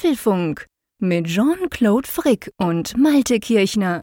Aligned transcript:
Apfelfunk 0.00 0.64
mit 0.98 1.26
Jean-Claude 1.26 2.08
Frick 2.08 2.50
und 2.56 2.96
Malte 2.96 3.38
Kirchner. 3.38 4.00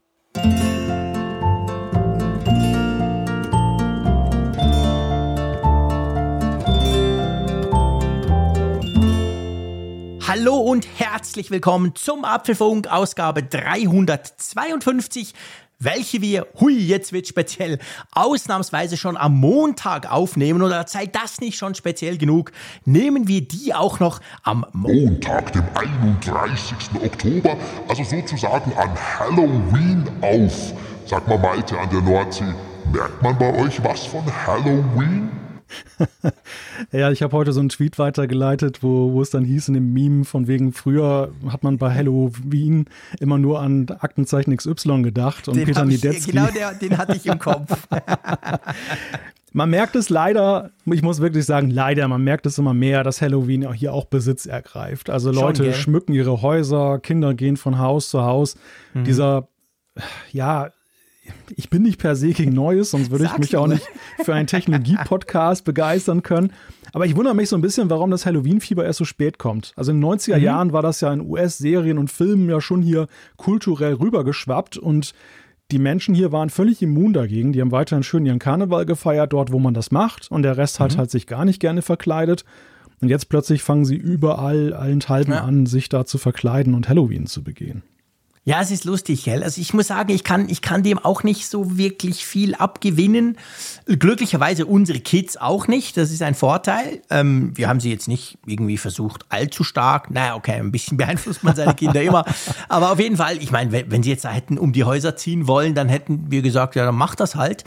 Hallo 10.28 10.58
und 10.58 10.88
herzlich 11.00 11.50
willkommen 11.50 11.96
zum 11.96 12.26
Apfelfunk 12.26 12.86
Ausgabe 12.86 13.42
352 13.42 15.34
welche 15.80 16.22
wir, 16.22 16.48
hui, 16.60 16.74
jetzt 16.74 17.14
wird 17.14 17.28
speziell, 17.28 17.80
ausnahmsweise 18.12 18.98
schon 18.98 19.18
am 19.18 19.40
Montag 19.40 20.12
aufnehmen 20.12 20.62
oder 20.62 20.88
sei 20.88 21.06
das 21.06 21.40
nicht 21.40 21.58
schon 21.58 21.76
speziell 21.76 22.18
genug, 22.18 22.52
nehmen 22.86 23.28
wir 23.28 23.42
die 23.42 23.74
auch 23.74 24.00
noch 24.00 24.20
am 24.44 24.66
Montag, 24.74 25.54
dem 25.54 25.64
31. 25.76 26.76
Oktober, 27.04 27.58
also 27.88 28.04
sozusagen 28.04 28.74
an 28.74 28.90
Halloween 29.20 30.04
auf. 30.22 30.74
Sag 31.06 31.28
mal 31.28 31.38
Malte 31.38 31.80
an 31.80 31.90
der 31.90 32.02
Nordsee, 32.02 32.54
merkt 32.92 33.22
man 33.22 33.38
bei 33.38 33.54
euch 33.60 33.84
was 33.84 34.06
von 34.06 34.24
Halloween? 34.46 35.30
ja, 36.92 37.12
ich 37.12 37.22
habe 37.22 37.36
heute 37.36 37.54
so 37.54 37.60
einen 37.60 37.70
Tweet 37.70 38.00
weitergeleitet, 38.00 38.84
wo, 38.84 39.14
wo 39.14 39.22
es 39.22 39.30
dann 39.30 39.44
hieß 39.44 39.70
in 39.70 39.74
dem 39.74 39.94
Meme 39.94 40.26
von 40.26 40.48
wegen 40.48 40.74
früher 40.74 41.32
hat 41.50 41.64
man 41.64 41.78
bei 41.78 41.94
Halloween 41.94 42.86
immer 43.20 43.38
nur 43.38 43.60
an 43.60 43.88
Aktenzeichen 44.00 44.56
XY 44.56 45.02
gedacht 45.02 45.48
und 45.48 45.58
den 45.58 45.66
Peter 45.66 45.86
Niedetzky. 45.86 46.32
Genau, 46.32 46.48
der, 46.48 46.74
den 46.74 46.98
hatte 46.98 47.16
ich 47.16 47.26
im 47.26 47.40
Kopf. 47.40 47.88
man 49.54 49.70
merkt 49.70 49.96
es 49.96 50.10
leider, 50.10 50.72
ich 50.86 51.02
muss 51.02 51.20
wirklich 51.20 51.46
sagen, 51.46 51.70
leider, 51.70 52.08
man 52.08 52.24
merkt 52.24 52.46
es 52.46 52.58
immer 52.58 52.74
mehr, 52.74 53.04
dass 53.04 53.22
Halloween 53.22 53.72
hier 53.74 53.94
auch 53.94 54.06
Besitz 54.06 54.46
ergreift. 54.46 55.10
Also 55.10 55.32
Leute 55.32 55.66
Schon, 55.66 55.74
schmücken 55.74 56.14
ihre 56.14 56.42
Häuser, 56.42 57.00
Kinder 57.00 57.34
gehen 57.34 57.58
von 57.58 57.80
Haus 57.80 58.10
zu 58.10 58.22
Haus. 58.22 58.56
Mhm. 58.94 59.04
Dieser 59.04 59.48
ja, 60.32 60.70
ich 61.56 61.70
bin 61.70 61.84
nicht 61.84 62.00
per 62.00 62.16
se 62.16 62.30
gegen 62.30 62.54
Neues, 62.54 62.92
sonst 62.92 63.12
würde 63.12 63.26
ich 63.26 63.38
mich 63.38 63.56
auch 63.58 63.68
nicht 63.68 63.88
für 64.24 64.34
einen 64.34 64.48
Technologie-Podcast 64.48 65.64
begeistern 65.64 66.24
können. 66.24 66.52
Aber 66.94 67.06
ich 67.06 67.16
wundere 67.16 67.36
mich 67.36 67.50
so 67.50 67.56
ein 67.56 67.62
bisschen, 67.62 67.90
warum 67.90 68.12
das 68.12 68.26
Halloween-Fieber 68.26 68.86
erst 68.86 69.00
so 69.00 69.06
spät 69.06 69.38
kommt. 69.38 69.74
Also 69.76 69.92
in 69.92 70.02
den 70.02 70.10
90er 70.10 70.38
mhm. 70.38 70.44
Jahren 70.44 70.74
war 70.74 70.82
das 70.82 71.02
ja 71.02 71.12
in 71.12 71.22
US-Serien 71.22 71.98
und 71.98 72.12
Filmen 72.12 72.50
ja 72.50 72.62
schon 72.62 72.82
hier 72.82 73.08
kulturell 73.36 73.94
rübergeschwappt 73.94 74.78
und 74.78 75.14
die 75.72 75.80
Menschen 75.80 76.16
hier 76.16 76.32
waren 76.32 76.50
völlig 76.50 76.82
immun 76.82 77.12
dagegen. 77.12 77.52
Die 77.52 77.60
haben 77.60 77.72
weiterhin 77.72 78.04
schön 78.04 78.26
ihren 78.26 78.40
Karneval 78.40 78.86
gefeiert, 78.86 79.34
dort, 79.34 79.52
wo 79.52 79.60
man 79.60 79.74
das 79.74 79.92
macht. 79.92 80.32
Und 80.32 80.44
der 80.44 80.56
Rest 80.56 80.80
mhm. 80.80 80.86
hat 80.86 80.98
halt 80.98 81.12
sich 81.12 81.28
gar 81.28 81.44
nicht 81.44 81.60
gerne 81.60 81.82
verkleidet. 81.82 82.46
Und 83.02 83.10
jetzt 83.10 83.30
plötzlich 83.30 83.62
fangen 83.62 83.86
sie 83.86 83.96
überall 83.96 84.74
allenthalben 84.74 85.34
ja. 85.34 85.44
an, 85.44 85.66
sich 85.66 85.90
da 85.90 86.06
zu 86.06 86.18
verkleiden 86.18 86.74
und 86.74 86.90
Halloween 86.90 87.28
zu 87.28 87.44
begehen. 87.44 87.84
Ja, 88.48 88.62
es 88.62 88.72
ist 88.72 88.86
lustig, 88.86 89.26
gell? 89.26 89.44
Also 89.44 89.60
ich 89.60 89.74
muss 89.74 89.88
sagen, 89.88 90.10
ich 90.10 90.24
kann, 90.24 90.48
ich 90.48 90.62
kann 90.62 90.82
dem 90.82 91.00
auch 91.00 91.24
nicht 91.24 91.50
so 91.50 91.78
wirklich 91.78 92.26
viel 92.26 92.56
abgewinnen. 92.56 93.38
Glücklicherweise 93.88 94.66
unsere 94.66 95.02
Kids 95.02 95.36
auch 95.36 95.68
nicht. 95.68 95.98
Das 95.98 96.12
ist 96.12 96.22
ein 96.22 96.34
Vorteil. 96.34 97.02
Ähm, 97.10 97.52
wir 97.58 97.68
haben 97.68 97.82
sie 97.82 97.92
jetzt 97.92 98.08
nicht 98.08 98.38
irgendwie 98.46 98.78
versucht, 98.78 99.26
allzu 99.28 99.66
stark. 99.66 100.12
Naja, 100.12 100.36
okay, 100.36 100.54
ein 100.54 100.72
bisschen 100.72 100.96
beeinflusst 100.98 101.44
man 101.44 101.58
seine 101.58 101.74
Kinder 101.74 102.02
immer. 102.02 102.24
Aber 102.70 102.94
auf 102.94 103.02
jeden 103.02 103.18
Fall, 103.18 103.36
ich 103.36 103.52
meine, 103.52 103.74
wenn, 103.74 103.92
wenn 103.92 104.02
sie 104.02 104.12
jetzt 104.12 104.24
da 104.24 104.30
hätten 104.30 104.58
um 104.58 104.72
die 104.72 104.86
Häuser 104.86 105.18
ziehen 105.18 105.46
wollen, 105.46 105.76
dann 105.76 105.90
hätten 105.90 106.32
wir 106.32 106.42
gesagt, 106.42 106.78
ja, 106.78 106.86
dann 106.86 106.96
mach 106.96 107.16
das 107.16 107.36
halt. 107.36 107.66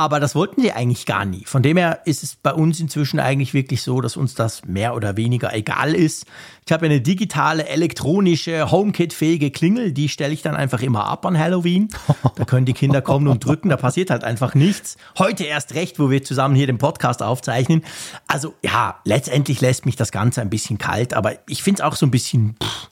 Aber 0.00 0.18
das 0.18 0.34
wollten 0.34 0.62
sie 0.62 0.72
eigentlich 0.72 1.04
gar 1.04 1.26
nie. 1.26 1.44
Von 1.44 1.62
dem 1.62 1.76
her 1.76 2.00
ist 2.06 2.22
es 2.22 2.34
bei 2.34 2.54
uns 2.54 2.80
inzwischen 2.80 3.20
eigentlich 3.20 3.52
wirklich 3.52 3.82
so, 3.82 4.00
dass 4.00 4.16
uns 4.16 4.34
das 4.34 4.64
mehr 4.64 4.94
oder 4.94 5.18
weniger 5.18 5.52
egal 5.52 5.94
ist. 5.94 6.24
Ich 6.64 6.72
habe 6.72 6.86
eine 6.86 7.02
digitale, 7.02 7.68
elektronische, 7.68 8.70
HomeKit-fähige 8.70 9.50
Klingel, 9.50 9.92
die 9.92 10.08
stelle 10.08 10.32
ich 10.32 10.40
dann 10.40 10.56
einfach 10.56 10.80
immer 10.80 11.04
ab 11.04 11.26
an 11.26 11.38
Halloween. 11.38 11.90
Da 12.36 12.46
können 12.46 12.64
die 12.64 12.72
Kinder 12.72 13.02
kommen 13.02 13.28
und 13.28 13.44
drücken, 13.44 13.68
da 13.68 13.76
passiert 13.76 14.08
halt 14.08 14.24
einfach 14.24 14.54
nichts. 14.54 14.96
Heute 15.18 15.44
erst 15.44 15.74
recht, 15.74 15.98
wo 15.98 16.08
wir 16.08 16.24
zusammen 16.24 16.54
hier 16.54 16.66
den 16.66 16.78
Podcast 16.78 17.22
aufzeichnen. 17.22 17.84
Also 18.26 18.54
ja, 18.62 19.00
letztendlich 19.04 19.60
lässt 19.60 19.84
mich 19.84 19.96
das 19.96 20.12
Ganze 20.12 20.40
ein 20.40 20.48
bisschen 20.48 20.78
kalt, 20.78 21.12
aber 21.12 21.34
ich 21.46 21.62
finde 21.62 21.82
es 21.82 21.86
auch 21.86 21.94
so 21.94 22.06
ein 22.06 22.10
bisschen, 22.10 22.56
pff, 22.62 22.90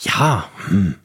ja, 0.00 0.48
hm, 0.66 0.96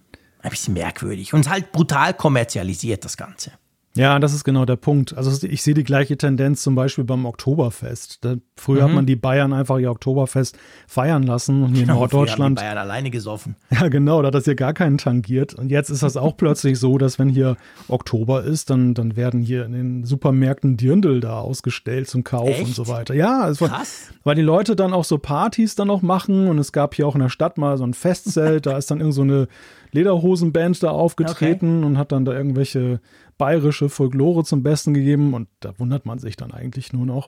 ein 0.41 0.49
bisschen 0.49 0.73
merkwürdig 0.73 1.35
und 1.35 1.47
halt 1.47 1.71
brutal 1.71 2.15
kommerzialisiert, 2.15 3.05
das 3.05 3.17
Ganze. 3.17 3.51
Ja, 3.97 4.19
das 4.19 4.33
ist 4.33 4.43
genau 4.43 4.65
der 4.65 4.75
Punkt. 4.75 5.17
Also 5.17 5.45
ich 5.47 5.63
sehe 5.63 5.73
die 5.73 5.83
gleiche 5.83 6.17
Tendenz 6.17 6.61
zum 6.61 6.75
Beispiel 6.75 7.03
beim 7.03 7.25
Oktoberfest. 7.25 8.23
Da, 8.23 8.35
früher 8.55 8.81
mhm. 8.81 8.85
hat 8.85 8.91
man 8.95 9.05
die 9.05 9.15
Bayern 9.15 9.53
einfach 9.53 9.79
ihr 9.79 9.91
Oktoberfest 9.91 10.57
feiern 10.87 11.23
lassen 11.23 11.63
und 11.63 11.73
hier 11.73 11.81
genau, 11.81 11.93
in 11.93 11.99
Norddeutschland. 11.99 12.41
Haben 12.41 12.55
die 12.55 12.61
Bayern 12.61 12.77
alleine 12.77 13.09
gesoffen. 13.09 13.55
Ja, 13.77 13.89
genau, 13.89 14.21
da 14.21 14.27
hat 14.27 14.33
das 14.33 14.45
hier 14.45 14.55
gar 14.55 14.73
keinen 14.73 14.97
tangiert. 14.97 15.53
Und 15.53 15.69
jetzt 15.69 15.89
ist 15.89 16.01
das 16.01 16.17
auch 16.17 16.35
plötzlich 16.37 16.79
so, 16.79 16.97
dass 16.97 17.19
wenn 17.19 17.29
hier 17.29 17.57
Oktober 17.87 18.43
ist, 18.43 18.69
dann, 18.69 18.93
dann 18.93 19.15
werden 19.15 19.41
hier 19.41 19.65
in 19.65 19.73
den 19.73 20.03
Supermärkten 20.03 20.77
Dirndl 20.77 21.19
da 21.19 21.39
ausgestellt 21.39 22.09
zum 22.09 22.23
Kauf 22.23 22.49
Echt? 22.49 22.65
und 22.65 22.75
so 22.75 22.87
weiter. 22.87 23.13
Ja, 23.13 23.47
es 23.49 23.61
war, 23.61 23.69
Krass. 23.69 24.09
weil 24.23 24.35
die 24.35 24.41
Leute 24.41 24.75
dann 24.75 24.93
auch 24.93 25.03
so 25.03 25.17
Partys 25.17 25.75
dann 25.75 25.87
noch 25.87 26.01
machen 26.01 26.47
und 26.47 26.57
es 26.57 26.71
gab 26.71 26.95
hier 26.95 27.07
auch 27.07 27.15
in 27.15 27.21
der 27.21 27.29
Stadt 27.29 27.57
mal 27.57 27.77
so 27.77 27.83
ein 27.83 27.93
Festzelt, 27.93 28.65
da 28.65 28.77
ist 28.77 28.89
dann 28.89 28.99
irgend 28.99 29.13
so 29.13 29.21
eine 29.21 29.47
Lederhosenband 29.91 30.81
da 30.83 30.91
aufgetreten 30.91 31.77
okay. 31.77 31.85
und 31.85 31.97
hat 31.97 32.11
dann 32.11 32.25
da 32.25 32.33
irgendwelche 32.33 32.99
bayerische 33.37 33.89
Folklore 33.89 34.43
zum 34.43 34.63
Besten 34.63 34.93
gegeben 34.93 35.33
und 35.33 35.47
da 35.59 35.77
wundert 35.77 36.05
man 36.05 36.19
sich 36.19 36.35
dann 36.35 36.51
eigentlich 36.51 36.93
nur 36.93 37.05
noch. 37.05 37.27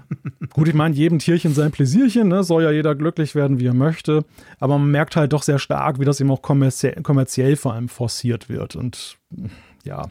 Gut, 0.52 0.68
ich 0.68 0.74
meine, 0.74 0.94
jedem 0.94 1.18
Tierchen 1.18 1.54
sein 1.54 1.70
Pläsierchen, 1.70 2.28
ne? 2.28 2.44
soll 2.44 2.62
ja 2.62 2.70
jeder 2.70 2.94
glücklich 2.94 3.34
werden, 3.34 3.60
wie 3.60 3.66
er 3.66 3.74
möchte, 3.74 4.24
aber 4.58 4.78
man 4.78 4.90
merkt 4.90 5.16
halt 5.16 5.32
doch 5.32 5.42
sehr 5.42 5.58
stark, 5.58 5.98
wie 6.00 6.04
das 6.04 6.20
eben 6.20 6.30
auch 6.30 6.42
kommerziell, 6.42 7.02
kommerziell 7.02 7.56
vor 7.56 7.74
allem 7.74 7.88
forciert 7.88 8.48
wird 8.48 8.76
und 8.76 9.18
ja, 9.84 10.08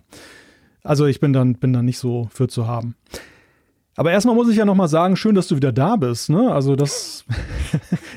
also 0.83 1.05
ich 1.05 1.19
bin 1.19 1.33
dann, 1.33 1.55
bin 1.55 1.73
dann 1.73 1.85
nicht 1.85 1.97
so 1.97 2.29
für 2.31 2.47
zu 2.47 2.67
haben. 2.67 2.95
Aber 3.97 4.11
erstmal 4.11 4.35
muss 4.35 4.49
ich 4.49 4.57
ja 4.57 4.65
nochmal 4.65 4.89
sagen, 4.89 5.15
schön, 5.15 5.35
dass 5.35 5.47
du 5.47 5.55
wieder 5.55 5.71
da 5.71 5.95
bist. 5.95 6.29
Ne? 6.29 6.51
Also 6.51 6.75
das 6.75 7.23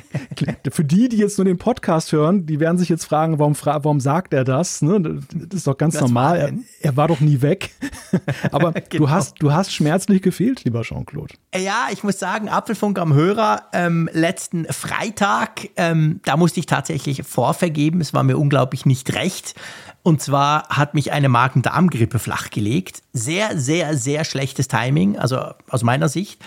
für 0.71 0.85
die, 0.85 1.09
die 1.09 1.17
jetzt 1.17 1.39
nur 1.39 1.45
den 1.45 1.59
Podcast 1.59 2.13
hören, 2.13 2.47
die 2.47 2.61
werden 2.61 2.79
sich 2.79 2.89
jetzt 2.89 3.05
fragen, 3.05 3.39
warum, 3.39 3.55
fra 3.55 3.85
warum 3.85 4.01
sagt 4.01 4.33
er 4.33 4.45
das? 4.45 4.83
Ne? 4.83 5.21
Das 5.33 5.59
ist 5.59 5.67
doch 5.67 5.77
ganz 5.77 5.95
das 5.95 6.03
normal. 6.03 6.39
Er, 6.39 6.53
er, 6.81 6.97
war 6.97 7.09
doch 7.09 7.21
nie 7.21 7.43
weg. 7.43 7.71
Aber 8.53 8.73
genau. 8.73 9.07
du 9.07 9.11
hast, 9.11 9.37
du 9.41 9.53
hast 9.53 9.73
schmerzlich 9.73 10.23
gefehlt, 10.23 10.65
lieber 10.65 10.83
Jean-Claude. 10.83 11.35
Ja, 11.57 11.89
ich 11.93 12.03
muss 12.05 12.19
sagen, 12.19 12.49
Apfelfunk 12.49 12.99
am 12.99 13.15
Hörer 13.15 13.65
ähm, 13.73 14.09
letzten 14.13 14.65
Freitag, 14.67 15.69
ähm, 15.77 16.21
da 16.25 16.37
musste 16.37 16.61
ich 16.61 16.67
tatsächlich 16.67 17.23
vorvergeben. 17.23 18.01
Es 18.01 18.15
war 18.15 18.23
mir 18.23 18.39
unglaublich 18.39 18.87
nicht 18.87 19.15
recht. 19.15 19.55
Und 20.05 20.23
zwar 20.23 20.69
hat 20.69 20.95
mich 20.95 21.13
eine 21.13 21.29
Magen-Darm-Grippe 21.29 22.19
flachgelegt. 22.19 23.03
Sehr, 23.13 23.59
sehr, 23.59 23.97
sehr 23.97 24.25
schlechtes 24.25 24.67
Timing, 24.67 25.19
also 25.19 25.39
aus 25.69 25.83
meiner 25.83 26.09
Sicht. 26.09 26.41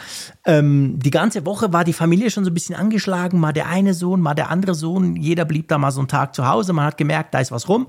Ähm, 0.45 0.97
die 0.97 1.12
ganze 1.12 1.45
Woche 1.45 1.72
war 1.72 1.84
die 1.84 1.94
Familie 1.94 2.31
schon 2.31 2.44
so 2.44 2.50
ein 2.50 2.53
bisschen 2.56 2.75
angeschlagen. 2.75 3.39
Mal 3.39 3.53
der 3.53 3.67
eine 3.67 3.94
Sohn, 3.94 4.22
mal 4.22 4.34
der 4.34 4.50
andere 4.50 4.73
Sohn. 4.73 5.16
Jeder 5.16 5.45
blieb 5.45 5.67
da 5.67 5.78
mal 5.78 5.91
so 5.91 6.00
einen 6.00 6.07
Tag 6.07 6.34
zu 6.34 6.47
Hause. 6.47 6.73
Man 6.73 6.85
hat 6.85 6.97
gemerkt, 6.97 7.35
da 7.35 7.39
ist 7.39 7.51
was 7.51 7.69
rum. 7.69 7.88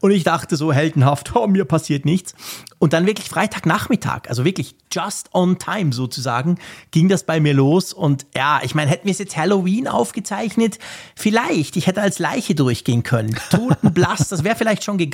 Und 0.00 0.12
ich 0.12 0.24
dachte 0.24 0.56
so 0.56 0.72
heldenhaft, 0.72 1.34
oh, 1.36 1.46
mir 1.46 1.66
passiert 1.66 2.06
nichts. 2.06 2.34
Und 2.78 2.94
dann 2.94 3.04
wirklich 3.04 3.28
Freitagnachmittag, 3.28 4.22
also 4.28 4.46
wirklich 4.46 4.74
just 4.90 5.34
on 5.34 5.58
time 5.58 5.92
sozusagen, 5.92 6.56
ging 6.92 7.10
das 7.10 7.24
bei 7.24 7.40
mir 7.40 7.52
los. 7.52 7.92
Und 7.92 8.26
ja, 8.34 8.60
ich 8.62 8.74
meine, 8.74 8.90
hätten 8.90 9.04
wir 9.04 9.12
es 9.12 9.18
jetzt 9.18 9.36
Halloween 9.36 9.86
aufgezeichnet, 9.86 10.78
vielleicht. 11.14 11.76
Ich 11.76 11.88
hätte 11.88 12.00
als 12.00 12.18
Leiche 12.18 12.54
durchgehen 12.54 13.02
können. 13.02 13.36
Totenblass, 13.50 14.28
das 14.28 14.44
wäre 14.44 14.56
vielleicht 14.56 14.82
schon 14.82 14.96
gegangen. 14.96 15.09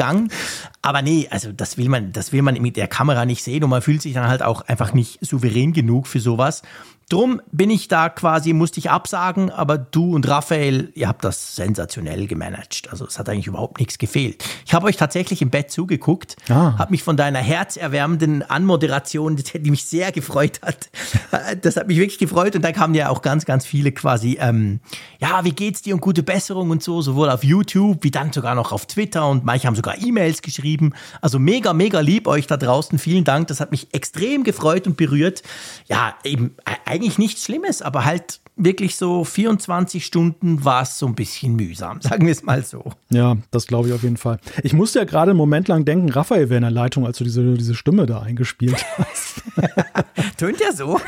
Aber 0.82 1.02
nee, 1.02 1.28
also 1.30 1.52
das 1.52 1.78
will 1.78 1.88
man, 1.88 2.12
das 2.12 2.32
will 2.32 2.42
man 2.42 2.60
mit 2.60 2.76
der 2.76 2.88
Kamera 2.88 3.24
nicht 3.24 3.42
sehen 3.42 3.64
und 3.64 3.70
man 3.70 3.82
fühlt 3.82 4.02
sich 4.02 4.14
dann 4.14 4.28
halt 4.28 4.42
auch 4.42 4.62
einfach 4.62 4.92
nicht 4.92 5.18
souverän 5.24 5.72
genug 5.72 6.06
für 6.06 6.20
sowas. 6.20 6.62
Drum 7.08 7.40
bin 7.52 7.70
ich 7.70 7.86
da 7.86 8.08
quasi, 8.08 8.52
musste 8.52 8.80
ich 8.80 8.90
absagen, 8.90 9.50
aber 9.50 9.78
du 9.78 10.16
und 10.16 10.26
Raphael, 10.26 10.90
ihr 10.94 11.06
habt 11.06 11.22
das 11.22 11.54
sensationell 11.54 12.26
gemanagt. 12.26 12.88
Also 12.90 13.06
es 13.06 13.16
hat 13.16 13.28
eigentlich 13.28 13.46
überhaupt 13.46 13.78
nichts 13.78 13.98
gefehlt. 13.98 14.42
Ich 14.66 14.74
habe 14.74 14.86
euch 14.86 14.96
tatsächlich 14.96 15.40
im 15.40 15.50
Bett 15.50 15.70
zugeguckt, 15.70 16.34
ah. 16.48 16.76
habe 16.76 16.90
mich 16.90 17.04
von 17.04 17.16
deiner 17.16 17.38
herzerwärmenden 17.38 18.42
Anmoderation, 18.42 19.36
die 19.36 19.70
mich 19.70 19.84
sehr 19.84 20.10
gefreut 20.10 20.60
hat, 20.62 20.90
das 21.62 21.76
hat 21.76 21.86
mich 21.86 21.98
wirklich 21.98 22.18
gefreut 22.18 22.56
und 22.56 22.62
da 22.62 22.72
kamen 22.72 22.96
ja 22.96 23.08
auch 23.08 23.22
ganz, 23.22 23.44
ganz 23.44 23.64
viele 23.64 23.92
quasi, 23.92 24.38
ähm, 24.40 24.80
ja, 25.20 25.44
wie 25.44 25.52
geht's 25.52 25.82
dir 25.82 25.94
und 25.94 26.00
gute 26.00 26.24
Besserung 26.24 26.70
und 26.70 26.82
so, 26.82 27.02
sowohl 27.02 27.30
auf 27.30 27.44
YouTube 27.44 28.02
wie 28.02 28.10
dann 28.10 28.32
sogar 28.32 28.56
noch 28.56 28.72
auf 28.72 28.86
Twitter 28.86 29.28
und 29.28 29.44
manche 29.44 29.68
haben 29.68 29.76
sogar 29.76 29.96
E-Mails 29.96 30.42
geschrieben. 30.42 30.92
Also 31.20 31.38
mega, 31.38 31.72
mega 31.72 32.00
lieb 32.00 32.26
euch 32.26 32.48
da 32.48 32.56
draußen. 32.56 32.98
Vielen 32.98 33.22
Dank, 33.22 33.46
das 33.46 33.60
hat 33.60 33.70
mich 33.70 33.94
extrem 33.94 34.42
gefreut 34.42 34.88
und 34.88 34.96
berührt. 34.96 35.44
Ja, 35.86 36.16
eben 36.24 36.56
eigentlich 36.96 37.18
nichts 37.18 37.44
Schlimmes, 37.44 37.82
aber 37.82 38.04
halt 38.04 38.40
wirklich 38.56 38.96
so 38.96 39.22
24 39.24 40.04
Stunden 40.04 40.64
war 40.64 40.82
es 40.82 40.98
so 40.98 41.06
ein 41.06 41.14
bisschen 41.14 41.54
mühsam, 41.56 42.00
sagen 42.00 42.26
wir 42.26 42.32
es 42.32 42.42
mal 42.42 42.64
so. 42.64 42.92
Ja, 43.10 43.36
das 43.50 43.66
glaube 43.66 43.88
ich 43.88 43.94
auf 43.94 44.02
jeden 44.02 44.16
Fall. 44.16 44.38
Ich 44.62 44.72
musste 44.72 44.98
ja 44.98 45.04
gerade 45.04 45.30
einen 45.30 45.38
Moment 45.38 45.68
lang 45.68 45.84
denken, 45.84 46.08
Raphael 46.10 46.48
wäre 46.48 46.56
in 46.56 46.62
der 46.62 46.70
Leitung, 46.70 47.06
als 47.06 47.18
du 47.18 47.24
diese, 47.24 47.54
diese 47.54 47.74
Stimme 47.74 48.06
da 48.06 48.20
eingespielt 48.20 48.84
hast. 48.98 49.42
Tönt 50.36 50.60
ja 50.60 50.72
so. 50.72 51.00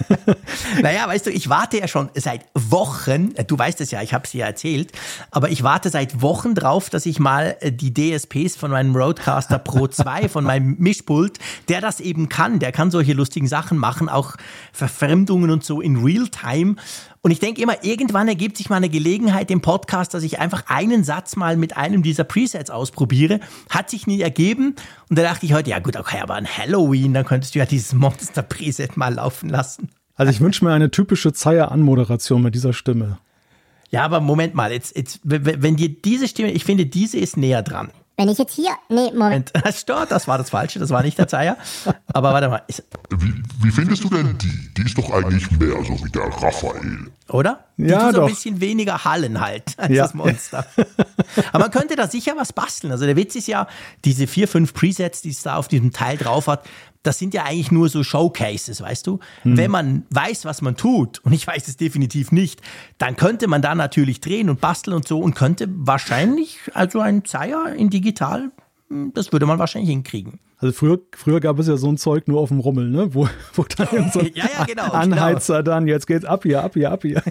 naja, 0.82 1.06
weißt 1.06 1.26
du, 1.26 1.30
ich 1.30 1.48
warte 1.48 1.78
ja 1.78 1.88
schon 1.88 2.10
seit 2.14 2.46
Wochen, 2.54 3.34
äh, 3.34 3.44
du 3.44 3.58
weißt 3.58 3.80
es 3.80 3.90
ja, 3.90 4.02
ich 4.02 4.12
habe 4.14 4.24
es 4.24 4.32
dir 4.32 4.44
erzählt, 4.44 4.92
aber 5.30 5.50
ich 5.50 5.62
warte 5.62 5.90
seit 5.90 6.22
Wochen 6.22 6.54
drauf, 6.54 6.90
dass 6.90 7.06
ich 7.06 7.20
mal 7.20 7.56
äh, 7.60 7.72
die 7.72 7.92
DSPs 7.92 8.56
von 8.56 8.70
meinem 8.70 8.94
Roadcaster 8.96 9.58
Pro 9.58 9.86
2, 9.86 10.28
von 10.28 10.44
meinem 10.44 10.76
Mischpult, 10.78 11.38
der 11.68 11.80
das 11.80 12.00
eben 12.00 12.28
kann, 12.28 12.58
der 12.58 12.72
kann 12.72 12.90
solche 12.90 13.12
lustigen 13.12 13.46
Sachen 13.46 13.78
machen, 13.78 14.08
auch 14.08 14.36
Verfremdungen 14.72 15.50
und 15.50 15.64
so 15.64 15.80
in 15.80 15.96
Realtime. 16.02 16.69
Und 17.22 17.30
ich 17.30 17.38
denke 17.38 17.62
immer, 17.62 17.84
irgendwann 17.84 18.28
ergibt 18.28 18.56
sich 18.56 18.70
mal 18.70 18.76
eine 18.76 18.88
Gelegenheit 18.88 19.50
im 19.50 19.60
Podcast, 19.60 20.14
dass 20.14 20.22
ich 20.22 20.38
einfach 20.38 20.64
einen 20.66 21.04
Satz 21.04 21.36
mal 21.36 21.56
mit 21.56 21.76
einem 21.76 22.02
dieser 22.02 22.24
Presets 22.24 22.70
ausprobiere. 22.70 23.40
Hat 23.68 23.90
sich 23.90 24.06
nie 24.06 24.20
ergeben. 24.20 24.74
Und 25.08 25.18
da 25.18 25.22
dachte 25.22 25.46
ich 25.46 25.52
heute, 25.52 25.70
ja 25.70 25.78
gut, 25.78 25.96
okay, 25.96 26.20
aber 26.20 26.34
an 26.34 26.46
Halloween, 26.46 27.14
dann 27.14 27.24
könntest 27.24 27.54
du 27.54 27.58
ja 27.58 27.66
dieses 27.66 27.92
Monster-Preset 27.92 28.96
mal 28.96 29.14
laufen 29.14 29.48
lassen. 29.48 29.90
Also 30.16 30.32
ich 30.32 30.40
wünsche 30.40 30.64
mir 30.64 30.72
eine 30.72 30.90
typische 30.90 31.32
Zeier-Anmoderation 31.32 32.42
mit 32.42 32.54
dieser 32.54 32.72
Stimme. 32.72 33.18
Ja, 33.90 34.04
aber 34.04 34.20
Moment 34.20 34.54
mal, 34.54 34.72
jetzt, 34.72 34.96
jetzt, 34.96 35.20
wenn 35.24 35.76
dir 35.76 35.88
diese 35.88 36.28
Stimme, 36.28 36.52
ich 36.52 36.64
finde, 36.64 36.86
diese 36.86 37.18
ist 37.18 37.36
näher 37.36 37.62
dran. 37.62 37.90
Wenn 38.20 38.28
ich 38.28 38.36
jetzt 38.36 38.52
hier. 38.52 38.72
Nee, 38.90 39.12
Moment. 39.14 39.50
Stopp, 39.74 40.10
das 40.10 40.28
war 40.28 40.36
das 40.36 40.50
Falsche, 40.50 40.78
das 40.78 40.90
war 40.90 41.02
nicht 41.02 41.16
der 41.16 41.26
Zeier. 41.26 41.56
Aber 42.12 42.34
warte 42.34 42.50
mal. 42.50 42.62
Wie, 43.08 43.32
wie 43.62 43.70
findest 43.70 44.04
du 44.04 44.10
denn 44.10 44.36
die? 44.36 44.74
Die 44.74 44.82
ist 44.82 44.98
doch 44.98 45.10
eigentlich 45.10 45.50
mehr 45.52 45.82
so 45.82 46.04
wie 46.04 46.10
der 46.10 46.24
Raphael. 46.24 47.10
Oder? 47.30 47.64
Die 47.78 47.84
ja, 47.84 47.98
tut 47.98 48.10
so 48.10 48.20
doch. 48.20 48.26
ein 48.26 48.34
bisschen 48.34 48.60
weniger 48.60 49.04
Hallen 49.04 49.40
halt 49.40 49.72
als 49.78 49.94
ja. 49.94 50.02
das 50.02 50.12
Monster. 50.12 50.66
Aber 51.52 51.60
man 51.60 51.70
könnte 51.70 51.96
da 51.96 52.08
sicher 52.08 52.34
was 52.36 52.52
basteln. 52.52 52.92
Also 52.92 53.06
der 53.06 53.16
Witz 53.16 53.36
ist 53.36 53.48
ja, 53.48 53.66
diese 54.04 54.26
vier, 54.26 54.48
fünf 54.48 54.74
Presets, 54.74 55.22
die 55.22 55.30
es 55.30 55.42
da 55.42 55.56
auf 55.56 55.68
diesem 55.68 55.90
Teil 55.90 56.18
drauf 56.18 56.46
hat, 56.46 56.66
das 57.02 57.18
sind 57.18 57.34
ja 57.34 57.44
eigentlich 57.44 57.70
nur 57.70 57.88
so 57.88 58.02
Showcases, 58.02 58.80
weißt 58.80 59.06
du? 59.06 59.20
Mhm. 59.44 59.56
Wenn 59.56 59.70
man 59.70 60.06
weiß, 60.10 60.44
was 60.44 60.62
man 60.62 60.76
tut, 60.76 61.18
und 61.20 61.32
ich 61.32 61.46
weiß 61.46 61.68
es 61.68 61.76
definitiv 61.76 62.32
nicht, 62.32 62.60
dann 62.98 63.16
könnte 63.16 63.48
man 63.48 63.62
da 63.62 63.74
natürlich 63.74 64.20
drehen 64.20 64.50
und 64.50 64.60
basteln 64.60 64.96
und 64.96 65.08
so 65.08 65.18
und 65.18 65.34
könnte 65.34 65.66
wahrscheinlich, 65.70 66.58
also 66.74 67.00
ein 67.00 67.24
Zeier 67.24 67.74
in 67.74 67.88
digital, 67.90 68.50
hm, 68.88 69.12
das 69.14 69.32
würde 69.32 69.46
man 69.46 69.58
wahrscheinlich 69.58 69.90
hinkriegen. 69.90 70.40
Also 70.58 70.74
früher, 70.74 70.98
früher 71.16 71.40
gab 71.40 71.58
es 71.58 71.68
ja 71.68 71.78
so 71.78 71.88
ein 71.88 71.96
Zeug 71.96 72.28
nur 72.28 72.38
auf 72.38 72.50
dem 72.50 72.60
Rummel, 72.60 72.90
ne? 72.90 73.14
Wo, 73.14 73.26
wo 73.54 73.64
dann 73.78 74.10
so 74.12 74.20
ja, 74.20 74.44
ja, 74.58 74.64
genau, 74.66 74.92
Anheizer 74.92 75.62
genau. 75.62 75.74
dann, 75.74 75.88
jetzt 75.88 76.06
geht's 76.06 76.26
ab 76.26 76.42
hier, 76.42 76.62
ab 76.62 76.74
hier, 76.74 76.90
ab 76.92 77.00
hier. 77.00 77.22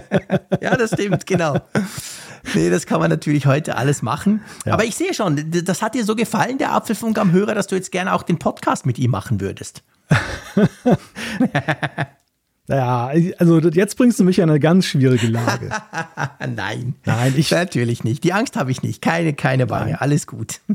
ja, 0.60 0.76
das 0.76 0.90
stimmt, 0.92 1.24
genau. 1.24 1.60
Nee, 2.54 2.70
das 2.70 2.86
kann 2.86 3.00
man 3.00 3.10
natürlich 3.10 3.46
heute 3.46 3.76
alles 3.76 4.02
machen. 4.02 4.42
Ja. 4.64 4.74
Aber 4.74 4.84
ich 4.84 4.96
sehe 4.96 5.14
schon, 5.14 5.50
das 5.64 5.82
hat 5.82 5.94
dir 5.94 6.04
so 6.04 6.16
gefallen, 6.16 6.58
der 6.58 6.72
Apfelfunk 6.72 7.18
am 7.18 7.32
Hörer, 7.32 7.54
dass 7.54 7.66
du 7.66 7.74
jetzt 7.74 7.92
gerne 7.92 8.12
auch 8.12 8.22
den 8.22 8.38
Podcast 8.38 8.86
mit 8.86 8.98
ihm 8.98 9.10
machen 9.10 9.40
würdest. 9.40 9.82
Naja, 12.68 13.10
also 13.38 13.58
jetzt 13.58 13.96
bringst 13.96 14.20
du 14.20 14.24
mich 14.24 14.38
in 14.38 14.48
eine 14.48 14.60
ganz 14.60 14.86
schwierige 14.86 15.26
Lage. 15.26 15.70
Nein. 16.38 16.94
Nein, 17.04 17.34
ich. 17.36 17.50
Natürlich 17.50 18.04
nicht. 18.04 18.22
Die 18.24 18.32
Angst 18.32 18.56
habe 18.56 18.70
ich 18.70 18.82
nicht. 18.82 19.02
Keine, 19.02 19.34
keine 19.34 19.66
Bange. 19.66 20.00
Alles 20.00 20.26
gut. 20.26 20.60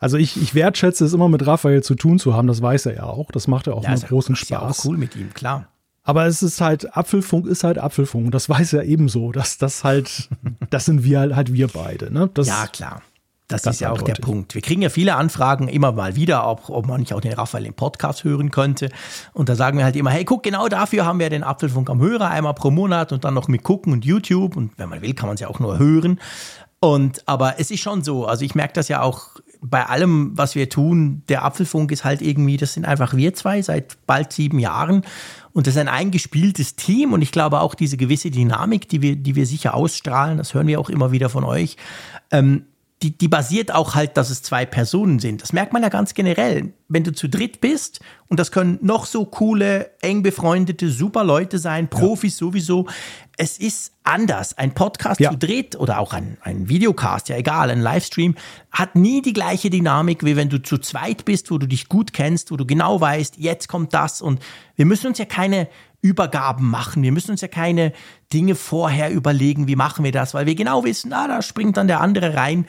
Also 0.00 0.18
ich, 0.18 0.36
ich 0.36 0.54
wertschätze 0.54 1.02
es 1.06 1.14
immer 1.14 1.30
mit 1.30 1.46
Raphael 1.46 1.82
zu 1.82 1.94
tun 1.94 2.18
zu 2.18 2.34
haben, 2.34 2.46
das 2.46 2.60
weiß 2.60 2.86
er 2.86 2.94
ja 2.94 3.04
auch. 3.04 3.30
Das 3.30 3.48
macht 3.48 3.68
ja 3.68 3.72
auch 3.72 3.84
ja, 3.84 3.88
einen 3.88 4.02
großen 4.02 4.36
Spaß. 4.36 4.50
Ja 4.50 4.60
auch 4.60 4.84
cool 4.84 4.98
mit 4.98 5.16
ihm, 5.16 5.32
klar. 5.32 5.68
Aber 6.04 6.26
es 6.26 6.42
ist 6.42 6.60
halt, 6.60 6.96
Apfelfunk 6.96 7.46
ist 7.46 7.64
halt 7.64 7.78
Apfelfunk. 7.78 8.30
Das 8.30 8.48
weiß 8.48 8.74
er 8.74 8.84
ebenso. 8.84 9.32
dass 9.32 9.58
das 9.58 9.84
halt, 9.84 10.28
das 10.70 10.84
sind 10.84 11.02
wir 11.02 11.18
halt, 11.18 11.34
halt 11.34 11.52
wir 11.52 11.68
beide. 11.68 12.12
Ne? 12.12 12.30
Das, 12.34 12.46
ja, 12.46 12.66
klar. 12.66 13.02
Das 13.48 13.66
ist 13.66 13.80
ja 13.80 13.90
auch 13.90 14.00
der 14.00 14.14
Punkt. 14.14 14.54
Wir 14.54 14.62
kriegen 14.62 14.80
ja 14.80 14.88
viele 14.88 15.16
Anfragen 15.16 15.68
immer 15.68 15.92
mal 15.92 16.16
wieder, 16.16 16.48
ob, 16.48 16.70
ob 16.70 16.86
man 16.86 17.00
nicht 17.00 17.12
auch 17.12 17.20
den 17.20 17.34
Raphael 17.34 17.66
im 17.66 17.74
Podcast 17.74 18.24
hören 18.24 18.50
könnte. 18.50 18.88
Und 19.34 19.50
da 19.50 19.54
sagen 19.54 19.76
wir 19.76 19.84
halt 19.84 19.96
immer, 19.96 20.10
hey, 20.10 20.24
guck, 20.24 20.42
genau 20.42 20.68
dafür 20.68 21.04
haben 21.04 21.18
wir 21.18 21.28
den 21.28 21.44
Apfelfunk 21.44 21.90
am 21.90 22.00
Hörer 22.00 22.30
einmal 22.30 22.54
pro 22.54 22.70
Monat 22.70 23.12
und 23.12 23.24
dann 23.24 23.34
noch 23.34 23.48
mit 23.48 23.62
gucken 23.62 23.92
und 23.92 24.04
YouTube. 24.04 24.56
Und 24.56 24.72
wenn 24.78 24.88
man 24.88 25.02
will, 25.02 25.12
kann 25.12 25.26
man 25.26 25.34
es 25.34 25.40
ja 25.40 25.48
auch 25.48 25.60
nur 25.60 25.78
hören. 25.78 26.20
Und 26.80 27.22
aber 27.26 27.58
es 27.58 27.70
ist 27.70 27.80
schon 27.80 28.02
so, 28.02 28.26
also 28.26 28.44
ich 28.44 28.54
merke 28.54 28.74
das 28.74 28.88
ja 28.88 29.02
auch 29.02 29.28
bei 29.60 29.86
allem, 29.86 30.36
was 30.36 30.54
wir 30.54 30.68
tun, 30.68 31.22
der 31.28 31.44
Apfelfunk 31.44 31.92
ist 31.92 32.04
halt 32.04 32.20
irgendwie, 32.20 32.58
das 32.58 32.74
sind 32.74 32.84
einfach 32.84 33.14
wir 33.14 33.34
zwei 33.34 33.62
seit 33.62 33.96
bald 34.06 34.32
sieben 34.32 34.58
Jahren. 34.58 35.02
Und 35.54 35.68
das 35.68 35.76
ist 35.76 35.80
ein 35.80 35.88
eingespieltes 35.88 36.74
Team. 36.74 37.12
Und 37.12 37.22
ich 37.22 37.30
glaube 37.32 37.60
auch 37.60 37.74
diese 37.74 37.96
gewisse 37.96 38.30
Dynamik, 38.30 38.88
die 38.88 39.00
wir, 39.00 39.16
die 39.16 39.36
wir 39.36 39.46
sicher 39.46 39.74
ausstrahlen, 39.74 40.36
das 40.36 40.52
hören 40.52 40.66
wir 40.66 40.80
auch 40.80 40.90
immer 40.90 41.12
wieder 41.12 41.30
von 41.30 41.44
euch, 41.44 41.76
ähm, 42.32 42.66
die, 43.04 43.18
die 43.18 43.28
basiert 43.28 43.74
auch 43.74 43.94
halt, 43.94 44.16
dass 44.16 44.30
es 44.30 44.42
zwei 44.42 44.64
Personen 44.64 45.18
sind. 45.18 45.42
Das 45.42 45.52
merkt 45.52 45.74
man 45.74 45.82
ja 45.82 45.90
ganz 45.90 46.14
generell. 46.14 46.72
Wenn 46.88 47.04
du 47.04 47.12
zu 47.12 47.28
dritt 47.28 47.60
bist, 47.60 48.00
und 48.28 48.40
das 48.40 48.50
können 48.50 48.78
noch 48.80 49.04
so 49.04 49.26
coole, 49.26 49.90
eng 50.00 50.22
befreundete, 50.22 50.88
super 50.88 51.22
Leute 51.22 51.58
sein, 51.58 51.88
Profis 51.88 52.40
ja. 52.40 52.46
sowieso, 52.46 52.86
es 53.36 53.58
ist 53.58 53.92
anders. 54.04 54.56
Ein 54.56 54.72
Podcast 54.72 55.20
ja. 55.20 55.30
zu 55.30 55.36
dritt 55.36 55.76
oder 55.76 55.98
auch 55.98 56.14
ein, 56.14 56.38
ein 56.40 56.70
Videocast, 56.70 57.28
ja 57.28 57.36
egal, 57.36 57.70
ein 57.70 57.80
Livestream, 57.80 58.36
hat 58.72 58.96
nie 58.96 59.20
die 59.20 59.34
gleiche 59.34 59.68
Dynamik, 59.68 60.24
wie 60.24 60.36
wenn 60.36 60.48
du 60.48 60.62
zu 60.62 60.78
zweit 60.78 61.26
bist, 61.26 61.50
wo 61.50 61.58
du 61.58 61.66
dich 61.66 61.90
gut 61.90 62.14
kennst, 62.14 62.50
wo 62.52 62.56
du 62.56 62.64
genau 62.64 63.00
weißt, 63.00 63.36
jetzt 63.36 63.68
kommt 63.68 63.92
das. 63.92 64.22
Und 64.22 64.40
wir 64.76 64.86
müssen 64.86 65.08
uns 65.08 65.18
ja 65.18 65.26
keine 65.26 65.68
Übergaben 66.04 66.68
machen. 66.68 67.02
Wir 67.02 67.12
müssen 67.12 67.30
uns 67.30 67.40
ja 67.40 67.48
keine 67.48 67.92
Dinge 68.30 68.54
vorher 68.54 69.10
überlegen, 69.10 69.68
wie 69.68 69.74
machen 69.74 70.04
wir 70.04 70.12
das, 70.12 70.34
weil 70.34 70.44
wir 70.44 70.54
genau 70.54 70.84
wissen, 70.84 71.14
ah, 71.14 71.26
da 71.26 71.40
springt 71.40 71.78
dann 71.78 71.86
der 71.86 72.02
andere 72.02 72.34
rein. 72.34 72.66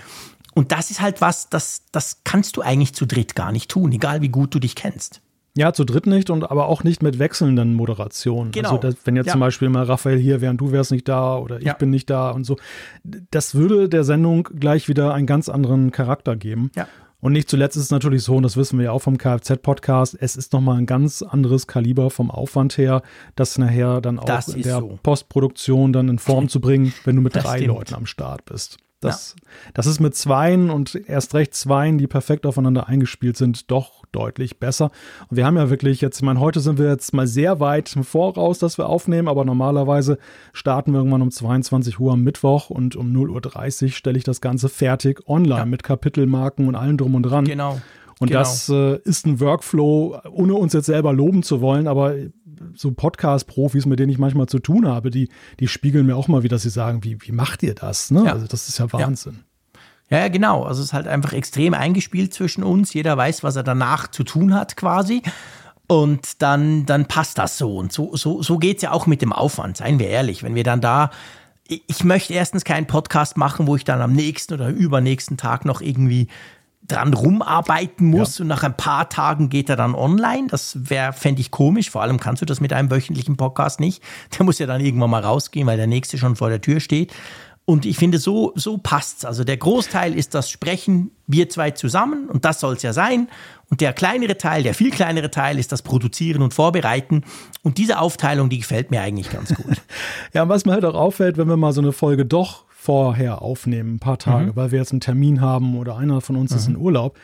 Und 0.54 0.72
das 0.72 0.90
ist 0.90 1.02
halt 1.02 1.20
was, 1.20 1.50
das, 1.50 1.84
das 1.92 2.22
kannst 2.24 2.56
du 2.56 2.62
eigentlich 2.62 2.96
zu 2.96 3.06
dritt 3.06 3.36
gar 3.36 3.52
nicht 3.52 3.70
tun, 3.70 3.92
egal 3.92 4.22
wie 4.22 4.30
gut 4.30 4.56
du 4.56 4.60
dich 4.60 4.74
kennst. 4.74 5.22
Ja, 5.58 5.74
zu 5.74 5.84
dritt 5.84 6.06
nicht 6.06 6.30
und 6.30 6.50
aber 6.50 6.68
auch 6.68 6.86
nicht 6.86 7.04
mit 7.04 7.20
wechselnden 7.20 7.74
Moderationen. 7.74 8.52
Genau. 8.52 8.70
Also 8.70 8.82
das, 8.82 8.96
wenn 9.04 9.18
jetzt 9.18 9.28
ja. 9.28 9.32
zum 9.34 9.42
Beispiel 9.42 9.68
mal 9.68 9.84
Raphael 9.84 10.18
hier 10.18 10.40
wäre 10.40 10.52
und 10.52 10.58
du 10.58 10.72
wärst 10.72 10.92
nicht 10.92 11.08
da 11.10 11.38
oder 11.38 11.60
ich 11.60 11.66
ja. 11.66 11.74
bin 11.74 11.90
nicht 11.90 12.10
da 12.10 12.32
und 12.32 12.46
so, 12.46 12.56
das 13.04 13.54
würde 13.54 13.90
der 13.90 14.06
Sendung 14.06 14.48
gleich 14.58 14.88
wieder 14.88 15.14
einen 15.14 15.28
ganz 15.28 15.50
anderen 15.50 15.92
Charakter 15.92 16.38
geben. 16.38 16.72
Ja. 16.76 16.88
Und 17.26 17.34
nicht 17.34 17.50
zuletzt 17.50 17.76
ist 17.76 17.86
es 17.86 17.90
natürlich 17.90 18.22
so, 18.22 18.36
und 18.36 18.44
das 18.44 18.56
wissen 18.56 18.78
wir 18.78 18.86
ja 18.86 18.92
auch 18.92 19.00
vom 19.00 19.18
Kfz-Podcast, 19.18 20.16
es 20.20 20.36
ist 20.36 20.54
nochmal 20.54 20.78
ein 20.78 20.86
ganz 20.86 21.24
anderes 21.24 21.66
Kaliber 21.66 22.12
vom 22.12 22.30
Aufwand 22.30 22.78
her, 22.78 23.02
das 23.36 23.58
nachher 23.58 24.00
dann 24.00 24.20
auch 24.20 24.26
das 24.26 24.50
in 24.50 24.62
der 24.62 24.78
so. 24.78 25.00
Postproduktion 25.02 25.92
dann 25.92 26.08
in 26.08 26.20
Form 26.20 26.50
zu 26.50 26.62
bringen, 26.62 26.94
wenn 27.04 27.16
du 27.16 27.24
mit 27.24 27.36
das 27.36 27.44
drei 27.44 27.58
stimmt. 27.58 27.74
Leuten 27.74 27.96
am 27.96 28.06
Start 28.06 28.46
bist. 28.46 28.78
Das, 29.00 29.36
ja. 29.40 29.48
das 29.74 29.88
ist 29.88 30.00
mit 30.00 30.14
Zweien 30.14 30.70
und 30.70 30.94
erst 31.08 31.34
recht 31.34 31.56
Zweien, 31.56 31.98
die 31.98 32.06
perfekt 32.06 32.46
aufeinander 32.46 32.88
eingespielt 32.88 33.38
sind, 33.38 33.72
doch 33.72 34.05
deutlich 34.16 34.60
besser. 34.60 34.92
Und 35.30 35.38
wir 35.38 35.46
haben 35.46 35.58
ja 35.58 35.70
wirklich 35.70 36.02
jetzt, 36.02 36.18
ich 36.18 36.24
meine, 36.24 36.40
heute 36.40 36.60
sind 36.60 36.80
wir 36.80 36.90
jetzt 36.90 37.14
mal 37.14 37.28
sehr 37.28 37.60
weit 37.60 37.96
im 37.96 38.04
Voraus, 38.04 38.60
dass 38.60 38.78
wir 38.78 38.88
aufnehmen, 38.88 39.28
aber 39.28 39.46
normalerweise 39.46 40.18
starten 40.54 40.92
wir 40.92 41.00
irgendwann 41.00 41.22
um 41.22 41.32
22 41.32 42.00
Uhr 42.00 42.14
am 42.14 42.24
Mittwoch 42.24 42.70
und 42.70 42.96
um 42.96 43.12
0.30 43.12 43.84
Uhr 43.84 43.90
stelle 43.92 44.18
ich 44.18 44.24
das 44.24 44.42
Ganze 44.42 44.70
fertig 44.70 45.28
online 45.28 45.60
ja. 45.60 45.66
mit 45.66 45.84
Kapitelmarken 45.84 46.68
und 46.68 46.76
allem 46.76 46.98
drum 46.98 47.16
und 47.16 47.24
dran. 47.24 47.46
Genau. 47.46 47.80
Und 48.20 48.30
genau. 48.30 48.40
das 48.40 48.70
äh, 48.70 48.98
ist 49.04 49.26
ein 49.26 49.40
Workflow, 49.42 50.22
ohne 50.32 50.56
uns 50.56 50.74
jetzt 50.74 50.86
selber 50.86 51.12
loben 51.12 51.44
zu 51.44 51.60
wollen, 51.60 51.88
aber 51.88 52.16
so 52.74 52.92
Podcast-Profis, 52.92 53.86
mit 53.86 54.00
denen 54.00 54.12
ich 54.12 54.18
manchmal 54.18 54.48
zu 54.48 54.60
tun 54.60 54.88
habe, 54.88 55.10
die, 55.10 55.30
die 55.60 55.68
spiegeln 55.68 56.06
mir 56.06 56.16
auch 56.16 56.30
mal 56.30 56.44
wieder, 56.44 56.56
dass 56.56 56.64
sie 56.64 56.70
sagen, 56.70 57.04
wie, 57.04 57.22
wie 57.22 57.34
macht 57.34 57.64
ihr 57.64 57.76
das? 57.76 58.12
Ne? 58.12 58.24
Ja. 58.26 58.34
Also 58.34 58.48
das 58.48 58.70
ist 58.70 58.80
ja 58.80 58.92
Wahnsinn. 58.94 59.34
Ja. 59.34 59.55
Ja, 60.10 60.28
genau. 60.28 60.64
Also 60.64 60.82
es 60.82 60.88
ist 60.88 60.94
halt 60.94 61.08
einfach 61.08 61.34
extrem 61.34 61.74
eingespielt 61.74 62.34
zwischen 62.34 62.64
uns. 62.64 62.94
Jeder 62.94 63.18
weiß, 63.18 63.44
was 63.44 63.56
er 63.56 63.64
danach 63.64 64.08
zu 64.08 64.24
tun 64.24 64.54
hat 64.54 64.78
quasi. 64.78 65.24
Und 65.88 66.42
dann, 66.42 66.86
dann 66.86 67.06
passt 67.06 67.38
das 67.38 67.58
so. 67.58 67.78
Und 67.78 67.92
so, 67.92 68.16
so, 68.16 68.42
so 68.42 68.58
geht 68.58 68.78
es 68.78 68.84
ja 68.84 68.92
auch 68.92 69.08
mit 69.08 69.22
dem 69.22 69.34
Aufwand, 69.34 69.78
seien 69.78 70.00
wir 70.00 70.10
ehrlich. 70.10 70.44
Wenn 70.44 70.56
wir 70.56 70.64
dann 70.64 70.82
da 70.82 71.12
ich 71.68 72.04
möchte 72.04 72.34
erstens 72.34 72.64
keinen 72.64 72.86
Podcast 72.86 73.38
machen, 73.38 73.66
wo 73.66 73.76
ich 73.76 73.84
dann 73.84 74.02
am 74.02 74.14
nächsten 74.14 74.54
oder 74.54 74.70
übernächsten 74.70 75.36
Tag 75.38 75.66
noch 75.66 75.82
irgendwie 75.82 76.28
dran 76.88 77.14
rumarbeiten 77.16 78.06
muss 78.08 78.38
ja. 78.38 78.44
und 78.44 78.50
nach 78.50 78.62
ein 78.62 78.78
paar 78.78 79.10
Tagen 79.10 79.50
geht 79.50 79.70
er 79.70 79.76
dann 79.76 79.96
online. 79.96 80.48
Das 80.50 80.78
wäre, 80.90 81.14
fände 81.14 81.42
ich 81.42 81.50
komisch. 81.50 81.90
Vor 81.90 82.04
allem 82.04 82.20
kannst 82.20 82.44
du 82.44 82.46
das 82.46 82.62
mit 82.62 82.74
einem 82.74 82.92
wöchentlichen 82.92 83.38
Podcast 83.38 83.80
nicht. 83.80 84.04
Der 84.38 84.46
muss 84.46 84.60
ja 84.60 84.68
dann 84.68 84.82
irgendwann 84.82 85.10
mal 85.10 85.24
rausgehen, 85.24 85.66
weil 85.66 85.78
der 85.78 85.88
nächste 85.88 86.20
schon 86.20 86.36
vor 86.36 86.50
der 86.50 86.62
Tür 86.62 86.80
steht. 86.80 87.12
Und 87.66 87.88
ich 87.88 87.98
finde, 87.98 88.20
so, 88.20 88.54
so 88.56 88.78
passt's. 88.78 89.26
Also 89.26 89.44
der 89.44 89.58
Großteil 89.58 90.14
ist 90.14 90.36
das 90.36 90.52
Sprechen, 90.52 91.12
wir 91.26 91.50
zwei 91.50 91.72
zusammen, 91.72 92.30
und 92.30 92.46
das 92.46 92.60
soll 92.60 92.76
es 92.76 92.84
ja 92.84 92.94
sein. 92.94 93.28
Und 93.72 93.82
der 93.82 93.92
kleinere 93.94 94.38
Teil, 94.38 94.62
der 94.62 94.76
viel 94.76 94.92
kleinere 94.92 95.32
Teil, 95.32 95.58
ist 95.58 95.72
das 95.72 95.82
Produzieren 95.82 96.44
und 96.44 96.54
Vorbereiten. 96.54 97.24
Und 97.64 97.80
diese 97.80 97.98
Aufteilung, 97.98 98.50
die 98.50 98.60
gefällt 98.60 98.92
mir 98.92 99.02
eigentlich 99.02 99.32
ganz 99.32 99.56
gut. 99.56 99.82
ja, 100.34 100.48
was 100.48 100.66
mir 100.66 100.74
halt 100.74 100.86
auch 100.86 100.94
auffällt, 100.94 101.38
wenn 101.38 101.50
wir 101.50 101.58
mal 101.58 101.74
so 101.74 101.82
eine 101.82 101.92
Folge 101.92 102.26
doch 102.26 102.66
vorher 102.70 103.42
aufnehmen, 103.42 103.96
ein 103.96 104.00
paar 104.00 104.20
Tage, 104.20 104.52
mhm. 104.52 104.56
weil 104.56 104.72
wir 104.72 104.78
jetzt 104.78 104.92
einen 104.92 105.02
Termin 105.02 105.42
haben 105.42 105.76
oder 105.76 105.98
einer 105.98 106.22
von 106.22 106.36
uns 106.36 106.52
mhm. 106.52 106.58
ist 106.58 106.68
in 106.68 106.78
Urlaub. 106.78 107.18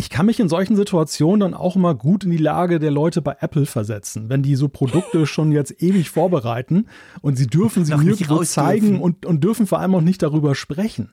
Ich 0.00 0.08
kann 0.08 0.24
mich 0.24 0.40
in 0.40 0.48
solchen 0.48 0.76
Situationen 0.76 1.40
dann 1.40 1.52
auch 1.52 1.76
immer 1.76 1.94
gut 1.94 2.24
in 2.24 2.30
die 2.30 2.38
Lage 2.38 2.78
der 2.78 2.90
Leute 2.90 3.20
bei 3.20 3.36
Apple 3.38 3.66
versetzen, 3.66 4.30
wenn 4.30 4.42
die 4.42 4.56
so 4.56 4.70
Produkte 4.70 5.26
schon 5.26 5.52
jetzt 5.52 5.82
ewig 5.82 6.08
vorbereiten 6.08 6.86
und 7.20 7.36
sie 7.36 7.46
dürfen 7.46 7.84
sie 7.84 7.94
nirgendwo 7.94 8.42
zeigen 8.44 8.98
und, 8.98 9.26
und 9.26 9.44
dürfen 9.44 9.66
vor 9.66 9.78
allem 9.78 9.94
auch 9.94 10.00
nicht 10.00 10.22
darüber 10.22 10.54
sprechen. 10.54 11.10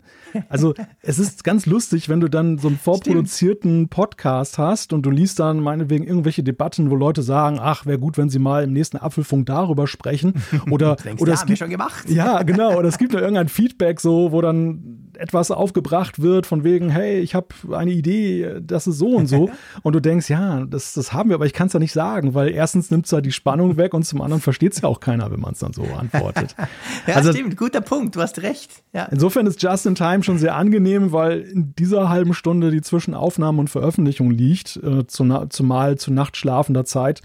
Also 0.48 0.74
es 1.02 1.20
ist 1.20 1.44
ganz 1.44 1.66
lustig, 1.66 2.08
wenn 2.08 2.22
du 2.22 2.30
dann 2.30 2.60
so 2.60 2.70
einen 2.70 2.78
vorproduzierten 2.78 3.72
Stimmt. 3.72 3.90
Podcast 3.90 4.58
hast 4.58 4.94
und 4.94 5.02
du 5.02 5.10
liest 5.10 5.40
dann 5.40 5.60
meinetwegen 5.60 6.06
irgendwelche 6.06 6.44
Debatten, 6.44 6.90
wo 6.90 6.96
Leute 6.96 7.24
sagen, 7.24 7.60
ach, 7.60 7.86
wäre 7.86 8.00
gut, 8.00 8.18
wenn 8.18 8.30
sie 8.30 8.40
mal 8.40 8.64
im 8.64 8.72
nächsten 8.72 8.96
Apfelfunk 8.96 9.48
darüber 9.48 9.88
sprechen. 9.88 10.34
Oder, 10.72 10.96
denkst, 10.96 11.22
oder 11.22 11.34
ja, 11.34 11.40
es 11.40 11.46
gibt, 11.46 11.60
schon 11.60 11.70
gemacht. 11.70 12.10
Ja, 12.10 12.44
genau. 12.44 12.78
Oder 12.78 12.88
es 12.88 12.98
gibt 12.98 13.14
da 13.14 13.20
irgendein 13.20 13.50
Feedback 13.50 14.00
so, 14.00 14.32
wo 14.32 14.42
dann 14.42 15.07
etwas 15.20 15.52
aufgebracht 15.52 16.22
wird 16.22 16.46
von 16.46 16.64
wegen, 16.64 16.90
hey, 16.90 17.20
ich 17.20 17.36
habe 17.36 17.48
eine 17.72 17.92
Idee, 17.92 18.60
das 18.62 18.88
ist 18.88 18.98
so 18.98 19.10
und 19.10 19.28
so. 19.28 19.50
und 19.84 19.94
du 19.94 20.00
denkst, 20.00 20.30
ja, 20.30 20.66
das, 20.66 20.94
das 20.94 21.14
haben 21.14 21.30
wir, 21.30 21.36
aber 21.36 21.46
ich 21.46 21.54
kann 21.54 21.68
es 21.68 21.74
ja 21.74 21.80
nicht 21.80 21.92
sagen, 21.92 22.34
weil 22.34 22.50
erstens 22.50 22.92
nimmt 22.92 23.06
es 23.06 23.12
ja 23.12 23.22
die 23.22 23.32
Spannung 23.32 23.78
weg 23.78 23.94
und 23.94 24.04
zum 24.04 24.22
anderen 24.22 24.42
versteht 24.42 24.74
es 24.74 24.82
ja 24.82 24.90
auch 24.90 25.00
keiner, 25.00 25.32
wenn 25.32 25.40
man 25.40 25.54
es 25.54 25.60
dann 25.60 25.74
so 25.74 25.84
antwortet. 25.84 26.56
ja, 27.08 27.16
also, 27.16 27.32
stimmt, 27.32 27.58
guter 27.58 27.82
Punkt, 27.82 28.16
du 28.16 28.22
hast 28.22 28.42
recht. 28.42 28.84
Ja. 28.94 29.06
Insofern 29.06 29.48
ist 29.48 29.62
Just 29.62 29.86
in 29.86 29.96
Time 29.96 30.24
schon 30.24 30.38
sehr 30.38 30.56
angenehm, 30.56 31.12
weil 31.12 31.42
in 31.42 31.74
dieser 31.78 32.10
halben 32.10 32.34
Stunde, 32.34 32.72
die 32.72 32.82
zwischen 32.82 33.14
Aufnahme 33.14 33.60
und 33.60 33.70
Veröffentlichung 33.70 34.32
liegt, 34.32 34.78
äh, 34.78 35.08
zu, 35.08 35.48
zumal 35.50 35.98
zu 35.98 36.12
nachtschlafender 36.12 36.86
Zeit, 36.86 37.22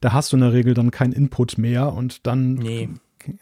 da 0.00 0.12
hast 0.12 0.32
du 0.32 0.36
in 0.36 0.42
der 0.42 0.52
Regel 0.52 0.74
dann 0.74 0.90
keinen 0.90 1.12
Input 1.12 1.58
mehr 1.58 1.92
und 1.92 2.26
dann 2.26 2.54
nee 2.54 2.88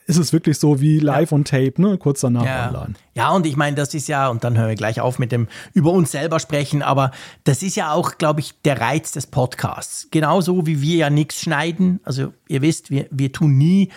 ist 0.07 0.19
es 0.19 0.33
wirklich 0.33 0.59
so 0.59 0.81
wie 0.81 0.99
live 0.99 1.31
ja. 1.31 1.37
on 1.37 1.45
tape, 1.45 1.75
ne? 1.81 1.99
Kurz 1.99 2.21
danach 2.21 2.45
ja. 2.45 2.69
online. 2.69 2.95
Ja, 3.15 3.31
und 3.31 3.47
ich 3.47 3.57
meine, 3.57 3.77
das 3.77 3.95
ist 3.95 4.09
ja, 4.09 4.29
und 4.29 4.45
dann 4.45 4.57
hören 4.57 4.69
wir 4.69 4.75
gleich 4.75 5.01
auf 5.01 5.19
mit 5.19 5.33
dem 5.33 5.49
über 5.73 5.93
uns 5.93 6.13
selber 6.13 6.41
sprechen, 6.41 6.83
aber 6.83 7.11
das 7.45 7.63
ist 7.63 7.77
ja 7.77 7.93
auch, 7.93 8.19
glaube 8.19 8.41
ich, 8.41 8.61
der 8.63 8.81
Reiz 8.81 9.13
des 9.13 9.27
Podcasts. 9.27 10.09
Genauso 10.11 10.67
wie 10.67 10.81
wir 10.81 10.97
ja 10.97 11.11
nichts 11.11 11.41
schneiden. 11.41 12.01
Also 12.05 12.33
ihr 12.49 12.63
wisst, 12.63 12.91
wir, 12.91 13.07
wir 13.11 13.33
tun 13.33 13.59
nie 13.59 13.91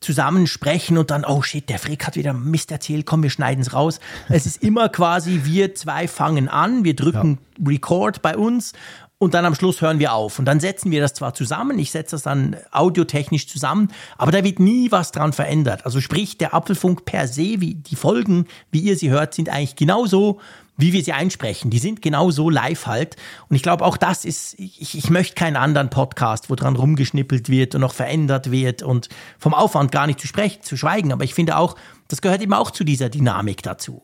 zusammen 0.00 0.46
sprechen 0.46 0.96
und 0.96 1.10
dann, 1.10 1.24
oh 1.24 1.42
shit, 1.42 1.68
der 1.68 1.78
Frick 1.78 2.06
hat 2.06 2.16
wieder 2.16 2.32
Mist 2.32 2.70
erzählt, 2.70 3.04
komm, 3.04 3.22
wir 3.22 3.30
schneiden 3.30 3.62
es 3.62 3.72
raus. 3.72 4.00
Es 4.28 4.46
ist 4.46 4.62
immer 4.62 4.88
quasi, 4.88 5.40
wir 5.44 5.74
zwei 5.74 6.06
fangen 6.06 6.48
an, 6.48 6.84
wir 6.84 6.94
drücken 6.94 7.38
ja. 7.58 7.66
Record 7.66 8.22
bei 8.22 8.36
uns 8.36 8.74
und 9.18 9.34
dann 9.34 9.44
am 9.44 9.54
Schluss 9.54 9.80
hören 9.80 9.98
wir 9.98 10.12
auf. 10.12 10.38
Und 10.38 10.44
dann 10.44 10.60
setzen 10.60 10.90
wir 10.90 11.00
das 11.00 11.14
zwar 11.14 11.34
zusammen, 11.34 11.78
ich 11.78 11.90
setze 11.90 12.16
das 12.16 12.22
dann 12.22 12.56
audiotechnisch 12.70 13.48
zusammen, 13.48 13.88
aber 14.16 14.32
da 14.32 14.44
wird 14.44 14.60
nie 14.60 14.90
was 14.90 15.12
dran 15.12 15.32
verändert. 15.32 15.84
Also 15.84 16.00
sprich, 16.00 16.38
der 16.38 16.54
Apfelfunk 16.54 17.04
per 17.04 17.26
se, 17.26 17.60
wie 17.60 17.74
die 17.74 17.96
Folgen, 17.96 18.46
wie 18.70 18.80
ihr 18.80 18.96
sie 18.96 19.10
hört, 19.10 19.34
sind 19.34 19.48
eigentlich 19.48 19.76
genauso, 19.76 20.40
wie 20.78 20.92
wir 20.92 21.02
sie 21.02 21.12
einsprechen. 21.12 21.70
Die 21.70 21.80
sind 21.80 22.00
genauso 22.00 22.48
live 22.48 22.86
halt. 22.86 23.16
Und 23.48 23.56
ich 23.56 23.62
glaube, 23.62 23.84
auch 23.84 23.96
das 23.96 24.24
ist, 24.24 24.54
ich, 24.58 24.96
ich 24.96 25.10
möchte 25.10 25.34
keinen 25.34 25.56
anderen 25.56 25.90
Podcast, 25.90 26.48
wo 26.48 26.54
dran 26.54 26.76
rumgeschnippelt 26.76 27.50
wird 27.50 27.74
und 27.74 27.82
noch 27.82 27.92
verändert 27.92 28.50
wird 28.50 28.82
und 28.82 29.08
vom 29.38 29.54
Aufwand 29.54 29.92
gar 29.92 30.06
nicht 30.06 30.20
zu 30.20 30.28
sprechen, 30.28 30.62
zu 30.62 30.76
schweigen. 30.76 31.12
Aber 31.12 31.24
ich 31.24 31.34
finde 31.34 31.58
auch, 31.58 31.76
das 32.06 32.22
gehört 32.22 32.40
eben 32.40 32.54
auch 32.54 32.70
zu 32.70 32.84
dieser 32.84 33.08
Dynamik 33.10 33.62
dazu. 33.62 34.02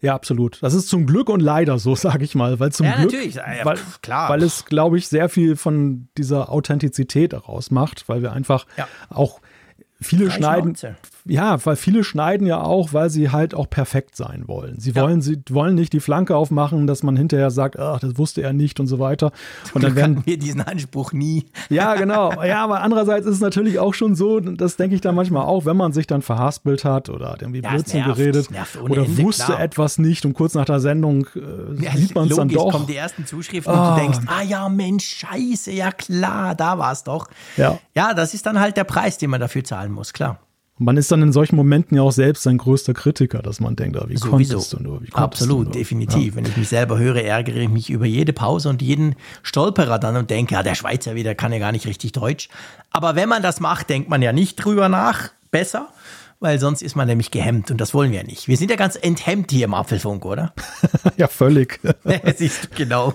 Ja, 0.00 0.14
absolut. 0.14 0.62
Das 0.62 0.74
ist 0.74 0.88
zum 0.88 1.06
Glück 1.06 1.28
und 1.28 1.40
leider 1.40 1.78
so, 1.80 1.94
sage 1.96 2.24
ich 2.24 2.36
mal, 2.36 2.60
weil 2.60 2.70
zum 2.70 2.86
ja, 2.86 2.94
Glück, 2.94 3.12
natürlich. 3.12 3.34
Ja, 3.34 3.64
weil, 3.64 3.78
klar. 4.00 4.30
weil 4.30 4.42
es, 4.44 4.64
glaube 4.64 4.98
ich, 4.98 5.08
sehr 5.08 5.28
viel 5.28 5.56
von 5.56 6.08
dieser 6.16 6.50
Authentizität 6.50 7.32
daraus 7.32 7.72
macht, 7.72 8.08
weil 8.08 8.22
wir 8.22 8.32
einfach 8.32 8.66
ja. 8.76 8.86
auch 9.10 9.40
viele 10.00 10.30
schneiden, 10.30 10.76
ja, 11.24 11.64
weil 11.64 11.76
viele 11.76 12.02
schneiden 12.02 12.46
ja 12.46 12.60
auch, 12.60 12.92
weil 12.92 13.08
sie 13.08 13.30
halt 13.30 13.54
auch 13.54 13.70
perfekt 13.70 14.16
sein 14.16 14.44
wollen. 14.48 14.80
Sie 14.80 14.90
ja. 14.90 15.02
wollen, 15.02 15.22
sie 15.22 15.40
wollen 15.50 15.76
nicht 15.76 15.92
die 15.92 16.00
Flanke 16.00 16.36
aufmachen, 16.36 16.86
dass 16.88 17.04
man 17.04 17.16
hinterher 17.16 17.50
sagt, 17.50 17.78
ach, 17.78 18.00
das 18.00 18.18
wusste 18.18 18.42
er 18.42 18.52
nicht 18.52 18.80
und 18.80 18.88
so 18.88 18.98
weiter. 18.98 19.30
Und 19.72 19.84
dann 19.84 19.94
werden 19.94 20.22
wir 20.24 20.38
diesen 20.38 20.60
Anspruch 20.60 21.12
nie. 21.12 21.44
Ja, 21.68 21.94
genau. 21.94 22.42
Ja, 22.42 22.64
aber 22.64 22.82
andererseits 22.82 23.26
ist 23.26 23.36
es 23.36 23.40
natürlich 23.40 23.78
auch 23.78 23.94
schon 23.94 24.14
so, 24.14 24.40
das 24.40 24.76
denke 24.76 24.94
ich 24.94 25.00
da 25.00 25.12
manchmal 25.12 25.44
auch, 25.44 25.64
wenn 25.64 25.76
man 25.76 25.92
sich 25.92 26.06
dann 26.06 26.20
verhaspelt 26.20 26.84
hat 26.84 27.08
oder 27.08 27.30
hat 27.30 27.42
irgendwie 27.42 27.62
Blödsinn 27.62 28.00
ja, 28.00 28.06
geredet 28.06 28.48
oder 28.82 29.04
Ende, 29.04 29.22
wusste 29.22 29.44
klar. 29.44 29.60
etwas 29.60 29.98
nicht 29.98 30.26
und 30.26 30.34
kurz 30.34 30.54
nach 30.54 30.64
der 30.64 30.80
Sendung 30.80 31.26
äh, 31.34 31.82
ja, 31.82 31.92
sieht 31.92 32.14
man 32.14 32.28
es 32.28 32.36
dann 32.36 32.48
doch. 32.48 32.72
kommen 32.72 32.86
die 32.86 32.96
ersten 32.96 33.26
Zuschriften 33.26 33.72
ah. 33.72 33.90
und 33.90 33.96
du 33.96 34.02
denkst, 34.02 34.18
ah 34.26 34.42
ja, 34.42 34.68
Mensch, 34.68 35.04
scheiße, 35.04 35.72
ja 35.72 35.92
klar, 35.92 36.54
da 36.54 36.78
war 36.78 36.92
es 36.92 37.04
doch. 37.04 37.28
Ja. 37.56 37.78
ja, 37.94 38.12
das 38.12 38.34
ist 38.34 38.44
dann 38.44 38.60
halt 38.60 38.76
der 38.76 38.84
Preis, 38.84 39.18
den 39.18 39.30
man 39.30 39.40
dafür 39.40 39.64
zahlen 39.64 39.92
muss, 39.92 40.12
klar. 40.12 40.38
Man 40.84 40.96
ist 40.96 41.10
dann 41.12 41.22
in 41.22 41.32
solchen 41.32 41.56
Momenten 41.56 41.96
ja 41.96 42.02
auch 42.02 42.12
selbst 42.12 42.42
sein 42.42 42.58
größter 42.58 42.94
Kritiker, 42.94 43.40
dass 43.40 43.60
man 43.60 43.76
denkt, 43.76 43.96
ah, 43.96 44.04
wie 44.08 44.16
Sowieso. 44.16 44.54
konntest 44.54 44.72
du 44.72 44.82
nur? 44.82 45.02
Wie 45.02 45.12
Absolut, 45.12 45.60
du 45.60 45.64
nur? 45.64 45.72
definitiv. 45.72 46.34
Ja. 46.34 46.36
Wenn 46.36 46.46
ich 46.46 46.56
mich 46.56 46.68
selber 46.68 46.98
höre, 46.98 47.22
ärgere 47.22 47.56
ich 47.56 47.68
mich 47.68 47.90
über 47.90 48.06
jede 48.06 48.32
Pause 48.32 48.68
und 48.68 48.82
jeden 48.82 49.14
Stolperer 49.42 49.98
dann 49.98 50.16
und 50.16 50.30
denke, 50.30 50.54
ja, 50.54 50.62
der 50.62 50.74
Schweizer 50.74 51.14
wieder 51.14 51.34
kann 51.34 51.52
ja 51.52 51.58
gar 51.58 51.72
nicht 51.72 51.86
richtig 51.86 52.12
Deutsch. 52.12 52.48
Aber 52.90 53.14
wenn 53.14 53.28
man 53.28 53.42
das 53.42 53.60
macht, 53.60 53.90
denkt 53.90 54.08
man 54.08 54.22
ja 54.22 54.32
nicht 54.32 54.56
drüber 54.56 54.88
nach, 54.88 55.30
besser, 55.50 55.88
weil 56.40 56.58
sonst 56.58 56.82
ist 56.82 56.96
man 56.96 57.06
nämlich 57.06 57.30
gehemmt 57.30 57.70
und 57.70 57.80
das 57.80 57.94
wollen 57.94 58.10
wir 58.10 58.18
ja 58.18 58.26
nicht. 58.26 58.48
Wir 58.48 58.56
sind 58.56 58.70
ja 58.70 58.76
ganz 58.76 58.96
enthemmt 59.00 59.52
hier 59.52 59.66
im 59.66 59.74
Apfelfunk, 59.74 60.24
oder? 60.24 60.52
ja, 61.16 61.28
völlig. 61.28 61.78
Siehst 62.36 62.64
du, 62.64 62.68
genau. 62.74 63.14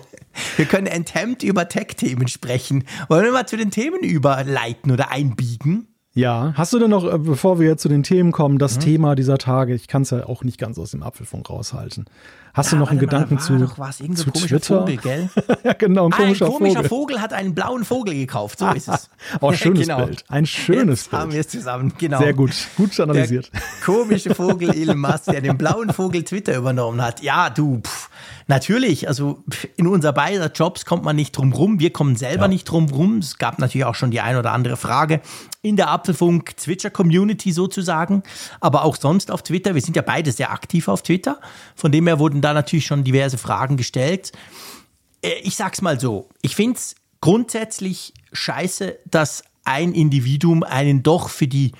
Wir 0.56 0.66
können 0.66 0.88
enthemmt 0.88 1.44
über 1.44 1.68
Tech-Themen 1.68 2.28
sprechen. 2.30 2.86
Wollen 3.10 3.26
wir 3.26 3.34
mal 3.34 3.48
zu 3.48 3.58
den 3.58 3.72
Themen 3.72 4.00
überleiten 4.00 4.92
oder 4.92 5.12
einbiegen? 5.12 5.87
Ja, 6.18 6.52
hast 6.56 6.74
du 6.74 6.80
denn 6.80 6.90
noch, 6.90 7.06
äh, 7.06 7.20
bevor 7.20 7.60
wir 7.60 7.68
jetzt 7.68 7.84
zu 7.84 7.90
den 7.90 8.02
Themen 8.02 8.32
kommen, 8.32 8.58
das 8.58 8.78
mhm. 8.78 8.80
Thema 8.80 9.16
dieser 9.16 9.38
Tage, 9.38 9.76
ich 9.76 9.88
kann 9.88 10.02
es 10.02 10.10
ja 10.10 10.26
auch 10.26 10.44
nicht 10.44 10.58
ganz 10.58 10.80
aus 10.80 10.90
dem 10.90 11.04
Apfelfunk 11.04 11.48
raushalten. 11.48 12.06
Hast 12.56 12.72
ja, 12.72 12.78
du 12.78 12.84
noch 12.84 12.90
einen 12.90 13.00
Gedanken 13.00 13.36
mal, 13.36 13.42
zu, 13.42 13.56
doch 13.60 13.78
was, 13.78 13.98
zu 13.98 14.32
Twitter? 14.32 14.80
Vogel, 14.80 14.98
gell? 14.98 15.30
ja, 15.64 15.74
genau, 15.74 16.06
ein 16.06 16.12
komischer, 16.12 16.48
ein 16.48 16.52
komischer 16.54 16.84
Vogel. 16.84 16.90
Vogel. 16.90 17.22
hat 17.22 17.34
einen 17.34 17.54
blauen 17.54 17.86
Vogel 17.86 18.16
gekauft, 18.16 18.58
so 18.58 18.68
ist 18.70 18.88
es. 18.88 19.12
oh, 19.42 19.54
schönes 19.54 19.82
genau. 19.88 20.06
Bild. 20.06 20.24
Ein 20.28 20.48
schönes 20.48 21.02
Jetzt 21.02 21.12
Bild. 21.12 21.22
haben 21.22 21.32
wir 21.34 21.40
es 21.40 21.50
zusammen, 21.50 21.94
genau. 22.00 22.18
Sehr 22.18 22.34
gut, 22.34 22.52
gut 22.76 23.00
analysiert. 23.00 23.52
Der 23.54 23.62
komische 23.86 24.34
Vogel 24.34 24.72
Elon 24.72 24.98
Musk, 24.98 25.26
der 25.26 25.42
den 25.42 25.56
blauen 25.56 25.94
Vogel 25.94 26.24
Twitter 26.24 26.58
übernommen 26.58 27.00
hat. 27.00 27.22
Ja, 27.22 27.52
du, 27.52 27.80
pff, 27.82 28.10
natürlich, 28.48 29.08
also 29.08 29.44
in 29.76 29.88
unser 29.88 30.14
beider 30.14 30.52
Jobs 30.52 30.86
kommt 30.86 31.04
man 31.04 31.16
nicht 31.16 31.32
drum 31.32 31.54
rum. 31.54 31.80
Wir 31.80 31.92
kommen 31.92 32.16
selber 32.16 32.44
ja. 32.44 32.48
nicht 32.48 32.66
drum 32.66 32.90
rum. 32.90 33.20
Es 33.20 33.38
gab 33.38 33.60
natürlich 33.60 33.86
auch 33.86 33.96
schon 33.96 34.12
die 34.12 34.22
ein 34.22 34.38
oder 34.38 34.52
andere 34.52 34.78
Frage 34.78 35.22
in 35.62 35.76
der 35.76 35.90
Apfelfunk-Twitcher-Community 35.90 37.52
sozusagen, 37.52 38.24
aber 38.60 38.84
auch 38.84 38.96
sonst 38.96 39.32
auf 39.32 39.44
Twitter. 39.44 39.76
Wir 39.76 39.82
sind 39.82 39.96
ja 39.96 40.02
beide 40.02 40.32
sehr 40.32 40.52
aktiv 40.52 40.88
auf 40.88 41.04
Twitter. 41.04 41.40
Von 41.76 41.92
dem 41.92 42.08
her 42.08 42.20
wurden 42.20 42.42
da 42.42 42.54
natürlich 42.54 42.86
schon 42.86 43.04
diverse 43.04 43.38
Fragen 43.38 43.78
gestellt. 43.78 44.32
Äh, 45.22 45.34
ich 45.44 45.56
sag's 45.56 45.82
mal 45.82 46.00
so, 46.00 46.30
ich 46.42 46.56
finde 46.56 46.78
es 46.78 46.96
grundsätzlich 47.22 48.14
scheiße, 48.32 49.00
dass 49.06 49.44
ein 49.64 49.94
Individuum 49.94 50.64
einen 50.64 51.04
doch 51.04 51.30
für 51.30 51.48
die 51.48 51.74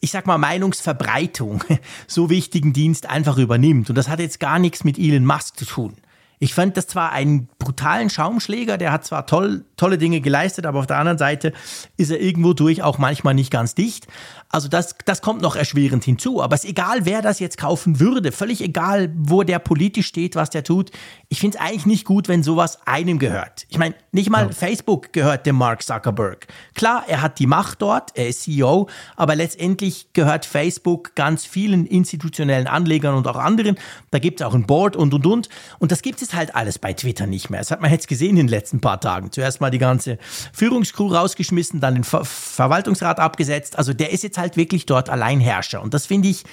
ich 0.00 0.10
sag 0.10 0.26
mal, 0.26 0.38
Meinungsverbreitung 0.38 1.64
so 2.06 2.30
wichtigen 2.30 2.72
Dienst 2.72 3.08
einfach 3.08 3.38
übernimmt. 3.38 3.88
Und 3.88 3.96
das 3.96 4.08
hat 4.08 4.20
jetzt 4.20 4.40
gar 4.40 4.58
nichts 4.58 4.84
mit 4.84 4.98
Elon 4.98 5.24
Musk 5.24 5.56
zu 5.56 5.64
tun. 5.64 5.96
Ich 6.40 6.54
fand 6.54 6.76
das 6.76 6.86
zwar 6.86 7.10
einen 7.10 7.48
brutalen 7.58 8.10
Schaumschläger, 8.10 8.78
der 8.78 8.92
hat 8.92 9.04
zwar 9.04 9.26
toll, 9.26 9.64
tolle 9.76 9.98
Dinge 9.98 10.20
geleistet, 10.20 10.66
aber 10.66 10.78
auf 10.78 10.86
der 10.86 10.98
anderen 10.98 11.18
Seite 11.18 11.52
ist 11.96 12.10
er 12.10 12.20
irgendwo 12.20 12.52
durch 12.52 12.82
auch 12.84 12.98
manchmal 12.98 13.34
nicht 13.34 13.50
ganz 13.50 13.74
dicht. 13.74 14.06
Also 14.50 14.68
das, 14.68 14.94
das 15.04 15.20
kommt 15.20 15.42
noch 15.42 15.56
erschwerend 15.56 16.04
hinzu. 16.04 16.42
Aber 16.42 16.54
es 16.54 16.64
ist 16.64 16.70
egal, 16.70 17.04
wer 17.04 17.20
das 17.20 17.38
jetzt 17.38 17.58
kaufen 17.58 18.00
würde, 18.00 18.32
völlig 18.32 18.62
egal, 18.62 19.12
wo 19.14 19.42
der 19.42 19.58
politisch 19.58 20.06
steht, 20.06 20.36
was 20.36 20.48
der 20.48 20.64
tut. 20.64 20.90
Ich 21.28 21.40
finde 21.40 21.58
es 21.58 21.64
eigentlich 21.64 21.84
nicht 21.84 22.04
gut, 22.06 22.28
wenn 22.28 22.42
sowas 22.42 22.78
einem 22.86 23.18
gehört. 23.18 23.66
Ich 23.68 23.78
meine, 23.78 23.94
nicht 24.12 24.30
mal 24.30 24.46
ja. 24.46 24.52
Facebook 24.52 25.12
gehört 25.12 25.44
dem 25.44 25.56
Mark 25.56 25.82
Zuckerberg. 25.82 26.46
Klar, 26.74 27.04
er 27.08 27.20
hat 27.20 27.38
die 27.38 27.46
Macht 27.46 27.82
dort, 27.82 28.16
er 28.16 28.28
ist 28.28 28.42
CEO, 28.42 28.88
aber 29.16 29.36
letztendlich 29.36 30.14
gehört 30.14 30.46
Facebook 30.46 31.14
ganz 31.14 31.44
vielen 31.44 31.86
institutionellen 31.86 32.66
Anlegern 32.66 33.14
und 33.14 33.26
auch 33.26 33.36
anderen. 33.36 33.76
Da 34.10 34.18
gibt 34.18 34.40
es 34.40 34.46
auch 34.46 34.54
ein 34.54 34.66
Board 34.66 34.96
und 34.96 35.12
und 35.12 35.26
und. 35.26 35.48
Und 35.78 35.92
das 35.92 36.00
gibt 36.00 36.22
es 36.22 36.32
halt 36.32 36.54
alles 36.54 36.78
bei 36.78 36.94
Twitter 36.94 37.26
nicht 37.26 37.50
mehr. 37.50 37.60
Das 37.60 37.70
hat 37.70 37.82
man 37.82 37.90
jetzt 37.90 38.08
gesehen 38.08 38.30
in 38.30 38.46
den 38.46 38.48
letzten 38.48 38.80
paar 38.80 39.00
Tagen. 39.00 39.30
Zuerst 39.30 39.60
mal 39.60 39.70
die 39.70 39.78
ganze 39.78 40.16
Führungskrew 40.54 41.08
rausgeschmissen, 41.08 41.80
dann 41.80 41.94
den 41.94 42.04
Ver 42.04 42.24
Verwaltungsrat 42.24 43.20
abgesetzt. 43.20 43.76
Also 43.76 43.92
der 43.92 44.10
ist 44.10 44.22
jetzt 44.22 44.37
halt 44.38 44.56
wirklich 44.56 44.86
dort 44.86 45.10
Alleinherrscher. 45.10 45.82
Und 45.82 45.94
das 45.94 46.06
finde 46.06 46.28
ich, 46.28 46.44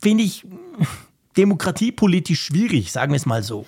finde 0.00 0.24
ich 0.24 0.44
demokratiepolitisch 1.36 2.42
schwierig, 2.42 2.92
sagen 2.92 3.12
wir 3.12 3.16
es 3.16 3.26
mal 3.26 3.42
so. 3.42 3.64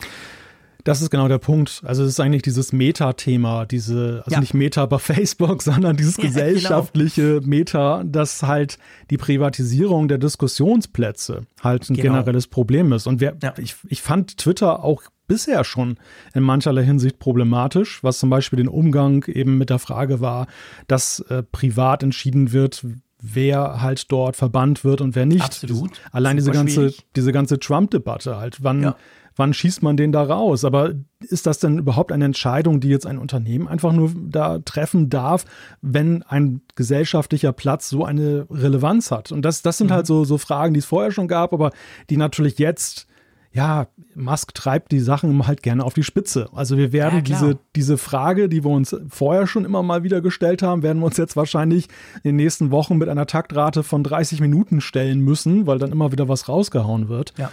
Das 0.84 1.00
ist 1.00 1.10
genau 1.10 1.28
der 1.28 1.38
Punkt. 1.38 1.82
Also 1.84 2.02
es 2.02 2.10
ist 2.10 2.20
eigentlich 2.20 2.42
dieses 2.42 2.72
Meta-Thema, 2.72 3.66
diese, 3.66 4.22
also 4.24 4.34
ja. 4.34 4.40
nicht 4.40 4.54
Meta 4.54 4.84
bei 4.86 4.98
Facebook, 4.98 5.62
sondern 5.62 5.96
dieses 5.96 6.16
ja, 6.16 6.24
genau. 6.24 6.34
gesellschaftliche 6.34 7.34
genau. 7.34 7.46
Meta, 7.46 8.02
dass 8.04 8.42
halt 8.42 8.78
die 9.10 9.16
Privatisierung 9.16 10.08
der 10.08 10.18
Diskussionsplätze 10.18 11.42
halt 11.62 11.88
ein 11.88 11.94
genau. 11.94 12.14
generelles 12.14 12.48
Problem 12.48 12.92
ist. 12.92 13.06
Und 13.06 13.20
wer, 13.20 13.36
ja. 13.42 13.54
ich, 13.58 13.76
ich 13.88 14.02
fand 14.02 14.38
Twitter 14.38 14.82
auch 14.82 15.02
bisher 15.28 15.64
schon 15.64 15.98
in 16.34 16.42
mancherlei 16.42 16.84
Hinsicht 16.84 17.18
problematisch, 17.18 18.02
was 18.02 18.18
zum 18.18 18.28
Beispiel 18.28 18.56
den 18.56 18.68
Umgang 18.68 19.24
eben 19.28 19.58
mit 19.58 19.70
der 19.70 19.78
Frage 19.78 20.20
war, 20.20 20.46
dass 20.88 21.20
äh, 21.20 21.42
privat 21.44 22.02
entschieden 22.02 22.52
wird, 22.52 22.84
wer 23.22 23.80
halt 23.80 24.10
dort 24.10 24.36
verbannt 24.36 24.84
wird 24.84 25.00
und 25.00 25.14
wer 25.14 25.26
nicht. 25.26 25.44
Absolut. 25.44 25.92
Allein 26.10 26.36
diese 26.36 26.50
ganze, 26.50 26.92
diese 27.14 27.32
ganze 27.32 27.58
Trump-Debatte 27.58 28.36
halt. 28.36 28.62
Wann, 28.64 28.82
ja. 28.82 28.96
wann 29.36 29.54
schießt 29.54 29.82
man 29.82 29.96
den 29.96 30.10
da 30.10 30.24
raus? 30.24 30.64
Aber 30.64 30.92
ist 31.20 31.46
das 31.46 31.60
denn 31.60 31.78
überhaupt 31.78 32.10
eine 32.10 32.24
Entscheidung, 32.24 32.80
die 32.80 32.88
jetzt 32.88 33.06
ein 33.06 33.18
Unternehmen 33.18 33.68
einfach 33.68 33.92
nur 33.92 34.12
da 34.16 34.58
treffen 34.58 35.08
darf, 35.08 35.44
wenn 35.80 36.24
ein 36.24 36.62
gesellschaftlicher 36.74 37.52
Platz 37.52 37.88
so 37.88 38.04
eine 38.04 38.46
Relevanz 38.50 39.12
hat? 39.12 39.30
Und 39.30 39.42
das, 39.42 39.62
das 39.62 39.78
sind 39.78 39.90
mhm. 39.90 39.94
halt 39.94 40.06
so, 40.06 40.24
so 40.24 40.36
Fragen, 40.36 40.74
die 40.74 40.80
es 40.80 40.86
vorher 40.86 41.12
schon 41.12 41.28
gab, 41.28 41.52
aber 41.52 41.70
die 42.10 42.16
natürlich 42.16 42.58
jetzt 42.58 43.06
ja, 43.52 43.86
Musk 44.14 44.54
treibt 44.54 44.92
die 44.92 45.00
Sachen 45.00 45.46
halt 45.46 45.62
gerne 45.62 45.84
auf 45.84 45.94
die 45.94 46.02
Spitze. 46.02 46.48
Also 46.54 46.78
wir 46.78 46.92
werden 46.92 47.16
ja, 47.16 47.20
diese, 47.20 47.58
diese 47.76 47.98
Frage, 47.98 48.48
die 48.48 48.64
wir 48.64 48.70
uns 48.70 48.96
vorher 49.08 49.46
schon 49.46 49.64
immer 49.64 49.82
mal 49.82 50.02
wieder 50.02 50.20
gestellt 50.20 50.62
haben, 50.62 50.82
werden 50.82 51.00
wir 51.00 51.06
uns 51.06 51.18
jetzt 51.18 51.36
wahrscheinlich 51.36 51.88
in 52.22 52.30
den 52.30 52.36
nächsten 52.36 52.70
Wochen 52.70 52.96
mit 52.96 53.08
einer 53.08 53.26
Taktrate 53.26 53.82
von 53.82 54.02
30 54.02 54.40
Minuten 54.40 54.80
stellen 54.80 55.20
müssen, 55.20 55.66
weil 55.66 55.78
dann 55.78 55.92
immer 55.92 56.12
wieder 56.12 56.28
was 56.28 56.48
rausgehauen 56.48 57.08
wird. 57.08 57.34
Ja. 57.36 57.50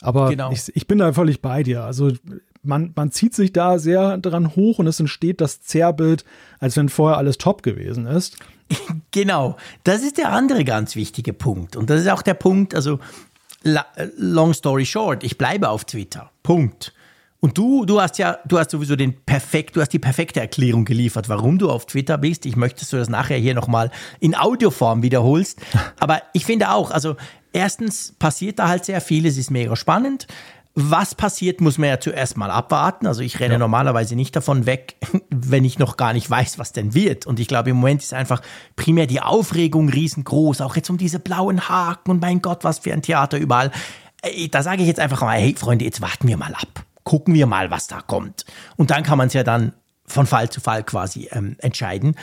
Aber 0.00 0.30
genau. 0.30 0.52
ich, 0.52 0.74
ich 0.74 0.86
bin 0.86 0.98
da 0.98 1.12
völlig 1.12 1.42
bei 1.42 1.62
dir. 1.62 1.82
Also 1.82 2.12
man, 2.62 2.92
man 2.94 3.10
zieht 3.10 3.34
sich 3.34 3.52
da 3.52 3.78
sehr 3.78 4.18
dran 4.18 4.54
hoch 4.54 4.78
und 4.78 4.86
es 4.86 5.00
entsteht 5.00 5.40
das 5.40 5.62
Zerrbild, 5.62 6.24
als 6.60 6.76
wenn 6.76 6.88
vorher 6.88 7.18
alles 7.18 7.38
top 7.38 7.62
gewesen 7.62 8.06
ist. 8.06 8.36
Genau, 9.10 9.56
das 9.84 10.02
ist 10.02 10.18
der 10.18 10.30
andere 10.30 10.62
ganz 10.62 10.94
wichtige 10.94 11.32
Punkt. 11.32 11.76
Und 11.76 11.88
das 11.88 12.02
ist 12.02 12.08
auch 12.08 12.20
der 12.20 12.34
Punkt, 12.34 12.74
also 12.74 12.98
long 14.16 14.54
story 14.54 14.86
short, 14.86 15.24
ich 15.24 15.38
bleibe 15.38 15.68
auf 15.68 15.84
Twitter. 15.84 16.30
Punkt. 16.42 16.92
Und 17.40 17.56
du, 17.56 17.84
du 17.84 18.00
hast 18.00 18.18
ja, 18.18 18.38
du 18.46 18.58
hast 18.58 18.72
sowieso 18.72 18.96
den 18.96 19.14
perfekt, 19.24 19.76
du 19.76 19.80
hast 19.80 19.92
die 19.92 20.00
perfekte 20.00 20.40
Erklärung 20.40 20.84
geliefert, 20.84 21.28
warum 21.28 21.58
du 21.58 21.70
auf 21.70 21.86
Twitter 21.86 22.18
bist. 22.18 22.46
Ich 22.46 22.56
möchte, 22.56 22.80
dass 22.80 22.90
du 22.90 22.96
das 22.96 23.08
nachher 23.08 23.36
hier 23.36 23.54
nochmal 23.54 23.90
in 24.18 24.34
Audioform 24.34 25.02
wiederholst. 25.02 25.60
Aber 26.00 26.22
ich 26.32 26.44
finde 26.44 26.70
auch, 26.70 26.90
also 26.90 27.16
erstens 27.52 28.14
passiert 28.18 28.58
da 28.58 28.68
halt 28.68 28.84
sehr 28.84 29.00
viel, 29.00 29.24
es 29.24 29.38
ist 29.38 29.50
mega 29.50 29.76
spannend. 29.76 30.26
Was 30.80 31.16
passiert, 31.16 31.60
muss 31.60 31.76
man 31.76 31.88
ja 31.88 31.98
zuerst 31.98 32.36
mal 32.36 32.52
abwarten. 32.52 33.08
Also 33.08 33.20
ich 33.20 33.40
renne 33.40 33.54
ja. 33.54 33.58
normalerweise 33.58 34.14
nicht 34.14 34.36
davon 34.36 34.64
weg, 34.64 34.94
wenn 35.28 35.64
ich 35.64 35.80
noch 35.80 35.96
gar 35.96 36.12
nicht 36.12 36.30
weiß, 36.30 36.60
was 36.60 36.70
denn 36.70 36.94
wird. 36.94 37.26
Und 37.26 37.40
ich 37.40 37.48
glaube, 37.48 37.70
im 37.70 37.76
Moment 37.78 38.00
ist 38.00 38.14
einfach 38.14 38.42
primär 38.76 39.08
die 39.08 39.20
Aufregung 39.20 39.88
riesengroß. 39.88 40.60
Auch 40.60 40.76
jetzt 40.76 40.88
um 40.88 40.96
diese 40.96 41.18
blauen 41.18 41.68
Haken 41.68 42.12
und 42.12 42.22
mein 42.22 42.42
Gott, 42.42 42.62
was 42.62 42.78
für 42.78 42.92
ein 42.92 43.02
Theater 43.02 43.38
überall. 43.38 43.72
Da 44.52 44.62
sage 44.62 44.82
ich 44.82 44.86
jetzt 44.86 45.00
einfach 45.00 45.20
mal, 45.22 45.36
hey 45.36 45.52
Freunde, 45.58 45.84
jetzt 45.84 46.00
warten 46.00 46.28
wir 46.28 46.36
mal 46.36 46.54
ab. 46.54 46.84
Gucken 47.02 47.34
wir 47.34 47.46
mal, 47.46 47.72
was 47.72 47.88
da 47.88 48.00
kommt. 48.00 48.44
Und 48.76 48.92
dann 48.92 49.02
kann 49.02 49.18
man 49.18 49.26
es 49.26 49.32
ja 49.32 49.42
dann 49.42 49.72
von 50.06 50.26
Fall 50.26 50.48
zu 50.48 50.60
Fall 50.60 50.84
quasi 50.84 51.28
ähm, 51.32 51.56
entscheiden. 51.58 52.14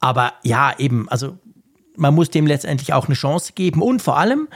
Aber 0.00 0.32
ja, 0.44 0.72
eben, 0.78 1.10
also 1.10 1.36
man 1.94 2.14
muss 2.14 2.30
dem 2.30 2.46
letztendlich 2.46 2.94
auch 2.94 3.04
eine 3.04 3.16
Chance 3.16 3.52
geben. 3.54 3.82
Und 3.82 4.00
vor 4.00 4.16
allem, 4.16 4.48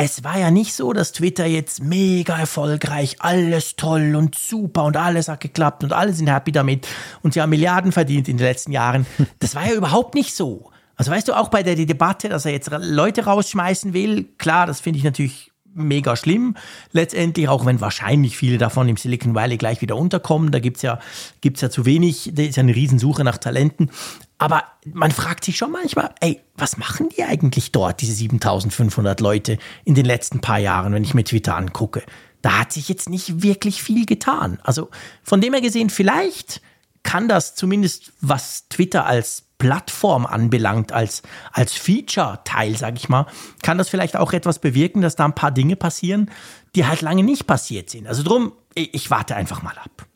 es 0.00 0.22
war 0.22 0.38
ja 0.38 0.52
nicht 0.52 0.74
so, 0.74 0.92
dass 0.92 1.10
Twitter 1.10 1.44
jetzt 1.44 1.82
mega 1.82 2.38
erfolgreich, 2.38 3.16
alles 3.18 3.74
toll 3.74 4.14
und 4.14 4.38
super 4.38 4.84
und 4.84 4.96
alles 4.96 5.26
hat 5.26 5.40
geklappt 5.40 5.82
und 5.82 5.92
alle 5.92 6.12
sind 6.12 6.30
happy 6.30 6.52
damit 6.52 6.86
und 7.22 7.34
sie 7.34 7.42
haben 7.42 7.50
Milliarden 7.50 7.90
verdient 7.90 8.28
in 8.28 8.36
den 8.36 8.46
letzten 8.46 8.72
Jahren. 8.72 9.06
Das 9.40 9.54
war 9.54 9.66
ja 9.66 9.74
überhaupt 9.74 10.14
nicht 10.14 10.34
so. 10.34 10.70
Also 10.96 11.10
weißt 11.10 11.28
du, 11.28 11.32
auch 11.32 11.48
bei 11.48 11.62
der 11.62 11.74
Debatte, 11.74 12.28
dass 12.28 12.44
er 12.44 12.52
jetzt 12.52 12.70
Leute 12.70 13.24
rausschmeißen 13.24 13.92
will, 13.92 14.24
klar, 14.38 14.66
das 14.66 14.80
finde 14.80 14.98
ich 14.98 15.04
natürlich 15.04 15.50
mega 15.74 16.16
schlimm. 16.16 16.56
Letztendlich, 16.92 17.48
auch 17.48 17.66
wenn 17.66 17.80
wahrscheinlich 17.80 18.36
viele 18.36 18.58
davon 18.58 18.88
im 18.88 18.96
Silicon 18.96 19.34
Valley 19.34 19.56
gleich 19.56 19.80
wieder 19.80 19.96
unterkommen, 19.96 20.50
da 20.50 20.58
gibt's 20.58 20.82
ja, 20.82 20.98
gibt's 21.40 21.60
ja 21.60 21.70
zu 21.70 21.86
wenig, 21.86 22.30
da 22.34 22.42
ist 22.42 22.56
ja 22.56 22.62
eine 22.62 22.74
Riesensuche 22.74 23.24
nach 23.24 23.38
Talenten. 23.38 23.90
Aber 24.38 24.64
man 24.84 25.10
fragt 25.10 25.44
sich 25.44 25.56
schon 25.56 25.72
manchmal, 25.72 26.14
ey, 26.20 26.40
was 26.56 26.76
machen 26.76 27.08
die 27.08 27.24
eigentlich 27.24 27.72
dort, 27.72 28.00
diese 28.00 28.12
7500 28.12 29.20
Leute 29.20 29.58
in 29.84 29.96
den 29.96 30.04
letzten 30.04 30.40
paar 30.40 30.58
Jahren, 30.58 30.92
wenn 30.92 31.02
ich 31.02 31.14
mir 31.14 31.24
Twitter 31.24 31.56
angucke? 31.56 32.04
Da 32.40 32.60
hat 32.60 32.72
sich 32.72 32.88
jetzt 32.88 33.08
nicht 33.08 33.42
wirklich 33.42 33.82
viel 33.82 34.06
getan. 34.06 34.60
Also 34.62 34.90
von 35.24 35.40
dem 35.40 35.52
her 35.52 35.60
gesehen, 35.60 35.90
vielleicht 35.90 36.62
kann 37.02 37.28
das 37.28 37.56
zumindest, 37.56 38.12
was 38.20 38.68
Twitter 38.68 39.06
als 39.06 39.44
Plattform 39.58 40.24
anbelangt, 40.24 40.92
als, 40.92 41.22
als 41.52 41.72
Feature-Teil, 41.72 42.76
sag 42.76 42.96
ich 42.96 43.08
mal, 43.08 43.26
kann 43.62 43.76
das 43.76 43.88
vielleicht 43.88 44.16
auch 44.16 44.32
etwas 44.32 44.60
bewirken, 44.60 45.02
dass 45.02 45.16
da 45.16 45.24
ein 45.24 45.34
paar 45.34 45.50
Dinge 45.50 45.74
passieren, 45.74 46.30
die 46.76 46.86
halt 46.86 47.02
lange 47.02 47.24
nicht 47.24 47.48
passiert 47.48 47.90
sind. 47.90 48.06
Also 48.06 48.22
drum, 48.22 48.52
ich, 48.74 48.94
ich 48.94 49.10
warte 49.10 49.34
einfach 49.34 49.62
mal 49.62 49.76
ab. 49.76 50.06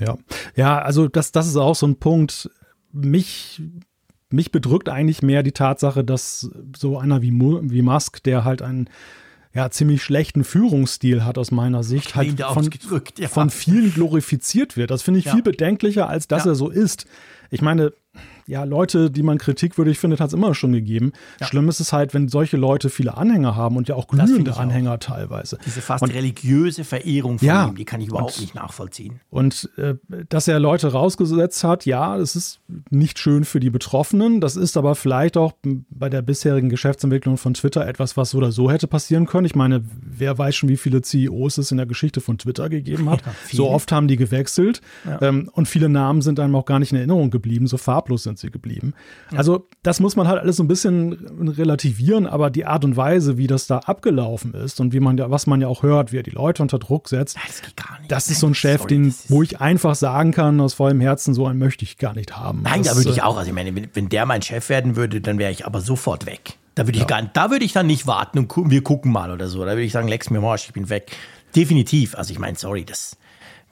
Ja, 0.00 0.16
ja, 0.56 0.78
also 0.80 1.06
das, 1.06 1.30
das 1.30 1.46
ist 1.46 1.56
auch 1.56 1.76
so 1.76 1.86
ein 1.86 1.96
Punkt 1.96 2.50
mich, 2.92 3.62
mich 4.30 4.52
bedrückt 4.52 4.88
eigentlich 4.88 5.22
mehr 5.22 5.42
die 5.42 5.52
Tatsache, 5.52 6.04
dass 6.04 6.50
so 6.76 6.98
einer 6.98 7.22
wie, 7.22 7.32
wie 7.32 7.82
Musk, 7.82 8.22
der 8.22 8.44
halt 8.44 8.62
einen 8.62 8.88
ja, 9.54 9.70
ziemlich 9.70 10.02
schlechten 10.02 10.44
Führungsstil 10.44 11.24
hat 11.24 11.36
aus 11.36 11.50
meiner 11.50 11.82
Sicht, 11.82 12.14
halt 12.14 12.40
von, 12.40 12.70
ja. 13.18 13.28
von 13.28 13.50
vielen 13.50 13.92
glorifiziert 13.92 14.76
wird. 14.76 14.90
Das 14.90 15.02
finde 15.02 15.20
ich 15.20 15.26
ja. 15.26 15.34
viel 15.34 15.42
bedenklicher, 15.42 16.08
als 16.08 16.26
dass 16.26 16.44
ja. 16.44 16.52
er 16.52 16.54
so 16.54 16.70
ist. 16.70 17.06
Ich 17.50 17.60
meine, 17.60 17.92
ja, 18.46 18.64
Leute, 18.64 19.10
die 19.10 19.22
man 19.22 19.38
kritikwürdig 19.38 19.98
findet, 19.98 20.20
hat 20.20 20.28
es 20.28 20.34
immer 20.34 20.54
schon 20.54 20.72
gegeben. 20.72 21.12
Ja. 21.40 21.46
Schlimm 21.46 21.68
ist 21.68 21.80
es 21.80 21.92
halt, 21.92 22.14
wenn 22.14 22.28
solche 22.28 22.56
Leute 22.56 22.90
viele 22.90 23.16
Anhänger 23.16 23.56
haben 23.56 23.76
und 23.76 23.88
ja 23.88 23.94
auch 23.94 24.08
glühende 24.08 24.56
Anhänger 24.56 24.94
auch. 24.94 24.98
teilweise. 24.98 25.58
Diese 25.64 25.80
fast 25.80 26.02
und, 26.02 26.12
religiöse 26.12 26.84
Verehrung 26.84 27.38
von 27.38 27.48
ja, 27.48 27.68
ihm, 27.68 27.76
die 27.76 27.84
kann 27.84 28.00
ich 28.00 28.08
überhaupt 28.08 28.34
und, 28.36 28.40
nicht 28.40 28.54
nachvollziehen. 28.54 29.20
Und 29.30 29.70
äh, 29.76 29.94
dass 30.28 30.48
er 30.48 30.58
Leute 30.60 30.92
rausgesetzt 30.92 31.64
hat, 31.64 31.86
ja, 31.86 32.18
das 32.18 32.36
ist 32.36 32.60
nicht 32.90 33.18
schön 33.18 33.44
für 33.44 33.60
die 33.60 33.70
Betroffenen. 33.70 34.40
Das 34.40 34.56
ist 34.56 34.76
aber 34.76 34.94
vielleicht 34.94 35.36
auch 35.36 35.52
bei 35.90 36.08
der 36.08 36.22
bisherigen 36.22 36.68
Geschäftsentwicklung 36.68 37.36
von 37.36 37.54
Twitter 37.54 37.86
etwas, 37.86 38.16
was 38.16 38.30
so 38.30 38.38
oder 38.38 38.52
so 38.52 38.70
hätte 38.70 38.86
passieren 38.86 39.26
können. 39.26 39.46
Ich 39.46 39.54
meine, 39.54 39.84
wer 40.00 40.36
weiß 40.36 40.56
schon, 40.56 40.68
wie 40.68 40.76
viele 40.76 41.02
CEOs 41.02 41.58
es 41.58 41.70
in 41.70 41.76
der 41.76 41.86
Geschichte 41.86 42.20
von 42.20 42.38
Twitter 42.38 42.68
gegeben 42.68 43.08
hat. 43.10 43.22
Ja, 43.52 43.56
so 43.56 43.70
oft 43.70 43.92
haben 43.92 44.08
die 44.08 44.16
gewechselt. 44.16 44.80
Ähm, 45.20 45.50
und 45.52 45.66
viele 45.66 45.88
Namen 45.88 46.22
sind 46.22 46.40
einem 46.40 46.54
auch 46.54 46.64
gar 46.64 46.78
nicht 46.78 46.92
in 46.92 46.98
Erinnerung 46.98 47.30
geblieben. 47.30 47.66
So 47.66 47.76
farblos 47.76 48.24
sind 48.24 48.31
sie 48.38 48.50
geblieben. 48.50 48.94
Also 49.34 49.68
das 49.82 50.00
muss 50.00 50.16
man 50.16 50.28
halt 50.28 50.40
alles 50.40 50.56
so 50.56 50.62
ein 50.62 50.68
bisschen 50.68 51.12
relativieren, 51.38 52.26
aber 52.26 52.50
die 52.50 52.64
Art 52.64 52.84
und 52.84 52.96
Weise, 52.96 53.38
wie 53.38 53.46
das 53.46 53.66
da 53.66 53.78
abgelaufen 53.78 54.54
ist 54.54 54.80
und 54.80 54.92
wie 54.92 55.00
man 55.00 55.18
ja, 55.18 55.30
was 55.30 55.46
man 55.46 55.60
ja 55.60 55.68
auch 55.68 55.82
hört, 55.82 56.12
wie 56.12 56.18
er 56.18 56.22
die 56.22 56.30
Leute 56.30 56.62
unter 56.62 56.78
Druck 56.78 57.08
setzt, 57.08 57.36
das, 57.36 57.62
das 58.08 58.28
ist 58.28 58.40
so 58.40 58.46
ein 58.46 58.54
Chef, 58.54 58.82
Sorry, 58.82 58.94
den, 58.94 59.14
wo 59.28 59.42
ich 59.42 59.60
einfach 59.60 59.94
sagen 59.94 60.32
kann, 60.32 60.60
aus 60.60 60.74
vollem 60.74 61.00
Herzen, 61.00 61.34
so 61.34 61.46
einen 61.46 61.58
möchte 61.58 61.84
ich 61.84 61.98
gar 61.98 62.14
nicht 62.14 62.36
haben. 62.36 62.62
Nein, 62.62 62.82
das, 62.82 62.92
da 62.92 62.96
würde 62.96 63.10
ich 63.10 63.18
äh, 63.18 63.22
auch, 63.22 63.36
also 63.36 63.48
ich 63.48 63.54
meine, 63.54 63.74
wenn, 63.74 63.88
wenn 63.92 64.08
der 64.08 64.26
mein 64.26 64.42
Chef 64.42 64.68
werden 64.68 64.96
würde, 64.96 65.20
dann 65.20 65.38
wäre 65.38 65.50
ich 65.50 65.66
aber 65.66 65.80
sofort 65.80 66.26
weg. 66.26 66.58
Da 66.74 66.86
würde 66.86 66.96
ich 66.96 67.02
ja. 67.02 67.06
gar 67.06 67.22
da 67.22 67.50
würde 67.50 67.64
ich 67.64 67.72
dann 67.72 67.86
nicht 67.86 68.06
warten 68.06 68.38
und 68.38 68.48
gu 68.48 68.70
wir 68.70 68.82
gucken 68.82 69.12
mal 69.12 69.30
oder 69.30 69.48
so. 69.48 69.60
Da 69.60 69.72
würde 69.72 69.82
ich 69.82 69.92
sagen, 69.92 70.08
lex 70.08 70.30
mir 70.30 70.40
Marsch, 70.40 70.66
ich 70.66 70.72
bin 70.72 70.88
weg. 70.88 71.10
Definitiv. 71.54 72.14
Also 72.16 72.32
ich 72.32 72.38
meine, 72.38 72.56
sorry, 72.56 72.84
das, 72.84 73.16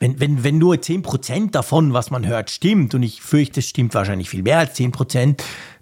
wenn, 0.01 0.19
wenn, 0.19 0.43
wenn 0.43 0.57
nur 0.57 0.75
10% 0.75 1.51
davon, 1.51 1.93
was 1.93 2.09
man 2.09 2.25
hört, 2.25 2.49
stimmt, 2.49 2.95
und 2.95 3.03
ich 3.03 3.21
fürchte, 3.21 3.59
es 3.59 3.69
stimmt 3.69 3.93
wahrscheinlich 3.93 4.29
viel 4.29 4.41
mehr 4.41 4.57
als 4.57 4.75
10%, 4.75 5.39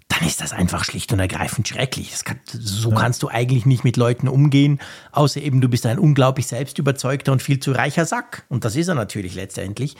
dann 0.08 0.28
ist 0.28 0.42
das 0.42 0.52
einfach 0.52 0.84
schlicht 0.84 1.10
und 1.14 1.20
ergreifend 1.20 1.66
schrecklich. 1.66 2.12
Kann, 2.24 2.38
so 2.44 2.90
ja. 2.90 2.96
kannst 2.96 3.22
du 3.22 3.28
eigentlich 3.28 3.64
nicht 3.64 3.82
mit 3.82 3.96
Leuten 3.96 4.28
umgehen, 4.28 4.78
außer 5.12 5.40
eben 5.40 5.62
du 5.62 5.68
bist 5.70 5.86
ein 5.86 5.98
unglaublich 5.98 6.46
selbstüberzeugter 6.48 7.32
und 7.32 7.40
viel 7.40 7.60
zu 7.60 7.72
reicher 7.72 8.04
Sack. 8.04 8.44
Und 8.50 8.66
das 8.66 8.76
ist 8.76 8.88
er 8.88 8.94
natürlich 8.94 9.34
letztendlich. 9.34 9.96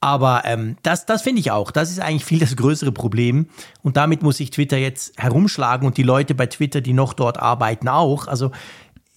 Aber 0.00 0.42
ähm, 0.44 0.76
das, 0.82 1.06
das 1.06 1.22
finde 1.22 1.38
ich 1.38 1.52
auch. 1.52 1.70
Das 1.70 1.92
ist 1.92 2.00
eigentlich 2.00 2.24
viel 2.24 2.40
das 2.40 2.56
größere 2.56 2.90
Problem. 2.90 3.46
Und 3.82 3.96
damit 3.96 4.24
muss 4.24 4.38
sich 4.38 4.50
Twitter 4.50 4.76
jetzt 4.76 5.16
herumschlagen 5.16 5.86
und 5.86 5.96
die 5.96 6.02
Leute 6.02 6.34
bei 6.34 6.46
Twitter, 6.46 6.80
die 6.80 6.94
noch 6.94 7.12
dort 7.12 7.38
arbeiten, 7.38 7.88
auch. 7.88 8.26
Also 8.26 8.50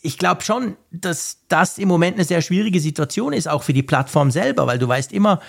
ich 0.06 0.18
glaube 0.18 0.44
schon, 0.44 0.78
dass 0.92 1.40
das 1.48 1.78
im 1.78 1.88
Moment 1.88 2.16
eine 2.16 2.26
sehr 2.26 2.42
schwierige 2.42 2.80
Situation 2.80 3.34
ist, 3.34 3.48
auch 3.48 3.64
für 3.64 3.74
die 3.74 3.84
Plattform 3.84 4.30
selber, 4.30 4.68
weil 4.68 4.78
du 4.78 4.88
weißt 4.88 5.12
immer, 5.12 5.42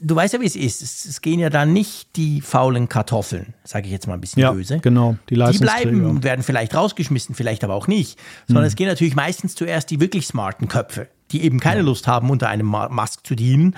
du 0.00 0.16
weißt 0.16 0.34
ja, 0.34 0.40
wie 0.40 0.46
es 0.46 0.56
ist. 0.56 0.82
Es, 0.82 1.04
es 1.04 1.20
gehen 1.20 1.38
ja 1.38 1.50
dann 1.50 1.72
nicht 1.72 2.16
die 2.16 2.40
faulen 2.40 2.88
Kartoffeln, 2.88 3.54
sage 3.64 3.86
ich 3.86 3.92
jetzt 3.92 4.06
mal 4.06 4.14
ein 4.14 4.20
bisschen 4.20 4.42
ja, 4.42 4.52
böse. 4.52 4.78
Genau, 4.80 5.16
die 5.28 5.34
Die 5.36 5.58
bleiben 5.58 6.04
und 6.04 6.24
werden 6.24 6.42
vielleicht 6.42 6.74
rausgeschmissen, 6.74 7.34
vielleicht 7.34 7.64
aber 7.64 7.74
auch 7.74 7.86
nicht. 7.86 8.18
Sondern 8.46 8.64
mhm. 8.64 8.68
es 8.68 8.76
gehen 8.76 8.88
natürlich 8.88 9.14
meistens 9.14 9.54
zuerst 9.54 9.90
die 9.90 10.00
wirklich 10.00 10.26
smarten 10.26 10.68
Köpfe, 10.68 11.08
die 11.30 11.42
eben 11.42 11.60
keine 11.60 11.80
ja. 11.80 11.86
Lust 11.86 12.06
haben, 12.06 12.30
unter 12.30 12.48
einem 12.48 12.66
Mask 12.66 13.26
zu 13.26 13.34
dienen. 13.34 13.76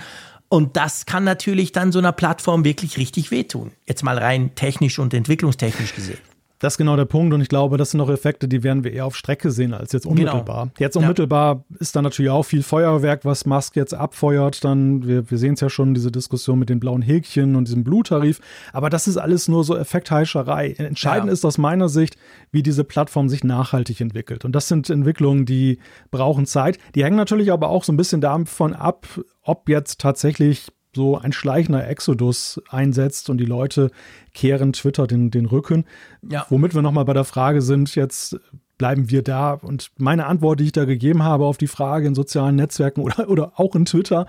Und 0.49 0.77
das 0.77 1.07
kann 1.07 1.25
natürlich 1.25 1.73
dann 1.73 1.91
so 1.93 1.99
einer 1.99 2.13
Plattform 2.13 2.65
wirklich 2.65 2.97
richtig 2.97 3.31
wehtun. 3.31 3.73
Jetzt 3.87 4.03
mal 4.03 4.17
rein 4.19 4.55
technisch 4.55 4.99
und 4.99 5.13
entwicklungstechnisch 5.13 5.95
gesehen. 5.95 6.19
Das 6.65 6.75
ist 6.75 6.79
genau 6.79 6.97
der 6.97 7.05
Punkt 7.05 7.35
und 7.35 7.43
ich 7.43 7.51
glaube, 7.51 7.77
das 7.77 7.91
sind 7.91 7.99
noch 7.99 8.09
Effekte, 8.09 8.49
die 8.49 8.63
werden 8.63 8.85
wir 8.85 8.93
eher 8.95 9.05
auf 9.05 9.17
Strecke 9.17 9.51
sehen 9.51 9.75
als 9.75 9.93
jetzt 9.93 10.05
genau. 10.05 10.13
unmittelbar. 10.13 10.63
Genau. 10.63 10.73
Jetzt 10.79 10.97
unmittelbar 10.97 11.57
ja. 11.69 11.77
ist 11.79 11.95
da 11.95 12.01
natürlich 12.01 12.31
auch 12.31 12.45
viel 12.45 12.63
Feuerwerk, 12.63 13.27
was 13.27 13.45
Musk 13.45 13.77
jetzt 13.77 13.93
abfeuert. 13.93 14.65
Dann, 14.65 15.07
wir, 15.07 15.31
wir 15.31 15.37
sehen 15.37 15.55
es 15.55 15.61
ja 15.61 15.69
schon, 15.69 15.93
diese 15.93 16.11
Diskussion 16.11 16.59
mit 16.59 16.71
den 16.71 16.81
blauen 16.81 17.03
Häkchen 17.03 17.55
und 17.55 17.69
diesem 17.69 17.85
Bluttarif. 17.85 18.41
Aber 18.73 18.89
das 18.89 19.07
ist 19.07 19.19
alles 19.19 19.47
nur 19.47 19.63
so 19.63 19.77
Effektheischerei. 19.77 20.71
Entscheidend 20.79 21.27
ja. 21.27 21.35
ist 21.35 21.45
aus 21.45 21.59
meiner 21.59 21.91
Sicht, 21.91 22.17
wie 22.51 22.63
diese 22.63 22.83
Plattform 22.83 23.29
sich 23.29 23.45
nachhaltig 23.45 24.01
entwickelt. 24.01 24.47
Und 24.47 24.53
das 24.53 24.67
sind 24.67 24.89
Entwicklungen, 24.89 25.45
die 25.45 25.81
brauchen 26.11 26.47
Zeit. 26.47 26.79
Die 26.95 27.05
hängen 27.05 27.19
natürlich 27.19 27.53
aber 27.53 27.69
auch 27.69 27.85
so 27.85 27.93
ein 27.93 27.99
bisschen 27.99 28.23
davon 28.23 28.73
ab, 28.73 29.07
ob 29.43 29.69
jetzt 29.69 30.01
tatsächlich 30.01 30.69
so 30.95 31.19
ein 31.19 31.33
schleichender 31.33 31.87
Exodus 31.87 32.61
einsetzt 32.69 33.31
und 33.31 33.39
die 33.39 33.45
Leute 33.45 33.91
kehren 34.33 34.73
Twitter 34.73 35.07
den, 35.07 35.31
den 35.31 35.47
Rücken. 35.47 35.85
Ja. 36.29 36.47
Womit 36.49 36.75
wir 36.75 36.83
nochmal 36.83 37.05
bei 37.05 37.13
der 37.13 37.25
Frage 37.25 37.63
sind, 37.63 37.95
jetzt 37.95 38.39
bleiben 38.79 39.11
wir 39.11 39.23
da. 39.23 39.53
Und 39.53 39.91
meine 39.99 40.27
Antwort, 40.27 40.61
die 40.61 40.65
ich 40.65 40.73
da 40.73 40.85
gegeben 40.85 41.23
habe 41.23 41.45
auf 41.45 41.59
die 41.59 41.67
Frage 41.67 42.07
in 42.07 42.15
sozialen 42.15 42.57
Netzwerken 42.57 43.01
oder, 43.01 43.29
oder 43.29 43.53
auch 43.57 43.75
in 43.75 43.85
Twitter, 43.85 44.27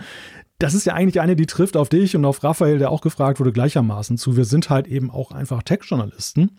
das 0.59 0.73
ist 0.73 0.85
ja 0.85 0.93
eigentlich 0.93 1.19
eine, 1.19 1.35
die 1.35 1.47
trifft 1.47 1.75
auf 1.75 1.89
dich 1.89 2.15
und 2.15 2.23
auf 2.23 2.43
Raphael, 2.43 2.79
der 2.79 2.89
auch 2.89 3.01
gefragt 3.01 3.39
wurde, 3.39 3.51
gleichermaßen 3.51 4.17
zu. 4.17 4.37
Wir 4.37 4.45
sind 4.45 4.69
halt 4.69 4.87
eben 4.87 5.11
auch 5.11 5.31
einfach 5.31 5.63
Tech-Journalisten. 5.63 6.51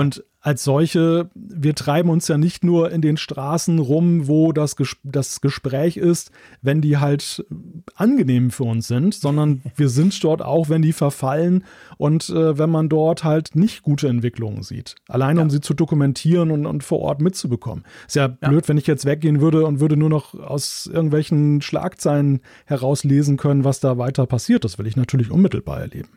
Und 0.00 0.24
als 0.42 0.64
solche, 0.64 1.30
wir 1.34 1.76
treiben 1.76 2.10
uns 2.10 2.26
ja 2.26 2.36
nicht 2.36 2.64
nur 2.64 2.90
in 2.90 3.00
den 3.00 3.16
Straßen 3.16 3.78
rum, 3.78 4.26
wo 4.26 4.52
das, 4.52 4.74
Ges 4.74 4.96
das 5.04 5.40
Gespräch 5.40 5.96
ist, 5.96 6.32
wenn 6.60 6.80
die 6.80 6.98
halt 6.98 7.46
angenehm 7.94 8.50
für 8.50 8.64
uns 8.64 8.88
sind, 8.88 9.14
sondern 9.14 9.62
wir 9.76 9.88
sind 9.88 10.22
dort 10.24 10.42
auch, 10.42 10.68
wenn 10.68 10.82
die 10.82 10.92
verfallen 10.92 11.64
und 11.96 12.28
äh, 12.28 12.58
wenn 12.58 12.70
man 12.70 12.88
dort 12.88 13.22
halt 13.22 13.54
nicht 13.54 13.82
gute 13.82 14.08
Entwicklungen 14.08 14.64
sieht. 14.64 14.96
Alleine 15.06 15.38
ja. 15.38 15.44
um 15.44 15.50
sie 15.50 15.60
zu 15.60 15.74
dokumentieren 15.74 16.50
und, 16.50 16.66
und 16.66 16.82
vor 16.82 16.98
Ort 16.98 17.22
mitzubekommen. 17.22 17.84
Ist 18.08 18.16
ja, 18.16 18.36
ja 18.42 18.48
blöd, 18.48 18.68
wenn 18.68 18.78
ich 18.78 18.88
jetzt 18.88 19.04
weggehen 19.04 19.40
würde 19.40 19.64
und 19.64 19.78
würde 19.78 19.96
nur 19.96 20.10
noch 20.10 20.34
aus 20.34 20.90
irgendwelchen 20.92 21.62
Schlagzeilen 21.62 22.40
herauslesen 22.66 23.36
können, 23.36 23.62
was 23.62 23.78
da 23.78 23.96
weiter 23.96 24.26
passiert. 24.26 24.64
Das 24.64 24.76
will 24.76 24.88
ich 24.88 24.96
natürlich 24.96 25.30
unmittelbar 25.30 25.80
erleben. 25.80 26.08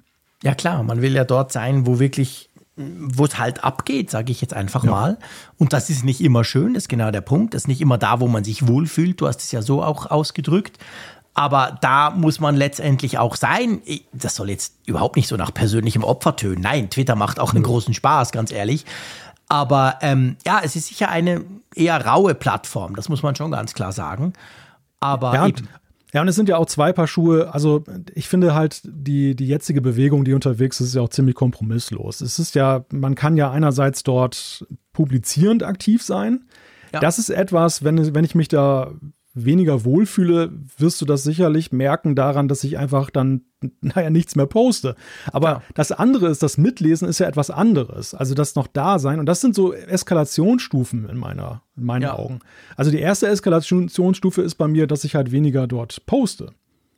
Ja 0.42 0.56
klar, 0.56 0.82
man 0.82 1.04
will 1.04 1.14
ja 1.14 1.24
dort 1.24 1.52
sein, 1.52 1.86
wo 1.86 2.00
wirklich 2.00 2.50
wo 2.78 3.26
es 3.26 3.38
halt 3.38 3.64
abgeht, 3.64 4.12
sage 4.12 4.32
ich 4.32 4.42
jetzt 4.42 4.54
einfach 4.54 4.84
ja. 4.84 4.92
mal. 4.92 5.18
Und 5.58 5.72
das 5.74 5.90
ist 5.90 6.04
nicht 6.04 6.22
immer 6.22 6.44
schön, 6.44 6.74
das 6.74 6.84
ist 6.84 6.90
genau 6.90 7.12
der 7.12 7.22
Punkt. 7.22 7.54
Das 7.54 7.64
ist 7.64 7.68
nicht 7.68 7.82
immer 7.82 7.98
da, 7.98 8.20
wo 8.20 8.28
man 8.28 8.44
sich 8.44 8.68
wohlfühlt. 8.68 9.22
Du 9.22 9.28
hast 9.28 9.42
es 9.42 9.52
ja 9.52 9.62
so 9.62 9.82
auch 9.82 10.12
ausgedrückt. 10.12 10.78
Aber 11.34 11.78
da 11.82 12.12
muss 12.12 12.40
man 12.40 12.56
letztendlich 12.56 13.18
auch 13.18 13.36
sein. 13.36 13.82
Das 14.14 14.36
soll 14.36 14.50
jetzt 14.50 14.76
überhaupt 14.86 15.18
nicht 15.18 15.28
so 15.28 15.36
nach 15.36 15.54
persönlichem 15.54 16.04
Opfer 16.04 16.36
tönen. 16.36 16.62
Nein, 16.62 16.90
Twitter 16.90 17.16
macht 17.16 17.40
auch 17.40 17.54
einen 17.54 17.64
großen 17.64 17.94
Spaß, 17.94 18.32
ganz 18.32 18.52
ehrlich. 18.52 18.86
Aber 19.48 20.00
ähm, 20.02 20.38
ja, 20.46 20.62
es 20.64 20.76
ist 20.76 20.88
sicher 20.88 21.10
eine 21.10 21.44
eher 21.76 22.04
raue 22.06 22.36
Plattform, 22.36 22.96
das 22.96 23.10
muss 23.10 23.22
man 23.22 23.36
schon 23.36 23.52
ganz 23.52 23.74
klar 23.74 23.92
sagen. 23.92 24.34
Aber 25.00 25.34
ja, 25.34 25.48
eben, 25.48 25.68
ja, 26.16 26.22
und 26.22 26.30
es 26.30 26.38
sind 26.38 26.48
ja 26.48 26.56
auch 26.56 26.66
zwei 26.68 26.94
Paar 26.94 27.08
Schuhe. 27.08 27.54
Also 27.54 27.84
ich 28.14 28.30
finde 28.30 28.56
halt, 28.56 28.84
die, 28.86 29.36
die 29.36 29.48
jetzige 29.48 29.82
Bewegung, 29.82 30.24
die 30.24 30.34
unterwegs 30.34 30.80
ist, 30.80 30.88
ist 30.88 30.96
ja 30.96 31.02
auch 31.02 31.10
ziemlich 31.10 31.36
kompromisslos. 31.36 32.22
Es 32.22 32.40
ist 32.40 32.56
ja, 32.56 32.86
man 32.90 33.16
kann 33.16 33.36
ja 33.36 33.52
einerseits 33.52 34.02
dort 34.04 34.66
publizierend 34.94 35.64
aktiv 35.64 36.02
sein. 36.02 36.46
Ja. 36.94 37.02
Das 37.02 37.20
ist 37.20 37.32
etwas, 37.32 37.84
wenn, 37.84 38.16
wenn 38.16 38.24
ich 38.24 38.34
mich 38.34 38.48
da 38.48 38.94
weniger 39.36 39.84
wohlfühle, 39.84 40.52
wirst 40.78 41.02
du 41.02 41.06
das 41.06 41.24
sicherlich 41.24 41.72
merken 41.72 42.16
daran, 42.16 42.48
dass 42.48 42.64
ich 42.64 42.78
einfach 42.78 43.10
dann, 43.10 43.42
naja, 43.82 44.10
nichts 44.10 44.36
mehr 44.36 44.46
poste. 44.46 44.96
Aber 45.32 45.48
ja. 45.48 45.62
das 45.76 45.92
andere 45.92 46.30
ist, 46.30 46.42
das 46.42 46.58
Mitlesen 46.58 47.08
ist 47.08 47.20
ja 47.20 47.28
etwas 47.28 47.52
anderes. 47.52 48.16
Also 48.16 48.34
das 48.34 48.56
noch 48.56 48.68
da 48.68 48.98
sein. 48.98 49.20
Und 49.20 49.28
das 49.28 49.42
sind 49.42 49.54
so 49.54 49.74
Eskalationsstufen 49.74 51.08
in 51.10 51.18
meiner, 51.18 51.62
in 51.76 51.84
meinen 51.84 52.04
ja. 52.04 52.18
Augen. 52.18 52.40
Also 52.78 52.92
die 52.92 53.00
erste 53.00 53.28
Eskalationsstufe 53.28 54.42
ist 54.42 54.56
bei 54.56 54.68
mir, 54.68 54.88
dass 54.88 55.04
ich 55.04 55.16
halt 55.16 55.32
weniger 55.32 55.68
dort 55.68 56.06
poste. 56.06 56.54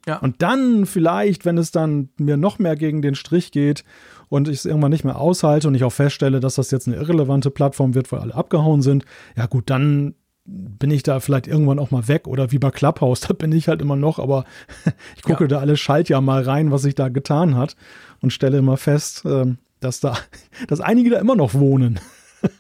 Ja. 0.08 0.18
Und 0.20 0.42
dann 0.42 0.86
vielleicht, 0.86 1.44
wenn 1.44 1.58
es 1.58 1.72
dann 1.72 2.10
mir 2.18 2.38
noch 2.38 2.60
mehr 2.60 2.78
gegen 2.78 3.02
den 3.02 3.16
Strich 3.16 3.52
geht 3.52 3.84
und 4.30 4.48
ich 4.48 4.60
es 4.60 4.66
irgendwann 4.66 4.92
nicht 4.92 5.04
mehr 5.04 5.20
aushalte 5.20 5.68
und 5.68 5.76
ich 5.76 5.84
auch 5.84 5.92
feststelle, 5.92 6.40
dass 6.40 6.56
das 6.56 6.72
jetzt 6.72 6.88
eine 6.88 6.96
irrelevante 6.96 7.52
Plattform 7.52 7.94
wird, 7.94 8.12
weil 8.12 8.20
alle 8.20 8.36
abgehauen 8.36 8.82
sind, 8.82 9.04
ja 9.36 9.48
gut, 9.48 9.70
dann 9.70 10.16
bin 10.48 10.92
ich 10.92 11.04
da 11.04 11.20
vielleicht 11.20 11.46
irgendwann 11.48 11.78
auch 11.78 11.92
mal 11.92 12.08
weg 12.08 12.26
oder 12.28 12.52
wie 12.52 12.60
bei 12.60 12.72
Clubhouse, 12.72 13.20
da 13.28 13.34
bin 13.34 13.52
ich 13.52 13.68
halt 13.68 13.82
immer 13.82 13.96
noch, 13.96 14.18
aber 14.18 14.46
ich 15.16 15.24
gucke 15.24 15.44
ja. 15.44 15.48
da 15.48 15.60
alle 15.60 15.78
Schaltjahr 15.78 16.22
mal 16.22 16.44
rein, 16.44 16.72
was 16.72 16.82
sich 16.82 16.96
da 16.96 17.10
getan 17.10 17.56
hat 17.56 17.76
und 18.22 18.32
stelle 18.32 18.58
immer 18.58 18.78
fest, 18.78 19.24
ähm, 19.26 19.58
dass 19.82 20.00
da, 20.00 20.18
dass 20.68 20.82
einige 20.82 21.12
da 21.12 21.20
immer 21.20 21.36
noch 21.36 21.54
wohnen. 21.54 22.00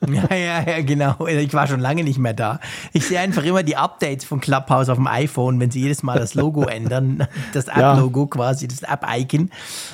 ja, 0.07 0.35
ja, 0.35 0.63
ja, 0.67 0.81
genau. 0.81 1.27
Ich 1.27 1.53
war 1.53 1.67
schon 1.67 1.79
lange 1.79 2.03
nicht 2.03 2.17
mehr 2.17 2.33
da. 2.33 2.59
Ich 2.93 3.05
sehe 3.05 3.19
einfach 3.19 3.43
immer 3.43 3.61
die 3.61 3.77
Updates 3.77 4.25
von 4.25 4.41
Clubhouse 4.41 4.89
auf 4.89 4.97
dem 4.97 5.05
iPhone, 5.05 5.59
wenn 5.59 5.69
sie 5.69 5.81
jedes 5.81 6.01
Mal 6.01 6.17
das 6.17 6.33
Logo 6.33 6.63
ändern, 6.63 7.27
das 7.53 7.67
App-Logo 7.67 8.21
ja. 8.21 8.27
quasi, 8.27 8.67
das 8.67 8.81
App-Icon. 8.81 9.51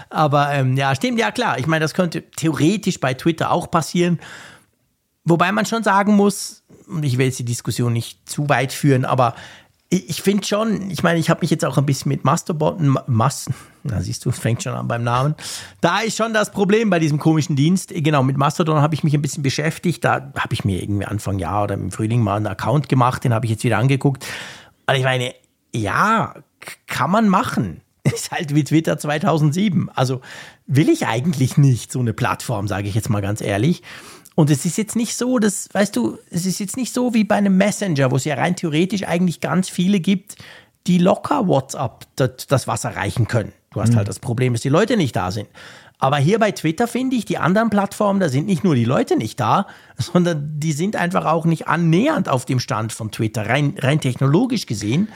Aber 0.10 0.54
ähm, 0.54 0.78
ja, 0.78 0.96
stimmt, 0.96 1.20
ja 1.20 1.32
klar. 1.32 1.60
Ich 1.60 1.68
meine, 1.68 1.84
das 1.84 1.94
könnte 1.94 2.24
theoretisch 2.32 3.02
bei 3.02 3.14
Twitter 3.14 3.52
auch 3.52 3.70
passieren. 3.70 4.20
Wobei 5.26 5.52
man 5.52 5.66
schon 5.66 5.84
sagen 5.84 6.16
muss, 6.16 6.63
und 6.88 7.04
ich 7.04 7.18
will 7.18 7.26
jetzt 7.26 7.40
die 7.40 7.46
Diskussion 7.46 7.94
nicht 7.94 8.30
zu 8.30 8.50
weit 8.50 8.74
führen, 8.74 9.06
aber 9.06 9.36
ich, 9.94 10.10
ich 10.10 10.22
finde 10.22 10.46
schon, 10.46 10.90
ich 10.90 11.04
meine, 11.04 11.20
ich 11.20 11.30
habe 11.30 11.42
mich 11.42 11.52
jetzt 11.52 11.64
auch 11.64 11.78
ein 11.78 11.86
bisschen 11.86 12.10
mit 12.10 12.24
Masterbot, 12.24 12.80
Massen, 13.08 13.54
na 13.84 14.02
siehst 14.02 14.26
du, 14.26 14.32
fängt 14.32 14.64
schon 14.64 14.74
an 14.74 14.88
beim 14.88 15.04
Namen. 15.04 15.36
Da 15.82 16.00
ist 16.00 16.18
schon 16.18 16.34
das 16.34 16.52
Problem 16.52 16.90
bei 16.90 17.00
diesem 17.00 17.20
komischen 17.20 17.56
Dienst. 17.56 17.94
Genau, 17.94 18.24
mit 18.24 18.38
Mastodon 18.38 18.82
habe 18.82 18.96
ich 18.96 19.04
mich 19.04 19.14
ein 19.14 19.22
bisschen 19.22 19.44
beschäftigt. 19.44 20.04
Da 20.04 20.32
habe 20.38 20.54
ich 20.54 20.66
mir 20.66 20.82
irgendwie 20.82 21.06
Anfang 21.06 21.38
Jahr 21.38 21.66
oder 21.66 21.76
im 21.76 21.92
Frühling 21.92 22.22
mal 22.22 22.38
einen 22.38 22.48
Account 22.48 22.90
gemacht, 22.90 23.24
den 23.24 23.34
habe 23.34 23.46
ich 23.46 23.52
jetzt 23.52 23.64
wieder 23.64 23.78
angeguckt. 23.78 24.26
Und 24.88 24.96
ich 24.96 25.04
meine, 25.04 25.34
ja, 25.76 26.34
kann 26.88 27.12
man 27.12 27.30
machen. 27.30 27.82
Ist 28.04 28.32
halt 28.32 28.56
wie 28.56 28.64
Twitter 28.64 28.98
2007. 28.98 29.90
Also 29.94 30.22
will 30.66 30.90
ich 30.90 31.08
eigentlich 31.08 31.58
nicht 31.58 31.92
so 31.92 32.00
eine 32.00 32.14
Plattform, 32.14 32.68
sage 32.68 32.88
ich 32.88 32.96
jetzt 32.96 33.10
mal 33.10 33.22
ganz 33.22 33.42
ehrlich. 33.42 33.84
Und 34.36 34.50
es 34.50 34.66
ist 34.66 34.78
jetzt 34.78 34.96
nicht 34.96 35.16
so, 35.16 35.38
dass, 35.38 35.70
weißt 35.74 35.96
du, 35.96 36.18
es 36.32 36.46
ist 36.46 36.60
jetzt 36.60 36.76
nicht 36.76 36.94
so 36.94 37.14
wie 37.14 37.24
bei 37.24 37.36
einem 37.36 37.56
Messenger, 37.58 38.12
wo 38.12 38.16
es 38.16 38.26
ja 38.26 38.36
rein 38.36 38.56
theoretisch 38.56 39.08
eigentlich 39.08 39.42
ganz 39.42 39.70
viele 39.70 40.00
gibt, 40.00 40.36
die 40.88 40.98
locker 40.98 41.48
WhatsApp 41.48 42.08
das, 42.16 42.48
das 42.48 42.68
Wasser 42.68 42.96
reichen 42.96 43.28
können. 43.28 43.54
Du 43.72 43.82
hast 43.82 43.92
mhm. 43.92 43.98
halt 43.98 44.08
das 44.08 44.20
Problem, 44.20 44.54
dass 44.54 44.62
die 44.62 44.70
Leute 44.70 44.98
nicht 44.98 45.16
da 45.16 45.32
sind. 45.32 45.48
Aber 46.00 46.18
hier 46.18 46.40
bei 46.40 46.52
Twitter 46.52 46.88
finde 46.88 47.16
ich, 47.16 47.26
die 47.26 47.38
anderen 47.38 47.70
Plattformen, 47.70 48.20
da 48.20 48.28
sind 48.28 48.46
nicht 48.46 48.64
nur 48.64 48.76
die 48.76 48.84
Leute 48.86 49.16
nicht 49.16 49.40
da, 49.40 49.68
sondern 49.98 50.60
die 50.60 50.74
sind 50.74 50.96
einfach 50.96 51.26
auch 51.26 51.46
nicht 51.46 51.68
annähernd 51.68 52.28
auf 52.28 52.46
dem 52.46 52.60
Stand 52.60 52.92
von 52.92 53.12
Twitter, 53.12 53.48
rein, 53.48 53.76
rein 53.80 54.02
technologisch 54.02 54.66
gesehen. 54.66 55.10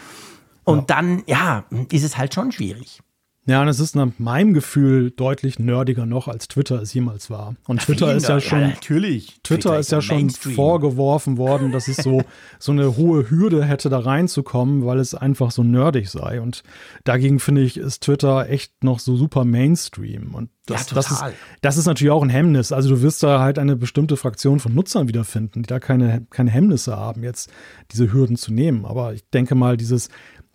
Und 0.64 0.90
ja. 0.90 0.96
dann, 0.96 1.24
ja, 1.28 1.64
ist 1.92 2.04
es 2.04 2.18
halt 2.18 2.34
schon 2.34 2.52
schwierig. 2.52 3.02
Ja, 3.48 3.62
und 3.62 3.70
es 3.70 3.80
ist 3.80 3.96
nach 3.96 4.10
meinem 4.18 4.54
Gefühl 4.54 5.10
deutlich 5.10 5.58
nerdiger 5.58 6.06
noch, 6.06 6.28
als 6.28 6.50
Twitter 6.50 6.82
es 6.82 6.94
jemals 6.94 7.30
war. 7.30 7.56
Und 7.66 7.82
Twitter 7.82 8.14
ist 8.14 8.28
ja 8.28 8.42
schon, 8.42 8.60
ja, 8.60 8.68
natürlich. 8.68 9.40
Twitter, 9.42 9.70
Twitter 9.70 9.80
ist 9.80 9.92
ja 9.94 10.02
schon 10.02 10.18
Mainstream. 10.18 10.56
vorgeworfen 10.56 11.38
worden, 11.38 11.72
dass 11.72 11.88
es 11.88 11.96
so, 11.96 12.24
so 12.60 12.74
eine 12.74 12.98
hohe 12.98 13.30
Hürde 13.30 13.64
hätte, 13.64 13.88
da 13.88 14.00
reinzukommen, 14.00 14.86
weil 14.86 15.00
es 15.00 15.16
einfach 15.16 15.52
so 15.52 15.64
nerdig 15.64 16.10
sei. 16.10 16.42
Und 16.42 16.64
dagegen 17.06 17.40
finde 17.40 17.62
ich, 17.62 17.78
ist 17.78 18.04
Twitter 18.04 18.50
echt 18.50 18.84
noch 18.84 19.00
so 19.00 19.16
super 19.16 19.46
Mainstream. 19.46 20.36
Und 20.36 20.50
das, 20.66 20.90
ja, 20.90 20.96
das, 20.96 21.12
ist, 21.12 21.24
das 21.62 21.78
ist 21.78 21.86
natürlich 21.86 22.12
auch 22.12 22.24
ein 22.24 22.30
Hemmnis. 22.30 22.74
Also 22.74 22.90
du 22.90 23.02
wirst 23.02 23.24
da 23.24 23.40
halt 23.40 23.58
eine 23.58 23.78
bestimmte 23.78 24.18
Fraktion 24.18 24.60
von 24.60 24.76
Nutzern 24.76 25.08
wiederfinden, 25.08 25.64
die 25.64 25.68
da 25.68 25.80
keine, 25.80 26.28
keine 26.30 26.52
Hemmnisse 26.52 26.98
haben, 26.98 27.24
jetzt 27.24 27.50
diese 27.92 28.12
Hürden 28.12 28.36
zu 28.36 28.52
nehmen. 28.52 28.86
Aber 28.86 29.14
ich 29.14 29.24
denke 29.30 29.56
mal, 29.56 29.78
dieses 29.78 30.10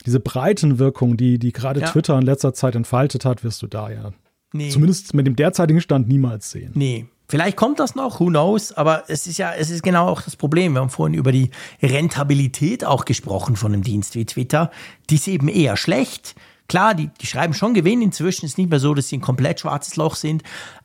diese 0.07 0.21
Breitenwirkung, 0.21 1.17
die, 1.17 1.39
die 1.39 1.53
gerade 1.53 1.81
ja. 1.81 1.89
Twitter 1.89 2.19
in 2.19 2.23
letzter 2.23 2.55
Zeit 2.55 2.75
entfaltet 2.75 3.25
hat, 3.25 3.45
wirst 3.45 3.63
du 3.63 3.67
da 3.67 3.91
ja 3.91 4.13
nee. 4.53 4.69
zumindest 4.71 5.15
mit 5.15 5.27
dem 5.27 5.37
derzeitigen 5.37 5.81
Stand 5.81 6.09
niemals 6.09 6.51
sehen. 6.51 6.73
Nee. 6.75 7.07
Vielleicht 7.29 7.57
kommt 7.57 7.81
das 7.81 7.95
noch, 7.95 8.21
who 8.21 8.27
knows, 8.27 8.73
aber 8.73 9.05
es 9.09 9.27
ist 9.27 9.39
ja, 9.39 9.55
es 9.55 9.71
ist 9.71 9.83
genau 9.83 10.07
auch 10.07 10.21
das 10.21 10.37
Problem. 10.37 10.75
Wir 10.75 10.83
haben 10.83 10.91
vorhin 10.91 11.15
über 11.15 11.33
die 11.33 11.51
Rentabilität 11.83 12.85
auch 12.85 13.07
gesprochen 13.07 13.57
von 13.57 13.73
einem 13.73 13.83
Dienst 13.83 14.15
wie 14.17 14.27
Twitter. 14.27 14.71
Die 15.09 15.15
ist 15.15 15.29
eben 15.29 15.49
eher 15.49 15.79
schlecht. 15.79 16.35
Klar, 16.69 16.95
die, 16.95 17.09
die 17.21 17.27
schreiben 17.27 17.55
schon 17.55 17.73
Gewinn 17.73 18.03
inzwischen. 18.03 18.45
Ist 18.45 18.59
nicht 18.59 18.69
mehr 18.69 18.81
so, 18.81 18.93
dass 18.93 19.09
sie 19.09 19.17
ein 19.17 19.23
komplett 19.23 19.61
schwarzes 19.61 19.97
Loch 19.97 20.15
sind. 20.17 20.43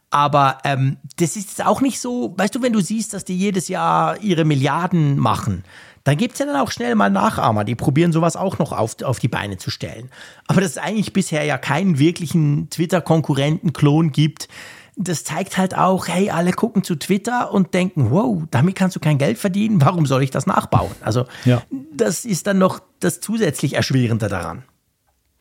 Aber 0.09 0.59
ähm, 0.63 0.97
das 1.17 1.35
ist 1.35 1.65
auch 1.65 1.81
nicht 1.81 1.99
so, 1.99 2.33
weißt 2.37 2.55
du, 2.55 2.61
wenn 2.61 2.71
du 2.71 2.79
siehst, 2.79 3.13
dass 3.13 3.25
die 3.25 3.37
jedes 3.37 3.67
Jahr 3.67 4.21
ihre 4.21 4.45
Milliarden 4.45 5.19
machen, 5.19 5.65
dann 6.07 6.15
gibt 6.15 6.33
es 6.33 6.39
ja 6.39 6.45
dann 6.45 6.55
auch 6.55 6.71
schnell 6.71 6.95
mal 6.95 7.09
Nachahmer, 7.09 7.65
die 7.65 7.75
probieren 7.75 8.13
sowas 8.13 8.37
auch 8.37 8.59
noch 8.59 8.71
auf, 8.71 9.01
auf 9.01 9.19
die 9.19 9.27
Beine 9.27 9.57
zu 9.57 9.69
stellen. 9.69 10.09
Aber 10.47 10.61
dass 10.61 10.71
es 10.71 10.77
eigentlich 10.77 11.11
bisher 11.11 11.43
ja 11.43 11.57
keinen 11.57 11.99
wirklichen 11.99 12.69
Twitter-Konkurrenten-Klon 12.69 14.13
gibt, 14.13 14.47
das 14.95 15.25
zeigt 15.25 15.57
halt 15.57 15.77
auch, 15.77 16.07
hey, 16.07 16.29
alle 16.29 16.53
gucken 16.53 16.83
zu 16.83 16.95
Twitter 16.95 17.51
und 17.51 17.73
denken, 17.73 18.09
wow, 18.09 18.41
damit 18.51 18.75
kannst 18.75 18.95
du 18.95 19.01
kein 19.01 19.17
Geld 19.17 19.37
verdienen, 19.37 19.81
warum 19.81 20.05
soll 20.05 20.23
ich 20.23 20.31
das 20.31 20.47
nachbauen? 20.47 20.91
Also 21.01 21.25
ja. 21.43 21.61
das 21.93 22.23
ist 22.23 22.47
dann 22.47 22.57
noch 22.57 22.79
das 23.01 23.19
zusätzlich 23.19 23.73
Erschwerende 23.73 24.29
daran. 24.29 24.63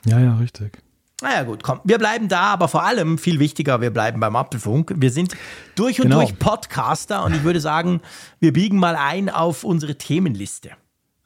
Ja, 0.04 0.18
ja, 0.18 0.34
richtig. 0.34 0.78
Naja, 1.22 1.44
gut, 1.44 1.62
komm. 1.62 1.80
Wir 1.84 1.96
bleiben 1.96 2.28
da, 2.28 2.42
aber 2.42 2.68
vor 2.68 2.84
allem 2.84 3.16
viel 3.16 3.40
wichtiger, 3.40 3.80
wir 3.80 3.90
bleiben 3.90 4.20
beim 4.20 4.36
Apfelfunk. 4.36 4.92
Wir 4.96 5.10
sind 5.10 5.34
durch 5.74 5.98
und 5.98 6.08
genau. 6.08 6.20
durch 6.20 6.38
Podcaster 6.38 7.24
und 7.24 7.34
ich 7.34 7.42
würde 7.42 7.60
sagen, 7.60 8.02
wir 8.38 8.52
biegen 8.52 8.78
mal 8.78 8.96
ein 8.96 9.30
auf 9.30 9.64
unsere 9.64 9.96
Themenliste. 9.96 10.72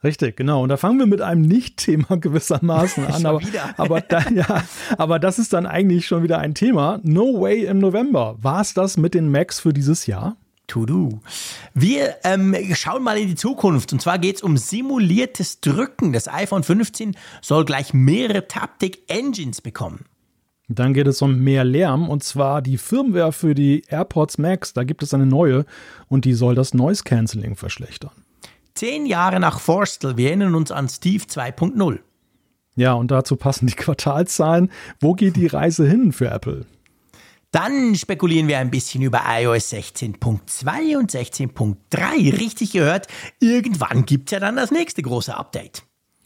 Richtig, 0.01 0.37
genau. 0.37 0.63
Und 0.63 0.69
da 0.69 0.77
fangen 0.77 0.97
wir 0.97 1.05
mit 1.05 1.21
einem 1.21 1.41
Nicht-Thema 1.41 2.17
gewissermaßen 2.17 3.05
an. 3.13 3.25
aber, 3.25 3.41
aber, 3.75 4.01
da, 4.01 4.21
ja, 4.29 4.63
aber 4.97 5.19
das 5.19 5.37
ist 5.39 5.51
dann 5.51 5.65
eigentlich 5.65 6.07
schon 6.07 6.23
wieder 6.23 6.39
ein 6.39 6.55
Thema. 6.55 7.01
No 7.03 7.41
Way 7.41 7.65
im 7.65 7.79
November. 7.79 8.37
War 8.41 8.61
es 8.61 8.73
das 8.73 8.95
mit 8.95 9.13
den 9.13 9.29
Macs 9.29 9.59
für 9.59 9.73
dieses 9.73 10.07
Jahr? 10.07 10.37
To-Do. 10.71 11.19
Wir 11.73 12.15
ähm, 12.23 12.55
schauen 12.73 13.03
mal 13.03 13.17
in 13.17 13.27
die 13.27 13.35
Zukunft 13.35 13.91
und 13.91 14.01
zwar 14.01 14.19
geht 14.19 14.37
es 14.37 14.41
um 14.41 14.55
simuliertes 14.55 15.59
Drücken. 15.59 16.13
Das 16.13 16.29
iPhone 16.29 16.63
15 16.63 17.17
soll 17.41 17.65
gleich 17.65 17.93
mehrere 17.93 18.47
Taptic 18.47 19.03
Engines 19.07 19.59
bekommen. 19.59 20.05
Dann 20.69 20.93
geht 20.93 21.07
es 21.07 21.21
um 21.21 21.39
mehr 21.39 21.65
Lärm 21.65 22.09
und 22.09 22.23
zwar 22.23 22.61
die 22.61 22.77
Firmware 22.77 23.33
für 23.33 23.53
die 23.53 23.83
AirPods 23.89 24.37
Max. 24.37 24.71
Da 24.71 24.85
gibt 24.85 25.03
es 25.03 25.13
eine 25.13 25.25
neue 25.25 25.65
und 26.07 26.23
die 26.23 26.33
soll 26.33 26.55
das 26.55 26.73
Noise 26.73 27.03
Cancelling 27.03 27.57
verschlechtern. 27.57 28.11
Zehn 28.73 29.05
Jahre 29.05 29.41
nach 29.41 29.59
Forstel, 29.59 30.15
wir 30.15 30.27
erinnern 30.27 30.55
uns 30.55 30.71
an 30.71 30.87
Steve 30.87 31.25
2.0. 31.25 31.99
Ja, 32.77 32.93
und 32.93 33.11
dazu 33.11 33.35
passen 33.35 33.67
die 33.67 33.73
Quartalzahlen. 33.73 34.71
Wo 35.01 35.13
geht 35.13 35.35
die 35.35 35.47
Reise 35.47 35.85
hin 35.85 36.13
für 36.13 36.29
Apple? 36.29 36.65
Dann 37.51 37.95
spekulieren 37.95 38.47
wir 38.47 38.59
ein 38.59 38.71
bisschen 38.71 39.01
über 39.01 39.23
iOS 39.27 39.73
16.2 39.73 40.97
und 40.97 41.11
16.3. 41.11 42.39
Richtig 42.39 42.71
gehört, 42.71 43.07
irgendwann 43.39 44.05
gibt 44.05 44.29
es 44.29 44.31
ja 44.31 44.39
dann 44.39 44.55
das 44.55 44.71
nächste 44.71 45.01
große 45.01 45.35
Update. 45.35 45.83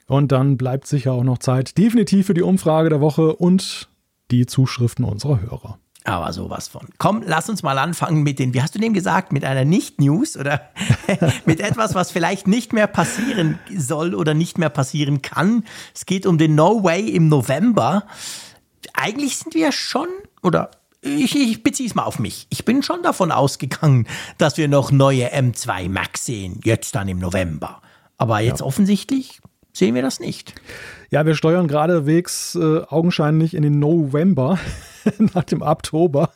Und 0.07 0.31
dann 0.31 0.55
bleibt 0.55 0.85
sicher 0.85 1.13
auch 1.13 1.23
noch 1.23 1.39
Zeit 1.39 1.79
definitiv 1.79 2.27
für 2.27 2.35
die 2.35 2.43
Umfrage 2.43 2.89
der 2.89 3.01
Woche 3.01 3.35
und 3.35 3.89
die 4.29 4.45
Zuschriften 4.45 5.03
unserer 5.03 5.41
Hörer. 5.41 5.79
Aber 6.03 6.31
sowas 6.31 6.67
von. 6.67 6.87
Komm, 6.99 7.23
lass 7.25 7.49
uns 7.49 7.63
mal 7.63 7.79
anfangen 7.79 8.21
mit 8.21 8.37
den, 8.37 8.53
wie 8.53 8.61
hast 8.61 8.75
du 8.75 8.79
dem 8.79 8.93
gesagt, 8.93 9.31
mit 9.31 9.43
einer 9.43 9.65
Nicht-News 9.65 10.37
oder 10.37 10.69
mit 11.47 11.59
etwas, 11.59 11.95
was 11.95 12.11
vielleicht 12.11 12.45
nicht 12.45 12.73
mehr 12.73 12.85
passieren 12.85 13.57
soll 13.75 14.13
oder 14.13 14.35
nicht 14.35 14.59
mehr 14.59 14.69
passieren 14.69 15.23
kann. 15.23 15.63
Es 15.95 16.05
geht 16.05 16.27
um 16.27 16.37
den 16.37 16.53
No 16.53 16.83
Way 16.83 17.09
im 17.09 17.27
November. 17.27 18.03
Eigentlich 18.93 19.37
sind 19.37 19.55
wir 19.55 19.71
schon, 19.71 20.07
oder 20.43 20.69
ich, 21.05 21.35
ich 21.35 21.63
beziehe 21.63 21.87
es 21.87 21.95
mal 21.95 22.03
auf 22.03 22.19
mich. 22.19 22.47
Ich 22.49 22.65
bin 22.65 22.83
schon 22.83 23.03
davon 23.03 23.31
ausgegangen, 23.31 24.07
dass 24.37 24.57
wir 24.57 24.67
noch 24.67 24.91
neue 24.91 25.33
M2 25.33 25.89
Max 25.89 26.25
sehen, 26.25 26.59
jetzt 26.63 26.95
dann 26.95 27.07
im 27.07 27.19
November. 27.19 27.81
Aber 28.17 28.39
jetzt 28.39 28.61
ja. 28.61 28.65
offensichtlich 28.65 29.39
sehen 29.73 29.95
wir 29.95 30.01
das 30.01 30.19
nicht. 30.19 30.55
Ja, 31.11 31.25
wir 31.25 31.35
steuern 31.35 31.67
geradewegs 31.67 32.55
äh, 32.55 32.81
augenscheinlich 32.87 33.53
in 33.53 33.63
den 33.63 33.79
November. 33.79 34.57
nach 35.33 35.43
dem 35.43 35.61
Oktober. 35.61 36.31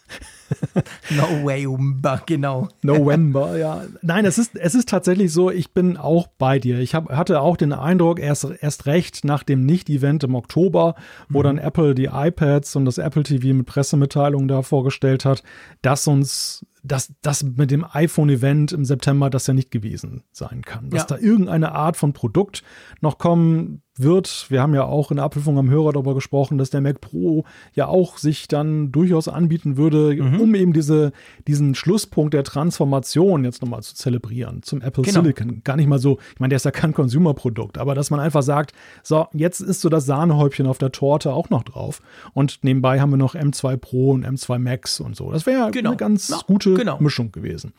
November, 1.09 2.21
genau. 2.25 2.69
November, 2.81 3.57
ja. 3.57 3.83
Nein, 4.01 4.25
es 4.25 4.37
ist, 4.37 4.55
es 4.55 4.75
ist 4.75 4.89
tatsächlich 4.89 5.31
so, 5.31 5.51
ich 5.51 5.73
bin 5.73 5.97
auch 5.97 6.27
bei 6.37 6.59
dir. 6.59 6.79
Ich 6.79 6.95
hab, 6.95 7.09
hatte 7.09 7.41
auch 7.41 7.57
den 7.57 7.73
Eindruck, 7.73 8.19
erst, 8.19 8.47
erst 8.61 8.85
recht 8.85 9.23
nach 9.25 9.43
dem 9.43 9.65
Nicht-Event 9.65 10.23
im 10.23 10.35
Oktober, 10.35 10.95
wo 11.29 11.39
mhm. 11.39 11.43
dann 11.43 11.57
Apple 11.57 11.95
die 11.95 12.09
iPads 12.11 12.75
und 12.75 12.85
das 12.85 12.97
Apple 12.97 13.23
TV 13.23 13.53
mit 13.55 13.65
Pressemitteilungen 13.65 14.47
da 14.47 14.61
vorgestellt 14.61 15.25
hat, 15.25 15.43
dass 15.81 16.07
uns 16.07 16.65
dass 16.83 17.13
das 17.21 17.43
mit 17.43 17.71
dem 17.71 17.85
iPhone-Event 17.89 18.71
im 18.71 18.85
September 18.85 19.29
das 19.29 19.47
ja 19.47 19.53
nicht 19.53 19.71
gewesen 19.71 20.23
sein 20.31 20.61
kann. 20.61 20.89
Dass 20.89 21.01
ja. 21.01 21.07
da 21.07 21.17
irgendeine 21.17 21.73
Art 21.73 21.97
von 21.97 22.13
Produkt 22.13 22.63
noch 23.01 23.17
kommen 23.17 23.81
wird. 23.99 24.45
Wir 24.49 24.61
haben 24.61 24.73
ja 24.73 24.85
auch 24.85 25.11
in 25.11 25.17
der 25.17 25.25
Apfelfunk 25.25 25.57
am 25.57 25.69
Hörer 25.69 25.93
darüber 25.93 26.15
gesprochen, 26.15 26.57
dass 26.57 26.69
der 26.69 26.81
Mac 26.81 27.01
Pro 27.01 27.43
ja 27.73 27.87
auch 27.87 28.17
sich 28.17 28.47
dann 28.47 28.91
durchaus 28.91 29.27
anbieten 29.27 29.77
würde, 29.77 30.15
mhm. 30.15 30.39
um 30.39 30.55
eben 30.55 30.73
diese, 30.73 31.11
diesen 31.47 31.75
Schlusspunkt 31.75 32.33
der 32.33 32.43
Transformation 32.43 33.43
jetzt 33.43 33.61
nochmal 33.61 33.83
zu 33.83 33.95
zelebrieren 33.95 34.63
zum 34.63 34.81
Apple 34.81 35.03
genau. 35.03 35.21
Silicon. 35.21 35.61
Gar 35.63 35.75
nicht 35.75 35.87
mal 35.87 35.99
so, 35.99 36.17
ich 36.33 36.39
meine, 36.39 36.49
der 36.49 36.57
ist 36.57 36.65
ja 36.65 36.71
kein 36.71 36.93
Consumer-Produkt, 36.93 37.77
aber 37.77 37.93
dass 37.93 38.09
man 38.09 38.19
einfach 38.19 38.43
sagt, 38.43 38.73
so, 39.03 39.27
jetzt 39.33 39.59
ist 39.59 39.81
so 39.81 39.89
das 39.89 40.05
Sahnehäubchen 40.05 40.65
auf 40.65 40.77
der 40.77 40.91
Torte 40.91 41.33
auch 41.33 41.49
noch 41.49 41.63
drauf. 41.63 42.01
Und 42.33 42.59
nebenbei 42.63 43.01
haben 43.01 43.11
wir 43.11 43.17
noch 43.17 43.35
M2 43.35 43.77
Pro 43.77 44.11
und 44.11 44.25
M2 44.25 44.59
Max 44.59 44.99
und 44.99 45.15
so. 45.15 45.31
Das 45.31 45.45
wäre 45.45 45.71
genau. 45.71 45.91
eine 45.91 45.97
ganz 45.97 46.29
ja, 46.29 46.39
gute 46.47 46.68
genau. 46.75 46.99
Mischung 46.99 47.31
gewesen. 47.31 47.73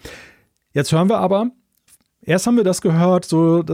Jetzt 0.72 0.92
hören 0.92 1.09
wir 1.09 1.18
aber, 1.18 1.50
Erst 2.22 2.46
haben 2.46 2.57
wir 2.57 2.64
das 2.64 2.83
gehört, 2.83 3.24
so 3.24 3.64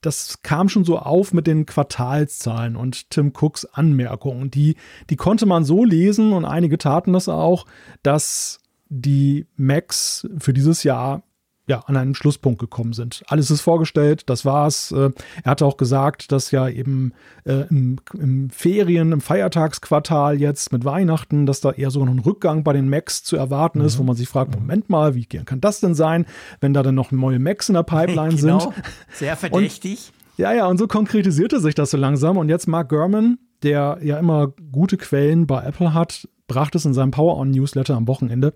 das 0.00 0.42
kam 0.42 0.68
schon 0.68 0.84
so 0.84 0.98
auf 0.98 1.32
mit 1.32 1.48
den 1.48 1.66
Quartalszahlen 1.66 2.76
und 2.76 3.10
Tim 3.10 3.32
Cooks 3.34 3.64
Anmerkungen. 3.64 4.50
Die, 4.50 4.76
die 5.10 5.16
konnte 5.16 5.44
man 5.44 5.64
so 5.64 5.84
lesen 5.84 6.32
und 6.32 6.44
einige 6.44 6.78
taten 6.78 7.12
das 7.12 7.28
auch, 7.28 7.66
dass 8.04 8.60
die 8.88 9.46
Macs 9.56 10.28
für 10.38 10.52
dieses 10.52 10.84
Jahr 10.84 11.24
ja, 11.68 11.80
an 11.80 11.96
einen 11.96 12.14
Schlusspunkt 12.14 12.58
gekommen 12.58 12.94
sind. 12.94 13.22
Alles 13.28 13.50
ist 13.50 13.60
vorgestellt, 13.60 14.28
das 14.30 14.46
war's. 14.46 14.90
Äh, 14.90 15.10
er 15.44 15.50
hatte 15.50 15.66
auch 15.66 15.76
gesagt, 15.76 16.32
dass 16.32 16.50
ja 16.50 16.66
eben 16.66 17.12
äh, 17.44 17.66
im, 17.68 17.98
im, 18.18 18.48
Ferien, 18.50 19.12
im 19.12 19.20
Feiertagsquartal 19.20 20.40
jetzt 20.40 20.72
mit 20.72 20.86
Weihnachten, 20.86 21.44
dass 21.44 21.60
da 21.60 21.70
eher 21.72 21.90
so 21.90 22.02
ein 22.02 22.18
Rückgang 22.18 22.64
bei 22.64 22.72
den 22.72 22.88
Macs 22.88 23.22
zu 23.22 23.36
erwarten 23.36 23.80
mhm. 23.80 23.84
ist, 23.84 23.98
wo 23.98 24.02
man 24.02 24.16
sich 24.16 24.28
fragt, 24.28 24.58
Moment 24.58 24.88
mal, 24.88 25.14
wie 25.14 25.26
kann 25.26 25.60
das 25.60 25.80
denn 25.80 25.94
sein, 25.94 26.24
wenn 26.60 26.72
da 26.72 26.82
dann 26.82 26.94
noch 26.94 27.12
neue 27.12 27.38
Macs 27.38 27.68
in 27.68 27.74
der 27.74 27.82
Pipeline 27.82 28.34
genau. 28.36 28.60
sind? 28.60 28.74
Sehr 29.12 29.36
verdächtig. 29.36 30.12
Und, 30.12 30.38
ja, 30.38 30.52
ja, 30.52 30.66
und 30.66 30.78
so 30.78 30.86
konkretisierte 30.86 31.60
sich 31.60 31.74
das 31.74 31.90
so 31.90 31.98
langsam. 31.98 32.38
Und 32.38 32.48
jetzt 32.48 32.66
Mark 32.66 32.88
Gurman, 32.88 33.38
der 33.62 33.98
ja 34.02 34.18
immer 34.18 34.54
gute 34.72 34.96
Quellen 34.96 35.46
bei 35.46 35.62
Apple 35.62 35.92
hat, 35.92 36.28
brachte 36.48 36.78
es 36.78 36.84
in 36.84 36.94
seinem 36.94 37.12
Power-On-Newsletter 37.12 37.94
am 37.94 38.08
Wochenende, 38.08 38.52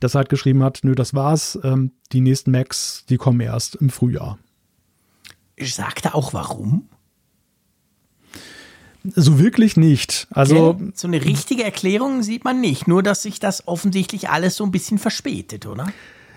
dass 0.00 0.14
er 0.14 0.20
halt 0.20 0.30
geschrieben 0.30 0.62
hat, 0.62 0.80
nö, 0.82 0.94
das 0.94 1.12
war's, 1.12 1.58
ähm, 1.62 1.92
die 2.12 2.22
nächsten 2.22 2.52
Macs, 2.52 3.04
die 3.10 3.18
kommen 3.18 3.40
erst 3.40 3.74
im 3.74 3.90
Frühjahr. 3.90 4.38
Sagt 5.60 6.06
er 6.06 6.14
auch 6.14 6.32
warum? 6.32 6.88
So 9.04 9.38
wirklich 9.38 9.76
nicht. 9.76 10.28
Also 10.30 10.68
okay. 10.68 10.92
so 10.94 11.08
eine 11.08 11.24
richtige 11.24 11.64
Erklärung 11.64 12.22
sieht 12.22 12.44
man 12.44 12.60
nicht, 12.60 12.86
nur 12.86 13.02
dass 13.02 13.22
sich 13.22 13.40
das 13.40 13.66
offensichtlich 13.66 14.30
alles 14.30 14.56
so 14.56 14.64
ein 14.64 14.70
bisschen 14.70 14.98
verspätet, 14.98 15.66
oder? 15.66 15.88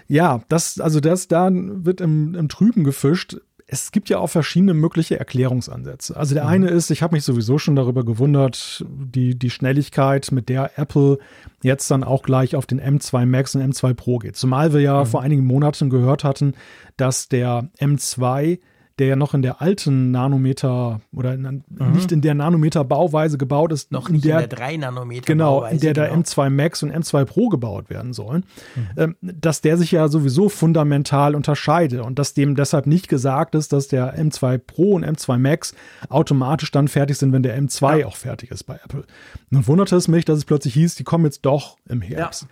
Ja, 0.07 0.41
das 0.49 0.79
also 0.79 0.99
das 0.99 1.27
da 1.27 1.49
wird 1.51 2.01
im, 2.01 2.35
im 2.35 2.49
Trüben 2.49 2.83
gefischt 2.83 3.37
es 3.67 3.91
gibt 3.91 4.09
ja 4.09 4.19
auch 4.19 4.27
verschiedene 4.27 4.75
mögliche 4.75 5.17
Erklärungsansätze. 5.17 6.15
Also 6.15 6.35
der 6.35 6.43
mhm. 6.43 6.49
eine 6.49 6.69
ist, 6.69 6.91
ich 6.91 7.01
habe 7.01 7.15
mich 7.15 7.23
sowieso 7.23 7.57
schon 7.57 7.75
darüber 7.75 8.05
gewundert, 8.05 8.85
die, 8.87 9.37
die 9.37 9.49
Schnelligkeit, 9.49 10.31
mit 10.31 10.49
der 10.49 10.77
Apple 10.77 11.17
jetzt 11.63 11.89
dann 11.89 12.03
auch 12.03 12.21
gleich 12.21 12.55
auf 12.55 12.67
den 12.67 12.79
M2 12.79 13.25
Max 13.25 13.55
und 13.55 13.63
M2 13.63 13.93
Pro 13.95 14.19
geht. 14.19 14.35
Zumal 14.35 14.73
wir 14.73 14.81
ja 14.81 15.01
mhm. 15.01 15.07
vor 15.07 15.21
einigen 15.21 15.45
Monaten 15.45 15.89
gehört 15.89 16.23
hatten, 16.23 16.53
dass 16.97 17.27
der 17.27 17.69
M2 17.79 18.59
der 18.97 19.07
ja 19.07 19.15
noch 19.17 19.33
in 19.33 19.41
der 19.41 19.61
alten 19.61 20.11
Nanometer 20.11 21.01
oder 21.13 21.33
in, 21.33 21.41
mhm. 21.41 21.91
nicht 21.91 22.13
in 22.13 22.21
der 22.21 22.33
Nanometer-Bauweise 22.33 23.37
gebaut 23.37 23.73
ist. 23.73 23.91
Noch 23.91 24.09
nicht 24.09 24.23
der, 24.23 24.41
in 24.41 24.49
der 24.49 24.57
3 24.57 24.77
Nanometer. 24.77 25.25
Genau, 25.25 25.65
in 25.65 25.79
der 25.79 25.93
genau. 25.93 26.07
der 26.07 26.17
M2 26.17 26.49
Max 26.49 26.81
und 26.81 26.95
M2 26.95 27.25
Pro 27.25 27.49
gebaut 27.49 27.89
werden 27.89 28.13
sollen. 28.13 28.45
Mhm. 28.75 28.87
Ähm, 28.95 29.15
dass 29.21 29.59
der 29.59 29.77
sich 29.77 29.91
ja 29.91 30.07
sowieso 30.07 30.47
fundamental 30.47 31.35
unterscheide 31.35 32.03
und 32.03 32.19
dass 32.19 32.33
dem 32.33 32.55
deshalb 32.55 32.87
nicht 32.87 33.09
gesagt 33.09 33.53
ist, 33.53 33.73
dass 33.73 33.89
der 33.89 34.17
M2 34.17 34.57
Pro 34.59 34.93
und 34.93 35.05
M2 35.05 35.37
Max 35.39 35.75
automatisch 36.07 36.71
dann 36.71 36.87
fertig 36.87 37.17
sind, 37.17 37.33
wenn 37.33 37.43
der 37.43 37.61
M2 37.61 37.97
ja. 37.97 38.05
auch 38.07 38.15
fertig 38.15 38.51
ist 38.51 38.63
bei 38.63 38.79
Apple. 38.83 39.03
Nun 39.49 39.67
wunderte 39.67 39.97
es 39.97 40.07
mich, 40.07 40.23
dass 40.23 40.37
es 40.37 40.45
plötzlich 40.45 40.73
hieß, 40.73 40.95
die 40.95 41.03
kommen 41.03 41.25
jetzt 41.25 41.45
doch 41.45 41.77
im 41.89 42.01
Herbst. 42.01 42.43
Ja. 42.43 42.47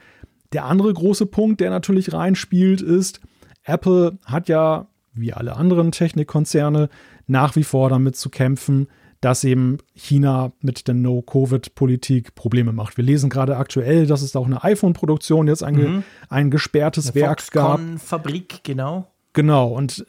Der 0.52 0.66
andere 0.66 0.94
große 0.94 1.26
Punkt, 1.26 1.62
der 1.62 1.70
natürlich 1.70 2.14
reinspielt, 2.14 2.82
ist, 2.82 3.22
Apple 3.64 4.20
hat 4.26 4.50
ja 4.50 4.88
wie 5.14 5.34
alle 5.34 5.56
anderen 5.56 5.92
Technikkonzerne 5.92 6.90
nach 7.28 7.56
wie 7.56 7.64
vor 7.64 7.90
damit 7.90 8.16
zu 8.16 8.30
kämpfen, 8.30 8.88
dass 9.22 9.46
eben 9.46 9.78
China 9.96 10.52
mit 10.60 10.88
der 10.88 10.96
No-Covid-Politik 10.96 12.36
Probleme 12.36 12.74
macht. 12.74 12.98
Wir 12.98 13.06
lesen 13.06 13.30
gerade 13.30 13.56
aktuell, 13.56 14.06
dass 14.06 14.22
es 14.22 14.36
auch 14.36 14.46
eine 14.46 14.64
iPhone-Produktion 14.64 15.48
jetzt 15.48 15.64
ein, 15.64 15.76
mhm. 15.76 16.04
ein 16.28 16.52
gesperrtes 16.52 17.12
eine 17.12 17.16
Werk 17.16 17.52
gab. 17.52 17.80
Fabrik, 18.00 18.64
genau. 18.64 19.08
Genau, 19.32 19.70
und 19.70 20.06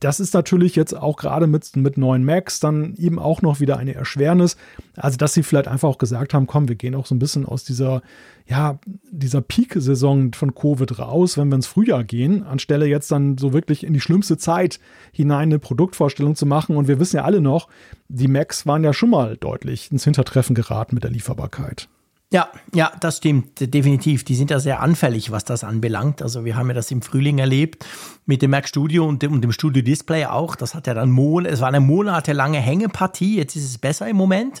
das 0.00 0.20
ist 0.20 0.32
natürlich 0.34 0.76
jetzt 0.76 0.96
auch 0.96 1.16
gerade 1.16 1.46
mit, 1.46 1.74
mit 1.76 1.98
neuen 1.98 2.24
Macs 2.24 2.60
dann 2.60 2.94
eben 2.96 3.18
auch 3.18 3.42
noch 3.42 3.58
wieder 3.58 3.78
eine 3.78 3.94
Erschwernis. 3.94 4.56
Also, 4.96 5.16
dass 5.16 5.34
sie 5.34 5.42
vielleicht 5.42 5.68
einfach 5.68 5.88
auch 5.88 5.98
gesagt 5.98 6.34
haben, 6.34 6.46
komm, 6.46 6.68
wir 6.68 6.76
gehen 6.76 6.94
auch 6.94 7.06
so 7.06 7.14
ein 7.14 7.18
bisschen 7.18 7.44
aus 7.44 7.64
dieser, 7.64 8.02
ja, 8.46 8.78
dieser 9.10 9.40
Peak-Saison 9.40 10.32
von 10.32 10.54
Covid 10.54 10.98
raus, 10.98 11.36
wenn 11.36 11.48
wir 11.48 11.56
ins 11.56 11.66
Frühjahr 11.66 12.04
gehen, 12.04 12.44
anstelle 12.44 12.86
jetzt 12.86 13.10
dann 13.10 13.38
so 13.38 13.52
wirklich 13.52 13.84
in 13.84 13.92
die 13.92 14.00
schlimmste 14.00 14.36
Zeit 14.36 14.78
hinein 15.12 15.48
eine 15.48 15.58
Produktvorstellung 15.58 16.36
zu 16.36 16.46
machen. 16.46 16.76
Und 16.76 16.86
wir 16.86 17.00
wissen 17.00 17.16
ja 17.16 17.24
alle 17.24 17.40
noch, 17.40 17.68
die 18.08 18.28
Macs 18.28 18.66
waren 18.66 18.84
ja 18.84 18.92
schon 18.92 19.10
mal 19.10 19.36
deutlich 19.36 19.90
ins 19.90 20.04
Hintertreffen 20.04 20.54
geraten 20.54 20.94
mit 20.94 21.04
der 21.04 21.10
Lieferbarkeit. 21.10 21.88
Ja, 22.30 22.50
ja, 22.74 22.92
das 23.00 23.16
stimmt, 23.16 23.72
definitiv. 23.72 24.22
Die 24.22 24.34
sind 24.34 24.50
ja 24.50 24.60
sehr 24.60 24.80
anfällig, 24.80 25.30
was 25.30 25.44
das 25.44 25.64
anbelangt. 25.64 26.20
Also 26.20 26.44
wir 26.44 26.56
haben 26.56 26.68
ja 26.68 26.74
das 26.74 26.90
im 26.90 27.00
Frühling 27.00 27.38
erlebt 27.38 27.86
mit 28.26 28.42
dem 28.42 28.50
Mac 28.50 28.68
Studio 28.68 29.06
und 29.06 29.22
dem, 29.22 29.32
und 29.32 29.40
dem 29.40 29.52
Studio 29.52 29.82
Display 29.82 30.26
auch. 30.26 30.54
Das 30.54 30.74
hat 30.74 30.86
ja 30.86 30.92
dann 30.92 31.10
Mon 31.10 31.46
es 31.46 31.62
war 31.62 31.68
eine 31.68 31.80
monatelange 31.80 32.58
Hängepartie. 32.58 33.36
Jetzt 33.36 33.56
ist 33.56 33.64
es 33.64 33.78
besser 33.78 34.08
im 34.08 34.16
Moment. 34.16 34.60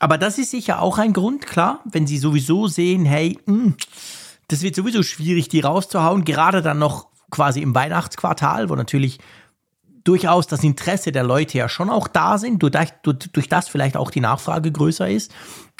Aber 0.00 0.18
das 0.18 0.38
ist 0.38 0.50
sicher 0.50 0.82
auch 0.82 0.98
ein 0.98 1.12
Grund, 1.12 1.46
klar, 1.46 1.80
wenn 1.84 2.06
Sie 2.06 2.18
sowieso 2.18 2.66
sehen, 2.66 3.04
hey, 3.04 3.38
mh, 3.46 3.54
hm, 3.54 3.74
das 4.48 4.62
wird 4.62 4.74
sowieso 4.74 5.02
schwierig, 5.02 5.48
die 5.48 5.60
rauszuhauen. 5.60 6.24
Gerade 6.24 6.62
dann 6.62 6.78
noch 6.80 7.08
quasi 7.30 7.60
im 7.60 7.74
Weihnachtsquartal, 7.74 8.70
wo 8.70 8.74
natürlich 8.74 9.18
durchaus 10.04 10.46
das 10.46 10.64
Interesse 10.64 11.12
der 11.12 11.24
Leute 11.24 11.58
ja 11.58 11.68
schon 11.68 11.90
auch 11.90 12.08
da 12.08 12.38
sind, 12.38 12.62
durch, 12.62 12.72
durch, 13.02 13.18
durch 13.30 13.48
das 13.48 13.68
vielleicht 13.68 13.96
auch 13.96 14.10
die 14.10 14.20
Nachfrage 14.20 14.72
größer 14.72 15.08
ist. 15.08 15.32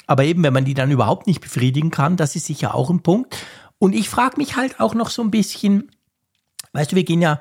Aber 0.09 0.23
eben, 0.23 0.41
wenn 0.41 0.53
man 0.53 0.65
die 0.65 0.73
dann 0.73 0.89
überhaupt 0.89 1.27
nicht 1.27 1.39
befriedigen 1.39 1.91
kann, 1.91 2.17
das 2.17 2.35
ist 2.35 2.47
sicher 2.47 2.73
auch 2.73 2.89
ein 2.89 3.03
Punkt. 3.03 3.37
Und 3.77 3.93
ich 3.93 4.09
frage 4.09 4.37
mich 4.37 4.55
halt 4.55 4.79
auch 4.79 4.95
noch 4.95 5.11
so 5.11 5.21
ein 5.21 5.29
bisschen, 5.29 5.91
weißt 6.73 6.91
du, 6.91 6.95
wir 6.95 7.03
gehen 7.03 7.21
ja, 7.21 7.39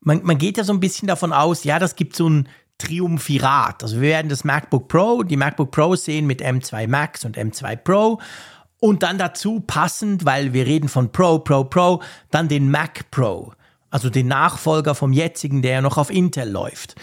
man, 0.00 0.24
man 0.24 0.36
geht 0.36 0.56
ja 0.56 0.64
so 0.64 0.72
ein 0.72 0.80
bisschen 0.80 1.06
davon 1.06 1.32
aus, 1.32 1.62
ja, 1.62 1.78
das 1.78 1.94
gibt 1.94 2.16
so 2.16 2.28
ein 2.28 2.48
Triumphirat. 2.76 3.84
Also 3.84 4.00
wir 4.00 4.08
werden 4.08 4.28
das 4.28 4.42
MacBook 4.42 4.88
Pro, 4.88 5.22
die 5.22 5.36
MacBook 5.36 5.70
Pro 5.70 5.94
sehen 5.94 6.26
mit 6.26 6.42
M2 6.42 6.88
Max 6.88 7.24
und 7.24 7.38
M2 7.38 7.76
Pro 7.76 8.18
und 8.80 9.04
dann 9.04 9.16
dazu 9.16 9.60
passend, 9.60 10.24
weil 10.24 10.52
wir 10.52 10.66
reden 10.66 10.88
von 10.88 11.12
Pro, 11.12 11.38
Pro, 11.38 11.62
Pro, 11.62 12.02
dann 12.32 12.48
den 12.48 12.68
Mac 12.68 13.12
Pro, 13.12 13.52
also 13.90 14.10
den 14.10 14.26
Nachfolger 14.26 14.96
vom 14.96 15.12
jetzigen, 15.12 15.62
der 15.62 15.70
ja 15.70 15.82
noch 15.82 15.98
auf 15.98 16.10
Intel 16.10 16.50
läuft. 16.50 16.96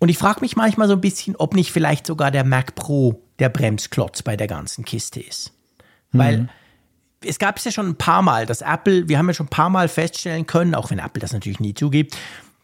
Und 0.00 0.08
ich 0.08 0.18
frage 0.18 0.40
mich 0.40 0.56
manchmal 0.56 0.88
so 0.88 0.94
ein 0.94 1.00
bisschen, 1.00 1.36
ob 1.36 1.54
nicht 1.54 1.70
vielleicht 1.70 2.08
sogar 2.08 2.32
der 2.32 2.42
Mac 2.42 2.74
Pro 2.74 3.22
der 3.38 3.48
Bremsklotz 3.48 4.22
bei 4.22 4.36
der 4.36 4.46
ganzen 4.46 4.84
Kiste 4.84 5.20
ist. 5.20 5.52
Mhm. 6.12 6.18
Weil 6.18 6.48
es 7.24 7.38
gab 7.38 7.56
es 7.56 7.64
ja 7.64 7.72
schon 7.72 7.88
ein 7.88 7.96
paar 7.96 8.22
Mal, 8.22 8.46
dass 8.46 8.60
Apple, 8.60 9.08
wir 9.08 9.18
haben 9.18 9.28
ja 9.28 9.34
schon 9.34 9.46
ein 9.46 9.50
paar 9.50 9.70
Mal 9.70 9.88
feststellen 9.88 10.46
können, 10.46 10.74
auch 10.74 10.90
wenn 10.90 10.98
Apple 10.98 11.20
das 11.20 11.32
natürlich 11.32 11.60
nie 11.60 11.74
zugibt, 11.74 12.16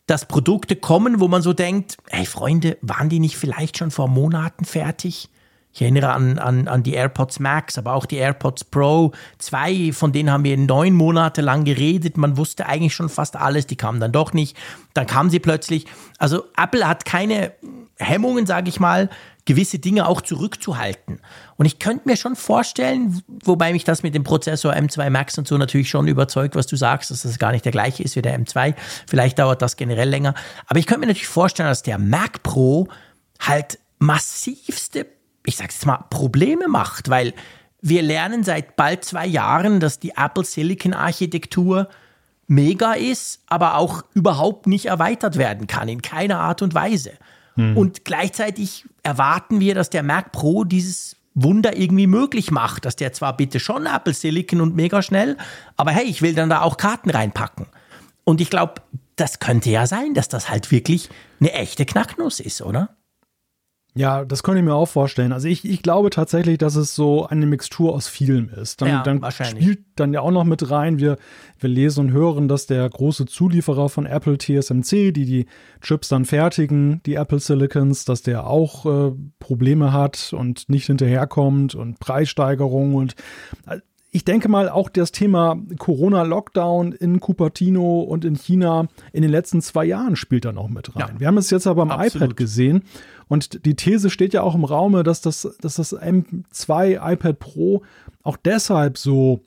dass 0.06 0.26
Produkte 0.26 0.76
kommen, 0.76 1.20
wo 1.20 1.28
man 1.28 1.42
so 1.42 1.52
denkt, 1.52 1.96
hey 2.10 2.26
Freunde, 2.26 2.76
waren 2.82 3.08
die 3.08 3.20
nicht 3.20 3.36
vielleicht 3.36 3.78
schon 3.78 3.90
vor 3.90 4.08
Monaten 4.08 4.64
fertig? 4.64 5.28
Ich 5.72 5.82
erinnere 5.82 6.12
an, 6.12 6.38
an, 6.38 6.68
an 6.68 6.84
die 6.84 6.92
AirPods 6.92 7.40
Max, 7.40 7.78
aber 7.78 7.94
auch 7.94 8.06
die 8.06 8.16
AirPods 8.16 8.62
Pro 8.64 9.10
2, 9.38 9.90
von 9.92 10.12
denen 10.12 10.30
haben 10.30 10.44
wir 10.44 10.56
neun 10.56 10.94
Monate 10.94 11.40
lang 11.40 11.64
geredet. 11.64 12.16
Man 12.16 12.36
wusste 12.36 12.66
eigentlich 12.66 12.94
schon 12.94 13.08
fast 13.08 13.34
alles, 13.34 13.66
die 13.66 13.74
kamen 13.74 13.98
dann 13.98 14.12
doch 14.12 14.32
nicht. 14.32 14.56
Dann 14.92 15.08
kamen 15.08 15.30
sie 15.30 15.40
plötzlich. 15.40 15.86
Also 16.18 16.44
Apple 16.56 16.86
hat 16.86 17.04
keine 17.04 17.54
Hemmungen, 17.98 18.46
sage 18.46 18.68
ich 18.68 18.78
mal, 18.78 19.10
gewisse 19.44 19.78
Dinge 19.78 20.08
auch 20.08 20.22
zurückzuhalten. 20.22 21.20
Und 21.56 21.66
ich 21.66 21.78
könnte 21.78 22.08
mir 22.08 22.16
schon 22.16 22.36
vorstellen, 22.36 23.22
wobei 23.44 23.72
mich 23.72 23.84
das 23.84 24.02
mit 24.02 24.14
dem 24.14 24.24
Prozessor 24.24 24.72
M2 24.72 25.10
Max 25.10 25.36
und 25.36 25.46
so 25.46 25.58
natürlich 25.58 25.90
schon 25.90 26.08
überzeugt, 26.08 26.56
was 26.56 26.66
du 26.66 26.76
sagst, 26.76 27.10
dass 27.10 27.22
das 27.22 27.38
gar 27.38 27.52
nicht 27.52 27.64
der 27.64 27.72
gleiche 27.72 28.02
ist 28.02 28.16
wie 28.16 28.22
der 28.22 28.38
M2. 28.38 28.74
Vielleicht 29.06 29.38
dauert 29.38 29.60
das 29.60 29.76
generell 29.76 30.08
länger. 30.08 30.34
Aber 30.66 30.78
ich 30.78 30.86
könnte 30.86 31.00
mir 31.00 31.06
natürlich 31.06 31.28
vorstellen, 31.28 31.68
dass 31.68 31.82
der 31.82 31.98
Mac 31.98 32.42
Pro 32.42 32.88
halt 33.38 33.78
massivste, 33.98 35.06
ich 35.44 35.56
sag's 35.56 35.74
jetzt 35.74 35.86
mal, 35.86 36.04
Probleme 36.08 36.68
macht, 36.68 37.10
weil 37.10 37.34
wir 37.82 38.00
lernen 38.00 38.44
seit 38.44 38.76
bald 38.76 39.04
zwei 39.04 39.26
Jahren, 39.26 39.78
dass 39.78 39.98
die 39.98 40.12
Apple 40.16 40.44
Silicon 40.44 40.94
Architektur 40.94 41.88
mega 42.46 42.94
ist, 42.94 43.42
aber 43.46 43.76
auch 43.76 44.04
überhaupt 44.14 44.66
nicht 44.66 44.86
erweitert 44.86 45.36
werden 45.36 45.66
kann, 45.66 45.88
in 45.88 46.00
keiner 46.00 46.40
Art 46.40 46.62
und 46.62 46.74
Weise. 46.74 47.12
Hm. 47.54 47.76
Und 47.76 48.04
gleichzeitig 48.04 48.84
erwarten 49.02 49.60
wir, 49.60 49.74
dass 49.74 49.90
der 49.90 50.02
Mac 50.02 50.32
Pro 50.32 50.64
dieses 50.64 51.16
Wunder 51.34 51.76
irgendwie 51.76 52.06
möglich 52.06 52.50
macht, 52.50 52.84
dass 52.84 52.96
der 52.96 53.12
zwar 53.12 53.36
bitte 53.36 53.58
schon 53.60 53.86
Apple 53.86 54.14
Silicon 54.14 54.60
und 54.60 54.76
mega 54.76 55.02
schnell, 55.02 55.36
aber 55.76 55.90
hey, 55.90 56.04
ich 56.04 56.22
will 56.22 56.34
dann 56.34 56.48
da 56.48 56.62
auch 56.62 56.76
Karten 56.76 57.10
reinpacken. 57.10 57.66
Und 58.22 58.40
ich 58.40 58.50
glaube, 58.50 58.82
das 59.16 59.38
könnte 59.38 59.70
ja 59.70 59.86
sein, 59.86 60.14
dass 60.14 60.28
das 60.28 60.48
halt 60.48 60.70
wirklich 60.70 61.10
eine 61.40 61.52
echte 61.52 61.84
Knacknuss 61.84 62.40
ist, 62.40 62.62
oder? 62.62 62.96
Ja, 63.96 64.24
das 64.24 64.42
könnte 64.42 64.58
ich 64.58 64.64
mir 64.64 64.74
auch 64.74 64.88
vorstellen. 64.88 65.32
Also 65.32 65.46
ich, 65.46 65.64
ich 65.64 65.80
glaube 65.80 66.10
tatsächlich, 66.10 66.58
dass 66.58 66.74
es 66.74 66.96
so 66.96 67.26
eine 67.26 67.46
Mixtur 67.46 67.94
aus 67.94 68.08
vielem 68.08 68.48
ist. 68.48 68.82
Dann, 68.82 68.88
ja, 68.88 69.02
dann 69.04 69.24
spielt 69.30 69.84
dann 69.94 70.12
ja 70.12 70.20
auch 70.20 70.32
noch 70.32 70.42
mit 70.42 70.68
rein. 70.68 70.98
Wir, 70.98 71.16
wir 71.60 71.70
lesen 71.70 72.06
und 72.06 72.12
hören, 72.12 72.48
dass 72.48 72.66
der 72.66 72.88
große 72.90 73.26
Zulieferer 73.26 73.88
von 73.88 74.04
Apple 74.04 74.36
TSMC, 74.36 75.12
die 75.12 75.24
die 75.26 75.46
Chips 75.80 76.08
dann 76.08 76.24
fertigen, 76.24 77.02
die 77.06 77.14
Apple 77.14 77.38
Silicons, 77.38 78.04
dass 78.04 78.22
der 78.22 78.48
auch 78.48 78.84
äh, 78.84 79.12
Probleme 79.38 79.92
hat 79.92 80.32
und 80.32 80.68
nicht 80.68 80.86
hinterherkommt 80.86 81.76
und 81.76 82.00
Preissteigerungen 82.00 82.96
und 82.96 83.14
äh, 83.68 83.78
ich 84.14 84.24
denke 84.24 84.48
mal, 84.48 84.68
auch 84.68 84.88
das 84.88 85.10
Thema 85.10 85.58
Corona-Lockdown 85.76 86.92
in 86.92 87.18
Cupertino 87.18 88.00
und 88.00 88.24
in 88.24 88.36
China 88.36 88.86
in 89.12 89.22
den 89.22 89.30
letzten 89.30 89.60
zwei 89.60 89.84
Jahren 89.84 90.14
spielt 90.14 90.44
da 90.44 90.52
noch 90.52 90.68
mit 90.68 90.94
rein. 90.94 91.08
Ja, 91.14 91.20
Wir 91.20 91.26
haben 91.26 91.36
es 91.36 91.50
jetzt 91.50 91.66
aber 91.66 91.90
absolut. 91.90 92.14
iPad 92.14 92.36
gesehen 92.36 92.84
und 93.26 93.66
die 93.66 93.74
These 93.74 94.10
steht 94.10 94.32
ja 94.32 94.42
auch 94.42 94.54
im 94.54 94.62
Raume, 94.62 95.02
dass 95.02 95.20
das, 95.20 95.56
dass 95.60 95.74
das 95.74 95.96
M2 95.96 97.12
iPad 97.12 97.38
Pro 97.40 97.82
auch 98.22 98.36
deshalb 98.36 98.98
so 98.98 99.40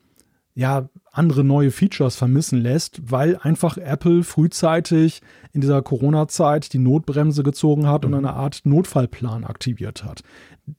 ja, 0.54 0.90
andere 1.14 1.46
neue 1.46 1.72
Features 1.72 2.18
vermissen 2.18 2.60
lässt, 2.60 3.10
weil 3.10 3.38
einfach 3.38 3.78
Apple 3.78 4.24
frühzeitig 4.24 5.22
in 5.54 5.62
dieser 5.62 5.82
Corona-Zeit 5.82 6.74
die 6.74 6.80
Notbremse 6.80 7.42
gezogen 7.42 7.88
hat 7.88 8.04
und 8.04 8.12
mhm. 8.12 8.18
eine 8.18 8.34
Art 8.34 8.62
Notfallplan 8.66 9.46
aktiviert 9.46 10.04
hat. 10.04 10.24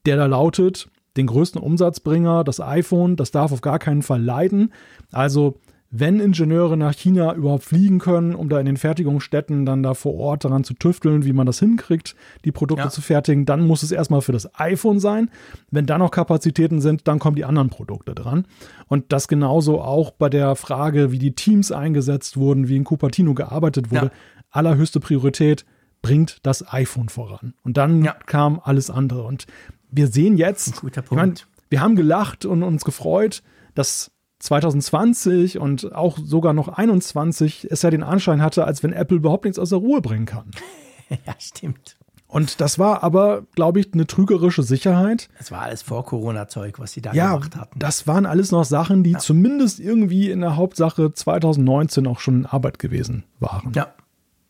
Der 0.05 0.15
da 0.15 0.27
lautet, 0.27 0.89
den 1.19 1.27
größten 1.27 1.61
Umsatzbringer, 1.61 2.43
das 2.43 2.59
iPhone, 2.59 3.15
das 3.15 3.31
darf 3.31 3.51
auf 3.51 3.61
gar 3.61 3.77
keinen 3.77 4.01
Fall 4.01 4.23
leiden. 4.23 4.73
Also 5.11 5.59
wenn 5.91 6.19
Ingenieure 6.19 6.77
nach 6.77 6.93
China 6.93 7.33
überhaupt 7.33 7.63
fliegen 7.63 7.97
können, 7.97 8.35
um 8.35 8.47
da 8.47 8.59
in 8.59 8.67
den 8.67 8.77
Fertigungsstätten 8.77 9.65
dann 9.65 9.81
da 9.81 9.95
vor 9.95 10.13
Ort 10.15 10.45
daran 10.45 10.63
zu 10.63 10.75
tüfteln, 10.75 11.25
wie 11.25 11.33
man 11.33 11.47
das 11.47 11.59
hinkriegt, 11.59 12.15
die 12.45 12.51
Produkte 12.51 12.85
ja. 12.85 12.89
zu 12.89 13.01
fertigen, 13.01 13.45
dann 13.45 13.65
muss 13.65 13.81
es 13.81 13.91
erstmal 13.91 14.21
für 14.21 14.31
das 14.31 14.49
iPhone 14.59 14.99
sein. 14.99 15.31
Wenn 15.71 15.87
da 15.87 15.97
noch 15.97 16.11
Kapazitäten 16.11 16.79
sind, 16.79 17.07
dann 17.07 17.17
kommen 17.17 17.35
die 17.35 17.45
anderen 17.45 17.69
Produkte 17.69 18.13
dran. 18.13 18.45
Und 18.87 19.11
das 19.11 19.27
genauso 19.27 19.81
auch 19.81 20.11
bei 20.11 20.29
der 20.29 20.55
Frage, 20.55 21.11
wie 21.11 21.19
die 21.19 21.33
Teams 21.33 21.71
eingesetzt 21.71 22.37
wurden, 22.37 22.67
wie 22.67 22.77
in 22.77 22.83
Cupertino 22.83 23.33
gearbeitet 23.33 23.89
wurde. 23.89 24.07
Ja. 24.07 24.11
Allerhöchste 24.51 24.99
Priorität 24.99 25.65
bringt 26.03 26.37
das 26.43 26.71
iPhone 26.71 27.09
voran. 27.09 27.55
Und 27.63 27.77
dann 27.77 28.03
ja. 28.03 28.13
kam 28.27 28.61
alles 28.63 28.91
andere. 28.91 29.23
Und 29.23 29.47
wir 29.91 30.07
sehen 30.07 30.37
jetzt, 30.37 30.81
Guter 30.81 31.01
Punkt. 31.01 31.21
Meine, 31.21 31.33
wir 31.69 31.81
haben 31.81 31.95
gelacht 31.95 32.45
und 32.45 32.63
uns 32.63 32.83
gefreut, 32.83 33.43
dass 33.75 34.11
2020 34.39 35.59
und 35.59 35.93
auch 35.93 36.17
sogar 36.17 36.53
noch 36.53 36.69
21 36.69 37.67
es 37.69 37.81
ja 37.81 37.89
den 37.89 38.03
Anschein 38.03 38.41
hatte, 38.41 38.65
als 38.65 38.83
wenn 38.83 38.93
Apple 38.93 39.17
überhaupt 39.17 39.45
nichts 39.45 39.59
aus 39.59 39.69
der 39.69 39.79
Ruhe 39.79 40.01
bringen 40.01 40.25
kann. 40.25 40.51
ja, 41.09 41.35
stimmt. 41.37 41.97
Und 42.27 42.61
das 42.61 42.77
war 42.77 43.03
aber, 43.03 43.43
glaube 43.55 43.79
ich, 43.79 43.91
eine 43.91 44.05
trügerische 44.05 44.61
Sicherheit. 44.61 45.29
Das 45.39 45.51
war 45.51 45.61
alles 45.61 45.81
vor 45.81 46.05
Corona-Zeug, 46.05 46.77
was 46.77 46.91
sie 46.91 47.01
da 47.01 47.11
ja, 47.11 47.33
gemacht 47.33 47.55
hatten. 47.55 47.79
Das 47.79 48.05
waren 48.05 48.27
alles 48.27 48.51
noch 48.51 48.65
Sachen, 48.65 49.03
die 49.03 49.13
ja. 49.13 49.19
zumindest 49.19 49.79
irgendwie 49.79 50.29
in 50.29 50.41
der 50.41 50.55
Hauptsache 50.55 51.11
2019 51.11 52.05
auch 52.05 52.19
schon 52.19 52.41
in 52.41 52.45
Arbeit 52.45 52.77
gewesen 52.77 53.23
waren. 53.39 53.73
Ja. 53.73 53.93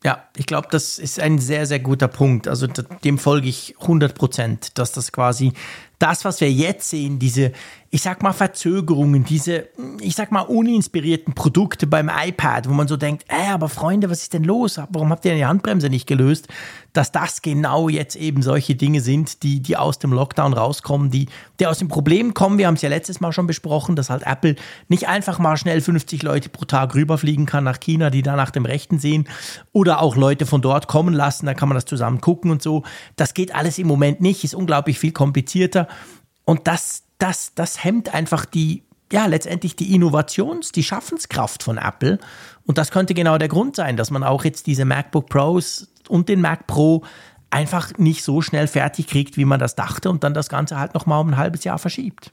Ja, 0.02 0.24
ich 0.34 0.46
glaube, 0.46 0.68
das 0.70 0.98
ist 0.98 1.20
ein 1.20 1.38
sehr, 1.38 1.66
sehr 1.66 1.78
guter 1.78 2.08
Punkt. 2.08 2.48
Also 2.48 2.66
dem 2.66 3.18
folge 3.18 3.48
ich 3.48 3.76
100 3.80 4.14
Prozent, 4.14 4.78
dass 4.78 4.92
das 4.92 5.12
quasi 5.12 5.52
das, 5.98 6.24
was 6.24 6.40
wir 6.40 6.50
jetzt 6.50 6.88
sehen, 6.88 7.18
diese, 7.18 7.52
ich 7.92 8.02
sag 8.02 8.22
mal, 8.22 8.32
Verzögerungen, 8.32 9.24
diese, 9.24 9.68
ich 10.00 10.14
sag 10.14 10.30
mal, 10.30 10.42
uninspirierten 10.42 11.34
Produkte 11.34 11.88
beim 11.88 12.08
iPad, 12.08 12.68
wo 12.68 12.72
man 12.72 12.86
so 12.86 12.96
denkt, 12.96 13.24
ey, 13.26 13.48
aber 13.50 13.68
Freunde, 13.68 14.08
was 14.08 14.22
ist 14.22 14.32
denn 14.32 14.44
los? 14.44 14.80
Warum 14.90 15.10
habt 15.10 15.24
ihr 15.24 15.34
die 15.34 15.44
Handbremse 15.44 15.90
nicht 15.90 16.06
gelöst? 16.06 16.46
Dass 16.92 17.10
das 17.10 17.42
genau 17.42 17.88
jetzt 17.88 18.14
eben 18.14 18.42
solche 18.42 18.76
Dinge 18.76 19.00
sind, 19.00 19.42
die, 19.42 19.60
die 19.60 19.76
aus 19.76 19.98
dem 19.98 20.12
Lockdown 20.12 20.52
rauskommen, 20.52 21.10
die, 21.10 21.26
die 21.58 21.66
aus 21.66 21.78
dem 21.78 21.88
Problem 21.88 22.32
kommen. 22.32 22.58
Wir 22.58 22.68
haben 22.68 22.74
es 22.74 22.82
ja 22.82 22.88
letztes 22.88 23.18
Mal 23.18 23.32
schon 23.32 23.48
besprochen, 23.48 23.96
dass 23.96 24.08
halt 24.08 24.22
Apple 24.24 24.54
nicht 24.86 25.08
einfach 25.08 25.40
mal 25.40 25.56
schnell 25.56 25.80
50 25.80 26.22
Leute 26.22 26.48
pro 26.48 26.66
Tag 26.66 26.94
rüberfliegen 26.94 27.44
kann 27.44 27.64
nach 27.64 27.80
China, 27.80 28.10
die 28.10 28.22
da 28.22 28.36
nach 28.36 28.52
dem 28.52 28.66
Rechten 28.66 29.00
sehen 29.00 29.26
oder 29.72 30.00
auch 30.00 30.14
Leute 30.14 30.46
von 30.46 30.62
dort 30.62 30.86
kommen 30.86 31.12
lassen, 31.12 31.46
da 31.46 31.54
kann 31.54 31.68
man 31.68 31.74
das 31.74 31.86
zusammen 31.86 32.20
gucken 32.20 32.52
und 32.52 32.62
so. 32.62 32.84
Das 33.16 33.34
geht 33.34 33.52
alles 33.52 33.78
im 33.78 33.88
Moment 33.88 34.20
nicht, 34.20 34.44
ist 34.44 34.54
unglaublich 34.54 35.00
viel 35.00 35.12
komplizierter. 35.12 35.88
Und 36.44 36.68
das, 36.68 37.02
das, 37.20 37.54
das 37.54 37.84
hemmt 37.84 38.12
einfach 38.12 38.44
die, 38.44 38.84
ja, 39.12 39.26
letztendlich 39.26 39.76
die 39.76 39.94
Innovations-, 39.94 40.72
die 40.72 40.82
Schaffenskraft 40.82 41.62
von 41.62 41.78
Apple. 41.78 42.18
Und 42.64 42.78
das 42.78 42.90
könnte 42.90 43.14
genau 43.14 43.38
der 43.38 43.48
Grund 43.48 43.76
sein, 43.76 43.96
dass 43.96 44.10
man 44.10 44.24
auch 44.24 44.44
jetzt 44.44 44.66
diese 44.66 44.84
MacBook 44.84 45.28
Pros 45.28 45.88
und 46.08 46.28
den 46.28 46.40
Mac 46.40 46.66
Pro 46.66 47.04
einfach 47.50 47.98
nicht 47.98 48.22
so 48.22 48.42
schnell 48.42 48.68
fertig 48.68 49.08
kriegt, 49.08 49.36
wie 49.36 49.44
man 49.44 49.58
das 49.58 49.74
dachte 49.74 50.10
und 50.10 50.22
dann 50.22 50.34
das 50.34 50.48
Ganze 50.48 50.78
halt 50.78 50.94
nochmal 50.94 51.20
um 51.20 51.28
ein 51.30 51.36
halbes 51.36 51.64
Jahr 51.64 51.78
verschiebt. 51.78 52.32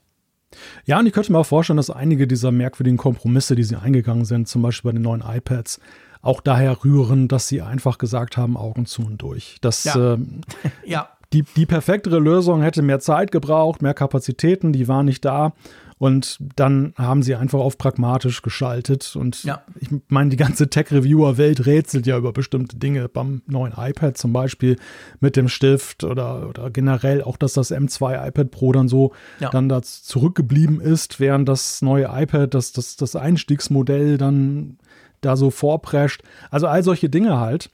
Ja, 0.85 0.99
und 0.99 1.07
ich 1.07 1.13
könnte 1.13 1.31
mir 1.31 1.39
auch 1.39 1.45
vorstellen, 1.45 1.77
dass 1.77 1.89
einige 1.89 2.27
dieser 2.27 2.51
merkwürdigen 2.51 2.97
Kompromisse, 2.97 3.55
die 3.55 3.63
sie 3.63 3.75
eingegangen 3.75 4.25
sind, 4.25 4.47
zum 4.47 4.61
Beispiel 4.61 4.91
bei 4.91 4.93
den 4.93 5.01
neuen 5.01 5.21
iPads, 5.21 5.79
auch 6.21 6.41
daher 6.41 6.83
rühren, 6.83 7.27
dass 7.27 7.47
sie 7.47 7.61
einfach 7.61 7.97
gesagt 7.97 8.37
haben, 8.37 8.57
Augen 8.57 8.85
zu 8.85 9.03
und 9.03 9.17
durch. 9.17 9.57
Das, 9.61 9.83
ja. 9.83 10.13
Ähm, 10.13 10.41
ja 10.85 11.09
die, 11.33 11.43
die 11.55 11.65
perfektere 11.65 12.19
Lösung 12.19 12.61
hätte 12.61 12.81
mehr 12.81 12.99
Zeit 12.99 13.31
gebraucht, 13.31 13.81
mehr 13.81 13.93
Kapazitäten, 13.93 14.73
die 14.73 14.87
waren 14.87 15.05
nicht 15.05 15.25
da. 15.25 15.53
Und 15.99 16.37
dann 16.55 16.93
haben 16.95 17.23
sie 17.23 17.33
einfach 17.33 17.59
auf 17.59 17.79
pragmatisch 17.79 18.43
geschaltet. 18.43 19.15
Und 19.15 19.43
ja. 19.43 19.63
ich 19.79 19.89
meine, 20.09 20.29
die 20.29 20.37
ganze 20.37 20.69
Tech-Reviewer-Welt 20.69 21.65
rätselt 21.65 22.05
ja 22.05 22.17
über 22.17 22.33
bestimmte 22.33 22.77
Dinge. 22.77 23.09
Beim 23.09 23.41
neuen 23.47 23.73
iPad 23.75 24.15
zum 24.15 24.31
Beispiel 24.31 24.77
mit 25.21 25.35
dem 25.35 25.49
Stift 25.49 26.03
oder, 26.03 26.49
oder 26.49 26.69
generell 26.69 27.23
auch, 27.23 27.35
dass 27.35 27.53
das 27.53 27.71
M2 27.71 28.27
iPad 28.27 28.51
Pro 28.51 28.71
dann 28.73 28.87
so 28.87 29.11
ja. 29.39 29.49
dann 29.49 29.69
da 29.69 29.81
zurückgeblieben 29.81 30.79
ist, 30.79 31.19
während 31.19 31.49
das 31.49 31.81
neue 31.81 32.09
iPad, 32.13 32.53
das, 32.53 32.73
das, 32.73 32.95
das 32.95 33.15
Einstiegsmodell 33.15 34.19
dann 34.19 34.77
da 35.21 35.35
so 35.35 35.49
vorprescht. 35.49 36.21
Also 36.51 36.67
all 36.67 36.83
solche 36.83 37.09
Dinge 37.09 37.39
halt. 37.39 37.71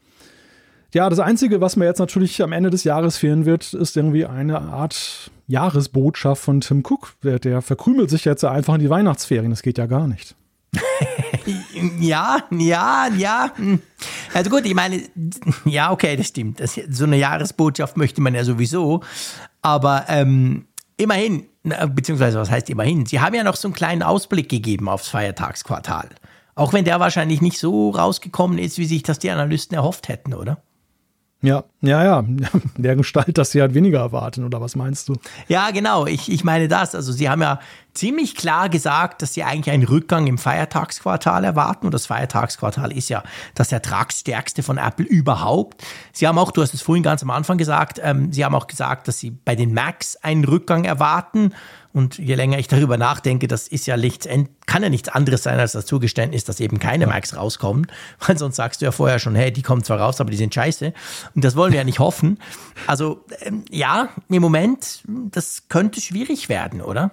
Ja, 0.94 1.10
das 1.10 1.20
Einzige, 1.20 1.60
was 1.60 1.76
mir 1.76 1.86
jetzt 1.86 1.98
natürlich 1.98 2.40
am 2.44 2.52
Ende 2.52 2.70
des 2.70 2.84
Jahres 2.84 3.18
fehlen 3.18 3.46
wird, 3.46 3.74
ist 3.74 3.98
irgendwie 3.98 4.28
eine 4.28 4.62
Art 4.62 5.32
Jahresbotschaft 5.48 6.44
von 6.44 6.62
Tim 6.62 6.84
Cook. 6.88 7.16
Der, 7.24 7.40
der 7.40 7.64
verkrümelt 7.64 8.12
sich 8.12 8.26
jetzt 8.26 8.46
einfach 8.46 8.76
in 8.76 8.80
die 8.80 8.92
Weihnachtsferien. 8.92 9.50
Das 9.50 9.64
geht 9.64 9.80
ja 9.80 9.88
gar 9.88 10.08
nicht. 10.08 10.36
ja, 12.00 12.38
ja, 12.52 13.08
ja. 13.18 13.52
Also 14.36 14.52
gut, 14.52 14.66
ich 14.66 14.76
meine, 14.76 15.02
ja, 15.66 15.92
okay, 15.92 16.16
das 16.16 16.28
stimmt. 16.28 16.60
Das, 16.60 16.80
so 16.90 17.06
eine 17.06 17.18
Jahresbotschaft 17.18 17.98
möchte 17.98 18.22
man 18.22 18.36
ja 18.36 18.44
sowieso. 18.44 19.02
Aber 19.64 20.06
ähm, 20.10 20.68
immerhin, 20.98 21.48
beziehungsweise 21.90 22.38
was 22.38 22.52
heißt 22.52 22.70
immerhin? 22.70 23.08
Sie 23.08 23.20
haben 23.20 23.34
ja 23.34 23.44
noch 23.44 23.56
so 23.56 23.68
einen 23.68 23.74
kleinen 23.74 24.04
Ausblick 24.04 24.48
gegeben 24.48 24.88
aufs 24.88 25.08
Feiertagsquartal. 25.08 26.10
Auch 26.54 26.72
wenn 26.72 26.86
der 26.86 27.00
wahrscheinlich 27.00 27.42
nicht 27.42 27.58
so 27.58 27.90
rausgekommen 27.90 28.60
ist, 28.60 28.78
wie 28.78 28.86
sich 28.86 29.02
das 29.02 29.18
die 29.18 29.32
Analysten 29.32 29.76
erhofft 29.76 30.08
hätten, 30.08 30.36
oder? 30.36 30.62
Ja, 31.44 31.66
ja, 31.82 32.04
ja. 32.06 32.26
Der 32.78 32.96
Gestalt, 32.96 33.38
dass 33.38 33.52
sie 33.52 33.62
halt 33.62 33.74
weniger 33.74 34.00
erwarten, 34.00 34.46
oder 34.46 34.62
was 34.62 34.78
meinst 34.78 35.10
du? 35.10 35.16
Ja, 35.50 35.72
genau. 35.72 36.08
Ich, 36.08 36.32
ich 36.32 36.46
meine 36.46 36.70
das. 36.70 36.96
Also, 36.96 37.12
sie 37.12 37.30
haben 37.30 37.42
ja 37.42 37.60
ziemlich 37.94 38.36
klar 38.36 38.70
gesagt, 38.70 39.22
dass 39.22 39.34
sie 39.34 39.44
eigentlich 39.44 39.70
einen 39.70 39.84
Rückgang 39.84 40.26
im 40.26 40.38
Feiertagsquartal 40.38 41.44
erwarten. 41.44 41.88
Und 41.88 41.94
das 41.94 42.06
Feiertagsquartal 42.06 42.94
ist 42.94 43.10
ja 43.10 43.24
das 43.56 43.74
ertragsstärkste 43.74 44.64
von 44.64 44.78
Apple 44.78 45.06
überhaupt. 45.06 45.84
Sie 46.14 46.26
haben 46.28 46.38
auch, 46.38 46.52
du 46.52 46.62
hast 46.62 46.74
es 46.74 46.82
vorhin 46.82 47.04
ganz 47.04 47.22
am 47.24 47.30
Anfang 47.30 47.58
gesagt, 47.58 48.00
ähm, 48.02 48.32
sie 48.32 48.46
haben 48.46 48.56
auch 48.56 48.68
gesagt, 48.68 49.10
dass 49.10 49.20
sie 49.20 49.32
bei 49.32 49.56
den 49.56 49.74
Macs 49.74 50.16
einen 50.16 50.46
Rückgang 50.46 50.86
erwarten. 50.86 51.54
Und 51.94 52.18
je 52.18 52.34
länger 52.34 52.58
ich 52.58 52.68
darüber 52.68 52.98
nachdenke, 52.98 53.48
das 53.48 53.68
ist 53.68 53.86
ja 53.86 53.96
nichts, 53.98 54.28
kann 54.66 54.82
ja 54.82 54.90
nichts 54.90 55.10
anderes 55.10 55.44
sein 55.44 55.60
als 55.60 55.74
das 55.74 55.86
Zugeständnis, 55.86 56.44
dass 56.44 56.60
eben 56.60 56.80
keine 56.80 57.06
Macs 57.06 57.38
rauskommen. 57.38 57.88
Weil 58.20 58.38
sonst 58.38 58.56
sagst 58.56 58.82
du 58.82 58.86
ja 58.86 58.92
vorher 58.92 59.20
schon, 59.20 59.36
hey, 59.36 59.54
die 59.54 59.62
kommen 59.62 59.84
zwar 59.84 60.00
raus, 60.00 60.20
aber 60.20 60.32
die 60.32 60.38
sind 60.38 60.54
scheiße. 60.54 60.92
Und 61.36 61.44
das 61.44 61.56
wollen 61.56 61.72
wir 61.72 61.80
ja 61.80 61.84
nicht 61.84 62.00
hoffen. 62.00 62.40
Also 62.88 63.24
ähm, 63.42 63.64
ja, 63.70 64.10
im 64.28 64.42
Moment, 64.42 65.04
das 65.08 65.70
könnte 65.70 66.02
schwierig 66.02 66.50
werden, 66.50 66.82
oder? 66.82 67.12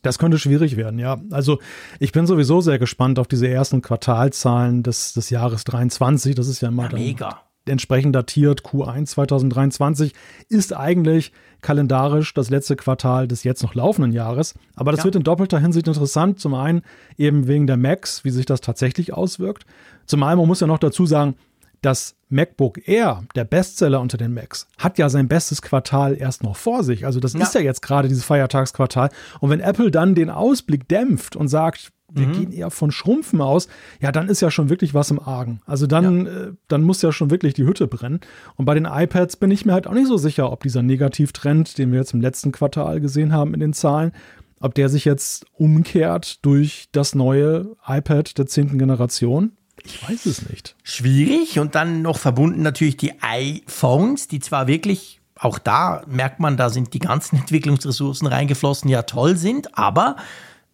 Das 0.00 0.18
könnte 0.18 0.38
schwierig 0.38 0.76
werden, 0.76 0.98
ja. 0.98 1.18
Also 1.30 1.60
ich 1.98 2.12
bin 2.12 2.26
sowieso 2.26 2.60
sehr 2.60 2.78
gespannt 2.78 3.18
auf 3.18 3.26
diese 3.26 3.48
ersten 3.48 3.80
Quartalzahlen 3.82 4.82
des, 4.82 5.14
des 5.14 5.30
Jahres 5.30 5.64
23. 5.64 6.34
Das 6.34 6.48
ist 6.48 6.60
ja 6.62 6.68
immer 6.68 6.90
ja, 6.90 6.94
mega 6.94 7.40
entsprechend 7.66 8.14
datiert. 8.14 8.62
Q1 8.62 9.06
2023 9.06 10.12
ist 10.48 10.74
eigentlich 10.74 11.32
kalendarisch 11.60 12.34
das 12.34 12.50
letzte 12.50 12.76
Quartal 12.76 13.26
des 13.26 13.42
jetzt 13.44 13.62
noch 13.62 13.74
laufenden 13.74 14.12
Jahres. 14.12 14.54
Aber 14.76 14.90
das 14.90 14.98
ja. 15.00 15.04
wird 15.04 15.16
in 15.16 15.22
doppelter 15.22 15.58
Hinsicht 15.58 15.88
interessant. 15.88 16.38
Zum 16.40 16.54
einen 16.54 16.82
eben 17.16 17.46
wegen 17.46 17.66
der 17.66 17.76
Macs, 17.76 18.24
wie 18.24 18.30
sich 18.30 18.46
das 18.46 18.60
tatsächlich 18.60 19.12
auswirkt. 19.12 19.64
Zumal 20.06 20.36
man 20.36 20.46
muss 20.46 20.60
ja 20.60 20.66
noch 20.66 20.78
dazu 20.78 21.06
sagen, 21.06 21.34
das 21.80 22.16
MacBook 22.30 22.88
Air, 22.88 23.24
der 23.34 23.44
Bestseller 23.44 24.00
unter 24.00 24.16
den 24.16 24.32
Macs, 24.32 24.66
hat 24.78 24.98
ja 24.98 25.08
sein 25.08 25.28
bestes 25.28 25.60
Quartal 25.60 26.16
erst 26.16 26.42
noch 26.42 26.56
vor 26.56 26.82
sich. 26.82 27.04
Also 27.04 27.20
das 27.20 27.34
ja. 27.34 27.40
ist 27.40 27.54
ja 27.54 27.60
jetzt 27.60 27.82
gerade 27.82 28.08
dieses 28.08 28.24
Feiertagsquartal. 28.24 29.10
Und 29.40 29.50
wenn 29.50 29.60
Apple 29.60 29.90
dann 29.90 30.14
den 30.14 30.30
Ausblick 30.30 30.88
dämpft 30.88 31.36
und 31.36 31.48
sagt, 31.48 31.92
wir 32.14 32.28
mhm. 32.28 32.32
gehen 32.32 32.52
eher 32.52 32.70
von 32.70 32.90
Schrumpfen 32.90 33.40
aus, 33.40 33.68
ja, 34.00 34.12
dann 34.12 34.28
ist 34.28 34.40
ja 34.40 34.50
schon 34.50 34.68
wirklich 34.68 34.94
was 34.94 35.10
im 35.10 35.20
Argen. 35.20 35.60
Also 35.66 35.86
dann, 35.86 36.26
ja. 36.26 36.32
äh, 36.32 36.52
dann 36.68 36.82
muss 36.82 37.02
ja 37.02 37.12
schon 37.12 37.30
wirklich 37.30 37.54
die 37.54 37.64
Hütte 37.64 37.86
brennen. 37.86 38.20
Und 38.56 38.64
bei 38.64 38.74
den 38.74 38.86
iPads 38.86 39.36
bin 39.36 39.50
ich 39.50 39.64
mir 39.64 39.72
halt 39.72 39.86
auch 39.86 39.94
nicht 39.94 40.06
so 40.06 40.16
sicher, 40.16 40.50
ob 40.50 40.62
dieser 40.62 40.82
Negativtrend, 40.82 41.78
den 41.78 41.92
wir 41.92 41.98
jetzt 41.98 42.14
im 42.14 42.20
letzten 42.20 42.52
Quartal 42.52 43.00
gesehen 43.00 43.32
haben 43.32 43.54
in 43.54 43.60
den 43.60 43.72
Zahlen, 43.72 44.12
ob 44.60 44.74
der 44.74 44.88
sich 44.88 45.04
jetzt 45.04 45.46
umkehrt 45.52 46.44
durch 46.44 46.88
das 46.92 47.14
neue 47.14 47.76
iPad 47.86 48.38
der 48.38 48.46
zehnten 48.46 48.78
Generation. 48.78 49.52
Ich 49.82 50.08
weiß 50.08 50.26
es 50.26 50.48
nicht. 50.48 50.76
Schwierig 50.82 51.58
und 51.58 51.74
dann 51.74 52.00
noch 52.02 52.18
verbunden 52.18 52.62
natürlich 52.62 52.96
die 52.96 53.12
iPhones, 53.20 54.28
die 54.28 54.40
zwar 54.40 54.66
wirklich 54.66 55.20
auch 55.36 55.58
da 55.58 56.02
merkt 56.06 56.40
man, 56.40 56.56
da 56.56 56.70
sind 56.70 56.94
die 56.94 57.00
ganzen 57.00 57.36
Entwicklungsressourcen 57.40 58.26
reingeflossen, 58.26 58.88
ja 58.88 59.02
toll 59.02 59.36
sind, 59.36 59.76
aber 59.76 60.16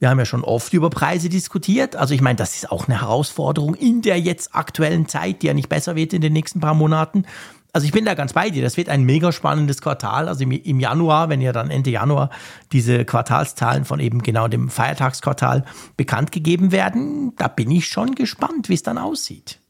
wir 0.01 0.09
haben 0.09 0.19
ja 0.19 0.25
schon 0.25 0.45
oft 0.45 0.73
über 0.73 0.91
Preise 0.91 1.29
diskutiert. 1.29 1.95
Also 1.95 2.15
ich 2.15 2.23
meine, 2.23 2.37
das 2.37 2.57
ist 2.57 2.73
auch 2.73 2.89
eine 2.89 3.03
Herausforderung 3.03 3.75
in 3.75 4.01
der 4.01 4.19
jetzt 4.19 4.55
aktuellen 4.55 5.07
Zeit, 5.07 5.43
die 5.43 5.47
ja 5.47 5.55
nicht 5.55 5.69
besser 5.69 5.95
wird 5.95 6.15
in 6.15 6.23
den 6.23 6.33
nächsten 6.33 6.59
paar 6.59 6.75
Monaten. 6.75 7.27
Also 7.73 7.87
ich 7.87 7.93
bin 7.93 8.07
da 8.07 8.15
ganz 8.15 8.33
bei 8.33 8.49
dir. 8.49 8.63
Das 8.63 8.79
wird 8.79 8.89
ein 8.89 9.05
mega 9.05 9.31
spannendes 9.31 9.83
Quartal. 9.83 10.27
Also 10.27 10.43
im, 10.43 10.81
Januar, 10.81 11.29
wenn 11.29 11.43
ja 11.43 11.53
dann 11.53 11.71
Ende 11.71 11.91
Januar 11.91 12.31
diese 12.73 13.05
Quartalszahlen 13.05 13.85
von 13.85 14.01
eben 14.01 14.23
genau 14.23 14.49
dem 14.49 14.71
Feiertagsquartal 14.71 15.65
bekannt 15.99 16.33
gegeben 16.33 16.73
werden, 16.73 17.35
da 17.37 17.49
bin 17.49 17.71
ich 17.71 17.87
schon 17.87 18.15
gespannt, 18.15 18.71
wie 18.71 18.75
es 18.75 18.83
dann 18.83 18.99
aussieht. 18.99 19.61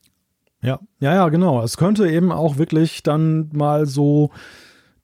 Ja, 0.62 0.78
ja, 1.00 1.14
ja, 1.14 1.28
genau. 1.28 1.62
Es 1.62 1.76
könnte 1.76 2.08
eben 2.08 2.30
auch 2.30 2.56
wirklich 2.56 3.02
dann 3.02 3.50
mal 3.52 3.86
so 3.86 4.30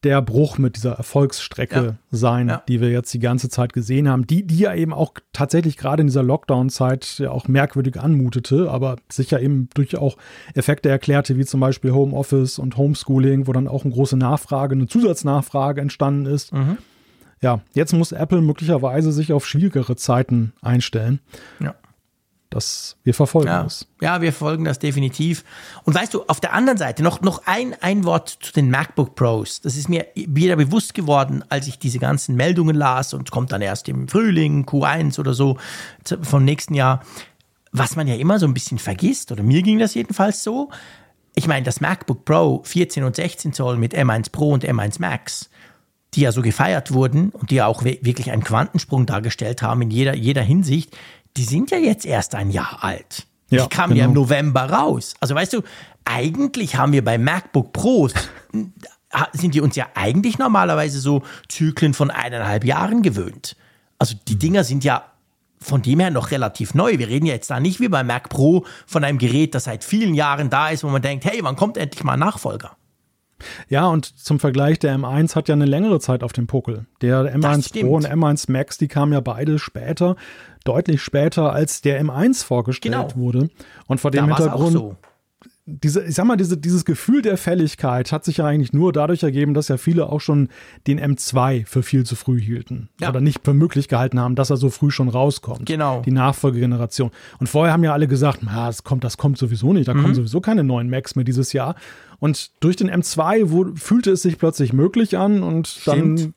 der 0.07 0.22
Bruch 0.22 0.57
mit 0.57 0.76
dieser 0.76 0.92
Erfolgsstrecke 0.92 1.84
ja. 1.84 1.94
sein, 2.12 2.48
ja. 2.48 2.62
die 2.68 2.80
wir 2.80 2.90
jetzt 2.90 3.12
die 3.12 3.18
ganze 3.18 3.48
Zeit 3.48 3.72
gesehen 3.72 4.09
haben, 4.09 4.24
die, 4.24 4.46
die 4.46 4.59
ja 4.59 4.72
eben 4.72 4.92
auch 4.92 5.14
tatsächlich 5.32 5.76
gerade 5.76 6.02
in 6.02 6.07
dieser 6.07 6.22
Lockdown-Zeit 6.22 7.18
ja 7.18 7.32
auch 7.32 7.48
merkwürdig 7.48 7.98
anmutete, 7.98 8.70
aber 8.70 8.96
sicher 9.11 9.40
eben 9.40 9.68
durch 9.74 9.96
auch 9.96 10.16
Effekte 10.54 10.88
erklärte, 10.88 11.36
wie 11.36 11.44
zum 11.44 11.59
Beispiel 11.59 11.90
Homeoffice 11.90 12.61
und 12.61 12.76
Homeschooling, 12.76 13.48
wo 13.48 13.52
dann 13.52 13.66
auch 13.66 13.84
eine 13.84 13.92
große 13.92 14.16
Nachfrage, 14.16 14.76
eine 14.76 14.86
Zusatznachfrage 14.86 15.80
entstanden 15.80 16.26
ist. 16.26 16.52
Mhm. 16.52 16.78
Ja, 17.42 17.61
jetzt 17.74 17.92
muss 17.92 18.12
Apple 18.12 18.42
möglicherweise 18.42 19.11
sich 19.11 19.32
auf 19.32 19.44
schwierigere 19.44 19.96
Zeiten 19.96 20.52
einstellen. 20.62 21.18
Ja 21.59 21.74
das 22.57 22.96
wir 23.04 23.14
verfolgen 23.14 23.48
ja. 23.48 23.62
das. 23.62 23.86
Ja, 24.00 24.20
wir 24.20 24.32
verfolgen 24.32 24.64
das 24.64 24.78
definitiv. 24.78 25.44
Und 25.84 25.94
weißt 25.94 26.12
du, 26.12 26.24
auf 26.26 26.40
der 26.40 26.52
anderen 26.52 26.78
Seite 26.78 27.02
noch, 27.02 27.20
noch 27.20 27.42
ein, 27.46 27.74
ein 27.80 28.04
Wort 28.04 28.38
zu 28.40 28.52
den 28.52 28.70
MacBook 28.70 29.14
Pros. 29.14 29.61
Das 29.61 29.76
ist 29.76 29.88
mir 29.88 30.07
wieder 30.14 30.57
bewusst 30.57 30.94
geworden, 30.94 31.44
als 31.48 31.68
ich 31.68 31.78
diese 31.78 31.98
ganzen 31.98 32.34
Meldungen 32.34 32.74
las 32.74 33.14
und 33.14 33.30
kommt 33.30 33.52
dann 33.52 33.62
erst 33.62 33.88
im 33.88 34.09
Frühling, 34.09 34.64
Q1 34.64 35.20
oder 35.20 35.34
so 35.34 35.59
vom 36.22 36.44
nächsten 36.44 36.74
Jahr. 36.74 37.02
Was 37.70 37.94
man 37.94 38.09
ja 38.09 38.16
immer 38.16 38.38
so 38.38 38.46
ein 38.46 38.54
bisschen 38.54 38.78
vergisst, 38.78 39.30
oder 39.30 39.42
mir 39.42 39.62
ging 39.62 39.78
das 39.78 39.94
jedenfalls 39.94 40.42
so. 40.42 40.70
Ich 41.34 41.46
meine, 41.46 41.64
das 41.64 41.80
MacBook 41.80 42.24
Pro 42.24 42.62
14 42.64 43.04
und 43.04 43.14
16 43.14 43.52
Zoll 43.52 43.76
mit 43.76 43.94
M1 43.94 44.32
Pro 44.32 44.50
und 44.50 44.64
M1 44.64 45.00
Max, 45.00 45.50
die 46.14 46.22
ja 46.22 46.32
so 46.32 46.40
gefeiert 46.40 46.92
wurden 46.92 47.30
und 47.30 47.50
die 47.50 47.57
ja 47.57 47.66
auch 47.66 47.84
wirklich 47.84 48.30
einen 48.30 48.42
Quantensprung 48.42 49.04
dargestellt 49.04 49.61
haben 49.61 49.82
in 49.82 49.90
jeder, 49.90 50.14
jeder 50.14 50.42
Hinsicht, 50.42 50.96
die 51.37 51.45
sind 51.45 51.70
ja 51.70 51.78
jetzt 51.78 52.07
erst 52.07 52.34
ein 52.34 52.51
Jahr 52.51 52.78
alt. 52.82 53.26
Ja, 53.51 53.64
ich 53.64 53.68
kam 53.68 53.91
genau. 53.91 53.99
ja 53.99 54.05
im 54.07 54.14
genau. 54.14 54.24
November 54.24 54.70
raus. 54.70 55.14
Also 55.20 55.34
weißt 55.34 55.53
du, 55.53 55.62
eigentlich 56.05 56.76
haben 56.76 56.93
wir 56.93 57.05
bei 57.05 57.18
MacBook 57.18 57.72
Pros, 57.72 58.12
sind 59.32 59.55
die 59.55 59.61
uns 59.61 59.76
ja 59.76 59.87
eigentlich 59.95 60.39
normalerweise 60.39 60.99
so 61.01 61.22
Zyklen 61.49 61.95
von 61.95 62.11
eineinhalb 62.11 62.64
Jahren 62.64 63.03
gewöhnt. 63.03 63.57
Also 63.99 64.14
die 64.28 64.37
Dinger 64.37 64.64
sind 64.64 64.84
ja 64.84 65.05
von 65.59 65.82
dem 65.82 66.01
her 66.01 66.11
noch 66.11 66.30
relativ 66.30 66.74
neu. 66.74 66.99
Wir 66.99 67.09
reden 67.09 67.26
ja 67.26 67.34
jetzt 67.34 67.51
da 67.51 67.61
nicht 67.61 67.80
wie 67.80 67.89
bei 67.89 68.05
Mac 68.05 68.28
Pro 68.28 68.66
von 68.87 69.05
einem 69.05 69.18
Gerät, 69.18 69.55
das 69.55 69.64
seit 69.64 69.84
vielen 69.84 70.14
Jahren 70.14 70.51
da 70.51 70.68
ist, 70.68 70.84
wo 70.84 70.89
man 70.89 71.03
denkt, 71.03 71.24
hey, 71.24 71.39
wann 71.43 71.57
kommt 71.57 71.76
endlich 71.76 72.05
mal 72.05 72.14
ein 72.14 72.20
Nachfolger? 72.20 72.76
Ja, 73.68 73.87
und 73.87 74.05
zum 74.18 74.39
Vergleich, 74.39 74.78
der 74.78 74.97
M1 74.97 75.34
hat 75.34 75.49
ja 75.49 75.55
eine 75.55 75.66
längere 75.66 76.01
Zeit 76.01 76.22
auf 76.22 76.32
dem 76.32 76.47
Puckel. 76.47 76.87
Der 77.03 77.37
M1 77.37 77.80
Pro 77.80 77.97
und 77.97 78.09
M1 78.09 78.51
Max, 78.51 78.78
die 78.78 78.89
kamen 78.89 79.12
ja 79.12 79.20
beide 79.20 79.59
später, 79.59 80.16
deutlich 80.67 81.03
später, 81.03 81.53
als 81.53 81.81
der 81.81 82.03
M1 82.03 82.45
vorgestellt 82.45 82.95
genau. 82.95 83.17
wurde. 83.17 83.49
Und 83.87 84.01
vor 84.01 84.11
dem 84.11 84.29
da 84.29 84.37
Hintergrund. 84.37 84.73
So 84.73 84.97
diese, 85.69 86.05
ich 86.05 86.14
sag 86.14 86.25
mal, 86.27 86.37
diese, 86.37 86.57
dieses 86.57 86.85
Gefühl 86.85 87.23
der 87.23 87.37
Fälligkeit 87.37 88.12
hat 88.12 88.25
sich 88.25 88.37
ja 88.37 88.47
eigentlich 88.47 88.73
nur 88.73 88.93
dadurch 88.93 89.25
ergeben, 89.25 89.53
dass 89.53 89.67
ja 89.67 89.77
viele 89.77 90.07
auch 90.07 90.21
schon 90.21 90.49
den 90.87 91.01
M2 91.01 91.67
für 91.67 91.83
viel 91.83 92.07
zu 92.07 92.14
früh 92.14 92.41
hielten. 92.41 92.89
Ja. 93.01 93.09
Oder 93.09 93.21
nicht 93.21 93.45
für 93.45 93.53
möglich 93.53 93.89
gehalten 93.89 94.21
haben, 94.21 94.37
dass 94.37 94.51
er 94.51 94.59
so 94.59 94.71
früh 94.71 94.93
schon 94.93 95.09
rauskommt. 95.09 95.67
Genau. 95.67 96.03
Die 96.03 96.12
Nachfolgegeneration. 96.12 97.11
Und 97.41 97.49
vorher 97.49 97.73
haben 97.73 97.83
ja 97.83 97.93
alle 97.93 98.07
gesagt, 98.07 98.41
na, 98.43 98.69
das 98.69 98.85
kommt, 98.85 99.03
das 99.03 99.17
kommt 99.17 99.39
sowieso 99.39 99.73
nicht, 99.73 99.89
da 99.89 99.95
mhm. 99.95 100.03
kommen 100.03 100.14
sowieso 100.14 100.41
keine 100.41 100.62
neuen 100.62 100.89
Macs 100.89 101.17
mehr 101.17 101.25
dieses 101.25 101.53
Jahr. 101.53 101.75
Und 102.21 102.62
durch 102.62 102.77
den 102.77 102.89
M2 102.89 103.51
wo, 103.51 103.75
fühlte 103.75 104.12
es 104.12 104.23
sich 104.23 104.39
plötzlich 104.39 104.73
möglich 104.73 105.19
an 105.19 105.43
und 105.43 105.67
Stimmt. 105.67 106.21
dann 106.21 106.35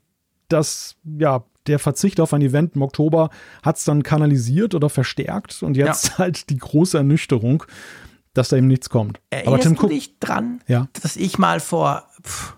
das, 0.47 0.95
ja, 1.19 1.43
der 1.69 1.79
Verzicht 1.79 2.19
auf 2.19 2.33
ein 2.33 2.41
Event 2.41 2.75
im 2.75 2.81
Oktober 2.81 3.29
hat 3.63 3.77
es 3.77 3.85
dann 3.85 4.03
kanalisiert 4.03 4.75
oder 4.75 4.89
verstärkt 4.89 5.63
und 5.63 5.77
jetzt 5.77 6.09
ja. 6.09 6.17
halt 6.17 6.49
die 6.49 6.57
große 6.57 6.97
Ernüchterung 6.97 7.63
dass 8.33 8.49
da 8.49 8.57
eben 8.57 8.67
nichts 8.67 8.89
kommt. 8.89 9.19
Erinnerst 9.29 9.47
Aber 9.53 9.59
Tim 9.59 9.75
du 9.75 9.87
dich 9.87 10.19
dran, 10.19 10.61
ja? 10.67 10.87
dass 11.01 11.15
ich 11.15 11.37
mal 11.37 11.59
vor, 11.59 12.03
pff, 12.23 12.55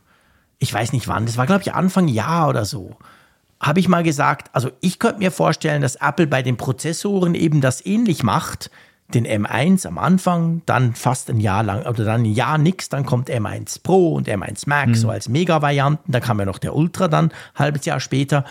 ich 0.59 0.74
weiß 0.74 0.93
nicht 0.93 1.07
wann, 1.07 1.26
das 1.26 1.38
war 1.38 1.45
glaube 1.45 1.62
ich 1.62 1.74
Anfang 1.74 2.07
Jahr 2.07 2.49
oder 2.49 2.66
so, 2.66 2.97
habe 3.59 3.80
ich 3.80 3.88
mal 3.88 4.03
gesagt, 4.03 4.49
also 4.53 4.70
ich 4.82 4.99
könnte 4.99 5.20
mir 5.20 5.32
vorstellen, 5.32 5.82
dass 5.82 5.95
Apple 5.95 6.28
bei 6.28 6.41
den 6.41 6.57
Prozessoren 6.57 7.36
eben 7.36 7.62
das 7.62 7.86
ähnlich 7.86 8.24
macht, 8.24 8.72
den 9.14 9.28
M1 9.28 9.86
am 9.88 9.97
Anfang, 9.97 10.62
dann 10.66 10.93
fast 10.93 11.30
ein 11.30 11.39
Jahr 11.39 11.64
lang 11.64 11.86
oder 11.86 12.05
dann 12.05 12.22
ein 12.22 12.26
Jahr 12.26 12.57
nix, 12.57 12.89
dann 12.89 13.05
kommt 13.05 13.30
M1 13.30 13.82
Pro 13.84 14.14
und 14.14 14.28
M1 14.28 14.64
Max 14.68 14.89
mhm. 14.89 14.95
so 14.95 15.09
als 15.09 15.30
Mega-Varianten, 15.30 16.12
da 16.12 16.20
kam 16.20 16.39
ja 16.39 16.45
noch 16.45 16.59
der 16.59 16.76
Ultra 16.76 17.07
dann 17.07 17.32
halbes 17.55 17.86
Jahr 17.86 17.99
später. 17.99 18.45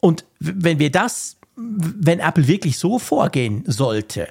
Und 0.00 0.24
wenn 0.38 0.78
wir 0.78 0.90
das, 0.90 1.36
wenn 1.56 2.20
Apple 2.20 2.46
wirklich 2.46 2.78
so 2.78 2.98
vorgehen 2.98 3.64
sollte, 3.66 4.28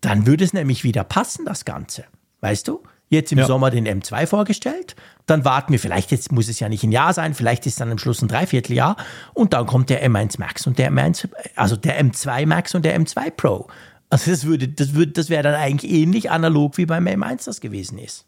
dann 0.00 0.26
würde 0.26 0.44
es 0.44 0.52
nämlich 0.52 0.84
wieder 0.84 1.04
passen, 1.04 1.44
das 1.44 1.64
Ganze. 1.64 2.04
Weißt 2.40 2.68
du? 2.68 2.82
Jetzt 3.10 3.32
im 3.32 3.38
ja. 3.38 3.46
Sommer 3.46 3.70
den 3.70 3.88
M2 3.88 4.26
vorgestellt, 4.26 4.94
dann 5.24 5.44
warten 5.44 5.72
wir, 5.72 5.80
vielleicht 5.80 6.10
jetzt 6.10 6.30
muss 6.30 6.48
es 6.48 6.60
ja 6.60 6.68
nicht 6.68 6.84
ein 6.84 6.92
Jahr 6.92 7.14
sein, 7.14 7.32
vielleicht 7.32 7.64
ist 7.64 7.80
dann 7.80 7.90
am 7.90 7.96
Schluss 7.96 8.20
ein 8.20 8.28
Dreivierteljahr 8.28 8.96
und 9.32 9.54
dann 9.54 9.66
kommt 9.66 9.88
der 9.88 10.06
M1 10.06 10.38
Max 10.38 10.66
und 10.66 10.78
der 10.78 10.92
M1, 10.92 11.26
also 11.56 11.76
der 11.76 12.02
M2 12.04 12.44
Max 12.44 12.74
und 12.74 12.84
der 12.84 13.00
M2 13.00 13.30
Pro. 13.30 13.66
Also 14.10 14.30
das 14.30 14.44
würde, 14.44 14.68
das 14.68 14.92
würde, 14.92 15.12
das 15.12 15.30
wäre 15.30 15.42
dann 15.42 15.54
eigentlich 15.54 15.90
ähnlich 15.90 16.30
analog 16.30 16.76
wie 16.76 16.84
beim 16.84 17.06
M1 17.06 17.46
das 17.46 17.62
gewesen 17.62 17.98
ist. 17.98 18.26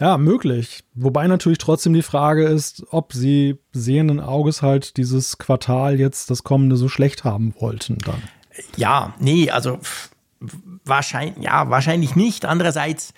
Ja, 0.00 0.16
möglich. 0.16 0.82
Wobei 0.94 1.26
natürlich 1.26 1.58
trotzdem 1.58 1.92
die 1.92 2.02
Frage 2.02 2.44
ist, 2.44 2.84
ob 2.90 3.12
sie 3.12 3.58
sehenden 3.72 4.18
Auges 4.18 4.62
halt 4.62 4.96
dieses 4.96 5.36
Quartal 5.36 6.00
jetzt 6.00 6.30
das 6.30 6.42
kommende 6.42 6.76
so 6.76 6.88
schlecht 6.88 7.24
haben 7.24 7.54
wollten 7.60 7.98
dann. 7.98 8.22
Ja, 8.76 9.14
nee, 9.18 9.50
also 9.50 9.78
wahrscheinlich, 10.84 11.44
ja, 11.44 11.68
wahrscheinlich 11.68 12.16
nicht. 12.16 12.46
Andererseits, 12.46 13.12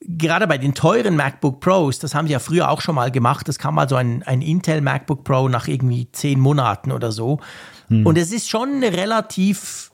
gerade 0.00 0.46
bei 0.46 0.58
den 0.58 0.74
teuren 0.74 1.16
MacBook 1.16 1.58
Pros, 1.58 1.98
das 1.98 2.14
haben 2.14 2.28
sie 2.28 2.34
ja 2.34 2.38
früher 2.38 2.70
auch 2.70 2.82
schon 2.82 2.94
mal 2.94 3.10
gemacht, 3.10 3.48
das 3.48 3.58
kam 3.58 3.74
mal 3.74 3.88
so 3.88 3.96
ein, 3.96 4.22
ein 4.22 4.40
Intel 4.40 4.80
MacBook 4.80 5.24
Pro 5.24 5.48
nach 5.48 5.66
irgendwie 5.66 6.10
zehn 6.12 6.38
Monaten 6.38 6.92
oder 6.92 7.10
so. 7.10 7.40
Hm. 7.88 8.06
Und 8.06 8.16
es 8.16 8.32
ist 8.32 8.48
schon 8.48 8.74
eine 8.76 8.92
relativ 8.92 9.90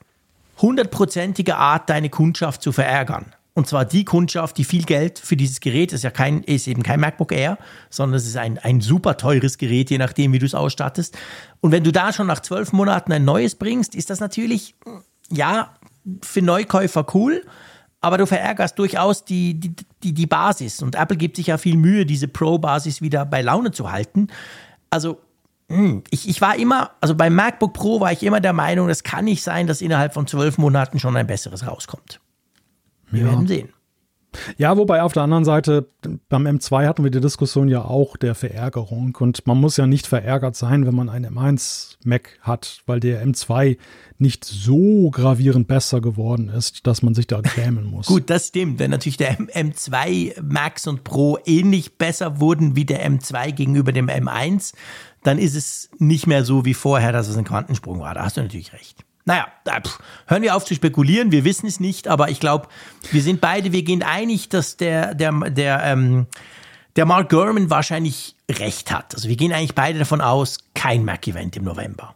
hundertprozentige 0.60 1.56
Art, 1.56 1.88
deine 1.88 2.10
Kundschaft 2.10 2.60
zu 2.60 2.70
verärgern. 2.70 3.34
Und 3.56 3.68
zwar 3.68 3.84
die 3.84 4.04
Kundschaft, 4.04 4.58
die 4.58 4.64
viel 4.64 4.84
Geld 4.84 5.20
für 5.20 5.36
dieses 5.36 5.60
Gerät, 5.60 5.92
ist 5.92 6.02
ja 6.02 6.10
kein, 6.10 6.42
ist 6.42 6.66
eben 6.66 6.82
kein 6.82 6.98
MacBook 6.98 7.30
Air, 7.30 7.56
sondern 7.88 8.16
es 8.16 8.26
ist 8.26 8.36
ein, 8.36 8.58
ein 8.58 8.80
super 8.80 9.16
teures 9.16 9.58
Gerät, 9.58 9.90
je 9.90 9.98
nachdem, 9.98 10.32
wie 10.32 10.40
du 10.40 10.46
es 10.46 10.54
ausstattest. 10.54 11.16
Und 11.60 11.70
wenn 11.70 11.84
du 11.84 11.92
da 11.92 12.12
schon 12.12 12.26
nach 12.26 12.40
zwölf 12.40 12.72
Monaten 12.72 13.12
ein 13.12 13.24
neues 13.24 13.54
bringst, 13.54 13.94
ist 13.94 14.10
das 14.10 14.18
natürlich, 14.18 14.74
ja, 15.30 15.72
für 16.22 16.42
Neukäufer 16.42 17.06
cool, 17.14 17.44
aber 18.00 18.18
du 18.18 18.26
verärgerst 18.26 18.78
durchaus 18.78 19.24
die, 19.24 19.58
die, 19.58 19.74
die, 20.02 20.12
die 20.12 20.26
Basis. 20.26 20.82
Und 20.82 20.96
Apple 20.96 21.16
gibt 21.16 21.36
sich 21.36 21.46
ja 21.46 21.56
viel 21.56 21.76
Mühe, 21.76 22.04
diese 22.04 22.26
Pro-Basis 22.26 23.02
wieder 23.02 23.24
bei 23.24 23.40
Laune 23.40 23.70
zu 23.70 23.92
halten. 23.92 24.26
Also 24.90 25.20
hm, 25.68 26.02
ich, 26.10 26.28
ich 26.28 26.40
war 26.40 26.56
immer, 26.56 26.90
also 27.00 27.14
beim 27.14 27.34
MacBook 27.34 27.72
Pro 27.72 28.00
war 28.00 28.12
ich 28.12 28.22
immer 28.22 28.40
der 28.40 28.52
Meinung, 28.52 28.88
es 28.88 29.04
kann 29.04 29.24
nicht 29.24 29.42
sein, 29.42 29.66
dass 29.66 29.80
innerhalb 29.80 30.12
von 30.12 30.26
zwölf 30.26 30.58
Monaten 30.58 30.98
schon 30.98 31.16
ein 31.16 31.26
besseres 31.26 31.66
rauskommt. 31.66 32.20
Wir 33.14 33.22
ja. 33.22 33.28
werden 33.28 33.46
sehen. 33.46 33.68
Ja, 34.56 34.76
wobei 34.76 35.02
auf 35.02 35.12
der 35.12 35.22
anderen 35.22 35.44
Seite, 35.44 35.88
beim 36.28 36.46
M2 36.46 36.86
hatten 36.86 37.04
wir 37.04 37.10
die 37.10 37.20
Diskussion 37.20 37.68
ja 37.68 37.84
auch 37.84 38.16
der 38.16 38.34
Verärgerung. 38.34 39.16
Und 39.18 39.46
man 39.46 39.58
muss 39.58 39.76
ja 39.76 39.86
nicht 39.86 40.06
verärgert 40.06 40.56
sein, 40.56 40.86
wenn 40.86 40.94
man 40.94 41.08
einen 41.08 41.36
M1 41.36 41.96
Mac 42.04 42.38
hat, 42.40 42.82
weil 42.86 43.00
der 43.00 43.24
M2 43.24 43.78
nicht 44.18 44.44
so 44.44 45.10
gravierend 45.10 45.66
besser 45.68 46.00
geworden 46.00 46.48
ist, 46.48 46.86
dass 46.86 47.02
man 47.02 47.14
sich 47.14 47.26
da 47.26 47.40
grämen 47.42 47.84
muss. 47.84 48.06
Gut, 48.06 48.30
das 48.30 48.48
stimmt. 48.48 48.78
Wenn 48.78 48.90
natürlich 48.90 49.16
der 49.16 49.38
M2 49.38 50.40
Max 50.42 50.86
und 50.86 51.04
Pro 51.04 51.38
ähnlich 51.44 51.98
besser 51.98 52.40
wurden 52.40 52.76
wie 52.76 52.84
der 52.84 53.08
M2 53.08 53.52
gegenüber 53.52 53.92
dem 53.92 54.08
M1, 54.08 54.74
dann 55.22 55.38
ist 55.38 55.54
es 55.54 55.90
nicht 55.98 56.26
mehr 56.26 56.44
so 56.44 56.64
wie 56.64 56.74
vorher, 56.74 57.12
dass 57.12 57.28
es 57.28 57.36
ein 57.36 57.44
Quantensprung 57.44 58.00
war. 58.00 58.14
Da 58.14 58.24
hast 58.24 58.36
du 58.36 58.42
natürlich 58.42 58.72
recht. 58.72 59.04
Naja, 59.26 59.46
pff, 59.66 59.98
hören 60.26 60.42
wir 60.42 60.54
auf 60.54 60.64
zu 60.64 60.74
spekulieren, 60.74 61.32
wir 61.32 61.44
wissen 61.44 61.66
es 61.66 61.80
nicht, 61.80 62.08
aber 62.08 62.28
ich 62.28 62.40
glaube, 62.40 62.68
wir 63.10 63.22
sind 63.22 63.40
beide, 63.40 63.72
wir 63.72 63.82
gehen 63.82 64.02
einig, 64.02 64.50
dass 64.50 64.76
der, 64.76 65.14
der, 65.14 65.32
der, 65.50 65.82
ähm, 65.84 66.26
der 66.96 67.06
Mark 67.06 67.30
Gurman 67.30 67.70
wahrscheinlich 67.70 68.36
recht 68.50 68.92
hat. 68.92 69.14
Also 69.14 69.28
wir 69.28 69.36
gehen 69.36 69.52
eigentlich 69.52 69.74
beide 69.74 69.98
davon 69.98 70.20
aus, 70.20 70.58
kein 70.74 71.04
Mac-Event 71.04 71.56
im 71.56 71.64
November. 71.64 72.14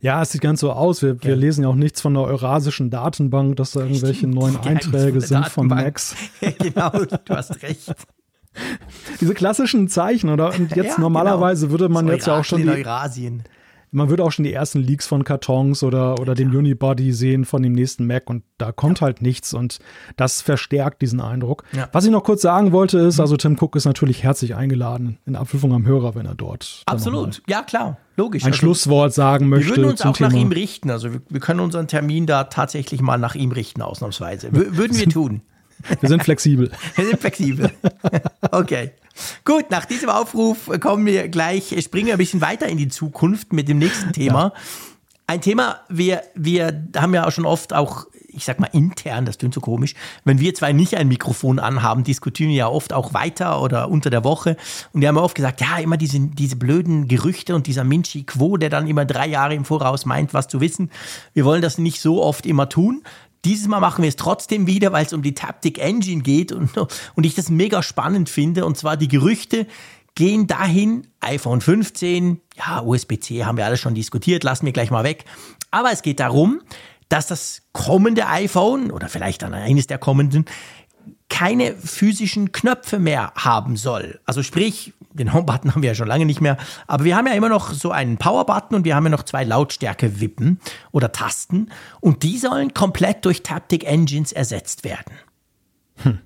Ja, 0.00 0.20
es 0.20 0.32
sieht 0.32 0.40
ganz 0.40 0.60
so 0.60 0.72
aus. 0.72 1.00
Wir, 1.00 1.14
ja. 1.14 1.22
wir 1.22 1.36
lesen 1.36 1.62
ja 1.62 1.68
auch 1.68 1.76
nichts 1.76 2.00
von 2.00 2.12
der 2.14 2.24
Eurasischen 2.24 2.90
Datenbank, 2.90 3.56
dass 3.56 3.70
da 3.70 3.80
irgendwelche 3.80 4.18
Stimmt, 4.18 4.34
neuen 4.34 4.56
Einträge 4.58 5.20
von 5.20 5.28
sind 5.28 5.48
von 5.48 5.68
Macs. 5.68 6.16
genau, 6.58 6.90
du 6.90 7.34
hast 7.34 7.62
recht. 7.62 7.94
Diese 9.20 9.32
klassischen 9.32 9.88
Zeichen, 9.88 10.28
oder? 10.28 10.52
Und 10.54 10.76
jetzt 10.76 10.96
ja, 10.96 11.00
normalerweise 11.00 11.68
genau. 11.68 11.80
würde 11.80 11.88
man 11.88 12.08
jetzt 12.08 12.26
ja 12.26 12.38
auch 12.38 12.44
schon. 12.44 12.62
Die, 12.62 12.68
Eurasien 12.68 13.44
man 13.92 14.08
würde 14.08 14.24
auch 14.24 14.32
schon 14.32 14.44
die 14.44 14.52
ersten 14.52 14.80
Leaks 14.80 15.06
von 15.06 15.22
Kartons 15.22 15.82
oder, 15.82 16.18
oder 16.18 16.34
dem 16.34 16.50
Unibody 16.50 17.12
sehen 17.12 17.44
von 17.44 17.62
dem 17.62 17.72
nächsten 17.72 18.06
Mac 18.06 18.28
und 18.28 18.42
da 18.56 18.72
kommt 18.72 19.00
ja. 19.00 19.06
halt 19.06 19.22
nichts 19.22 19.52
und 19.52 19.78
das 20.16 20.40
verstärkt 20.40 21.02
diesen 21.02 21.20
Eindruck. 21.20 21.64
Ja. 21.72 21.88
Was 21.92 22.04
ich 22.04 22.10
noch 22.10 22.24
kurz 22.24 22.42
sagen 22.42 22.72
wollte 22.72 22.98
ist, 22.98 23.20
also 23.20 23.36
Tim 23.36 23.56
Cook 23.60 23.76
ist 23.76 23.84
natürlich 23.84 24.22
herzlich 24.22 24.56
eingeladen 24.56 25.18
in 25.26 25.36
Abprüfung 25.36 25.74
am 25.74 25.86
Hörer, 25.86 26.14
wenn 26.14 26.26
er 26.26 26.34
dort. 26.34 26.82
Absolut, 26.86 27.42
ja 27.46 27.62
klar, 27.62 27.98
logisch. 28.16 28.44
Ein 28.44 28.48
also, 28.48 28.58
Schlusswort 28.58 29.12
sagen 29.12 29.48
möchte. 29.48 29.68
Wir 29.68 29.76
würden 29.76 29.90
uns 29.90 30.02
auch 30.02 30.16
Thema. 30.16 30.30
nach 30.30 30.36
ihm 30.36 30.50
richten, 30.50 30.90
also 30.90 31.12
wir, 31.12 31.20
wir, 31.28 31.40
können 31.40 31.60
unseren 31.60 31.86
Termin 31.86 32.26
da 32.26 32.44
tatsächlich 32.44 33.02
mal 33.02 33.18
nach 33.18 33.34
ihm 33.34 33.52
richten, 33.52 33.82
ausnahmsweise. 33.82 34.52
W 34.52 34.76
würden 34.76 34.98
wir 34.98 35.08
tun. 35.10 35.42
Wir 36.00 36.08
sind 36.08 36.24
flexibel. 36.24 36.70
wir 36.94 37.04
sind 37.06 37.20
flexibel. 37.20 37.70
okay. 38.50 38.92
Gut, 39.44 39.70
nach 39.70 39.84
diesem 39.84 40.08
Aufruf 40.08 40.70
kommen 40.80 41.06
wir 41.06 41.28
gleich, 41.28 41.74
springen 41.82 42.06
wir 42.06 42.14
ein 42.14 42.18
bisschen 42.18 42.40
weiter 42.40 42.66
in 42.66 42.78
die 42.78 42.88
Zukunft 42.88 43.52
mit 43.52 43.68
dem 43.68 43.78
nächsten 43.78 44.12
Thema. 44.12 44.42
Ja. 44.44 44.52
Ein 45.26 45.40
Thema, 45.40 45.80
wir, 45.88 46.22
wir 46.34 46.86
haben 46.96 47.14
ja 47.14 47.26
auch 47.26 47.30
schon 47.30 47.46
oft 47.46 47.72
auch, 47.72 48.06
ich 48.28 48.44
sag 48.44 48.58
mal 48.58 48.68
intern, 48.72 49.24
das 49.24 49.38
klingt 49.38 49.54
so 49.54 49.60
komisch, 49.60 49.94
wenn 50.24 50.40
wir 50.40 50.54
zwei 50.54 50.72
nicht 50.72 50.96
ein 50.96 51.08
Mikrofon 51.08 51.58
anhaben, 51.58 52.04
diskutieren 52.04 52.50
wir 52.50 52.56
ja 52.56 52.68
oft 52.68 52.92
auch 52.92 53.14
weiter 53.14 53.62
oder 53.62 53.88
unter 53.88 54.10
der 54.10 54.24
Woche. 54.24 54.56
Und 54.92 55.00
wir 55.00 55.08
haben 55.08 55.16
oft 55.16 55.34
gesagt, 55.34 55.60
ja, 55.60 55.78
immer 55.78 55.96
diese, 55.96 56.18
diese 56.18 56.56
blöden 56.56 57.08
Gerüchte 57.08 57.54
und 57.54 57.66
dieser 57.66 57.84
Minchi 57.84 58.24
Quo, 58.24 58.56
der 58.56 58.68
dann 58.68 58.86
immer 58.86 59.04
drei 59.04 59.26
Jahre 59.26 59.54
im 59.54 59.64
Voraus 59.64 60.06
meint, 60.06 60.34
was 60.34 60.48
zu 60.48 60.60
wissen. 60.60 60.90
Wir 61.34 61.44
wollen 61.44 61.62
das 61.62 61.78
nicht 61.78 62.00
so 62.00 62.22
oft 62.22 62.44
immer 62.44 62.68
tun. 62.68 63.02
Dieses 63.44 63.66
Mal 63.66 63.80
machen 63.80 64.02
wir 64.02 64.08
es 64.08 64.16
trotzdem 64.16 64.66
wieder, 64.66 64.92
weil 64.92 65.04
es 65.04 65.12
um 65.12 65.22
die 65.22 65.34
Taptic 65.34 65.78
Engine 65.78 66.22
geht 66.22 66.52
und, 66.52 66.70
und 66.76 67.24
ich 67.24 67.34
das 67.34 67.48
mega 67.50 67.82
spannend 67.82 68.28
finde. 68.28 68.64
Und 68.64 68.76
zwar 68.76 68.96
die 68.96 69.08
Gerüchte 69.08 69.66
gehen 70.14 70.46
dahin, 70.46 71.08
iPhone 71.20 71.60
15, 71.60 72.40
ja, 72.56 72.80
USB-C 72.80 73.44
haben 73.44 73.56
wir 73.56 73.66
alles 73.66 73.80
schon 73.80 73.94
diskutiert, 73.94 74.44
lassen 74.44 74.66
wir 74.66 74.72
gleich 74.72 74.90
mal 74.90 75.04
weg. 75.04 75.24
Aber 75.70 75.90
es 75.90 76.02
geht 76.02 76.20
darum, 76.20 76.60
dass 77.08 77.26
das 77.26 77.62
kommende 77.72 78.26
iPhone 78.26 78.90
oder 78.90 79.08
vielleicht 79.08 79.42
dann 79.42 79.54
eines 79.54 79.86
der 79.86 79.98
kommenden 79.98 80.46
keine 81.32 81.74
physischen 81.74 82.52
Knöpfe 82.52 82.98
mehr 82.98 83.32
haben 83.34 83.76
soll. 83.76 84.20
Also 84.26 84.42
sprich, 84.42 84.92
den 85.14 85.32
Home-Button 85.32 85.74
haben 85.74 85.82
wir 85.82 85.88
ja 85.88 85.94
schon 85.94 86.06
lange 86.06 86.26
nicht 86.26 86.42
mehr, 86.42 86.58
aber 86.86 87.04
wir 87.04 87.16
haben 87.16 87.26
ja 87.26 87.32
immer 87.32 87.48
noch 87.48 87.72
so 87.72 87.90
einen 87.90 88.18
Power-Button 88.18 88.76
und 88.76 88.84
wir 88.84 88.94
haben 88.94 89.04
ja 89.04 89.10
noch 89.10 89.22
zwei 89.22 89.42
Lautstärke-Wippen 89.42 90.60
oder 90.90 91.10
Tasten 91.10 91.70
und 92.00 92.22
die 92.22 92.36
sollen 92.36 92.74
komplett 92.74 93.24
durch 93.24 93.42
Taptic 93.42 93.84
Engines 93.84 94.32
ersetzt 94.32 94.84
werden. 94.84 95.14
Hm. 96.02 96.18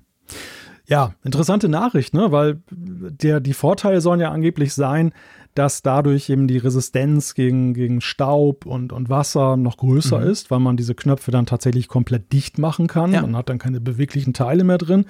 Ja, 0.87 1.13
interessante 1.23 1.69
Nachricht, 1.69 2.13
ne? 2.13 2.33
Weil 2.33 2.61
der, 2.69 3.39
die 3.39 3.53
Vorteile 3.53 4.01
sollen 4.01 4.19
ja 4.19 4.31
angeblich 4.31 4.73
sein, 4.73 5.13
dass 5.57 5.81
dadurch 5.81 6.29
eben 6.29 6.47
die 6.47 6.57
Resistenz 6.57 7.33
gegen, 7.33 7.73
gegen 7.73 7.99
Staub 7.99 8.65
und, 8.65 8.93
und 8.93 9.09
Wasser 9.09 9.57
noch 9.57 9.77
größer 9.77 10.19
mhm. 10.19 10.27
ist, 10.27 10.51
weil 10.51 10.59
man 10.59 10.77
diese 10.77 10.93
Knöpfe 10.93 11.31
dann 11.31 11.47
tatsächlich 11.47 11.87
komplett 11.87 12.31
dicht 12.31 12.59
machen 12.59 12.87
kann. 12.87 13.11
Ja. 13.11 13.21
Man 13.21 13.35
hat 13.35 13.49
dann 13.49 13.57
keine 13.57 13.81
beweglichen 13.81 14.33
Teile 14.33 14.63
mehr 14.63 14.77
drin. 14.77 15.05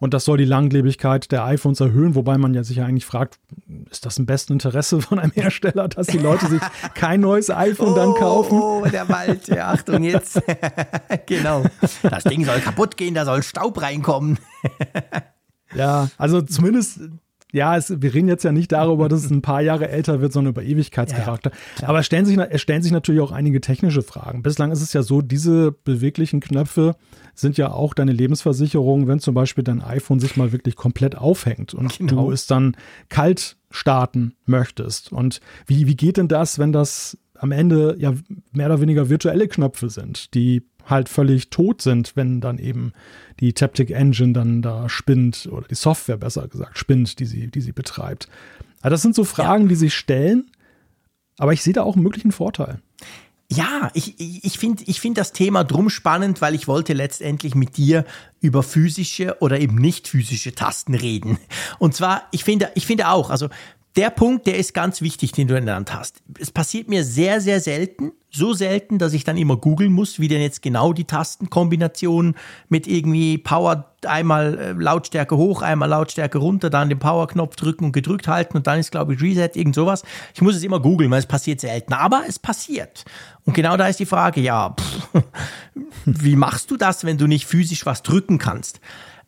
Und 0.00 0.14
das 0.14 0.24
soll 0.24 0.38
die 0.38 0.44
Langlebigkeit 0.44 1.32
der 1.32 1.44
iPhones 1.44 1.80
erhöhen, 1.80 2.14
wobei 2.14 2.38
man 2.38 2.54
ja 2.54 2.62
sich 2.62 2.76
ja 2.76 2.84
eigentlich 2.84 3.06
fragt, 3.06 3.40
ist 3.90 4.06
das 4.06 4.16
im 4.18 4.26
besten 4.26 4.52
Interesse 4.52 5.00
von 5.00 5.18
einem 5.18 5.32
Hersteller, 5.32 5.88
dass 5.88 6.06
die 6.06 6.18
Leute 6.18 6.46
sich 6.46 6.62
kein 6.94 7.20
neues 7.20 7.50
iPhone 7.50 7.92
oh, 7.92 7.96
dann 7.96 8.14
kaufen? 8.14 8.60
Oh, 8.60 8.86
der 8.86 9.08
Wald, 9.08 9.48
ja, 9.48 9.72
Achtung 9.72 10.04
jetzt. 10.04 10.40
genau. 11.26 11.64
Das 12.02 12.22
Ding 12.22 12.44
soll 12.44 12.60
kaputt 12.60 12.96
gehen, 12.96 13.14
da 13.14 13.24
soll 13.24 13.42
Staub 13.42 13.82
reinkommen. 13.82 14.38
ja, 15.74 16.08
also 16.16 16.40
zumindest 16.42 17.00
ja, 17.52 17.76
es, 17.76 18.00
wir 18.02 18.12
reden 18.12 18.28
jetzt 18.28 18.44
ja 18.44 18.52
nicht 18.52 18.72
darüber, 18.72 19.08
dass 19.08 19.24
es 19.24 19.30
ein 19.30 19.42
paar 19.42 19.62
Jahre 19.62 19.88
älter 19.88 20.20
wird, 20.20 20.32
sondern 20.32 20.52
über 20.52 20.62
Ewigkeitscharakter. 20.62 21.50
Ja, 21.80 21.88
Aber 21.88 22.00
es 22.00 22.06
stellen, 22.06 22.26
sich, 22.26 22.38
stellen 22.60 22.82
sich 22.82 22.92
natürlich 22.92 23.22
auch 23.22 23.32
einige 23.32 23.60
technische 23.60 24.02
Fragen. 24.02 24.42
Bislang 24.42 24.70
ist 24.70 24.82
es 24.82 24.92
ja 24.92 25.02
so, 25.02 25.22
diese 25.22 25.72
beweglichen 25.72 26.40
Knöpfe 26.40 26.94
sind 27.34 27.56
ja 27.56 27.70
auch 27.70 27.94
deine 27.94 28.12
Lebensversicherung, 28.12 29.06
wenn 29.06 29.20
zum 29.20 29.34
Beispiel 29.34 29.64
dein 29.64 29.82
iPhone 29.82 30.20
sich 30.20 30.36
mal 30.36 30.52
wirklich 30.52 30.76
komplett 30.76 31.16
aufhängt 31.16 31.72
und 31.72 31.98
genau. 31.98 32.26
du 32.26 32.32
es 32.32 32.46
dann 32.46 32.76
kalt 33.08 33.56
starten 33.70 34.34
möchtest. 34.44 35.12
Und 35.12 35.40
wie, 35.66 35.86
wie 35.86 35.96
geht 35.96 36.16
denn 36.16 36.28
das, 36.28 36.58
wenn 36.58 36.72
das 36.72 37.16
am 37.34 37.52
Ende 37.52 37.96
ja 37.98 38.14
mehr 38.52 38.66
oder 38.66 38.80
weniger 38.80 39.08
virtuelle 39.08 39.48
Knöpfe 39.48 39.88
sind, 39.88 40.34
die 40.34 40.62
halt 40.88 41.08
völlig 41.08 41.50
tot 41.50 41.82
sind, 41.82 42.16
wenn 42.16 42.40
dann 42.40 42.58
eben 42.58 42.92
die 43.40 43.52
Taptic 43.52 43.90
Engine 43.90 44.32
dann 44.32 44.62
da 44.62 44.88
spinnt 44.88 45.48
oder 45.50 45.66
die 45.68 45.74
Software 45.74 46.16
besser 46.16 46.48
gesagt 46.48 46.78
spinnt, 46.78 47.18
die 47.18 47.26
sie, 47.26 47.48
die 47.48 47.60
sie 47.60 47.72
betreibt. 47.72 48.28
Also 48.80 48.94
das 48.94 49.02
sind 49.02 49.14
so 49.14 49.24
Fragen, 49.24 49.64
ja. 49.64 49.68
die 49.68 49.74
sich 49.74 49.94
stellen, 49.94 50.50
aber 51.36 51.52
ich 51.52 51.62
sehe 51.62 51.72
da 51.72 51.82
auch 51.82 51.94
einen 51.94 52.04
möglichen 52.04 52.32
Vorteil. 52.32 52.80
Ja, 53.50 53.90
ich, 53.94 54.20
ich 54.20 54.58
finde 54.58 54.84
ich 54.86 55.00
find 55.00 55.16
das 55.16 55.32
Thema 55.32 55.64
drum 55.64 55.88
spannend, 55.88 56.42
weil 56.42 56.54
ich 56.54 56.68
wollte 56.68 56.92
letztendlich 56.92 57.54
mit 57.54 57.78
dir 57.78 58.04
über 58.40 58.62
physische 58.62 59.38
oder 59.40 59.58
eben 59.58 59.76
nicht 59.76 60.06
physische 60.06 60.54
Tasten 60.54 60.94
reden. 60.94 61.38
Und 61.78 61.94
zwar, 61.94 62.24
ich 62.30 62.44
finde, 62.44 62.70
ich 62.74 62.86
finde 62.86 63.08
auch, 63.08 63.30
also 63.30 63.48
der 63.98 64.10
Punkt, 64.10 64.46
der 64.46 64.56
ist 64.56 64.74
ganz 64.74 65.02
wichtig, 65.02 65.32
den 65.32 65.48
du 65.48 65.54
genannt 65.54 65.92
hast. 65.92 66.22
Es 66.38 66.52
passiert 66.52 66.88
mir 66.88 67.02
sehr, 67.02 67.40
sehr 67.40 67.60
selten, 67.60 68.12
so 68.30 68.52
selten, 68.52 68.98
dass 68.98 69.12
ich 69.12 69.24
dann 69.24 69.36
immer 69.36 69.56
googeln 69.56 69.92
muss, 69.92 70.20
wie 70.20 70.28
denn 70.28 70.40
jetzt 70.40 70.62
genau 70.62 70.92
die 70.92 71.04
Tastenkombination 71.04 72.36
mit 72.68 72.86
irgendwie 72.86 73.38
Power 73.38 73.92
einmal 74.06 74.56
äh, 74.56 74.72
Lautstärke 74.72 75.36
hoch, 75.36 75.62
einmal 75.62 75.88
Lautstärke 75.88 76.38
runter, 76.38 76.70
dann 76.70 76.88
den 76.88 77.00
Power-Knopf 77.00 77.56
drücken 77.56 77.86
und 77.86 77.92
gedrückt 77.92 78.28
halten 78.28 78.56
und 78.56 78.68
dann 78.68 78.78
ist, 78.78 78.92
glaube 78.92 79.14
ich, 79.14 79.20
Reset, 79.20 79.50
irgend 79.54 79.74
sowas. 79.74 80.04
Ich 80.32 80.42
muss 80.42 80.54
es 80.54 80.62
immer 80.62 80.78
googeln, 80.78 81.10
weil 81.10 81.18
es 81.18 81.26
passiert 81.26 81.60
selten. 81.60 81.92
Aber 81.92 82.22
es 82.28 82.38
passiert. 82.38 83.04
Und 83.46 83.54
genau 83.54 83.76
da 83.76 83.88
ist 83.88 83.98
die 83.98 84.06
Frage, 84.06 84.40
ja, 84.40 84.76
pff, 84.78 85.22
wie 86.04 86.36
machst 86.36 86.70
du 86.70 86.76
das, 86.76 87.02
wenn 87.02 87.18
du 87.18 87.26
nicht 87.26 87.46
physisch 87.46 87.84
was 87.84 88.04
drücken 88.04 88.38
kannst? 88.38 88.80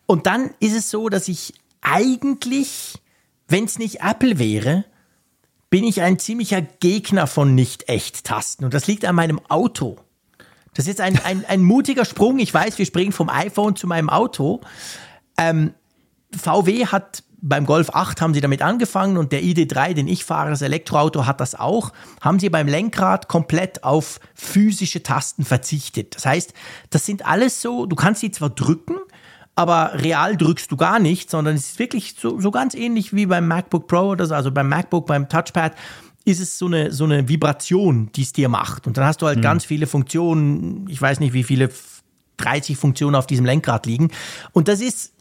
Und 0.05 0.27
dann 0.27 0.51
ist 0.61 0.77
es 0.77 0.89
so, 0.89 1.09
dass 1.09 1.27
ich 1.27 1.55
eigentlich, 1.81 3.00
wenn 3.51 3.65
es 3.65 3.77
nicht 3.77 4.01
Apple 4.01 4.39
wäre, 4.39 4.85
bin 5.69 5.83
ich 5.83 6.01
ein 6.01 6.19
ziemlicher 6.19 6.61
Gegner 6.61 7.27
von 7.27 7.55
Nicht-Echt-Tasten. 7.55 8.65
Und 8.65 8.73
das 8.73 8.87
liegt 8.87 9.05
an 9.05 9.15
meinem 9.15 9.39
Auto. 9.49 9.97
Das 10.73 10.85
ist 10.85 10.87
jetzt 10.87 11.01
ein, 11.01 11.19
ein, 11.23 11.45
ein 11.45 11.61
mutiger 11.61 12.05
Sprung. 12.05 12.39
Ich 12.39 12.53
weiß, 12.53 12.77
wir 12.77 12.85
springen 12.85 13.11
vom 13.11 13.29
iPhone 13.29 13.75
zu 13.75 13.87
meinem 13.87 14.09
Auto. 14.09 14.61
Ähm, 15.37 15.73
VW 16.35 16.87
hat 16.87 17.23
beim 17.41 17.65
Golf 17.65 17.89
8 17.89 18.21
haben 18.21 18.33
sie 18.35 18.41
damit 18.41 18.61
angefangen 18.61 19.17
und 19.17 19.31
der 19.31 19.41
ID3, 19.41 19.95
den 19.95 20.07
ich 20.07 20.23
fahre, 20.23 20.51
das 20.51 20.61
Elektroauto, 20.61 21.25
hat 21.25 21.41
das 21.41 21.55
auch. 21.55 21.91
Haben 22.21 22.39
sie 22.39 22.49
beim 22.49 22.67
Lenkrad 22.67 23.27
komplett 23.27 23.83
auf 23.83 24.19
physische 24.35 25.01
Tasten 25.01 25.43
verzichtet. 25.43 26.15
Das 26.15 26.25
heißt, 26.27 26.53
das 26.91 27.05
sind 27.05 27.25
alles 27.25 27.61
so, 27.61 27.87
du 27.87 27.95
kannst 27.95 28.21
sie 28.21 28.31
zwar 28.31 28.51
drücken, 28.51 28.97
aber 29.55 29.91
real 29.95 30.37
drückst 30.37 30.71
du 30.71 30.77
gar 30.77 30.99
nicht, 30.99 31.29
sondern 31.29 31.55
es 31.55 31.71
ist 31.71 31.79
wirklich 31.79 32.15
so, 32.19 32.39
so 32.39 32.51
ganz 32.51 32.73
ähnlich 32.73 33.13
wie 33.13 33.25
beim 33.25 33.47
MacBook 33.47 33.87
Pro 33.87 34.09
oder 34.11 34.25
so, 34.25 34.33
also 34.33 34.51
beim 34.51 34.69
MacBook, 34.69 35.05
beim 35.05 35.27
Touchpad 35.27 35.75
ist 36.23 36.39
es 36.39 36.57
so 36.57 36.67
eine, 36.67 36.91
so 36.91 37.03
eine 37.03 37.27
Vibration, 37.27 38.11
die 38.15 38.21
es 38.21 38.33
dir 38.33 38.47
macht. 38.47 38.87
Und 38.87 38.97
dann 38.97 39.05
hast 39.05 39.21
du 39.21 39.27
halt 39.27 39.39
mhm. 39.39 39.43
ganz 39.43 39.65
viele 39.65 39.87
Funktionen, 39.87 40.87
ich 40.87 41.01
weiß 41.01 41.19
nicht, 41.19 41.33
wie 41.33 41.43
viele 41.43 41.69
30 42.37 42.77
Funktionen 42.77 43.15
auf 43.15 43.27
diesem 43.27 43.45
Lenkrad 43.45 43.85
liegen. 43.85 44.09
Und 44.51 44.67
das 44.67 44.81
ist, 44.81 45.13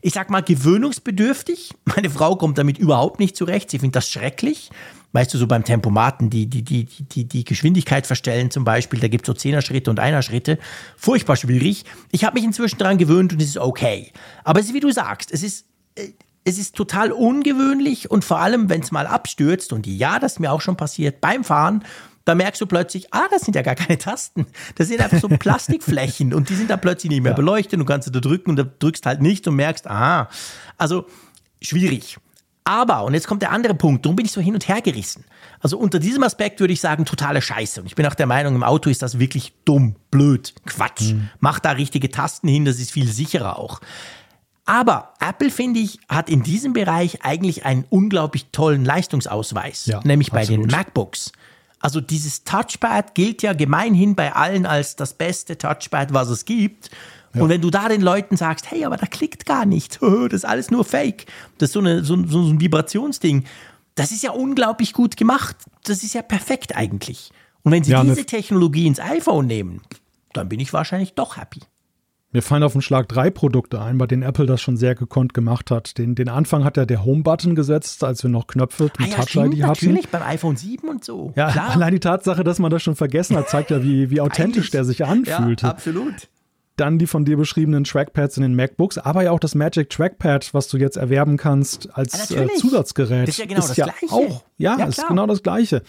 ich 0.00 0.12
sag 0.12 0.30
mal, 0.30 0.42
gewöhnungsbedürftig. 0.42 1.74
Meine 1.84 2.10
Frau 2.10 2.36
kommt 2.36 2.58
damit 2.58 2.78
überhaupt 2.78 3.20
nicht 3.20 3.36
zurecht. 3.36 3.70
Sie 3.70 3.78
findet 3.78 3.96
das 3.96 4.08
schrecklich 4.08 4.70
weißt 5.16 5.32
du, 5.32 5.38
so 5.38 5.46
beim 5.46 5.64
Tempomaten, 5.64 6.28
die, 6.28 6.46
die, 6.46 6.62
die, 6.62 6.84
die, 6.84 7.24
die 7.24 7.44
Geschwindigkeit 7.44 8.06
verstellen 8.06 8.50
zum 8.50 8.64
Beispiel, 8.64 9.00
da 9.00 9.08
gibt 9.08 9.24
es 9.24 9.26
so 9.26 9.32
Zehner-Schritte 9.32 9.90
und 9.90 9.98
Einer-Schritte. 9.98 10.58
Furchtbar 10.98 11.36
schwierig. 11.36 11.86
Ich 12.12 12.24
habe 12.24 12.34
mich 12.34 12.44
inzwischen 12.44 12.76
daran 12.76 12.98
gewöhnt 12.98 13.32
und 13.32 13.40
es 13.40 13.48
ist 13.48 13.58
okay. 13.58 14.12
Aber 14.44 14.60
es 14.60 14.66
ist, 14.66 14.74
wie 14.74 14.80
du 14.80 14.90
sagst, 14.90 15.32
es 15.32 15.42
ist, 15.42 15.64
äh, 15.94 16.08
es 16.44 16.58
ist 16.58 16.76
total 16.76 17.12
ungewöhnlich 17.12 18.10
und 18.10 18.26
vor 18.26 18.40
allem, 18.40 18.68
wenn 18.68 18.82
es 18.82 18.92
mal 18.92 19.06
abstürzt, 19.06 19.72
und 19.72 19.86
ja, 19.86 20.18
das 20.18 20.34
ist 20.34 20.38
mir 20.38 20.52
auch 20.52 20.60
schon 20.60 20.76
passiert, 20.76 21.22
beim 21.22 21.44
Fahren, 21.44 21.82
da 22.26 22.34
merkst 22.34 22.60
du 22.60 22.66
plötzlich, 22.66 23.14
ah, 23.14 23.26
das 23.30 23.42
sind 23.42 23.56
ja 23.56 23.62
gar 23.62 23.74
keine 23.74 23.96
Tasten. 23.96 24.46
Das 24.74 24.88
sind 24.88 25.00
einfach 25.00 25.18
so 25.18 25.28
Plastikflächen 25.38 26.34
und 26.34 26.50
die 26.50 26.56
sind 26.56 26.68
da 26.68 26.76
plötzlich 26.76 27.10
nicht 27.10 27.22
mehr 27.22 27.32
ja. 27.32 27.36
beleuchtet 27.36 27.80
und 27.80 27.86
kannst 27.86 28.06
du 28.06 28.12
da 28.12 28.20
drücken 28.20 28.50
und 28.50 28.56
da 28.56 28.64
drückst 28.64 29.06
halt 29.06 29.22
nicht 29.22 29.48
und 29.48 29.56
merkst, 29.56 29.86
aha. 29.86 30.28
Also 30.76 31.06
schwierig. 31.62 32.18
Aber, 32.66 33.04
und 33.04 33.14
jetzt 33.14 33.28
kommt 33.28 33.42
der 33.42 33.52
andere 33.52 33.74
Punkt, 33.74 34.04
darum 34.04 34.16
bin 34.16 34.26
ich 34.26 34.32
so 34.32 34.40
hin 34.40 34.54
und 34.54 34.66
her 34.66 34.82
gerissen. 34.82 35.24
Also 35.60 35.78
unter 35.78 36.00
diesem 36.00 36.24
Aspekt 36.24 36.58
würde 36.58 36.72
ich 36.72 36.80
sagen, 36.80 37.04
totale 37.04 37.40
Scheiße. 37.40 37.80
Und 37.80 37.86
ich 37.86 37.94
bin 37.94 38.04
auch 38.06 38.14
der 38.16 38.26
Meinung, 38.26 38.56
im 38.56 38.64
Auto 38.64 38.90
ist 38.90 39.02
das 39.02 39.20
wirklich 39.20 39.52
dumm, 39.64 39.94
blöd, 40.10 40.52
Quatsch. 40.66 41.12
Mhm. 41.12 41.30
Mach 41.38 41.60
da 41.60 41.70
richtige 41.70 42.10
Tasten 42.10 42.48
hin, 42.48 42.64
das 42.64 42.80
ist 42.80 42.90
viel 42.90 43.06
sicherer 43.06 43.56
auch. 43.56 43.80
Aber 44.64 45.14
Apple, 45.20 45.50
finde 45.50 45.78
ich, 45.78 46.00
hat 46.08 46.28
in 46.28 46.42
diesem 46.42 46.72
Bereich 46.72 47.24
eigentlich 47.24 47.64
einen 47.64 47.84
unglaublich 47.88 48.46
tollen 48.50 48.84
Leistungsausweis, 48.84 49.86
ja, 49.86 50.00
nämlich 50.02 50.32
bei 50.32 50.40
absolut. 50.40 50.64
den 50.68 50.76
MacBooks. 50.76 51.30
Also 51.78 52.00
dieses 52.00 52.42
Touchpad 52.42 53.14
gilt 53.14 53.42
ja 53.42 53.52
gemeinhin 53.52 54.16
bei 54.16 54.34
allen 54.34 54.66
als 54.66 54.96
das 54.96 55.14
beste 55.14 55.56
Touchpad, 55.56 56.12
was 56.12 56.30
es 56.30 56.44
gibt. 56.44 56.90
Ja. 57.36 57.42
Und 57.42 57.48
wenn 57.48 57.60
du 57.60 57.70
da 57.70 57.88
den 57.88 58.00
Leuten 58.00 58.36
sagst, 58.36 58.70
hey, 58.70 58.84
aber 58.84 58.96
da 58.96 59.06
klickt 59.06 59.46
gar 59.46 59.66
nichts, 59.66 59.98
das 60.00 60.32
ist 60.32 60.44
alles 60.44 60.70
nur 60.70 60.84
Fake, 60.84 61.26
das 61.58 61.68
ist 61.68 61.74
so, 61.74 61.80
eine, 61.80 62.02
so, 62.02 62.16
so 62.26 62.40
ein 62.40 62.60
Vibrationsding, 62.60 63.44
das 63.94 64.12
ist 64.12 64.22
ja 64.22 64.30
unglaublich 64.30 64.92
gut 64.92 65.16
gemacht. 65.16 65.56
Das 65.84 66.02
ist 66.02 66.14
ja 66.14 66.22
perfekt 66.22 66.76
eigentlich. 66.76 67.30
Und 67.62 67.72
wenn 67.72 67.82
sie 67.82 67.92
ja, 67.92 68.04
diese 68.04 68.24
Technologie 68.24 68.86
ins 68.86 69.00
iPhone 69.00 69.46
nehmen, 69.46 69.80
dann 70.32 70.48
bin 70.48 70.60
ich 70.60 70.72
wahrscheinlich 70.72 71.14
doch 71.14 71.36
happy. 71.36 71.60
Mir 72.32 72.42
fallen 72.42 72.62
auf 72.62 72.72
den 72.72 72.82
Schlag 72.82 73.08
drei 73.08 73.30
Produkte 73.30 73.80
ein, 73.80 73.96
bei 73.96 74.06
denen 74.06 74.22
Apple 74.22 74.44
das 74.44 74.60
schon 74.60 74.76
sehr 74.76 74.94
gekonnt 74.94 75.32
gemacht 75.32 75.70
hat. 75.70 75.96
Den, 75.96 76.14
den 76.14 76.28
Anfang 76.28 76.64
hat 76.64 76.76
er 76.76 76.84
der 76.84 77.04
Home-Button 77.04 77.54
gesetzt, 77.54 78.04
als 78.04 78.22
wir 78.22 78.28
noch 78.28 78.46
Knöpfe 78.46 78.84
mit 78.84 78.92
ah 78.98 79.04
ja, 79.06 79.16
Touch-ID 79.16 79.62
hatten. 79.62 79.86
Natürlich, 79.86 80.08
beim 80.10 80.22
iPhone 80.22 80.56
7 80.56 80.86
und 80.88 81.04
so. 81.04 81.32
Ja, 81.34 81.50
Klar. 81.50 81.70
allein 81.74 81.94
die 81.94 82.00
Tatsache, 82.00 82.44
dass 82.44 82.58
man 82.58 82.70
das 82.70 82.82
schon 82.82 82.96
vergessen 82.96 83.36
hat, 83.36 83.48
zeigt 83.48 83.70
ja, 83.70 83.82
wie, 83.82 84.10
wie 84.10 84.20
authentisch 84.20 84.70
der 84.70 84.84
sich 84.84 85.04
anfühlt. 85.04 85.62
Ja, 85.62 85.70
absolut 85.70 86.28
dann 86.76 86.98
die 86.98 87.06
von 87.06 87.24
dir 87.24 87.36
beschriebenen 87.36 87.84
Trackpads 87.84 88.36
in 88.36 88.42
den 88.42 88.54
MacBooks, 88.54 88.98
aber 88.98 89.22
ja 89.22 89.30
auch 89.30 89.40
das 89.40 89.54
Magic 89.54 89.90
Trackpad, 89.90 90.52
was 90.54 90.68
du 90.68 90.76
jetzt 90.76 90.96
erwerben 90.96 91.36
kannst 91.36 91.88
als 91.94 92.30
äh, 92.30 92.48
Zusatzgerät. 92.56 93.28
Das 93.28 93.34
ist 93.34 93.38
ja 93.38 93.46
genau 93.46 93.60
ist 93.60 93.70
das 93.70 93.76
ja 93.76 93.86
Gleiche. 93.86 94.14
Auch, 94.14 94.44
ja, 94.58 94.78
ja 94.78 94.86
ist 94.86 95.08
genau 95.08 95.26
das 95.26 95.42
Gleiche. 95.42 95.82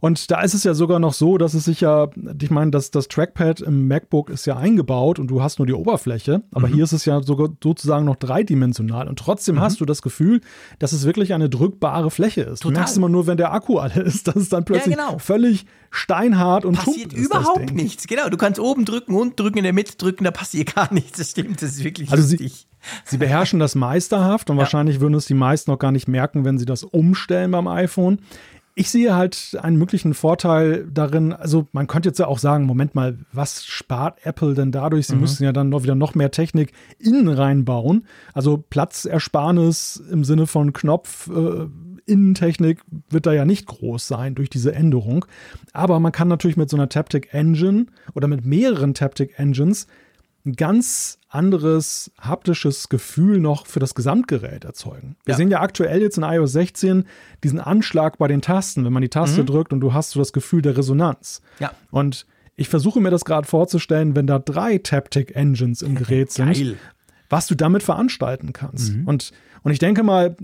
Und 0.00 0.30
da 0.30 0.40
ist 0.40 0.54
es 0.54 0.64
ja 0.64 0.74
sogar 0.74 0.98
noch 0.98 1.12
so, 1.12 1.38
dass 1.38 1.54
es 1.54 1.64
sich 1.64 1.82
ja, 1.82 2.08
ich 2.40 2.50
meine, 2.50 2.70
das, 2.70 2.90
das 2.90 3.08
Trackpad 3.08 3.60
im 3.60 3.86
MacBook 3.86 4.30
ist 4.30 4.46
ja 4.46 4.56
eingebaut 4.56 5.18
und 5.18 5.28
du 5.28 5.42
hast 5.42 5.58
nur 5.58 5.66
die 5.66 5.74
Oberfläche, 5.74 6.42
aber 6.52 6.68
mhm. 6.68 6.74
hier 6.74 6.84
ist 6.84 6.92
es 6.92 7.04
ja 7.04 7.22
sogar 7.22 7.50
sozusagen 7.62 8.06
noch 8.06 8.16
dreidimensional 8.16 9.08
und 9.08 9.18
trotzdem 9.18 9.56
mhm. 9.56 9.60
hast 9.60 9.80
du 9.80 9.84
das 9.84 10.00
Gefühl, 10.00 10.40
dass 10.78 10.92
es 10.92 11.04
wirklich 11.04 11.34
eine 11.34 11.50
drückbare 11.50 12.10
Fläche 12.10 12.42
ist. 12.42 12.60
Total. 12.60 12.72
Du 12.72 12.78
merkst 12.78 12.96
immer 12.96 13.08
nur, 13.08 13.26
wenn 13.26 13.36
der 13.36 13.52
Akku 13.52 13.78
alle 13.78 14.00
ist, 14.02 14.26
dass 14.28 14.36
es 14.36 14.48
dann 14.48 14.64
plötzlich 14.64 14.96
ja, 14.96 15.06
genau. 15.06 15.18
völlig 15.18 15.66
steinhart 15.90 16.64
und 16.64 16.76
passiert 16.76 17.12
überhaupt 17.12 17.74
nichts. 17.74 18.06
Genau, 18.06 18.28
du 18.28 18.36
kannst 18.36 18.60
oben 18.60 18.84
drücken 18.84 19.14
und 19.14 19.38
drücken 19.38 19.58
in 19.58 19.64
der 19.64 19.72
Mitte 19.72 19.96
drücken, 19.96 20.24
da 20.24 20.30
passiert 20.30 20.74
gar 20.74 20.92
nichts. 20.92 21.18
Das 21.18 21.30
stimmt, 21.30 21.60
das 21.62 21.70
ist 21.70 21.84
wirklich 21.84 22.10
also 22.10 22.22
lustig. 22.22 22.52
Sie, 22.52 22.66
sie 23.04 23.18
beherrschen 23.18 23.60
das 23.60 23.74
meisterhaft 23.74 24.48
und 24.48 24.56
ja. 24.56 24.62
wahrscheinlich 24.62 25.00
würden 25.00 25.14
es 25.14 25.26
die 25.26 25.34
meisten 25.34 25.70
noch 25.70 25.78
gar 25.78 25.92
nicht 25.92 26.08
merken, 26.08 26.44
wenn 26.44 26.58
sie 26.58 26.64
das 26.64 26.84
umstellen 26.84 27.50
beim 27.50 27.66
iPhone 27.66 28.20
ich 28.74 28.90
sehe 28.90 29.14
halt 29.14 29.58
einen 29.60 29.76
möglichen 29.76 30.14
Vorteil 30.14 30.88
darin, 30.92 31.32
also 31.32 31.66
man 31.72 31.86
könnte 31.86 32.08
jetzt 32.08 32.18
ja 32.18 32.26
auch 32.26 32.38
sagen, 32.38 32.64
Moment 32.64 32.94
mal, 32.94 33.18
was 33.32 33.64
spart 33.64 34.18
Apple 34.24 34.54
denn 34.54 34.72
dadurch? 34.72 35.06
Sie 35.06 35.14
mhm. 35.14 35.20
müssen 35.20 35.44
ja 35.44 35.52
dann 35.52 35.68
noch 35.68 35.82
wieder 35.82 35.94
noch 35.94 36.14
mehr 36.14 36.30
Technik 36.30 36.72
innen 36.98 37.28
reinbauen. 37.28 38.06
Also 38.32 38.58
Platzersparnis 38.58 40.02
im 40.10 40.24
Sinne 40.24 40.46
von 40.46 40.72
Knopf, 40.72 41.28
äh, 41.28 41.66
Innentechnik 42.06 42.80
wird 43.08 43.26
da 43.26 43.32
ja 43.32 43.44
nicht 43.44 43.66
groß 43.66 44.06
sein 44.06 44.34
durch 44.34 44.50
diese 44.50 44.74
Änderung. 44.74 45.24
Aber 45.72 46.00
man 46.00 46.12
kann 46.12 46.28
natürlich 46.28 46.56
mit 46.56 46.68
so 46.68 46.76
einer 46.76 46.88
Taptic 46.88 47.32
Engine 47.32 47.86
oder 48.14 48.26
mit 48.26 48.44
mehreren 48.44 48.94
Taptic 48.94 49.38
Engines 49.38 49.86
ein 50.44 50.54
ganz 50.54 51.18
anderes 51.28 52.10
haptisches 52.18 52.88
Gefühl 52.88 53.40
noch 53.40 53.66
für 53.66 53.78
das 53.78 53.94
Gesamtgerät 53.94 54.64
erzeugen. 54.64 55.16
Wir 55.24 55.32
ja. 55.32 55.36
sehen 55.36 55.50
ja 55.50 55.60
aktuell 55.60 56.00
jetzt 56.00 56.16
in 56.16 56.24
iOS 56.24 56.52
16 56.52 57.04
diesen 57.44 57.60
Anschlag 57.60 58.18
bei 58.18 58.26
den 58.26 58.40
Tasten, 58.40 58.84
wenn 58.84 58.92
man 58.92 59.02
die 59.02 59.08
Taste 59.08 59.42
mhm. 59.42 59.46
drückt 59.46 59.72
und 59.72 59.80
du 59.80 59.92
hast 59.92 60.10
so 60.10 60.18
das 60.18 60.32
Gefühl 60.32 60.62
der 60.62 60.76
Resonanz. 60.76 61.42
Ja. 61.58 61.72
Und 61.90 62.26
ich 62.56 62.68
versuche 62.68 63.00
mir 63.00 63.10
das 63.10 63.24
gerade 63.24 63.46
vorzustellen, 63.46 64.16
wenn 64.16 64.26
da 64.26 64.38
drei 64.38 64.78
Taptic 64.78 65.34
Engines 65.36 65.82
im 65.82 65.94
Gerät 65.96 66.32
sind, 66.32 66.76
was 67.30 67.46
du 67.46 67.54
damit 67.54 67.82
veranstalten 67.82 68.52
kannst. 68.52 68.94
Mhm. 68.94 69.06
Und 69.06 69.32
und 69.62 69.72
ich 69.72 69.78
denke 69.78 70.02
mal, 70.02 70.36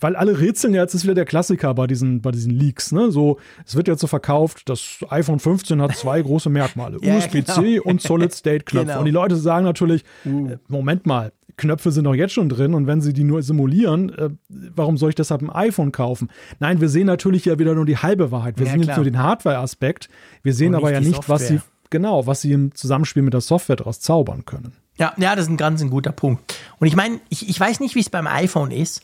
weil 0.00 0.16
alle 0.16 0.38
rätseln 0.38 0.74
ja, 0.74 0.82
jetzt 0.82 0.94
ist 0.94 1.04
wieder 1.04 1.14
der 1.14 1.24
Klassiker 1.24 1.74
bei 1.74 1.86
diesen, 1.86 2.20
bei 2.20 2.30
diesen 2.30 2.50
Leaks. 2.50 2.92
Ne? 2.92 3.10
So, 3.10 3.38
es 3.66 3.76
wird 3.76 3.88
jetzt 3.88 4.00
so 4.00 4.06
verkauft, 4.06 4.68
das 4.68 4.98
iPhone 5.08 5.38
15 5.38 5.82
hat 5.82 5.96
zwei 5.96 6.22
große 6.22 6.48
Merkmale: 6.48 6.98
ja, 7.02 7.16
USB-C 7.16 7.60
genau. 7.60 7.82
und 7.84 8.02
Solid-State-Knöpfe. 8.02 8.86
Genau. 8.86 8.98
Und 9.00 9.06
die 9.06 9.10
Leute 9.10 9.36
sagen 9.36 9.64
natürlich: 9.64 10.04
uh. 10.24 10.50
Äh, 10.50 10.58
Moment 10.68 11.06
mal, 11.06 11.32
Knöpfe 11.56 11.90
sind 11.90 12.04
doch 12.04 12.14
jetzt 12.14 12.32
schon 12.32 12.48
drin 12.48 12.74
und 12.74 12.86
wenn 12.86 13.00
sie 13.00 13.12
die 13.12 13.24
nur 13.24 13.42
simulieren, 13.42 14.10
äh, 14.10 14.30
warum 14.48 14.96
soll 14.96 15.10
ich 15.10 15.14
deshalb 15.16 15.42
ein 15.42 15.50
iPhone 15.50 15.92
kaufen? 15.92 16.28
Nein, 16.60 16.80
wir 16.80 16.88
sehen 16.88 17.06
natürlich 17.06 17.44
ja 17.44 17.58
wieder 17.58 17.74
nur 17.74 17.86
die 17.86 17.96
halbe 17.96 18.30
Wahrheit. 18.30 18.58
Wir 18.58 18.66
ja, 18.66 18.72
sehen 18.72 18.82
klar. 18.82 18.96
jetzt 18.96 18.96
nur 18.96 19.04
den 19.04 19.18
Hardware-Aspekt. 19.18 20.08
Wir 20.42 20.54
sehen 20.54 20.74
aber 20.74 20.92
ja 20.92 21.00
nicht, 21.00 21.28
was 21.28 21.48
sie, 21.48 21.60
genau, 21.90 22.26
was 22.26 22.42
sie 22.42 22.52
im 22.52 22.74
Zusammenspiel 22.74 23.22
mit 23.22 23.34
der 23.34 23.40
Software 23.40 23.76
daraus 23.76 24.00
zaubern 24.00 24.44
können. 24.44 24.72
Ja, 24.98 25.12
ja, 25.16 25.34
das 25.34 25.46
ist 25.46 25.50
ein 25.50 25.56
ganz 25.56 25.80
ein 25.80 25.90
guter 25.90 26.12
Punkt. 26.12 26.54
Und 26.78 26.86
ich 26.86 26.96
meine, 26.96 27.20
ich, 27.28 27.48
ich 27.48 27.58
weiß 27.58 27.80
nicht, 27.80 27.94
wie 27.94 28.00
es 28.00 28.10
beim 28.10 28.26
iPhone 28.26 28.70
ist, 28.70 29.02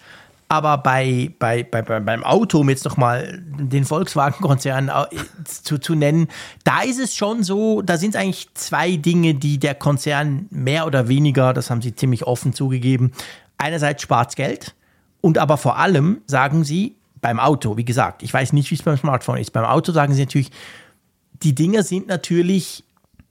aber 0.49 0.79
bei, 0.79 1.31
bei, 1.39 1.63
bei, 1.63 1.83
beim 1.83 2.25
Auto, 2.25 2.61
um 2.61 2.71
jetzt 2.71 2.85
nochmal 2.85 3.43
den 3.43 3.85
Volkswagen-Konzern 3.85 4.91
zu, 5.45 5.79
zu 5.79 5.95
nennen, 5.95 6.29
da 6.65 6.81
ist 6.81 6.99
es 6.99 7.15
schon 7.15 7.43
so, 7.43 7.83
da 7.83 7.99
sind 7.99 8.15
es 8.15 8.21
eigentlich 8.21 8.49
zwei 8.55 8.97
Dinge, 8.97 9.35
die 9.35 9.59
der 9.59 9.75
Konzern 9.75 10.47
mehr 10.51 10.87
oder 10.87 11.09
weniger, 11.09 11.53
das 11.53 11.71
haben 11.71 11.83
sie 11.83 11.95
ziemlich 11.95 12.27
offen 12.27 12.55
zugegeben, 12.55 13.13
einerseits 13.59 14.03
spart 14.03 14.37
Geld 14.37 14.75
und 15.21 15.37
aber 15.37 15.59
vor 15.59 15.77
allem 15.79 16.23
sagen 16.27 16.65
sie 16.65 16.97
beim 17.21 17.41
Auto, 17.41 17.77
wie 17.77 17.85
gesagt, 17.85 18.23
ich 18.23 18.33
weiß 18.33 18.55
nicht, 18.55 18.71
wie 18.71 18.77
es 18.77 18.83
beim 18.83 18.97
Smartphone 18.97 19.39
ist, 19.39 19.53
beim 19.53 19.65
Auto 19.65 19.93
sagen 19.93 20.15
sie 20.15 20.23
natürlich, 20.23 20.51
die 21.43 21.55
Dinge 21.55 21.83
sind 21.83 22.07
natürlich 22.07 22.85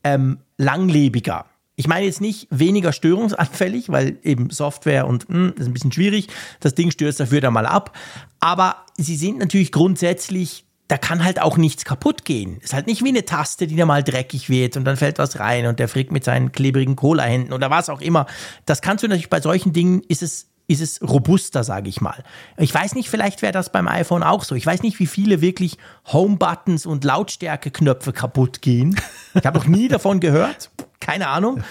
ähm, 0.04 0.38
langlebiger. 0.56 1.46
Ich 1.78 1.86
meine 1.86 2.06
jetzt 2.06 2.20
nicht 2.20 2.48
weniger 2.50 2.92
störungsanfällig, 2.92 3.88
weil 3.88 4.18
eben 4.24 4.50
Software 4.50 5.06
und 5.06 5.28
mh, 5.28 5.36
hm, 5.36 5.52
das 5.52 5.60
ist 5.60 5.66
ein 5.68 5.72
bisschen 5.74 5.92
schwierig. 5.92 6.26
Das 6.58 6.74
Ding 6.74 6.90
stürzt 6.90 7.20
dafür 7.20 7.40
dann 7.40 7.52
mal 7.52 7.66
ab. 7.66 7.96
Aber 8.40 8.84
sie 8.96 9.14
sind 9.16 9.38
natürlich 9.38 9.70
grundsätzlich 9.70 10.64
da 10.88 10.96
kann 10.96 11.22
halt 11.22 11.40
auch 11.40 11.58
nichts 11.58 11.84
kaputt 11.84 12.24
gehen. 12.24 12.58
Ist 12.62 12.72
halt 12.72 12.86
nicht 12.86 13.04
wie 13.04 13.10
eine 13.10 13.26
Taste, 13.26 13.66
die 13.66 13.76
da 13.76 13.84
mal 13.84 14.02
dreckig 14.02 14.48
wird 14.48 14.78
und 14.78 14.86
dann 14.86 14.96
fällt 14.96 15.18
was 15.18 15.38
rein 15.38 15.66
und 15.66 15.78
der 15.78 15.86
frickt 15.86 16.12
mit 16.12 16.24
seinen 16.24 16.50
klebrigen 16.50 16.96
Cola-Händen 16.96 17.52
oder 17.52 17.68
was 17.68 17.90
auch 17.90 18.00
immer. 18.00 18.24
Das 18.64 18.80
kannst 18.80 19.04
du 19.04 19.08
natürlich 19.08 19.28
bei 19.28 19.42
solchen 19.42 19.74
Dingen, 19.74 20.02
ist 20.08 20.22
es 20.22 20.48
ist 20.66 20.80
es 20.80 21.00
robuster, 21.02 21.64
sage 21.64 21.88
ich 21.88 22.00
mal. 22.00 22.24
Ich 22.56 22.74
weiß 22.74 22.94
nicht, 22.94 23.08
vielleicht 23.08 23.42
wäre 23.42 23.52
das 23.52 23.70
beim 23.70 23.88
iPhone 23.88 24.22
auch 24.22 24.44
so. 24.44 24.54
Ich 24.54 24.66
weiß 24.66 24.82
nicht, 24.82 24.98
wie 24.98 25.06
viele 25.06 25.40
wirklich 25.40 25.78
Home-Buttons 26.12 26.86
und 26.86 27.04
Lautstärke-Knöpfe 27.04 28.12
kaputt 28.12 28.62
gehen. 28.62 28.98
Ich 29.34 29.46
habe 29.46 29.58
noch 29.58 29.66
nie 29.66 29.88
davon 29.88 30.20
gehört. 30.20 30.70
Keine 31.00 31.28
Ahnung. 31.28 31.62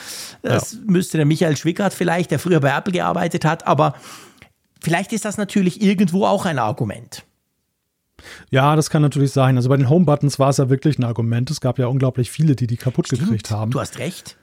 Das 0.42 0.74
ja. 0.74 0.80
müsste 0.86 1.18
der 1.18 1.26
Michael 1.26 1.58
Schwickert 1.58 1.94
vielleicht, 1.94 2.32
der 2.32 2.40
früher 2.40 2.60
bei 2.60 2.76
Apple 2.76 2.94
gearbeitet 2.94 3.46
hat. 3.46 3.68
Aber 3.68 3.94
vielleicht 4.82 5.14
ist 5.14 5.26
das 5.26 5.38
natürlich 5.38 5.82
irgendwo 5.82 6.26
auch 6.26 6.46
ein 6.46 6.60
Argument. 6.60 7.24
Ja, 8.50 8.76
das 8.76 8.90
kann 8.90 9.02
natürlich 9.02 9.32
sein. 9.32 9.58
Also 9.58 9.70
bei 9.70 9.78
den 9.78 9.90
Home-Buttons 9.90 10.40
war 10.40 10.50
es 10.50 10.58
ja 10.58 10.70
wirklich 10.70 10.98
ein 10.98 11.04
Argument. 11.04 11.52
Es 11.52 11.62
gab 11.62 11.78
ja 11.78 11.88
unglaublich 11.88 12.32
viele, 12.32 12.56
die 12.56 12.68
die 12.68 12.78
kaputt 12.78 13.08
Stimmt, 13.08 13.24
gekriegt 13.24 13.52
haben. 13.52 13.72
Du 13.72 13.80
hast 13.80 14.00
recht. 14.00 14.38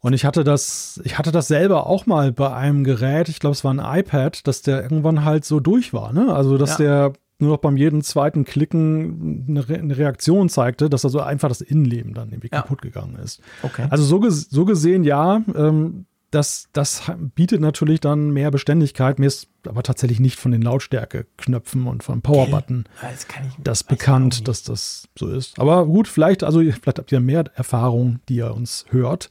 Und 0.00 0.12
ich 0.12 0.24
hatte 0.24 0.44
das, 0.44 1.00
ich 1.04 1.18
hatte 1.18 1.32
das 1.32 1.48
selber 1.48 1.86
auch 1.86 2.04
mal 2.06 2.30
bei 2.30 2.52
einem 2.52 2.84
Gerät, 2.84 3.30
ich 3.30 3.40
glaube, 3.40 3.54
es 3.54 3.64
war 3.64 3.72
ein 3.72 4.00
iPad, 4.00 4.46
dass 4.46 4.60
der 4.60 4.82
irgendwann 4.82 5.24
halt 5.24 5.46
so 5.46 5.60
durch 5.60 5.94
war, 5.94 6.12
ne? 6.12 6.34
Also, 6.34 6.58
dass 6.58 6.72
ja. 6.72 6.76
der 6.76 7.12
nur 7.38 7.50
noch 7.50 7.58
beim 7.58 7.76
jeden 7.76 8.02
zweiten 8.02 8.44
Klicken 8.44 9.46
eine, 9.48 9.68
Re 9.68 9.74
eine, 9.74 9.96
Reaktion 9.96 10.48
zeigte, 10.48 10.88
dass 10.88 11.04
also 11.04 11.20
einfach 11.20 11.48
das 11.48 11.60
Innenleben 11.60 12.14
dann 12.14 12.30
irgendwie 12.30 12.48
ja. 12.52 12.60
kaputt 12.62 12.82
gegangen 12.82 13.16
ist. 13.16 13.40
Okay. 13.62 13.86
Also 13.90 14.04
so, 14.04 14.20
ges 14.20 14.48
so 14.50 14.64
gesehen, 14.64 15.04
ja, 15.04 15.42
ähm, 15.54 16.06
das, 16.34 16.68
das 16.72 17.02
bietet 17.34 17.60
natürlich 17.60 18.00
dann 18.00 18.30
mehr 18.30 18.50
Beständigkeit. 18.50 19.18
Mir 19.18 19.26
ist 19.26 19.48
aber 19.66 19.82
tatsächlich 19.82 20.18
nicht 20.18 20.38
von 20.38 20.50
den 20.50 20.62
Lautstärke-Knöpfen 20.62 21.86
und 21.86 22.02
vom 22.02 22.22
Power-Button 22.22 22.84
das, 23.00 23.26
das 23.62 23.84
bekannt, 23.84 24.48
dass 24.48 24.64
das 24.64 25.08
so 25.16 25.28
ist. 25.28 25.60
Aber 25.60 25.86
gut, 25.86 26.08
vielleicht, 26.08 26.42
also 26.42 26.58
vielleicht 26.60 26.98
habt 26.98 27.12
ihr 27.12 27.20
mehr 27.20 27.44
Erfahrung, 27.54 28.18
die 28.28 28.36
ihr 28.36 28.52
uns 28.52 28.84
hört. 28.90 29.30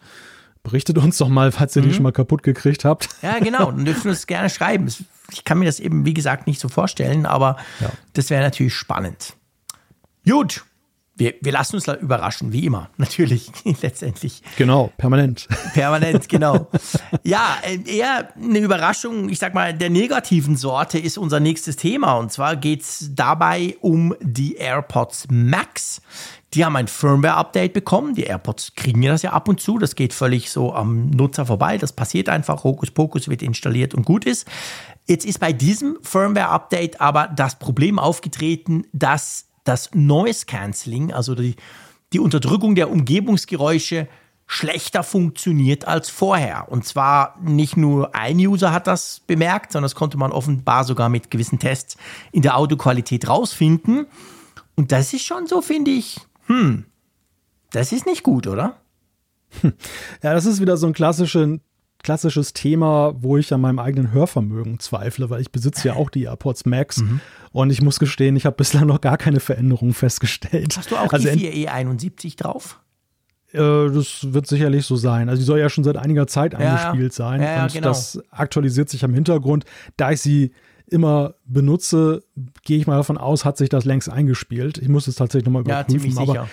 Berichtet 0.64 0.98
uns 0.98 1.18
doch 1.18 1.28
mal, 1.28 1.52
falls 1.52 1.76
ihr 1.76 1.82
mhm. 1.82 1.88
die 1.88 1.94
schon 1.94 2.04
mal 2.04 2.14
kaputt 2.14 2.42
gekriegt 2.42 2.86
habt. 2.86 3.10
Ja, 3.22 3.40
genau. 3.40 3.72
Dann 3.72 3.84
dürfen 3.84 4.06
wir 4.06 4.14
es 4.14 4.28
gerne 4.28 4.50
schreiben. 4.50 4.88
Ich 5.32 5.44
kann 5.44 5.60
mir 5.60 5.66
das 5.66 5.82
eben, 5.82 6.06
wie 6.06 6.14
gesagt, 6.14 6.48
nicht 6.48 6.60
so 6.60 6.70
vorstellen, 6.70 7.26
aber 7.26 7.58
ja. 7.82 7.92
das 8.14 8.30
wäre 8.30 8.42
natürlich 8.42 8.74
spannend. 8.74 9.34
Gut. 10.26 10.64
Wir, 11.16 11.36
wir 11.42 11.52
lassen 11.52 11.76
uns 11.76 11.88
überraschen, 11.88 12.54
wie 12.54 12.66
immer, 12.66 12.90
natürlich, 12.98 13.52
letztendlich. 13.82 14.42
Genau, 14.58 14.92
permanent. 14.98 15.48
Permanent, 15.76 16.28
genau. 16.28 16.72
ja, 17.24 17.58
eher 17.86 18.34
eine 18.36 18.58
Überraschung, 18.58 19.30
ich 19.30 19.38
sag 19.38 19.54
mal, 19.54 19.76
der 19.76 19.92
negativen 19.92 20.56
Sorte 20.56 20.98
ist 20.98 21.20
unser 21.20 21.40
nächstes 21.40 21.76
Thema. 21.76 22.14
Und 22.14 22.32
zwar 22.32 22.56
geht 22.56 22.82
es 22.82 23.12
dabei 23.14 23.78
um 23.82 24.16
die 24.22 24.56
AirPods 24.56 25.28
Max. 25.30 26.02
Die 26.54 26.64
haben 26.64 26.76
ein 26.76 26.88
Firmware-Update 26.88 27.74
bekommen. 27.74 28.14
Die 28.14 28.24
AirPods 28.24 28.76
kriegen 28.76 29.02
ja 29.02 29.12
das 29.12 29.24
ja 29.24 29.32
ab 29.32 29.48
und 29.48 29.60
zu. 29.60 29.80
Das 29.80 29.96
geht 29.96 30.14
völlig 30.14 30.52
so 30.52 30.74
am 30.74 31.10
Nutzer 31.10 31.48
vorbei. 31.48 31.78
Das 31.80 31.94
passiert 31.94 32.30
einfach. 32.30 32.64
Hokuspokus 32.64 33.28
wird 33.28 33.42
installiert 33.42 33.96
und 33.96 34.06
gut 34.06 34.26
ist. 34.26 34.48
Jetzt 35.08 35.26
ist 35.26 35.40
bei 35.40 35.52
diesem 35.52 35.98
Firmware-Update 36.02 37.02
aber 37.02 37.28
das 37.28 37.58
Problem 37.58 37.98
aufgetreten, 37.98 38.86
dass 38.94 39.48
das 39.64 39.90
Noise 39.94 40.46
Cancelling, 40.46 41.12
also 41.12 41.34
die, 41.34 41.56
die 42.12 42.20
Unterdrückung 42.20 42.76
der 42.76 42.92
Umgebungsgeräusche, 42.92 44.08
schlechter 44.46 45.04
funktioniert 45.04 45.88
als 45.88 46.10
vorher. 46.10 46.72
Und 46.72 46.86
zwar 46.86 47.40
nicht 47.42 47.78
nur 47.78 48.14
ein 48.14 48.38
User 48.38 48.72
hat 48.72 48.86
das 48.86 49.22
bemerkt, 49.26 49.72
sondern 49.72 49.86
das 49.86 49.96
konnte 49.96 50.18
man 50.18 50.32
offenbar 50.32 50.84
sogar 50.84 51.10
mit 51.10 51.32
gewissen 51.32 51.58
Tests 51.58 51.98
in 52.32 52.44
der 52.44 52.58
Audioqualität 52.58 53.28
rausfinden. 53.28 54.06
Und 54.76 54.92
das 54.92 55.14
ist 55.14 55.26
schon 55.26 55.48
so, 55.48 55.62
finde 55.62 55.92
ich, 55.92 56.20
hm, 56.48 56.86
das 57.72 57.92
ist 57.92 58.06
nicht 58.06 58.24
gut, 58.24 58.48
oder? 58.48 58.78
Ja, 60.24 60.34
das 60.34 60.46
ist 60.46 60.62
wieder 60.62 60.78
so 60.78 60.88
ein 60.88 60.94
klassische, 60.94 61.60
klassisches 62.02 62.54
Thema, 62.54 63.14
wo 63.18 63.38
ich 63.38 63.54
an 63.54 63.62
meinem 63.62 63.80
eigenen 63.80 64.12
Hörvermögen 64.12 64.80
zweifle, 64.80 65.30
weil 65.30 65.42
ich 65.42 65.52
besitze 65.52 65.90
ja 65.90 65.94
auch 65.94 66.10
die 66.10 66.24
AirPods 66.24 66.66
Max 66.66 66.98
mhm. 67.02 67.20
und 67.52 67.70
ich 67.70 67.82
muss 67.82 68.00
gestehen, 68.00 68.36
ich 68.36 68.46
habe 68.46 68.56
bislang 68.56 68.88
noch 68.88 69.02
gar 69.02 69.18
keine 69.18 69.40
Veränderung 69.40 69.94
festgestellt. 69.94 70.78
Hast 70.78 70.92
du 70.92 70.98
auch 70.98 71.14
also 71.14 71.30
die 71.30 71.68
4E71 71.68 72.38
drauf? 72.38 72.80
Äh, 73.52 73.58
das 73.58 74.34
wird 74.34 74.48
sicherlich 74.48 74.86
so 74.86 74.96
sein. 74.96 75.30
Also 75.30 75.40
die 75.42 75.46
soll 75.46 75.60
ja 75.60 75.70
schon 75.70 75.84
seit 75.84 75.98
einiger 75.98 76.28
Zeit 76.28 76.56
eingespielt 76.56 77.14
ja, 77.14 77.16
sein 77.16 77.42
ja, 77.42 77.64
und 77.64 77.74
genau. 77.74 77.88
das 77.88 78.20
aktualisiert 78.32 78.90
sich 78.90 79.04
am 79.04 79.14
Hintergrund. 79.14 79.66
Da 79.98 80.12
ich 80.12 80.22
sie 80.22 80.52
immer 80.94 81.36
benutze, 81.46 82.24
gehe 82.64 82.78
ich 82.78 82.88
mal 82.88 82.98
davon 82.98 83.18
aus, 83.18 83.44
hat 83.44 83.58
sich 83.58 83.70
das 83.70 83.84
längst 83.84 84.10
eingespielt. 84.10 84.78
Ich 84.78 84.88
muss 84.88 85.08
es 85.08 85.16
tatsächlich 85.16 85.46
nochmal 85.46 85.64
überprüfen. 85.64 86.12
Ja, 86.12 86.22
aber 86.22 86.48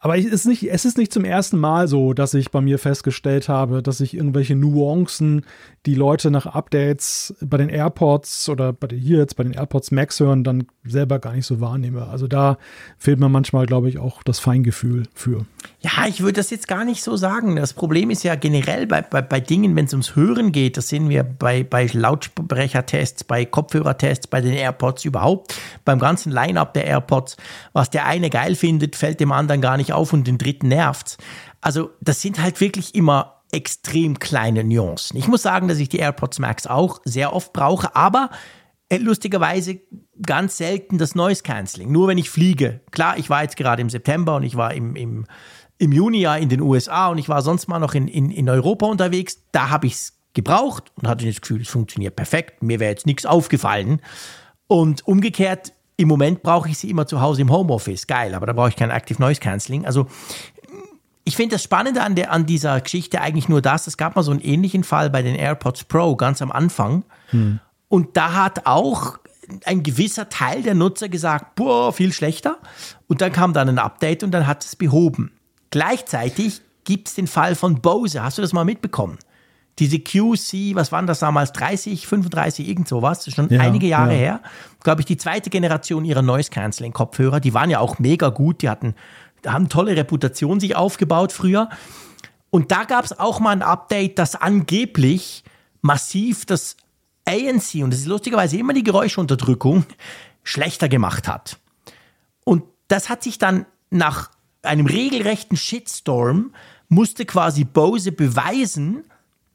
aber 0.00 0.16
es 0.16 0.26
ist, 0.26 0.46
nicht, 0.46 0.62
es 0.70 0.84
ist 0.84 0.96
nicht 0.96 1.12
zum 1.12 1.24
ersten 1.24 1.58
Mal 1.58 1.88
so, 1.88 2.12
dass 2.12 2.32
ich 2.32 2.52
bei 2.52 2.60
mir 2.60 2.78
festgestellt 2.78 3.48
habe, 3.48 3.82
dass 3.82 4.00
ich 4.00 4.14
irgendwelche 4.14 4.54
Nuancen, 4.54 5.44
die 5.86 5.96
Leute 5.96 6.30
nach 6.30 6.46
Updates 6.46 7.34
bei 7.40 7.56
den 7.56 7.68
AirPods 7.68 8.48
oder 8.48 8.72
bei 8.72 8.88
hier 8.94 9.18
jetzt 9.18 9.34
bei 9.34 9.42
den 9.42 9.54
AirPods 9.54 9.90
Max 9.90 10.20
hören, 10.20 10.44
dann 10.44 10.68
selber 10.84 11.18
gar 11.18 11.32
nicht 11.32 11.46
so 11.46 11.60
wahrnehme. 11.60 12.06
Also 12.06 12.28
da 12.28 12.58
fehlt 12.96 13.18
mir 13.18 13.28
manchmal, 13.28 13.66
glaube 13.66 13.88
ich, 13.88 13.98
auch 13.98 14.22
das 14.22 14.38
Feingefühl 14.38 15.02
für. 15.14 15.46
Ja, 15.80 16.06
ich 16.08 16.20
würde 16.20 16.34
das 16.34 16.50
jetzt 16.50 16.66
gar 16.66 16.84
nicht 16.84 17.04
so 17.04 17.16
sagen. 17.16 17.54
Das 17.54 17.72
Problem 17.72 18.10
ist 18.10 18.24
ja 18.24 18.34
generell 18.34 18.88
bei, 18.88 19.00
bei, 19.00 19.22
bei 19.22 19.38
Dingen, 19.38 19.76
wenn 19.76 19.84
es 19.84 19.92
ums 19.92 20.16
Hören 20.16 20.50
geht, 20.50 20.76
das 20.76 20.88
sehen 20.88 21.08
wir 21.08 21.22
bei, 21.22 21.62
bei 21.62 21.86
Lautsprechertests, 21.86 23.22
bei 23.22 23.44
Kopfhörertests, 23.44 24.26
bei 24.26 24.40
den 24.40 24.54
AirPods 24.54 25.04
überhaupt, 25.04 25.54
beim 25.84 26.00
ganzen 26.00 26.32
Line-up 26.32 26.74
der 26.74 26.84
AirPods. 26.84 27.36
Was 27.74 27.90
der 27.90 28.06
eine 28.06 28.28
geil 28.28 28.56
findet, 28.56 28.96
fällt 28.96 29.20
dem 29.20 29.30
anderen 29.30 29.60
gar 29.60 29.76
nicht 29.76 29.92
auf 29.92 30.12
und 30.12 30.26
den 30.26 30.36
dritten 30.36 30.66
nervt. 30.66 31.16
Also 31.60 31.90
das 32.00 32.22
sind 32.22 32.42
halt 32.42 32.60
wirklich 32.60 32.96
immer 32.96 33.42
extrem 33.52 34.18
kleine 34.18 34.64
Nuancen. 34.64 35.16
Ich 35.16 35.28
muss 35.28 35.42
sagen, 35.42 35.68
dass 35.68 35.78
ich 35.78 35.88
die 35.88 35.98
AirPods 35.98 36.40
Max 36.40 36.66
auch 36.66 37.00
sehr 37.04 37.32
oft 37.32 37.52
brauche, 37.52 37.94
aber 37.94 38.30
äh, 38.90 38.96
lustigerweise 38.96 39.80
ganz 40.24 40.56
selten 40.56 40.98
das 40.98 41.14
Noise 41.14 41.42
Cancelling. 41.42 41.92
Nur 41.92 42.08
wenn 42.08 42.18
ich 42.18 42.30
fliege. 42.30 42.80
Klar, 42.90 43.18
ich 43.18 43.30
war 43.30 43.42
jetzt 43.42 43.56
gerade 43.56 43.82
im 43.82 43.90
September 43.90 44.36
und 44.36 44.42
ich 44.42 44.56
war 44.56 44.74
im, 44.74 44.96
im, 44.96 45.26
im 45.78 45.92
Juni 45.92 46.20
ja 46.20 46.36
in 46.36 46.48
den 46.48 46.60
USA 46.60 47.08
und 47.08 47.18
ich 47.18 47.28
war 47.28 47.42
sonst 47.42 47.68
mal 47.68 47.78
noch 47.78 47.94
in, 47.94 48.08
in, 48.08 48.30
in 48.30 48.48
Europa 48.48 48.86
unterwegs. 48.86 49.42
Da 49.52 49.70
habe 49.70 49.86
ich 49.86 49.94
es 49.94 50.18
gebraucht 50.34 50.92
und 50.96 51.08
hatte 51.08 51.26
das 51.26 51.40
Gefühl, 51.40 51.62
es 51.62 51.68
funktioniert 51.68 52.16
perfekt. 52.16 52.62
Mir 52.62 52.80
wäre 52.80 52.90
jetzt 52.90 53.06
nichts 53.06 53.26
aufgefallen. 53.26 54.00
Und 54.66 55.06
umgekehrt 55.06 55.72
im 55.96 56.08
Moment 56.08 56.42
brauche 56.42 56.68
ich 56.68 56.78
sie 56.78 56.90
immer 56.90 57.06
zu 57.06 57.20
Hause 57.20 57.42
im 57.42 57.50
Homeoffice. 57.50 58.06
Geil, 58.06 58.34
aber 58.34 58.46
da 58.46 58.52
brauche 58.52 58.68
ich 58.68 58.76
kein 58.76 58.90
Active 58.90 59.20
Noise 59.20 59.40
Cancelling. 59.40 59.84
Also 59.84 60.06
ich 61.24 61.36
finde 61.36 61.56
das 61.56 61.62
Spannende 61.62 62.02
an, 62.02 62.14
der, 62.14 62.32
an 62.32 62.46
dieser 62.46 62.80
Geschichte 62.80 63.20
eigentlich 63.20 63.48
nur 63.48 63.60
das, 63.60 63.86
es 63.86 63.96
gab 63.96 64.16
mal 64.16 64.22
so 64.22 64.30
einen 64.30 64.40
ähnlichen 64.40 64.84
Fall 64.84 65.10
bei 65.10 65.22
den 65.22 65.34
AirPods 65.34 65.84
Pro 65.84 66.16
ganz 66.16 66.40
am 66.40 66.52
Anfang. 66.52 67.04
Hm. 67.30 67.60
Und 67.88 68.16
da 68.16 68.34
hat 68.34 68.66
auch 68.66 69.18
ein 69.64 69.82
gewisser 69.82 70.28
Teil 70.28 70.62
der 70.62 70.74
Nutzer 70.74 71.08
gesagt, 71.08 71.54
boah, 71.54 71.92
viel 71.92 72.12
schlechter. 72.12 72.58
Und 73.08 73.20
dann 73.20 73.32
kam 73.32 73.52
dann 73.52 73.68
ein 73.68 73.78
Update 73.78 74.22
und 74.22 74.30
dann 74.30 74.46
hat 74.46 74.64
es 74.64 74.76
behoben. 74.76 75.32
Gleichzeitig 75.70 76.62
gibt 76.84 77.08
es 77.08 77.14
den 77.14 77.26
Fall 77.26 77.54
von 77.54 77.80
Bose. 77.80 78.22
Hast 78.22 78.38
du 78.38 78.42
das 78.42 78.52
mal 78.52 78.64
mitbekommen? 78.64 79.18
diese 79.78 80.00
QC, 80.00 80.74
was 80.74 80.90
waren 80.92 81.06
das 81.06 81.20
damals, 81.20 81.52
30, 81.52 82.06
35, 82.06 82.68
irgend 82.68 82.88
sowas, 82.88 83.18
das 83.18 83.28
ist 83.28 83.34
schon 83.34 83.48
ja, 83.48 83.60
einige 83.60 83.86
Jahre 83.86 84.12
ja. 84.12 84.18
her, 84.18 84.42
glaube 84.82 85.02
ich, 85.02 85.06
die 85.06 85.16
zweite 85.16 85.50
Generation 85.50 86.04
ihrer 86.04 86.22
Noise 86.22 86.50
Cancelling 86.50 86.92
Kopfhörer, 86.92 87.40
die 87.40 87.54
waren 87.54 87.70
ja 87.70 87.78
auch 87.78 87.98
mega 87.98 88.28
gut, 88.30 88.62
die 88.62 88.68
hatten, 88.68 88.94
haben 89.46 89.68
tolle 89.68 89.96
Reputation 89.96 90.58
sich 90.58 90.74
aufgebaut 90.74 91.32
früher. 91.32 91.68
Und 92.50 92.72
da 92.72 92.84
gab 92.84 93.04
es 93.04 93.18
auch 93.18 93.40
mal 93.40 93.50
ein 93.50 93.62
Update, 93.62 94.18
das 94.18 94.34
angeblich 94.34 95.44
massiv 95.80 96.44
das 96.46 96.76
ANC, 97.26 97.82
und 97.82 97.90
das 97.92 98.00
ist 98.00 98.06
lustigerweise 98.06 98.56
immer 98.56 98.72
die 98.72 98.82
Geräuschunterdrückung, 98.82 99.84
schlechter 100.42 100.88
gemacht 100.88 101.28
hat. 101.28 101.58
Und 102.44 102.64
das 102.88 103.10
hat 103.10 103.22
sich 103.22 103.38
dann 103.38 103.66
nach 103.90 104.30
einem 104.62 104.86
regelrechten 104.86 105.56
Shitstorm, 105.56 106.52
musste 106.88 107.26
quasi 107.26 107.64
Bose 107.64 108.12
beweisen, 108.12 109.04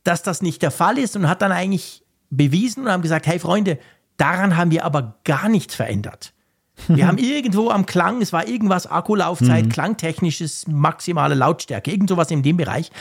dass 0.04 0.24
das 0.24 0.42
nicht 0.42 0.62
der 0.62 0.72
Fall 0.72 0.98
ist 0.98 1.16
und 1.16 1.28
hat 1.28 1.42
dann 1.42 1.52
eigentlich 1.52 2.04
bewiesen 2.30 2.84
und 2.84 2.92
haben 2.92 3.02
gesagt, 3.02 3.28
hey 3.28 3.40
Freunde, 3.40 3.80
daran 4.18 4.58
haben 4.58 4.72
wir 4.72 4.86
aber 4.86 5.16
gar 5.24 5.50
nichts 5.50 5.76
verändert. 5.76 6.34
Wir 6.88 7.06
haben 7.06 7.20
irgendwo 7.20 7.70
am 7.70 7.86
Klang, 7.86 8.20
es 8.24 8.34
war 8.34 8.48
irgendwas 8.48 8.88
Akkulaufzeit, 8.88 9.66
mhm. 9.66 9.70
klangtechnisches, 9.70 10.68
maximale 10.68 11.36
Lautstärke, 11.36 11.92
irgend 11.92 12.10
sowas 12.10 12.32
in 12.32 12.42
dem 12.42 12.58
Bereich. 12.58 12.92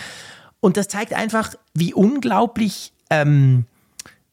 Und 0.60 0.76
das 0.76 0.88
zeigt 0.88 1.14
einfach, 1.14 1.54
wie 1.72 1.94
unglaublich, 1.94 2.92
ähm, 3.08 3.64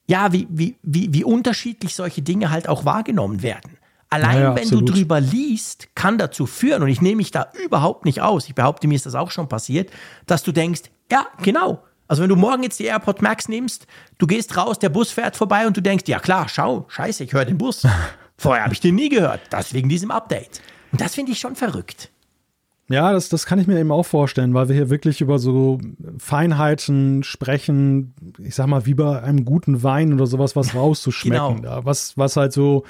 ja, 0.08 0.34
wie, 0.34 0.46
wie, 0.50 0.76
wie, 0.84 1.14
wie 1.14 1.24
unterschiedlich 1.24 1.96
solche 1.96 2.22
Dinge 2.22 2.52
halt 2.52 2.68
auch 2.68 2.84
wahrgenommen 2.84 3.42
werden. 3.42 3.79
Allein 4.12 4.42
ja, 4.42 4.56
wenn 4.56 4.70
du 4.70 4.82
drüber 4.82 5.20
liest, 5.20 5.90
kann 5.94 6.18
dazu 6.18 6.48
führen, 6.48 6.82
und 6.82 6.90
ich 6.90 7.02
nehme 7.02 7.18
mich 7.18 7.30
da 7.30 7.52
überhaupt 7.64 8.06
nicht 8.06 8.22
aus, 8.22 8.48
ich 8.48 8.56
behaupte, 8.56 8.88
mir 8.88 8.96
ist 8.96 9.06
das 9.06 9.14
auch 9.14 9.30
schon 9.30 9.48
passiert, 9.48 9.92
dass 10.26 10.42
du 10.42 10.52
denkst, 10.52 10.82
ja, 11.12 11.28
genau. 11.44 11.84
Also 12.08 12.24
wenn 12.24 12.30
du 12.30 12.36
morgen 12.36 12.64
jetzt 12.64 12.80
die 12.80 12.86
AirPod 12.86 13.22
Max 13.22 13.48
nimmst, 13.48 13.86
du 14.18 14.26
gehst 14.26 14.58
raus, 14.58 14.80
der 14.80 14.90
Bus 14.90 15.12
fährt 15.12 15.36
vorbei 15.38 15.68
und 15.68 15.78
du 15.78 15.82
denkst, 15.82 16.06
ja 16.08 16.20
klar, 16.20 16.50
schau, 16.50 16.86
scheiße, 16.90 17.24
ich 17.24 17.34
höre 17.34 17.46
den 17.46 17.60
Bus. 17.60 17.86
Vorher 18.38 18.64
habe 18.64 18.74
ich 18.74 18.80
den 18.80 18.96
nie 18.96 19.10
gehört, 19.10 19.42
das 19.52 19.74
wegen 19.74 19.90
diesem 19.90 20.10
Update. 20.10 20.62
Und 20.92 21.02
das 21.02 21.14
finde 21.14 21.34
ich 21.34 21.40
schon 21.40 21.56
verrückt. 21.56 22.10
Ja, 22.90 23.14
das, 23.14 23.30
das 23.30 23.46
kann 23.46 23.60
ich 23.60 23.68
mir 23.68 23.80
eben 23.80 23.92
auch 23.92 24.06
vorstellen, 24.06 24.54
weil 24.56 24.68
wir 24.68 24.76
hier 24.76 24.90
wirklich 24.90 25.22
über 25.22 25.38
so 25.38 25.80
Feinheiten 26.18 27.24
sprechen, 27.24 28.16
ich 28.40 28.56
sag 28.56 28.68
mal, 28.68 28.88
wie 28.88 28.96
bei 28.96 29.22
einem 29.22 29.46
guten 29.46 29.84
Wein 29.84 30.14
oder 30.14 30.26
sowas, 30.26 30.56
was 30.56 30.74
rauszuschmecken. 30.76 31.58
genau. 31.58 31.86
was, 31.86 32.18
was 32.18 32.36
halt 32.36 32.52
so 32.52 32.84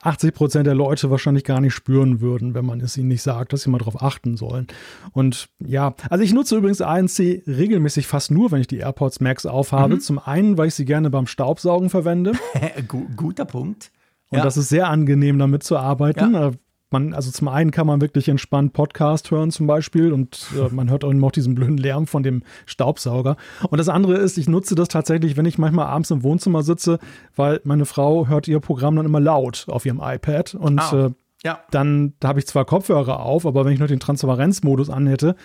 80 0.00 0.34
Prozent 0.34 0.66
der 0.66 0.74
Leute 0.74 1.10
wahrscheinlich 1.10 1.44
gar 1.44 1.60
nicht 1.60 1.74
spüren 1.74 2.22
würden, 2.22 2.54
wenn 2.54 2.64
man 2.64 2.80
es 2.80 2.96
ihnen 2.96 3.08
nicht 3.08 3.22
sagt, 3.22 3.52
dass 3.52 3.62
sie 3.62 3.70
mal 3.70 3.78
darauf 3.78 4.02
achten 4.02 4.38
sollen. 4.38 4.68
Und 5.12 5.48
ja, 5.58 5.94
also 6.08 6.24
ich 6.24 6.32
nutze 6.32 6.56
übrigens 6.56 6.80
ANC 6.80 7.42
regelmäßig 7.46 8.06
fast 8.06 8.30
nur, 8.30 8.50
wenn 8.52 8.62
ich 8.62 8.68
die 8.68 8.78
AirPods 8.78 9.20
Max 9.20 9.44
aufhabe. 9.44 9.96
Mhm. 9.96 10.00
Zum 10.00 10.18
einen, 10.18 10.56
weil 10.56 10.68
ich 10.68 10.74
sie 10.74 10.86
gerne 10.86 11.10
beim 11.10 11.26
Staubsaugen 11.26 11.90
verwende. 11.90 12.32
Guter 13.16 13.44
Punkt. 13.44 13.90
Und 14.30 14.38
ja. 14.38 14.44
das 14.44 14.56
ist 14.56 14.70
sehr 14.70 14.88
angenehm, 14.88 15.38
damit 15.38 15.62
zu 15.62 15.76
arbeiten. 15.76 16.34
Ja. 16.34 16.52
Man, 16.90 17.14
also 17.14 17.30
zum 17.30 17.48
einen 17.48 17.72
kann 17.72 17.86
man 17.86 18.00
wirklich 18.00 18.28
entspannt 18.28 18.72
Podcast 18.72 19.30
hören 19.30 19.50
zum 19.50 19.66
Beispiel 19.66 20.12
und 20.12 20.46
äh, 20.56 20.68
man 20.74 20.90
hört 20.90 21.04
auch 21.04 21.12
noch 21.12 21.32
diesen 21.32 21.54
blöden 21.54 21.78
Lärm 21.78 22.06
von 22.06 22.22
dem 22.22 22.42
Staubsauger. 22.64 23.36
Und 23.68 23.78
das 23.78 23.88
andere 23.88 24.16
ist, 24.16 24.38
ich 24.38 24.48
nutze 24.48 24.74
das 24.74 24.88
tatsächlich, 24.88 25.36
wenn 25.36 25.46
ich 25.46 25.58
manchmal 25.58 25.86
abends 25.86 26.10
im 26.10 26.22
Wohnzimmer 26.22 26.62
sitze, 26.62 26.98
weil 27.34 27.60
meine 27.64 27.86
Frau 27.86 28.28
hört 28.28 28.48
ihr 28.48 28.60
Programm 28.60 28.96
dann 28.96 29.06
immer 29.06 29.20
laut 29.20 29.66
auf 29.68 29.84
ihrem 29.84 30.00
iPad 30.02 30.54
und 30.54 30.80
oh. 30.92 30.96
äh, 31.06 31.10
ja. 31.44 31.60
Dann 31.70 32.14
da 32.18 32.28
habe 32.28 32.40
ich 32.40 32.46
zwar 32.46 32.64
Kopfhörer 32.64 33.20
auf, 33.20 33.46
aber 33.46 33.64
wenn 33.64 33.72
ich 33.72 33.78
noch 33.78 33.86
den 33.86 34.00
Transparenzmodus 34.00 34.90
anhätte, 34.90 35.36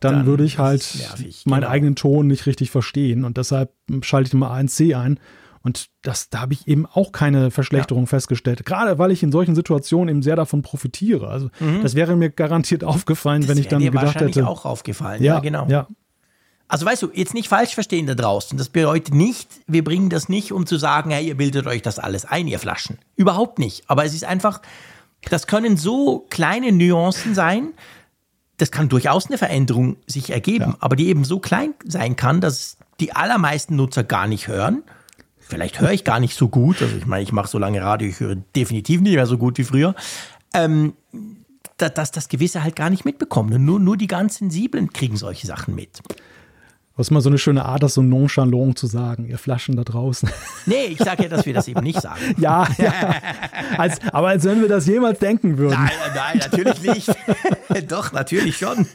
dann, 0.00 0.14
dann 0.14 0.26
würde 0.26 0.44
ich 0.44 0.58
halt 0.58 0.96
nervig, 0.96 1.44
meinen 1.44 1.62
genau. 1.62 1.72
eigenen 1.72 1.96
Ton 1.96 2.28
nicht 2.28 2.46
richtig 2.46 2.70
verstehen. 2.70 3.24
Und 3.24 3.36
deshalb 3.36 3.72
schalte 4.00 4.28
ich 4.28 4.34
immer 4.34 4.50
ANC 4.52 4.94
ein. 4.94 5.18
Und 5.62 5.88
das, 6.02 6.30
da 6.30 6.40
habe 6.40 6.54
ich 6.54 6.66
eben 6.68 6.86
auch 6.86 7.12
keine 7.12 7.50
Verschlechterung 7.50 8.04
ja. 8.04 8.08
festgestellt. 8.08 8.64
Gerade 8.64 8.98
weil 8.98 9.10
ich 9.10 9.22
in 9.22 9.30
solchen 9.30 9.54
Situationen 9.54 10.08
eben 10.08 10.22
sehr 10.22 10.36
davon 10.36 10.62
profitiere. 10.62 11.28
Also 11.28 11.50
mhm. 11.60 11.82
das 11.82 11.94
wäre 11.94 12.16
mir 12.16 12.30
garantiert 12.30 12.82
aufgefallen, 12.84 13.42
das 13.42 13.50
wenn 13.50 13.58
ich 13.58 13.68
dann 13.68 13.80
dir 13.80 13.90
gedacht 13.90 14.20
hätte. 14.20 14.46
auch 14.46 14.64
aufgefallen. 14.64 15.22
Ja, 15.22 15.34
ja, 15.34 15.40
genau. 15.40 15.66
Ja. 15.68 15.86
Also 16.66 16.86
weißt 16.86 17.02
du, 17.02 17.10
jetzt 17.12 17.34
nicht 17.34 17.48
falsch 17.48 17.74
verstehen 17.74 18.06
da 18.06 18.14
draußen. 18.14 18.56
Das 18.56 18.68
bedeutet 18.68 19.12
nicht, 19.12 19.48
wir 19.66 19.84
bringen 19.84 20.08
das 20.08 20.28
nicht, 20.28 20.52
um 20.52 20.66
zu 20.66 20.78
sagen, 20.78 21.10
hey, 21.10 21.26
ihr 21.26 21.36
bildet 21.36 21.66
euch 21.66 21.82
das 21.82 21.98
alles 21.98 22.24
ein, 22.24 22.46
ihr 22.46 22.60
Flaschen. 22.60 22.98
Überhaupt 23.16 23.58
nicht. 23.58 23.82
Aber 23.90 24.04
es 24.04 24.14
ist 24.14 24.24
einfach, 24.24 24.62
das 25.28 25.46
können 25.46 25.76
so 25.76 26.26
kleine 26.30 26.72
Nuancen 26.72 27.34
sein. 27.34 27.72
Das 28.56 28.70
kann 28.70 28.88
durchaus 28.88 29.26
eine 29.26 29.36
Veränderung 29.36 29.96
sich 30.06 30.30
ergeben, 30.30 30.70
ja. 30.70 30.76
aber 30.80 30.94
die 30.94 31.08
eben 31.08 31.24
so 31.24 31.40
klein 31.40 31.74
sein 31.84 32.14
kann, 32.14 32.40
dass 32.40 32.78
die 33.00 33.12
allermeisten 33.12 33.74
Nutzer 33.74 34.04
gar 34.04 34.26
nicht 34.26 34.48
hören 34.48 34.84
vielleicht 35.50 35.80
höre 35.80 35.92
ich 35.92 36.04
gar 36.04 36.20
nicht 36.20 36.34
so 36.34 36.48
gut. 36.48 36.80
Also 36.80 36.96
ich 36.96 37.06
meine, 37.06 37.22
ich 37.22 37.32
mache 37.32 37.48
so 37.48 37.58
lange 37.58 37.82
Radio, 37.82 38.08
ich 38.08 38.20
höre 38.20 38.36
definitiv 38.36 39.00
nicht 39.00 39.14
mehr 39.14 39.26
so 39.26 39.36
gut 39.36 39.58
wie 39.58 39.64
früher. 39.64 39.94
Ähm, 40.54 40.94
dass 41.76 42.10
das 42.10 42.28
Gewisse 42.28 42.62
halt 42.62 42.76
gar 42.76 42.90
nicht 42.90 43.04
mitbekommen. 43.04 43.64
Nur, 43.64 43.80
nur 43.80 43.96
die 43.96 44.06
ganz 44.06 44.36
Sensiblen 44.36 44.92
kriegen 44.92 45.16
solche 45.16 45.46
Sachen 45.46 45.74
mit. 45.74 46.00
Das 47.00 47.06
ist 47.06 47.12
mal 47.12 47.22
so 47.22 47.30
eine 47.30 47.38
schöne 47.38 47.64
Art, 47.64 47.82
das 47.82 47.94
so 47.94 48.02
nonchalant 48.02 48.78
zu 48.78 48.86
sagen, 48.86 49.24
ihr 49.24 49.38
Flaschen 49.38 49.74
da 49.74 49.84
draußen. 49.84 50.28
Nee, 50.66 50.84
ich 50.84 50.98
sage 50.98 51.22
ja, 51.22 51.28
dass 51.30 51.46
wir 51.46 51.54
das 51.54 51.66
eben 51.66 51.80
nicht 51.80 51.98
sagen. 51.98 52.20
ja, 52.36 52.68
ja. 52.76 53.14
Als, 53.78 54.00
aber 54.12 54.28
als 54.28 54.44
wenn 54.44 54.60
wir 54.60 54.68
das 54.68 54.86
jemals 54.86 55.18
denken 55.18 55.56
würden. 55.56 55.82
Nein, 55.82 55.90
nein, 56.14 56.38
natürlich 56.38 56.82
nicht. 56.82 57.08
Doch, 57.88 58.12
natürlich 58.12 58.58
schon. 58.58 58.80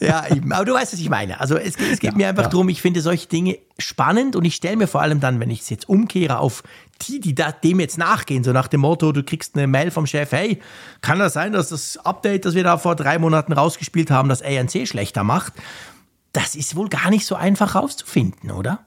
ja, 0.00 0.24
aber 0.50 0.64
du 0.64 0.72
weißt, 0.72 0.94
was 0.94 1.00
ich 1.00 1.10
meine. 1.10 1.38
Also 1.38 1.56
es, 1.56 1.76
es 1.76 2.00
geht 2.00 2.12
ja, 2.12 2.16
mir 2.16 2.28
einfach 2.28 2.44
ja. 2.44 2.48
darum, 2.48 2.70
ich 2.70 2.80
finde 2.80 3.02
solche 3.02 3.28
Dinge 3.28 3.58
spannend 3.78 4.36
und 4.36 4.46
ich 4.46 4.54
stelle 4.54 4.78
mir 4.78 4.86
vor 4.86 5.02
allem 5.02 5.20
dann, 5.20 5.38
wenn 5.38 5.50
ich 5.50 5.60
es 5.60 5.68
jetzt 5.68 5.86
umkehre 5.86 6.38
auf 6.38 6.62
die, 7.02 7.20
die 7.20 7.34
da, 7.34 7.52
dem 7.52 7.80
jetzt 7.80 7.98
nachgehen, 7.98 8.44
so 8.44 8.52
nach 8.52 8.68
dem 8.68 8.80
Motto, 8.80 9.12
du 9.12 9.22
kriegst 9.22 9.56
eine 9.56 9.66
Mail 9.66 9.90
vom 9.90 10.06
Chef, 10.06 10.32
hey, 10.32 10.60
kann 11.00 11.18
das 11.18 11.32
sein, 11.32 11.52
dass 11.52 11.70
das 11.70 11.96
Update, 11.98 12.44
das 12.44 12.54
wir 12.54 12.64
da 12.64 12.78
vor 12.78 12.94
drei 12.94 13.18
Monaten 13.18 13.52
rausgespielt 13.52 14.10
haben, 14.10 14.28
das 14.28 14.42
ANC 14.42 14.86
schlechter 14.86 15.24
macht? 15.24 15.54
Das 16.32 16.54
ist 16.54 16.76
wohl 16.76 16.88
gar 16.88 17.10
nicht 17.10 17.26
so 17.26 17.34
einfach 17.34 17.74
rauszufinden, 17.74 18.50
oder? 18.50 18.86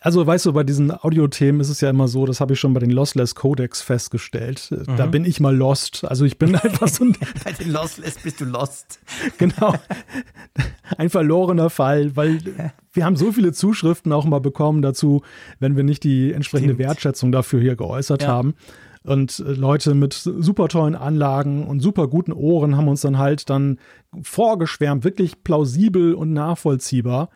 Also, 0.00 0.26
weißt 0.26 0.46
du, 0.46 0.52
bei 0.52 0.62
diesen 0.62 0.92
Audiothemen 0.92 1.60
ist 1.60 1.70
es 1.70 1.80
ja 1.80 1.88
immer 1.88 2.06
so, 2.06 2.26
das 2.26 2.40
habe 2.40 2.52
ich 2.52 2.60
schon 2.60 2.74
bei 2.74 2.80
den 2.80 2.90
Lossless 2.90 3.34
Codex 3.34 3.80
festgestellt. 3.80 4.70
Mhm. 4.70 4.96
Da 4.96 5.06
bin 5.06 5.24
ich 5.24 5.40
mal 5.40 5.56
lost. 5.56 6.04
Also, 6.04 6.24
ich 6.24 6.38
bin 6.38 6.54
einfach 6.56 6.88
so 6.88 7.04
ein. 7.04 7.16
bei 7.44 7.52
den 7.52 7.72
Lossless 7.72 8.18
bist 8.18 8.40
du 8.40 8.44
lost. 8.44 9.00
genau. 9.38 9.74
Ein 10.98 11.08
verlorener 11.08 11.70
Fall, 11.70 12.14
weil 12.14 12.40
wir 12.92 13.04
haben 13.04 13.16
so 13.16 13.32
viele 13.32 13.52
Zuschriften 13.52 14.12
auch 14.12 14.26
mal 14.26 14.40
bekommen 14.40 14.82
dazu, 14.82 15.22
wenn 15.60 15.76
wir 15.76 15.84
nicht 15.84 16.04
die 16.04 16.32
entsprechende 16.32 16.74
Stimmt. 16.74 16.88
Wertschätzung 16.88 17.32
dafür 17.32 17.60
hier 17.60 17.76
geäußert 17.76 18.22
ja. 18.22 18.28
haben. 18.28 18.54
Und 19.04 19.38
äh, 19.40 19.52
Leute 19.52 19.94
mit 19.94 20.12
super 20.12 20.68
tollen 20.68 20.94
Anlagen 20.94 21.66
und 21.66 21.80
super 21.80 22.08
guten 22.08 22.32
Ohren 22.32 22.76
haben 22.76 22.88
uns 22.88 23.00
dann 23.00 23.18
halt 23.18 23.48
dann 23.48 23.78
vorgeschwärmt, 24.22 25.04
wirklich 25.04 25.42
plausibel 25.42 26.14
und 26.14 26.32
nachvollziehbar 26.32 27.30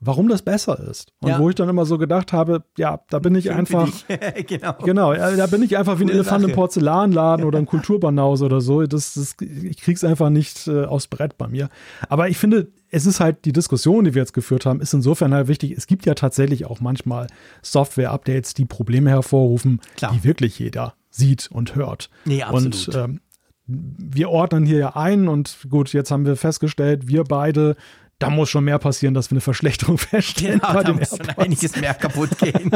warum 0.00 0.28
das 0.28 0.42
besser 0.42 0.78
ist. 0.78 1.12
Und 1.20 1.30
ja. 1.30 1.38
wo 1.38 1.48
ich 1.48 1.54
dann 1.54 1.68
immer 1.68 1.86
so 1.86 1.98
gedacht 1.98 2.32
habe, 2.32 2.64
ja, 2.76 3.00
da 3.08 3.18
bin 3.18 3.34
ich 3.34 3.50
einfach, 3.50 3.90
genau. 4.46 4.74
genau, 4.84 5.14
da 5.14 5.46
bin 5.46 5.62
ich 5.62 5.76
einfach 5.76 5.98
wie 5.98 6.04
ein 6.04 6.10
Elefant 6.10 6.44
im 6.44 6.52
Porzellanladen 6.52 7.44
oder 7.44 7.58
ein 7.58 7.66
Kulturbanause 7.66 8.44
oder 8.44 8.60
so. 8.60 8.82
Das, 8.84 9.14
das, 9.14 9.36
ich 9.40 9.78
krieg's 9.78 10.04
einfach 10.04 10.30
nicht 10.30 10.66
äh, 10.68 10.84
aufs 10.84 11.06
Brett 11.06 11.38
bei 11.38 11.48
mir. 11.48 11.68
Aber 12.08 12.28
ich 12.28 12.38
finde, 12.38 12.68
es 12.90 13.06
ist 13.06 13.20
halt 13.20 13.44
die 13.44 13.52
Diskussion, 13.52 14.04
die 14.04 14.14
wir 14.14 14.22
jetzt 14.22 14.34
geführt 14.34 14.66
haben, 14.66 14.80
ist 14.80 14.92
insofern 14.92 15.34
halt 15.34 15.48
wichtig. 15.48 15.72
Es 15.72 15.86
gibt 15.86 16.06
ja 16.06 16.14
tatsächlich 16.14 16.66
auch 16.66 16.80
manchmal 16.80 17.26
Software-Updates, 17.62 18.54
die 18.54 18.64
Probleme 18.64 19.10
hervorrufen, 19.10 19.80
Klar. 19.96 20.12
die 20.12 20.24
wirklich 20.24 20.58
jeder 20.58 20.94
sieht 21.16 21.48
und 21.50 21.74
hört. 21.74 22.10
Nee, 22.24 22.42
absolut. 22.42 22.88
Und 22.88 22.94
ähm, 22.94 23.20
wir 23.66 24.30
ordnen 24.30 24.64
hier 24.64 24.78
ja 24.78 24.96
ein 24.96 25.28
und 25.28 25.58
gut, 25.68 25.92
jetzt 25.92 26.10
haben 26.10 26.24
wir 26.24 26.36
festgestellt, 26.36 27.08
wir 27.08 27.24
beide 27.24 27.76
da 28.18 28.30
muss 28.30 28.48
schon 28.48 28.64
mehr 28.64 28.78
passieren, 28.78 29.14
dass 29.14 29.30
wir 29.30 29.34
eine 29.34 29.40
Verschlechterung 29.40 29.98
feststellen. 29.98 30.60
Genau, 30.60 30.82
da 30.82 30.92
muss 30.92 31.10
schon 31.10 31.28
einiges 31.36 31.76
mehr 31.76 31.94
kaputt 31.94 32.38
gehen. 32.38 32.70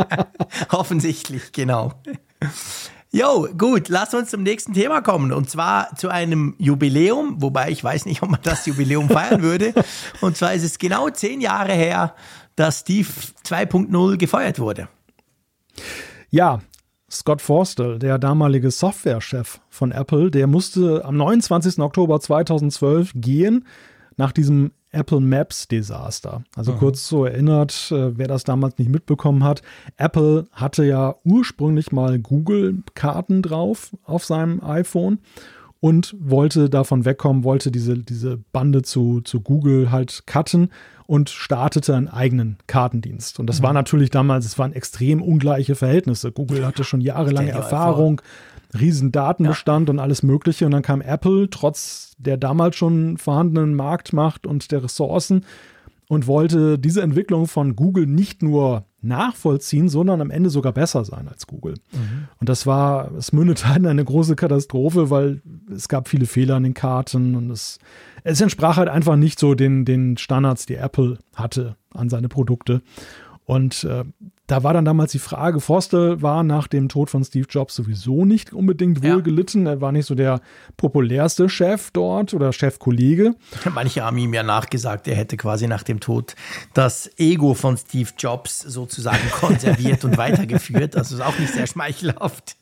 Offensichtlich, 0.70 1.52
genau. 1.52 1.92
Jo, 3.12 3.48
gut, 3.58 3.88
lass 3.88 4.14
uns 4.14 4.30
zum 4.30 4.42
nächsten 4.42 4.72
Thema 4.72 5.02
kommen. 5.02 5.32
Und 5.32 5.50
zwar 5.50 5.94
zu 5.96 6.08
einem 6.08 6.54
Jubiläum, 6.58 7.42
wobei 7.42 7.70
ich 7.70 7.82
weiß 7.82 8.06
nicht, 8.06 8.22
ob 8.22 8.30
man 8.30 8.40
das 8.42 8.66
Jubiläum 8.66 9.08
feiern 9.10 9.42
würde. 9.42 9.74
Und 10.20 10.36
zwar 10.36 10.54
ist 10.54 10.62
es 10.62 10.78
genau 10.78 11.10
zehn 11.10 11.40
Jahre 11.40 11.72
her, 11.72 12.14
dass 12.56 12.80
Steve 12.80 13.08
2.0 13.44 14.16
gefeuert 14.16 14.58
wurde. 14.58 14.88
Ja, 16.30 16.60
Scott 17.10 17.42
Forstall, 17.42 17.98
der 17.98 18.18
damalige 18.18 18.70
Softwarechef 18.70 19.60
von 19.68 19.92
Apple, 19.92 20.30
der 20.30 20.46
musste 20.46 21.04
am 21.04 21.16
29. 21.16 21.78
Oktober 21.80 22.20
2012 22.20 23.12
gehen 23.14 23.66
nach 24.16 24.32
diesem 24.32 24.70
Apple 24.92 25.20
Maps 25.20 25.68
Desaster. 25.68 26.42
Also 26.54 26.72
mhm. 26.72 26.78
kurz 26.78 27.08
so 27.08 27.24
erinnert, 27.24 27.90
äh, 27.92 28.16
wer 28.16 28.28
das 28.28 28.44
damals 28.44 28.78
nicht 28.78 28.90
mitbekommen 28.90 29.44
hat, 29.44 29.62
Apple 29.96 30.46
hatte 30.52 30.84
ja 30.84 31.16
ursprünglich 31.24 31.92
mal 31.92 32.18
Google 32.18 32.82
Karten 32.94 33.42
drauf 33.42 33.96
auf 34.04 34.24
seinem 34.24 34.62
iPhone 34.62 35.18
und 35.80 36.14
wollte 36.18 36.68
davon 36.68 37.04
wegkommen, 37.04 37.44
wollte 37.44 37.70
diese, 37.70 37.98
diese 37.98 38.38
Bande 38.52 38.82
zu, 38.82 39.20
zu 39.22 39.40
Google 39.40 39.90
halt 39.90 40.24
cutten 40.26 40.70
und 41.10 41.28
startete 41.28 41.96
einen 41.96 42.06
eigenen 42.06 42.56
Kartendienst. 42.68 43.40
Und 43.40 43.48
das 43.48 43.58
mhm. 43.58 43.64
war 43.64 43.72
natürlich 43.72 44.10
damals, 44.10 44.46
es 44.46 44.60
waren 44.60 44.72
extrem 44.72 45.20
ungleiche 45.20 45.74
Verhältnisse. 45.74 46.30
Google 46.30 46.64
hatte 46.64 46.84
schon 46.84 47.00
jahrelange 47.00 47.50
Erfahrung, 47.50 48.22
riesen 48.78 49.10
Datenbestand 49.10 49.88
ja. 49.88 49.92
und 49.92 49.98
alles 49.98 50.22
Mögliche. 50.22 50.66
Und 50.66 50.70
dann 50.70 50.82
kam 50.82 51.00
Apple, 51.00 51.50
trotz 51.50 52.14
der 52.18 52.36
damals 52.36 52.76
schon 52.76 53.18
vorhandenen 53.18 53.74
Marktmacht 53.74 54.46
und 54.46 54.70
der 54.70 54.84
Ressourcen, 54.84 55.44
und 56.06 56.28
wollte 56.28 56.78
diese 56.78 57.02
Entwicklung 57.02 57.48
von 57.48 57.74
Google 57.74 58.06
nicht 58.06 58.40
nur 58.40 58.84
nachvollziehen, 59.02 59.88
sondern 59.88 60.20
am 60.20 60.30
Ende 60.30 60.50
sogar 60.50 60.72
besser 60.72 61.04
sein 61.04 61.28
als 61.28 61.46
Google. 61.46 61.74
Mhm. 61.92 62.28
Und 62.38 62.48
das 62.48 62.66
war, 62.66 63.12
es 63.12 63.32
mündete 63.32 63.66
in 63.76 63.86
eine 63.86 64.04
große 64.04 64.36
Katastrophe, 64.36 65.10
weil 65.10 65.42
es 65.74 65.88
gab 65.88 66.08
viele 66.08 66.26
Fehler 66.26 66.56
an 66.56 66.64
den 66.64 66.74
Karten 66.74 67.34
und 67.34 67.50
es, 67.50 67.78
es 68.24 68.40
entsprach 68.40 68.76
halt 68.76 68.88
einfach 68.88 69.16
nicht 69.16 69.38
so 69.38 69.54
den, 69.54 69.84
den 69.84 70.16
Standards, 70.16 70.66
die 70.66 70.76
Apple 70.76 71.18
hatte 71.34 71.76
an 71.94 72.08
seine 72.08 72.28
Produkte. 72.28 72.82
Und 73.44 73.84
äh, 73.84 74.04
da 74.50 74.64
war 74.64 74.74
dann 74.74 74.84
damals 74.84 75.12
die 75.12 75.20
Frage, 75.20 75.60
Forster 75.60 76.22
war 76.22 76.42
nach 76.42 76.66
dem 76.66 76.88
Tod 76.88 77.08
von 77.08 77.22
Steve 77.22 77.46
Jobs 77.48 77.76
sowieso 77.76 78.24
nicht 78.24 78.52
unbedingt 78.52 79.02
wohlgelitten. 79.04 79.66
Ja. 79.66 79.72
Er 79.72 79.80
war 79.80 79.92
nicht 79.92 80.06
so 80.06 80.16
der 80.16 80.40
populärste 80.76 81.48
Chef 81.48 81.92
dort 81.92 82.34
oder 82.34 82.52
Chefkollege. 82.52 83.36
Manche 83.74 84.02
haben 84.02 84.18
ihm 84.18 84.34
ja 84.34 84.42
nachgesagt, 84.42 85.06
er 85.06 85.14
hätte 85.14 85.36
quasi 85.36 85.68
nach 85.68 85.84
dem 85.84 86.00
Tod 86.00 86.34
das 86.74 87.10
Ego 87.16 87.54
von 87.54 87.76
Steve 87.76 88.10
Jobs 88.18 88.60
sozusagen 88.60 89.30
konserviert 89.30 90.04
und 90.04 90.18
weitergeführt. 90.18 90.96
Das 90.96 91.12
ist 91.12 91.20
auch 91.20 91.38
nicht 91.38 91.52
sehr 91.52 91.68
schmeichelhaft. 91.68 92.56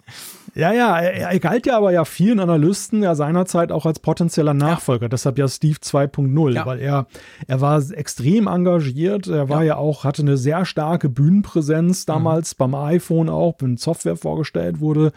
Ja, 0.55 0.73
ja, 0.73 0.99
er, 0.99 1.31
er, 1.31 1.39
galt 1.39 1.67
ja 1.67 1.77
aber 1.77 1.93
ja 1.93 2.05
vielen 2.05 2.41
Analysten 2.41 3.03
ja 3.03 3.15
seinerzeit 3.15 3.71
auch 3.71 3.87
als 3.87 4.01
potenzieller 4.01 4.55
Nachfolger. 4.55 5.05
Ja. 5.05 5.09
Deshalb 5.09 5.39
ja 5.39 5.47
Steve 5.47 5.77
2.0, 5.79 6.55
ja. 6.55 6.67
weil 6.67 6.81
er, 6.81 7.07
er 7.47 7.61
war 7.61 7.81
extrem 7.93 8.47
engagiert. 8.47 9.29
Er 9.29 9.49
war 9.49 9.63
ja. 9.63 9.69
ja 9.69 9.77
auch, 9.77 10.05
hatte 10.05 10.23
eine 10.23 10.37
sehr 10.37 10.65
starke 10.65 11.09
Bühnenpräsenz 11.09 11.78
damals 12.07 12.55
mhm. 12.55 12.57
beim 12.59 12.75
iPhone 12.75 13.29
auch, 13.29 13.57
wenn 13.61 13.77
Software 13.77 14.17
vorgestellt 14.17 14.81
wurde. 14.81 15.13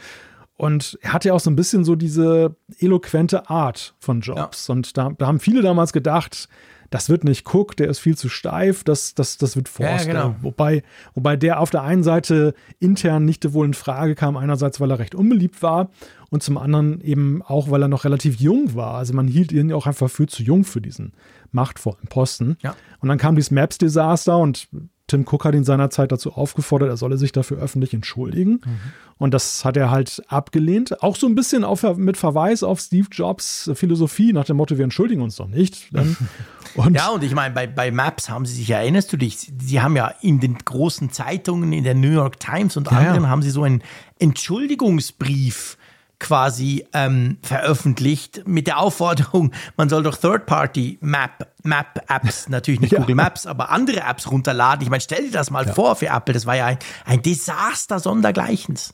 Und 0.58 1.00
er 1.02 1.14
hatte 1.14 1.30
ja 1.30 1.34
auch 1.34 1.40
so 1.40 1.50
ein 1.50 1.56
bisschen 1.56 1.84
so 1.84 1.96
diese 1.96 2.56
eloquente 2.80 3.50
Art 3.50 3.96
von 4.00 4.22
Jobs. 4.22 4.70
Und 4.70 4.96
da, 4.96 5.12
da 5.18 5.26
haben 5.26 5.40
viele 5.40 5.62
damals 5.64 5.92
gedacht, 5.92 6.48
das 6.92 7.10
wird 7.10 7.24
nicht 7.24 7.52
Cook, 7.52 7.76
der 7.78 7.88
ist 7.88 8.00
viel 8.00 8.18
zu 8.18 8.28
steif, 8.30 8.84
das, 8.84 9.16
das, 9.16 9.38
das 9.38 9.56
wird 9.56 9.70
Forster. 9.70 10.08
Ja, 10.08 10.24
genau. 10.24 10.36
wobei, 10.42 10.84
wobei 11.16 11.38
der 11.38 11.62
auf 11.62 11.70
der 11.70 11.84
einen 11.84 12.04
Seite 12.04 12.54
intern 12.80 13.26
nicht 13.26 13.54
wohl 13.54 13.66
in 13.66 13.74
Frage 13.74 14.14
kam, 14.14 14.36
einerseits, 14.36 14.80
weil 14.82 14.92
er 14.92 15.00
recht 15.00 15.16
unbeliebt 15.16 15.64
war 15.64 15.90
und 16.30 16.44
zum 16.44 16.58
anderen 16.58 17.00
eben 17.02 17.42
auch, 17.42 17.72
weil 17.72 17.82
er 17.82 17.88
noch 17.88 18.04
relativ 18.04 18.40
jung 18.42 18.76
war. 18.76 18.96
Also 18.96 19.14
man 19.14 19.28
hielt 19.28 19.54
ihn 19.54 19.70
ja 19.70 19.76
auch 19.78 19.88
einfach 19.88 20.10
für 20.10 20.28
zu 20.28 20.44
jung 20.44 20.66
für 20.66 20.82
diesen 20.82 21.14
machtvollen 21.52 22.08
Posten. 22.10 22.58
Ja. 22.62 22.76
Und 23.00 23.08
dann 23.08 23.18
kam 23.18 23.36
dieses 23.36 23.52
Maps-Desaster 23.52 24.38
und 24.38 24.68
Tim 25.12 25.26
Cook 25.30 25.44
hat 25.44 25.54
ihn 25.54 25.66
seinerzeit 25.66 26.12
dazu 26.12 26.32
aufgefordert, 26.32 26.90
er 26.90 26.98
solle 26.98 27.18
sich 27.18 27.34
dafür 27.34 27.58
öffentlich 27.58 27.94
entschuldigen. 27.94 28.62
Mhm. 28.64 28.80
Und 29.18 29.34
das 29.34 29.66
hat 29.66 29.76
er 29.76 29.92
halt 29.92 30.24
abgelehnt. 30.30 31.04
Auch 31.04 31.16
so 31.16 31.28
ein 31.28 31.36
bisschen 31.36 31.64
auf, 31.64 31.84
mit 31.98 32.18
Verweis 32.18 32.64
auf 32.64 32.80
Steve 32.80 33.08
Jobs 33.12 33.70
Philosophie 33.76 34.34
nach 34.34 34.46
dem 34.46 34.58
Motto, 34.58 34.78
wir 34.78 34.84
entschuldigen 34.86 35.22
uns 35.22 35.36
doch 35.36 35.48
nicht. 35.48 35.90
Und 36.76 36.96
ja, 36.96 37.10
und 37.10 37.22
ich 37.22 37.36
meine, 37.36 37.54
bei, 37.54 37.68
bei 37.68 37.92
Maps 37.92 38.30
haben 38.30 38.46
sie 38.46 38.56
sich, 38.56 38.70
erinnerst 38.70 39.12
du 39.12 39.18
dich, 39.18 39.52
sie 39.60 39.82
haben 39.82 39.98
ja 39.98 40.14
in 40.22 40.40
den 40.40 40.58
großen 40.58 41.12
Zeitungen, 41.12 41.74
in 41.74 41.84
der 41.84 41.96
New 41.96 42.12
York 42.12 42.40
Times 42.40 42.78
und 42.78 42.90
anderen, 42.90 43.24
ja. 43.24 43.30
haben 43.30 43.42
sie 43.42 43.50
so 43.50 43.64
einen 43.64 43.84
Entschuldigungsbrief 44.20 45.78
quasi 46.22 46.86
ähm, 46.94 47.38
veröffentlicht 47.42 48.44
mit 48.48 48.68
der 48.68 48.80
Aufforderung, 48.80 49.52
man 49.76 49.90
soll 49.90 50.04
doch 50.04 50.16
Third-Party-Map, 50.16 51.48
Map-Apps, 51.64 52.48
natürlich 52.48 52.80
nicht 52.80 52.94
ja. 52.94 53.00
Google 53.00 53.16
Maps, 53.16 53.46
aber 53.46 53.72
andere 53.72 54.02
Apps 54.02 54.32
runterladen. 54.32 54.84
Ich 54.84 54.90
meine, 54.90 55.02
stell 55.02 55.26
dir 55.26 55.32
das 55.32 55.52
mal 55.52 55.66
ja. 55.66 55.74
vor 55.74 55.96
für 55.96 56.08
Apple, 56.08 56.34
das 56.34 56.46
war 56.46 56.56
ja 56.56 56.68
ein, 56.68 56.78
ein 57.06 57.22
Desaster 57.22 58.00
sondergleichens. 58.00 58.94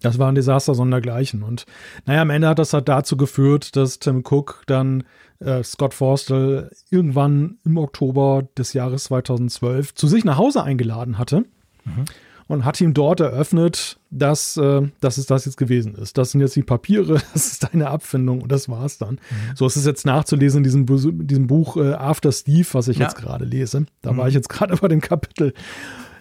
Das 0.00 0.18
war 0.18 0.32
ein 0.32 0.34
Desaster 0.34 0.74
sondergleichen. 0.74 1.42
Und 1.42 1.66
naja, 2.06 2.22
am 2.22 2.30
Ende 2.30 2.48
hat 2.48 2.58
das 2.58 2.72
halt 2.72 2.88
dazu 2.88 3.18
geführt, 3.18 3.76
dass 3.76 3.98
Tim 3.98 4.24
Cook 4.24 4.62
dann 4.66 5.04
äh, 5.40 5.62
Scott 5.62 5.92
Forstall 5.92 6.70
irgendwann 6.88 7.58
im 7.64 7.76
Oktober 7.76 8.48
des 8.56 8.72
Jahres 8.72 9.04
2012 9.04 9.94
zu 9.94 10.08
sich 10.08 10.24
nach 10.24 10.38
Hause 10.38 10.64
eingeladen 10.64 11.18
hatte. 11.18 11.44
Mhm 11.84 12.06
und 12.50 12.64
hat 12.64 12.80
ihm 12.80 12.94
dort 12.94 13.20
eröffnet, 13.20 14.00
dass, 14.10 14.56
äh, 14.56 14.82
dass 15.00 15.18
es 15.18 15.26
das 15.26 15.44
jetzt 15.44 15.56
gewesen 15.56 15.94
ist. 15.94 16.18
Das 16.18 16.32
sind 16.32 16.40
jetzt 16.40 16.56
die 16.56 16.64
Papiere, 16.64 17.14
das 17.32 17.46
ist 17.46 17.68
deine 17.72 17.88
Abfindung 17.88 18.42
und 18.42 18.50
das 18.50 18.68
war's 18.68 18.98
dann. 18.98 19.14
Mhm. 19.14 19.54
So 19.54 19.66
ist 19.66 19.76
es 19.76 19.86
jetzt 19.86 20.04
nachzulesen 20.04 20.58
in 20.58 20.64
diesem, 20.64 21.28
diesem 21.28 21.46
Buch 21.46 21.76
äh, 21.76 21.92
After 21.92 22.32
Steve, 22.32 22.66
was 22.72 22.88
ich 22.88 22.98
ja. 22.98 23.06
jetzt 23.06 23.14
gerade 23.14 23.44
lese. 23.44 23.86
Da 24.02 24.12
mhm. 24.12 24.16
war 24.16 24.28
ich 24.28 24.34
jetzt 24.34 24.48
gerade 24.50 24.76
bei 24.76 24.88
dem 24.88 25.00
Kapitel. 25.00 25.54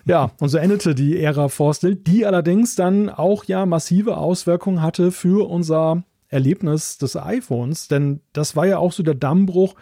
Ja, 0.05 0.31
und 0.39 0.49
so 0.49 0.59
endete 0.59 0.93
die 0.93 1.19
Ära 1.19 1.49
Forstel, 1.49 1.95
die 1.95 2.27
allerdings 2.27 2.75
dann 2.75 3.09
auch 3.09 3.45
ja 3.45 3.65
massive 3.65 4.17
Auswirkungen 4.17 4.83
hatte 4.83 5.11
für 5.11 5.49
unser 5.49 6.03
Erlebnis 6.27 6.99
des 6.99 7.15
iPhones, 7.15 7.87
denn 7.87 8.21
das 8.33 8.55
war 8.55 8.67
ja 8.67 8.77
auch 8.77 8.91
so 8.91 9.01
der 9.01 9.15
Dammbruch. 9.15 9.73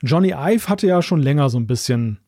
Johnny 0.00 0.30
Ive 0.30 0.66
hatte 0.70 0.86
ja 0.86 1.02
schon 1.02 1.20
länger 1.20 1.50
so 1.50 1.58
ein 1.58 1.66
bisschen, 1.66 2.20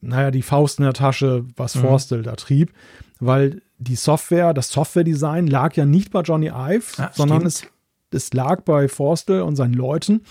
naja, 0.00 0.32
die 0.32 0.42
Faust 0.42 0.80
in 0.80 0.84
der 0.84 0.94
Tasche, 0.94 1.44
was 1.54 1.76
mhm. 1.76 1.82
Forstel 1.82 2.22
da 2.22 2.34
trieb 2.34 2.72
weil 3.20 3.62
die 3.78 3.96
Software, 3.96 4.52
das 4.54 4.70
Software-Design 4.70 5.46
lag 5.46 5.74
ja 5.76 5.86
nicht 5.86 6.10
bei 6.10 6.22
Johnny 6.22 6.48
Ive, 6.48 6.84
ja, 6.98 7.10
sondern 7.14 7.46
es, 7.46 7.62
es 8.10 8.32
lag 8.32 8.62
bei 8.62 8.88
Forstel 8.88 9.42
und 9.42 9.56
seinen 9.56 9.74
Leuten. 9.74 10.22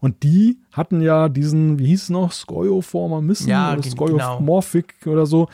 Und 0.00 0.22
die 0.22 0.58
hatten 0.72 1.00
ja 1.00 1.28
diesen, 1.28 1.78
wie 1.78 1.86
hieß 1.88 2.04
es 2.04 2.10
noch, 2.10 2.32
Skeuoformer 2.32 3.20
Missen 3.20 3.48
ja, 3.48 3.72
oder 3.72 3.82
Skeuomorphic 3.82 5.00
genau. 5.00 5.14
oder 5.14 5.26
so. 5.26 5.48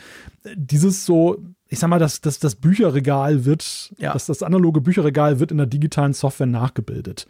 Dieses 0.55 1.05
so, 1.05 1.37
ich 1.67 1.79
sag 1.79 1.89
mal, 1.89 1.99
dass 1.99 2.21
das, 2.21 2.39
das 2.39 2.55
Bücherregal 2.55 3.45
wird, 3.45 3.93
ja. 3.97 4.13
dass 4.13 4.25
das 4.25 4.43
analoge 4.43 4.81
Bücherregal 4.81 5.39
wird 5.39 5.51
in 5.51 5.57
der 5.57 5.67
digitalen 5.67 6.13
Software 6.13 6.47
nachgebildet. 6.47 7.27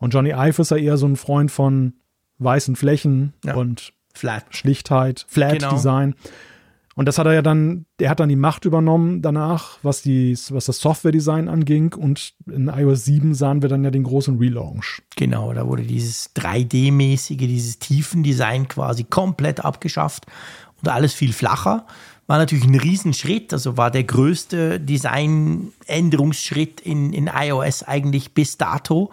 Und 0.00 0.14
Johnny 0.14 0.30
Ive 0.30 0.62
ist 0.62 0.70
ja 0.70 0.76
eher 0.76 0.96
so 0.96 1.06
ein 1.06 1.16
Freund 1.16 1.50
von 1.50 1.94
weißen 2.38 2.76
Flächen 2.76 3.34
ja. 3.44 3.54
und 3.54 3.92
Flat. 4.14 4.44
Schlichtheit, 4.50 5.26
Flat 5.28 5.58
genau. 5.58 5.70
Design. 5.70 6.14
Und 6.98 7.06
das 7.06 7.16
hat 7.16 7.28
er 7.28 7.32
ja 7.32 7.42
dann, 7.42 7.86
der 8.00 8.10
hat 8.10 8.18
dann 8.18 8.28
die 8.28 8.34
Macht 8.34 8.64
übernommen 8.64 9.22
danach, 9.22 9.78
was, 9.84 10.02
die, 10.02 10.36
was 10.50 10.64
das 10.64 10.80
Software-Design 10.80 11.48
anging. 11.48 11.94
Und 11.94 12.34
in 12.50 12.66
iOS 12.66 13.04
7 13.04 13.34
sahen 13.34 13.62
wir 13.62 13.68
dann 13.68 13.84
ja 13.84 13.92
den 13.92 14.02
großen 14.02 14.38
Relaunch. 14.38 15.00
Genau, 15.14 15.52
da 15.52 15.68
wurde 15.68 15.84
dieses 15.84 16.34
3D-mäßige, 16.34 17.36
dieses 17.36 17.78
Tiefendesign 17.78 18.66
quasi 18.66 19.04
komplett 19.04 19.64
abgeschafft 19.64 20.26
und 20.82 20.88
alles 20.88 21.14
viel 21.14 21.32
flacher. 21.32 21.86
War 22.26 22.38
natürlich 22.38 22.64
ein 22.64 22.74
Riesenschritt, 22.74 23.52
also 23.52 23.76
war 23.76 23.92
der 23.92 24.02
größte 24.02 24.80
Designänderungsschritt 24.80 26.80
in, 26.80 27.12
in 27.12 27.30
iOS 27.32 27.84
eigentlich 27.84 28.34
bis 28.34 28.58
dato. 28.58 29.12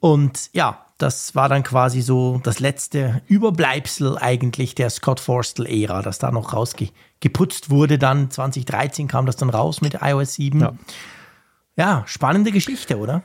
Und 0.00 0.48
ja, 0.54 0.86
das 1.02 1.34
war 1.34 1.48
dann 1.48 1.62
quasi 1.62 2.02
so 2.02 2.40
das 2.42 2.60
letzte 2.60 3.22
Überbleibsel 3.26 4.18
eigentlich 4.18 4.74
der 4.74 4.90
Scott 4.90 5.20
Forstall-Ära, 5.20 6.02
das 6.02 6.18
da 6.18 6.30
noch 6.30 6.52
rausgeputzt 6.52 7.70
wurde. 7.70 7.98
Dann 7.98 8.30
2013 8.30 9.08
kam 9.08 9.26
das 9.26 9.36
dann 9.36 9.50
raus 9.50 9.80
mit 9.80 9.98
iOS 10.02 10.34
7. 10.34 10.60
Ja, 10.60 10.74
ja 11.76 12.02
spannende 12.06 12.52
Geschichte, 12.52 12.98
oder? 12.98 13.22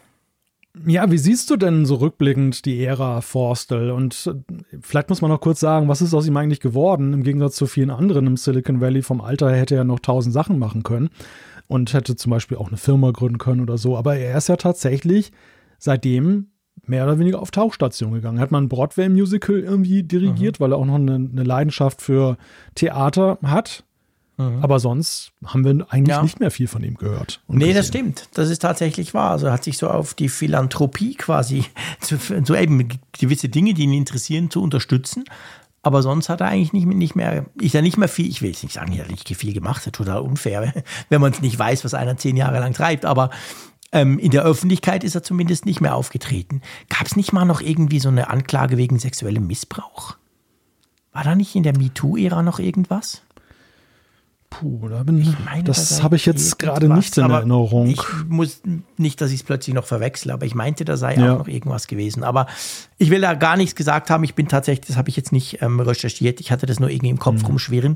Ja, 0.86 1.10
wie 1.10 1.18
siehst 1.18 1.50
du 1.50 1.56
denn 1.56 1.86
so 1.86 1.96
rückblickend 1.96 2.66
die 2.66 2.84
Ära 2.84 3.22
Forstall? 3.22 3.92
Und 3.92 4.28
äh, 4.28 4.56
vielleicht 4.82 5.10
muss 5.10 5.22
man 5.22 5.32
noch 5.32 5.40
kurz 5.40 5.60
sagen, 5.60 5.88
was 5.88 6.02
ist 6.02 6.14
aus 6.14 6.28
ihm 6.28 6.36
eigentlich 6.36 6.60
geworden? 6.60 7.14
Im 7.14 7.24
Gegensatz 7.24 7.56
zu 7.56 7.66
vielen 7.66 7.90
anderen 7.90 8.28
im 8.28 8.38
Silicon 8.38 8.82
Valley 8.82 9.02
vom 9.02 9.22
Alter 9.22 9.50
her 9.50 9.60
hätte 9.60 9.76
er 9.76 9.84
noch 9.86 10.00
tausend 10.00 10.34
Sachen 10.34 10.60
machen 10.60 10.84
können 10.84 11.10
und 11.68 11.94
hätte 11.94 12.16
zum 12.16 12.30
Beispiel 12.30 12.58
auch 12.58 12.68
eine 12.68 12.78
Firma 12.78 13.12
gründen 13.12 13.38
können 13.38 13.62
oder 13.62 13.78
so. 13.78 13.98
Aber 13.98 14.18
er 14.18 14.38
ist 14.38 14.50
ja 14.50 14.58
tatsächlich 14.58 15.32
seitdem 15.78 16.48
mehr 16.86 17.04
oder 17.04 17.20
weniger 17.20 17.42
auf 17.42 17.52
Tauchstation 17.52 18.14
gegangen. 18.14 18.40
Hat 18.40 18.52
man 18.52 18.66
ein 18.66 18.70
Broadway-Musical 18.70 19.60
irgendwie 19.60 20.04
dirigiert, 20.04 20.60
mhm. 20.60 20.64
weil 20.64 20.74
er 20.74 20.78
auch 20.78 20.86
noch 20.86 20.96
eine, 20.96 21.16
eine, 21.16 21.44
Leidenschaft 21.44 22.02
für 22.02 22.38
Theater 22.76 23.38
hat. 23.44 23.84
Mhm. 24.38 24.60
Aber 24.62 24.80
sonst 24.80 25.32
haben 25.46 25.64
wir 25.64 25.86
eigentlich 25.90 26.16
ja. 26.16 26.22
nicht 26.22 26.40
mehr 26.40 26.52
viel 26.52 26.68
von 26.68 26.84
ihm 26.84 26.96
gehört. 26.96 27.42
Nee, 27.48 27.60
gesehen. 27.60 27.76
das 27.76 27.88
stimmt. 27.88 28.30
Das 28.34 28.50
ist 28.50 28.62
tatsächlich 28.62 29.14
wahr. 29.14 29.32
Also 29.32 29.48
er 29.48 29.54
hat 29.54 29.64
sich 29.64 29.78
so 29.78 29.90
auf 29.90 30.14
die 30.14 30.30
Philanthropie 30.30 31.16
quasi, 31.16 31.66
so 32.44 32.56
eben 32.56 32.88
gewisse 33.14 33.50
Dinge, 33.50 33.74
die 33.74 33.84
ihn 33.84 33.94
interessieren, 33.94 34.50
zu 34.50 34.62
unterstützen. 34.62 35.24
Aber 35.86 36.02
sonst 36.02 36.30
hat 36.30 36.42
er 36.42 36.48
eigentlich 36.48 36.74
nicht, 36.74 36.88
nicht 36.88 37.16
mehr, 37.16 37.46
ist 37.62 37.74
ja 37.74 37.82
nicht 37.84 37.98
mehr 37.98 38.08
viel, 38.08 38.28
ich 38.28 38.42
will 38.42 38.50
jetzt 38.50 38.64
nicht 38.64 38.74
sagen, 38.74 38.92
er 38.94 39.04
hat 39.04 39.12
nicht 39.12 39.30
viel 39.36 39.54
gemacht, 39.54 39.78
das 39.78 39.88
ist 39.88 39.96
total 39.96 40.22
unfair, 40.22 40.74
wenn 41.10 41.22
man 41.22 41.32
es 41.32 41.42
nicht 41.42 41.60
weiß, 41.60 41.86
was 41.86 41.94
einer 41.94 42.18
zehn 42.18 42.36
Jahre 42.36 42.60
lang 42.60 42.74
treibt. 42.74 43.06
Aber 43.06 43.30
ähm, 43.96 44.20
in 44.20 44.30
der 44.30 44.44
Öffentlichkeit 44.44 45.06
ist 45.06 45.16
er 45.16 45.24
zumindest 45.24 45.66
nicht 45.66 45.80
mehr 45.80 45.96
aufgetreten. 45.96 46.62
Gab 46.90 47.08
es 47.08 47.16
nicht 47.16 47.32
mal 47.32 47.46
noch 47.46 47.62
irgendwie 47.62 48.00
so 48.00 48.10
eine 48.10 48.30
Anklage 48.30 48.78
wegen 48.78 49.00
sexuellem 49.00 49.48
Missbrauch? 49.48 50.18
War 51.14 51.24
da 51.24 51.34
nicht 51.34 51.56
in 51.56 51.64
der 51.64 51.78
MeToo-Ära 51.78 52.44
noch 52.44 52.60
irgendwas? 52.60 53.22
Puh, 54.50 54.90
da 54.90 55.04
bin 55.04 55.22
ich. 55.22 55.34
Meine, 55.46 55.64
das 55.64 56.04
habe 56.04 56.18
ich 56.18 56.26
jetzt 56.26 56.60
gerade 56.60 56.90
nicht 56.94 57.18
in 57.18 57.30
Erinnerung. 57.30 57.88
Ich 57.88 58.02
muss 58.28 58.62
nicht, 58.98 59.22
dass 59.22 59.32
ich 59.32 59.38
es 59.38 59.44
plötzlich 59.44 59.74
noch 59.74 59.86
verwechsle, 59.86 60.34
aber 60.34 60.46
ich 60.46 60.56
meinte, 60.56 60.84
da 60.84 60.98
sei 60.98 61.16
ja. 61.16 61.34
auch 61.34 61.40
noch 61.40 61.48
irgendwas 61.48 61.88
gewesen. 61.88 62.24
Aber 62.26 62.48
ich 62.98 63.10
will 63.10 63.22
da 63.22 63.34
gar 63.34 63.56
nichts 63.56 63.76
gesagt 63.76 64.10
haben. 64.10 64.26
Ich 64.26 64.36
bin 64.36 64.50
tatsächlich, 64.50 64.88
das 64.88 64.98
habe 64.98 65.10
ich 65.10 65.16
jetzt 65.16 65.32
nicht 65.32 65.62
ähm, 65.62 65.80
recherchiert. 65.80 66.42
Ich 66.42 66.52
hatte 66.52 66.66
das 66.66 66.82
nur 66.82 66.90
irgendwie 66.90 67.10
im 67.10 67.20
Kopf 67.20 67.42
mhm. 67.42 67.46
rumschwirren. 67.48 67.96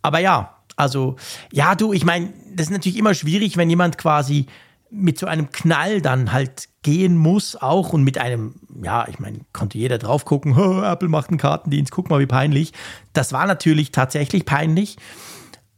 Aber 0.00 0.18
ja, 0.18 0.56
also, 0.76 1.16
ja, 1.52 1.74
du, 1.74 1.92
ich 1.92 2.06
meine, 2.06 2.32
das 2.54 2.68
ist 2.68 2.72
natürlich 2.72 2.98
immer 2.98 3.12
schwierig, 3.12 3.58
wenn 3.58 3.68
jemand 3.68 3.98
quasi 3.98 4.46
mit 4.90 5.18
so 5.18 5.26
einem 5.26 5.50
Knall 5.50 6.00
dann 6.00 6.32
halt 6.32 6.68
gehen 6.82 7.16
muss 7.16 7.56
auch 7.56 7.92
und 7.92 8.02
mit 8.02 8.18
einem, 8.18 8.54
ja, 8.82 9.06
ich 9.08 9.18
meine, 9.18 9.40
konnte 9.52 9.78
jeder 9.78 9.98
drauf 9.98 10.24
gucken, 10.24 10.54
oh, 10.58 10.82
Apple 10.82 11.08
macht 11.08 11.28
einen 11.28 11.38
Kartendienst, 11.38 11.92
guck 11.92 12.10
mal, 12.10 12.20
wie 12.20 12.26
peinlich. 12.26 12.72
Das 13.12 13.32
war 13.32 13.46
natürlich 13.46 13.92
tatsächlich 13.92 14.44
peinlich. 14.44 14.96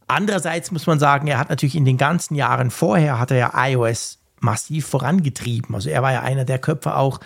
Andererseits 0.07 0.71
muss 0.71 0.85
man 0.85 0.99
sagen, 0.99 1.27
er 1.27 1.39
hat 1.39 1.49
natürlich 1.49 1.75
in 1.75 1.85
den 1.85 1.97
ganzen 1.97 2.35
Jahren 2.35 2.71
vorher, 2.71 3.19
hat 3.19 3.31
er 3.31 3.37
ja 3.37 3.51
iOS 3.55 4.19
massiv 4.39 4.85
vorangetrieben. 4.87 5.73
Also 5.73 5.89
er 5.89 6.01
war 6.01 6.11
ja 6.11 6.21
einer 6.21 6.45
der 6.45 6.59
Köpfe 6.59 6.95
auch, 6.95 7.19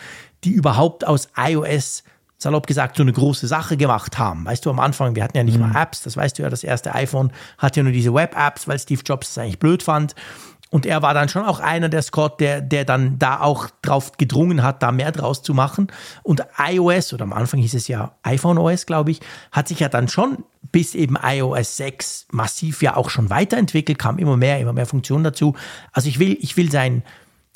die 0.44 0.52
überhaupt 0.52 1.06
aus 1.06 1.30
iOS 1.36 2.04
salopp 2.38 2.68
gesagt, 2.68 2.98
so 2.98 3.04
eine 3.04 3.14
große 3.14 3.48
Sache 3.48 3.78
gemacht 3.78 4.20
haben. 4.20 4.46
Weißt 4.46 4.66
du, 4.66 4.70
am 4.70 4.80
Anfang, 4.80 5.16
wir 5.16 5.24
hatten 5.24 5.38
ja 5.38 5.44
nicht 5.44 5.58
mhm. 5.58 5.72
mal 5.72 5.82
Apps, 5.82 6.04
das 6.04 6.16
weißt 6.16 6.38
du 6.38 6.44
ja, 6.44 6.50
das 6.50 6.64
erste 6.64 6.94
iPhone 6.94 7.32
hatte 7.58 7.80
ja 7.80 7.84
nur 7.84 7.94
diese 7.94 8.14
Web-Apps, 8.14 8.68
weil 8.68 8.78
Steve 8.78 9.02
Jobs 9.04 9.32
es 9.32 9.38
eigentlich 9.38 9.60
blöd 9.60 9.82
fand. 9.82 10.14
Und 10.70 10.86
er 10.86 11.02
war 11.02 11.14
dann 11.14 11.30
schon 11.30 11.46
auch 11.46 11.62
einer 11.62 11.88
der 11.88 12.02
Scott, 12.02 12.42
der, 12.42 12.60
der 12.60 12.84
dann 12.84 13.18
da 13.20 13.40
auch 13.40 13.70
drauf 13.82 14.14
gedrungen 14.18 14.64
hat, 14.64 14.84
da 14.84 14.92
mehr 14.92 15.14
draus 15.14 15.42
zu 15.42 15.54
machen. 15.54 15.88
Und 16.24 16.44
iOS, 16.58 17.14
oder 17.14 17.24
am 17.24 17.34
Anfang 17.34 17.62
hieß 17.62 17.74
es 17.74 17.88
ja 17.88 18.16
iPhone 18.24 18.58
OS, 18.58 18.86
glaube 18.86 19.12
ich, 19.12 19.22
hat 19.52 19.70
sich 19.70 19.80
ja 19.80 19.88
dann 19.88 20.10
schon 20.10 20.44
bis 20.72 20.96
eben 20.96 21.18
iOS 21.22 21.78
6 21.78 22.28
massiv 22.32 22.82
ja 22.82 22.98
auch 22.98 23.10
schon 23.10 23.30
weiterentwickelt, 23.30 23.98
kam 23.98 24.18
immer 24.18 24.36
mehr, 24.36 24.60
immer 24.60 24.74
mehr 24.74 24.86
Funktionen 24.86 25.24
dazu. 25.24 25.56
Also 25.94 26.10
ich 26.10 26.20
will, 26.20 26.38
ich 26.42 26.58
will 26.58 26.70
sein, 26.70 27.04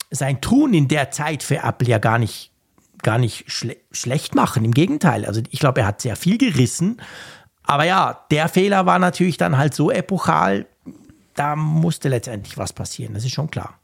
sein 0.10 0.40
Tun 0.40 0.74
in 0.74 0.88
der 0.88 1.12
Zeit 1.12 1.44
für 1.44 1.58
Apple 1.58 1.90
ja 1.90 1.98
gar 1.98 2.18
nicht, 2.18 2.52
gar 3.04 3.18
nicht 3.18 3.52
schle 3.52 3.76
schlecht 3.92 4.36
machen. 4.36 4.64
Im 4.64 4.74
Gegenteil. 4.74 5.26
Also 5.26 5.42
ich 5.50 5.60
glaube, 5.60 5.82
er 5.82 5.88
hat 5.88 6.00
sehr 6.00 6.16
viel 6.16 6.38
gerissen. 6.38 7.02
Aber 7.64 7.84
ja, 7.84 8.26
der 8.32 8.48
Fehler 8.48 8.86
war 8.86 9.00
natürlich 9.00 9.38
dann 9.38 9.58
halt 9.58 9.74
so 9.74 9.92
epochal, 9.92 10.66
da 11.42 11.56
musste 11.56 12.08
letztendlich 12.08 12.56
was 12.58 12.72
passieren, 12.72 13.16
das 13.16 13.26
ist 13.26 13.34
schon 13.34 13.50
klar. 13.50 13.80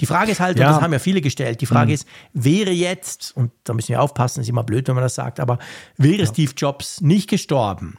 Die 0.00 0.06
Frage 0.06 0.30
ist 0.30 0.38
halt, 0.38 0.56
ja. 0.56 0.68
und 0.68 0.74
das 0.74 0.82
haben 0.82 0.92
ja 0.92 1.00
viele 1.00 1.20
gestellt, 1.20 1.60
die 1.60 1.66
Frage 1.66 1.88
mhm. 1.88 1.94
ist, 1.94 2.08
wäre 2.32 2.70
jetzt, 2.70 3.36
und 3.36 3.50
da 3.64 3.74
müssen 3.74 3.88
wir 3.88 4.00
aufpassen, 4.00 4.40
ist 4.40 4.48
immer 4.48 4.62
blöd, 4.62 4.86
wenn 4.86 4.94
man 4.94 5.02
das 5.02 5.16
sagt, 5.16 5.40
aber 5.40 5.58
wäre 5.96 6.22
ja. 6.22 6.26
Steve 6.26 6.52
Jobs 6.56 7.00
nicht 7.00 7.28
gestorben, 7.28 7.98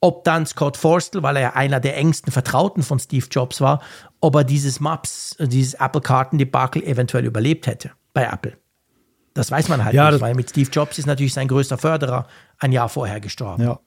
ob 0.00 0.24
dann 0.24 0.44
Scott 0.44 0.76
Forstall, 0.76 1.22
weil 1.22 1.36
er 1.36 1.42
ja 1.42 1.52
einer 1.54 1.78
der 1.78 1.96
engsten 1.98 2.32
Vertrauten 2.32 2.82
von 2.82 2.98
Steve 2.98 3.26
Jobs 3.30 3.60
war, 3.60 3.80
ob 4.20 4.34
er 4.34 4.42
dieses 4.42 4.80
Maps, 4.80 5.36
dieses 5.38 5.74
Apple-Karten-Debakel 5.74 6.82
eventuell 6.82 7.24
überlebt 7.24 7.68
hätte 7.68 7.92
bei 8.12 8.24
Apple. 8.24 8.56
Das 9.34 9.52
weiß 9.52 9.68
man 9.68 9.84
halt 9.84 9.94
ja, 9.94 10.10
nicht, 10.10 10.20
weil 10.20 10.34
mit 10.34 10.50
Steve 10.50 10.68
Jobs 10.68 10.98
ist 10.98 11.06
natürlich 11.06 11.34
sein 11.34 11.46
größter 11.46 11.78
Förderer 11.78 12.26
ein 12.58 12.72
Jahr 12.72 12.88
vorher 12.88 13.20
gestorben. 13.20 13.62
Ja, 13.62 13.78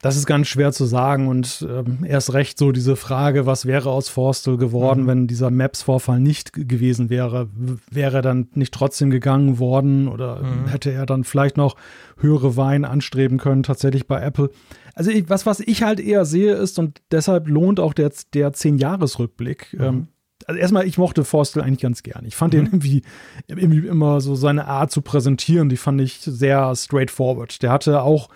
das 0.00 0.16
ist 0.16 0.26
ganz 0.26 0.46
schwer 0.46 0.72
zu 0.72 0.84
sagen 0.84 1.26
und 1.26 1.66
ähm, 1.68 2.04
erst 2.04 2.32
recht 2.32 2.56
so 2.56 2.70
diese 2.70 2.94
Frage, 2.94 3.46
was 3.46 3.66
wäre 3.66 3.90
aus 3.90 4.08
Forstel 4.08 4.56
geworden, 4.56 5.02
mhm. 5.02 5.06
wenn 5.06 5.26
dieser 5.26 5.50
Maps-Vorfall 5.50 6.20
nicht 6.20 6.52
gewesen 6.52 7.10
wäre? 7.10 7.48
Wäre 7.90 8.18
er 8.18 8.22
dann 8.22 8.48
nicht 8.54 8.72
trotzdem 8.72 9.10
gegangen 9.10 9.58
worden 9.58 10.06
oder 10.06 10.42
mhm. 10.42 10.68
hätte 10.68 10.92
er 10.92 11.04
dann 11.04 11.24
vielleicht 11.24 11.56
noch 11.56 11.74
höhere 12.16 12.56
Wein 12.56 12.84
anstreben 12.84 13.38
können, 13.38 13.64
tatsächlich 13.64 14.06
bei 14.06 14.20
Apple? 14.20 14.50
Also 14.94 15.10
ich, 15.10 15.28
was, 15.28 15.46
was 15.46 15.58
ich 15.60 15.82
halt 15.82 15.98
eher 15.98 16.24
sehe 16.24 16.54
ist 16.54 16.78
und 16.78 17.02
deshalb 17.10 17.48
lohnt 17.48 17.80
auch 17.80 17.92
der, 17.92 18.12
der 18.34 18.52
Zehn-Jahres-Rückblick. 18.52 19.72
Mhm. 19.72 19.84
Ähm, 19.84 20.08
also 20.46 20.60
erstmal, 20.60 20.86
ich 20.86 20.96
mochte 20.96 21.24
Forstel 21.24 21.62
eigentlich 21.62 21.80
ganz 21.80 22.04
gern. 22.04 22.24
Ich 22.24 22.36
fand 22.36 22.54
mhm. 22.54 22.58
den 22.58 22.66
irgendwie, 22.66 23.02
irgendwie 23.48 23.86
immer 23.88 24.20
so 24.20 24.36
seine 24.36 24.66
Art 24.66 24.92
zu 24.92 25.02
präsentieren, 25.02 25.68
die 25.68 25.76
fand 25.76 26.00
ich 26.00 26.20
sehr 26.20 26.74
straightforward. 26.76 27.62
Der 27.62 27.72
hatte 27.72 28.02
auch 28.02 28.28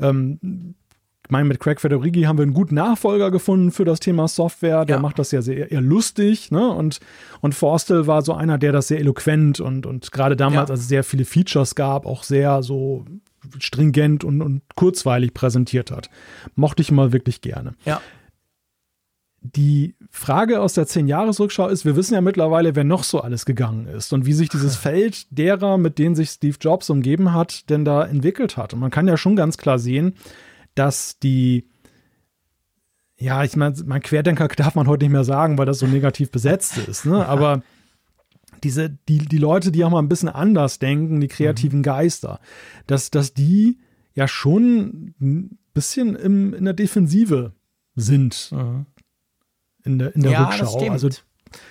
ähm, 0.00 0.74
ich 1.26 1.30
meine, 1.30 1.46
mit 1.46 1.58
Craig 1.58 1.80
Federighi 1.80 2.22
haben 2.24 2.36
wir 2.36 2.42
einen 2.42 2.52
guten 2.52 2.74
Nachfolger 2.74 3.30
gefunden 3.30 3.70
für 3.70 3.86
das 3.86 3.98
Thema 3.98 4.28
Software. 4.28 4.84
Der 4.84 4.96
ja. 4.96 5.02
macht 5.02 5.18
das 5.18 5.30
ja 5.30 5.40
sehr 5.40 5.72
eher 5.72 5.80
lustig, 5.80 6.50
ne? 6.50 6.68
Und, 6.68 7.00
und 7.40 7.54
Forstel 7.54 8.06
war 8.06 8.20
so 8.20 8.34
einer, 8.34 8.58
der 8.58 8.72
das 8.72 8.88
sehr 8.88 9.00
eloquent 9.00 9.58
und, 9.58 9.86
und 9.86 10.12
gerade 10.12 10.36
damals, 10.36 10.68
ja. 10.68 10.74
als 10.74 10.80
es 10.80 10.88
sehr 10.88 11.02
viele 11.02 11.24
Features 11.24 11.74
gab, 11.74 12.04
auch 12.04 12.24
sehr 12.24 12.62
so 12.62 13.06
stringent 13.58 14.22
und, 14.22 14.42
und 14.42 14.62
kurzweilig 14.74 15.32
präsentiert 15.32 15.90
hat. 15.90 16.10
Mochte 16.56 16.82
ich 16.82 16.92
mal 16.92 17.12
wirklich 17.12 17.40
gerne. 17.40 17.72
Ja. 17.86 18.02
Die 19.40 19.94
Frage 20.10 20.60
aus 20.60 20.74
der 20.74 20.86
10-Jahres-Rückschau 20.86 21.68
ist, 21.68 21.84
wir 21.84 21.96
wissen 21.96 22.14
ja 22.14 22.22
mittlerweile, 22.22 22.76
wer 22.76 22.84
noch 22.84 23.04
so 23.04 23.20
alles 23.20 23.44
gegangen 23.44 23.86
ist 23.86 24.12
und 24.12 24.24
wie 24.26 24.32
sich 24.34 24.50
dieses 24.50 24.76
Feld 24.76 25.26
derer, 25.30 25.78
mit 25.78 25.98
denen 25.98 26.14
sich 26.14 26.30
Steve 26.30 26.56
Jobs 26.60 26.90
umgeben 26.90 27.32
hat, 27.32 27.68
denn 27.70 27.84
da 27.84 28.04
entwickelt 28.04 28.58
hat. 28.58 28.74
Und 28.74 28.80
man 28.80 28.90
kann 28.90 29.08
ja 29.08 29.16
schon 29.16 29.36
ganz 29.36 29.56
klar 29.56 29.78
sehen, 29.78 30.14
dass 30.74 31.18
die 31.18 31.68
ja, 33.16 33.44
ich 33.44 33.56
meine, 33.56 33.74
mein 33.86 34.02
Querdenker 34.02 34.48
darf 34.56 34.74
man 34.74 34.86
heute 34.86 35.04
nicht 35.04 35.12
mehr 35.12 35.24
sagen, 35.24 35.58
weil 35.58 35.66
das 35.66 35.78
so 35.78 35.86
negativ 35.86 36.30
besetzt 36.30 36.78
ist, 36.78 37.06
ne? 37.06 37.26
Aber 37.28 37.62
diese, 38.62 38.90
die, 39.08 39.18
die 39.18 39.38
Leute, 39.38 39.72
die 39.72 39.84
auch 39.84 39.90
mal 39.90 39.98
ein 39.98 40.08
bisschen 40.08 40.28
anders 40.28 40.78
denken, 40.78 41.20
die 41.20 41.28
kreativen 41.28 41.80
mhm. 41.80 41.84
Geister, 41.84 42.40
dass, 42.86 43.10
dass 43.10 43.34
die 43.34 43.78
ja 44.14 44.26
schon 44.26 45.14
ein 45.20 45.58
bisschen 45.74 46.16
im, 46.16 46.54
in 46.54 46.64
der 46.64 46.74
Defensive 46.74 47.52
sind. 47.94 48.50
Mhm. 48.52 48.86
In 49.84 49.98
der, 49.98 50.14
in 50.14 50.22
der 50.22 50.32
ja, 50.32 50.44
Rückschau. 50.44 50.90
Also 50.90 51.10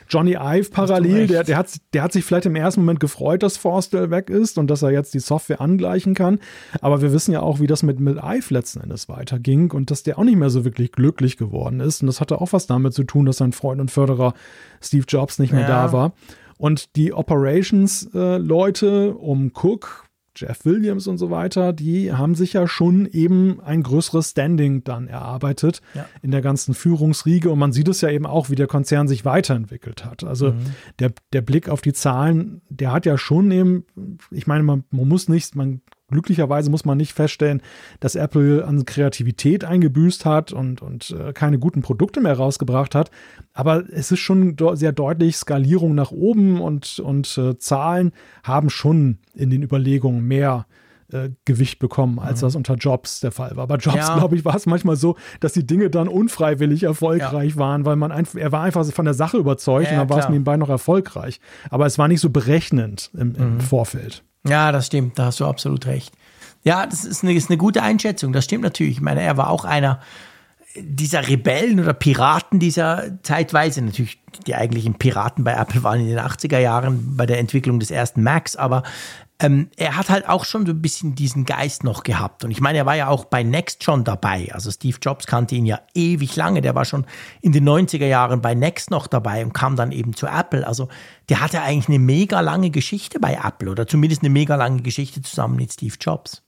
Johnny 0.09 0.37
Ive 0.39 0.69
parallel, 0.69 1.27
der, 1.27 1.43
der, 1.43 1.57
hat, 1.57 1.71
der 1.93 2.03
hat 2.03 2.11
sich 2.11 2.23
vielleicht 2.23 2.45
im 2.45 2.55
ersten 2.55 2.81
Moment 2.81 2.99
gefreut, 2.99 3.43
dass 3.43 3.57
Forstall 3.57 4.11
weg 4.11 4.29
ist 4.29 4.57
und 4.57 4.67
dass 4.67 4.81
er 4.81 4.91
jetzt 4.91 5.13
die 5.13 5.19
Software 5.19 5.61
angleichen 5.61 6.13
kann. 6.13 6.39
Aber 6.81 7.01
wir 7.01 7.11
wissen 7.13 7.31
ja 7.31 7.41
auch, 7.41 7.59
wie 7.59 7.67
das 7.67 7.83
mit, 7.83 7.99
mit 7.99 8.17
Ive 8.17 8.53
letzten 8.53 8.81
Endes 8.81 9.09
weiterging 9.09 9.71
und 9.71 9.91
dass 9.91 10.03
der 10.03 10.19
auch 10.19 10.23
nicht 10.23 10.37
mehr 10.37 10.49
so 10.49 10.65
wirklich 10.65 10.91
glücklich 10.91 11.37
geworden 11.37 11.79
ist. 11.79 12.01
Und 12.01 12.07
das 12.07 12.21
hatte 12.21 12.41
auch 12.41 12.53
was 12.53 12.67
damit 12.67 12.93
zu 12.93 13.03
tun, 13.03 13.25
dass 13.25 13.37
sein 13.37 13.53
Freund 13.53 13.81
und 13.81 13.91
Förderer 13.91 14.33
Steve 14.81 15.05
Jobs 15.07 15.39
nicht 15.39 15.53
mehr 15.53 15.61
ja. 15.61 15.67
da 15.67 15.93
war. 15.93 16.13
Und 16.57 16.95
die 16.95 17.13
Operations-Leute 17.13 18.87
äh, 18.87 19.19
um 19.19 19.51
Cook, 19.53 20.05
Jeff 20.35 20.65
Williams 20.65 21.07
und 21.07 21.17
so 21.17 21.29
weiter, 21.29 21.73
die 21.73 22.11
haben 22.11 22.35
sich 22.35 22.53
ja 22.53 22.67
schon 22.67 23.05
eben 23.05 23.61
ein 23.61 23.83
größeres 23.83 24.31
Standing 24.31 24.83
dann 24.83 25.07
erarbeitet 25.07 25.81
ja. 25.93 26.05
in 26.21 26.31
der 26.31 26.41
ganzen 26.41 26.73
Führungsriege. 26.73 27.49
Und 27.49 27.59
man 27.59 27.71
sieht 27.71 27.87
es 27.87 28.01
ja 28.01 28.09
eben 28.09 28.25
auch, 28.25 28.49
wie 28.49 28.55
der 28.55 28.67
Konzern 28.67 29.07
sich 29.07 29.25
weiterentwickelt 29.25 30.05
hat. 30.05 30.23
Also 30.23 30.51
mhm. 30.51 30.65
der, 30.99 31.13
der 31.33 31.41
Blick 31.41 31.69
auf 31.69 31.81
die 31.81 31.93
Zahlen, 31.93 32.61
der 32.69 32.91
hat 32.91 33.05
ja 33.05 33.17
schon 33.17 33.51
eben, 33.51 33.85
ich 34.31 34.47
meine, 34.47 34.63
man, 34.63 34.83
man 34.91 35.07
muss 35.07 35.29
nicht, 35.29 35.55
man 35.55 35.81
glücklicherweise 36.13 36.71
muss 36.71 36.85
man 36.85 36.97
nicht 36.97 37.13
feststellen, 37.13 37.61
dass 37.99 38.15
Apple 38.15 38.65
an 38.65 38.85
Kreativität 38.85 39.65
eingebüßt 39.65 40.25
hat 40.25 40.53
und, 40.53 40.81
und 40.81 41.11
äh, 41.11 41.33
keine 41.33 41.59
guten 41.59 41.81
Produkte 41.81 42.21
mehr 42.21 42.37
rausgebracht 42.37 42.95
hat. 42.95 43.11
Aber 43.53 43.83
es 43.91 44.11
ist 44.11 44.19
schon 44.19 44.55
sehr 44.73 44.91
deutlich 44.93 45.35
Skalierung 45.35 45.95
nach 45.95 46.11
oben 46.11 46.61
und, 46.61 46.99
und 46.99 47.37
äh, 47.37 47.57
Zahlen 47.57 48.11
haben 48.43 48.69
schon 48.69 49.17
in 49.33 49.49
den 49.49 49.63
Überlegungen 49.63 50.25
mehr 50.25 50.65
äh, 51.11 51.29
Gewicht 51.45 51.79
bekommen, 51.79 52.19
als 52.19 52.41
mhm. 52.41 52.45
das 52.45 52.55
unter 52.55 52.75
Jobs 52.75 53.19
der 53.19 53.31
Fall 53.31 53.55
war. 53.55 53.67
Bei 53.67 53.75
Jobs, 53.75 53.97
ja. 53.97 54.17
glaube 54.17 54.35
ich, 54.35 54.45
war 54.45 54.55
es 54.55 54.65
manchmal 54.65 54.95
so, 54.95 55.15
dass 55.39 55.53
die 55.53 55.65
Dinge 55.65 55.89
dann 55.89 56.07
unfreiwillig 56.07 56.83
erfolgreich 56.83 57.51
ja. 57.51 57.57
waren, 57.57 57.85
weil 57.85 57.95
man 57.95 58.11
einfach, 58.11 58.39
er 58.39 58.51
war 58.51 58.63
einfach 58.63 58.85
von 58.85 59.05
der 59.05 59.13
Sache 59.13 59.37
überzeugt 59.37 59.87
ja, 59.87 59.93
und 59.93 59.97
dann 59.97 60.09
war 60.09 60.23
es 60.23 60.29
nebenbei 60.29 60.57
noch 60.57 60.69
erfolgreich. 60.69 61.39
Aber 61.69 61.85
es 61.85 61.97
war 61.97 62.07
nicht 62.07 62.21
so 62.21 62.29
berechnend 62.29 63.11
im, 63.13 63.35
im 63.35 63.53
mhm. 63.55 63.61
Vorfeld. 63.61 64.23
Ja, 64.47 64.71
das 64.71 64.87
stimmt, 64.87 65.17
da 65.17 65.25
hast 65.25 65.39
du 65.39 65.45
absolut 65.45 65.85
recht. 65.85 66.13
Ja, 66.63 66.85
das 66.85 67.05
ist 67.05 67.23
eine, 67.23 67.33
ist 67.33 67.49
eine 67.49 67.57
gute 67.57 67.83
Einschätzung, 67.83 68.33
das 68.33 68.45
stimmt 68.45 68.63
natürlich. 68.63 68.93
Ich 68.93 69.01
meine, 69.01 69.21
er 69.21 69.37
war 69.37 69.49
auch 69.49 69.65
einer 69.65 70.01
dieser 70.75 71.27
Rebellen 71.27 71.79
oder 71.79 71.93
Piraten 71.93 72.59
dieser 72.59 73.21
zeitweise, 73.21 73.81
natürlich 73.81 74.19
die 74.47 74.55
eigentlichen 74.55 74.95
Piraten 74.95 75.43
bei 75.43 75.53
Apple 75.53 75.83
waren 75.83 75.99
in 75.99 76.07
den 76.07 76.19
80er 76.19 76.57
Jahren 76.57 77.15
bei 77.15 77.25
der 77.25 77.39
Entwicklung 77.39 77.79
des 77.79 77.91
ersten 77.91 78.23
Macs, 78.23 78.55
aber 78.55 78.83
ähm, 79.43 79.69
er 79.75 79.97
hat 79.97 80.09
halt 80.09 80.27
auch 80.29 80.45
schon 80.45 80.65
so 80.65 80.71
ein 80.71 80.81
bisschen 80.81 81.15
diesen 81.15 81.43
Geist 81.43 81.83
noch 81.83 82.03
gehabt. 82.03 82.45
Und 82.45 82.51
ich 82.51 82.61
meine, 82.61 82.77
er 82.77 82.85
war 82.85 82.95
ja 82.95 83.09
auch 83.09 83.25
bei 83.25 83.43
Next 83.43 83.83
schon 83.83 84.05
dabei. 84.05 84.49
Also 84.53 84.71
Steve 84.71 84.97
Jobs 85.01 85.27
kannte 85.27 85.55
ihn 85.55 85.65
ja 85.65 85.81
ewig 85.93 86.37
lange. 86.37 86.61
Der 86.61 86.75
war 86.75 86.85
schon 86.85 87.05
in 87.41 87.51
den 87.51 87.67
90er 87.67 88.05
Jahren 88.05 88.41
bei 88.41 88.55
Next 88.55 88.89
noch 88.89 89.05
dabei 89.05 89.43
und 89.43 89.53
kam 89.53 89.75
dann 89.75 89.91
eben 89.91 90.15
zu 90.15 90.27
Apple. 90.27 90.65
Also 90.65 90.87
der 91.27 91.41
hatte 91.41 91.61
eigentlich 91.61 91.89
eine 91.89 91.99
mega 91.99 92.39
lange 92.39 92.69
Geschichte 92.69 93.19
bei 93.19 93.37
Apple 93.43 93.69
oder 93.69 93.85
zumindest 93.85 94.21
eine 94.21 94.29
mega 94.29 94.55
lange 94.55 94.81
Geschichte 94.81 95.21
zusammen 95.21 95.57
mit 95.57 95.73
Steve 95.73 95.95
Jobs. 95.99 96.41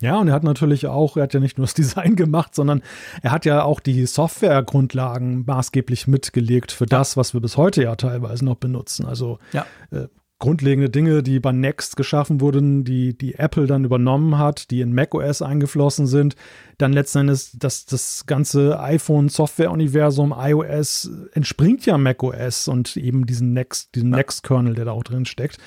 Ja, 0.00 0.18
und 0.18 0.28
er 0.28 0.34
hat 0.34 0.44
natürlich 0.44 0.86
auch, 0.86 1.16
er 1.16 1.22
hat 1.22 1.32
ja 1.32 1.40
nicht 1.40 1.56
nur 1.56 1.66
das 1.66 1.72
Design 1.74 2.16
gemacht, 2.16 2.54
sondern 2.54 2.82
er 3.22 3.30
hat 3.30 3.46
ja 3.46 3.62
auch 3.62 3.80
die 3.80 4.04
Softwaregrundlagen 4.04 5.46
maßgeblich 5.46 6.06
mitgelegt 6.06 6.70
für 6.70 6.84
das, 6.84 7.16
was 7.16 7.32
wir 7.32 7.40
bis 7.40 7.56
heute 7.56 7.82
ja 7.82 7.96
teilweise 7.96 8.44
noch 8.44 8.56
benutzen. 8.56 9.06
Also 9.06 9.38
ja. 9.54 9.64
äh, 9.90 10.08
grundlegende 10.38 10.90
Dinge, 10.90 11.22
die 11.22 11.40
bei 11.40 11.52
Next 11.52 11.96
geschaffen 11.96 12.40
wurden, 12.40 12.84
die, 12.84 13.16
die 13.16 13.34
Apple 13.34 13.66
dann 13.66 13.84
übernommen 13.84 14.38
hat, 14.38 14.70
die 14.70 14.80
in 14.80 14.94
macOS 14.94 15.42
eingeflossen 15.42 16.06
sind. 16.06 16.36
Dann 16.78 16.92
letzten 16.92 17.18
Endes 17.18 17.52
das, 17.52 17.86
das 17.86 18.26
ganze 18.26 18.80
iPhone-Software-Universum, 18.80 20.34
iOS, 20.36 21.10
entspringt 21.32 21.86
ja 21.86 21.96
macOS 21.98 22.68
und 22.68 22.96
eben 22.96 23.26
diesen 23.26 23.52
Next, 23.52 23.94
diesen. 23.94 24.10
Next-Kernel, 24.10 24.74
der 24.74 24.86
da 24.86 24.92
auch 24.92 25.04
drin 25.04 25.24
steckt. 25.24 25.58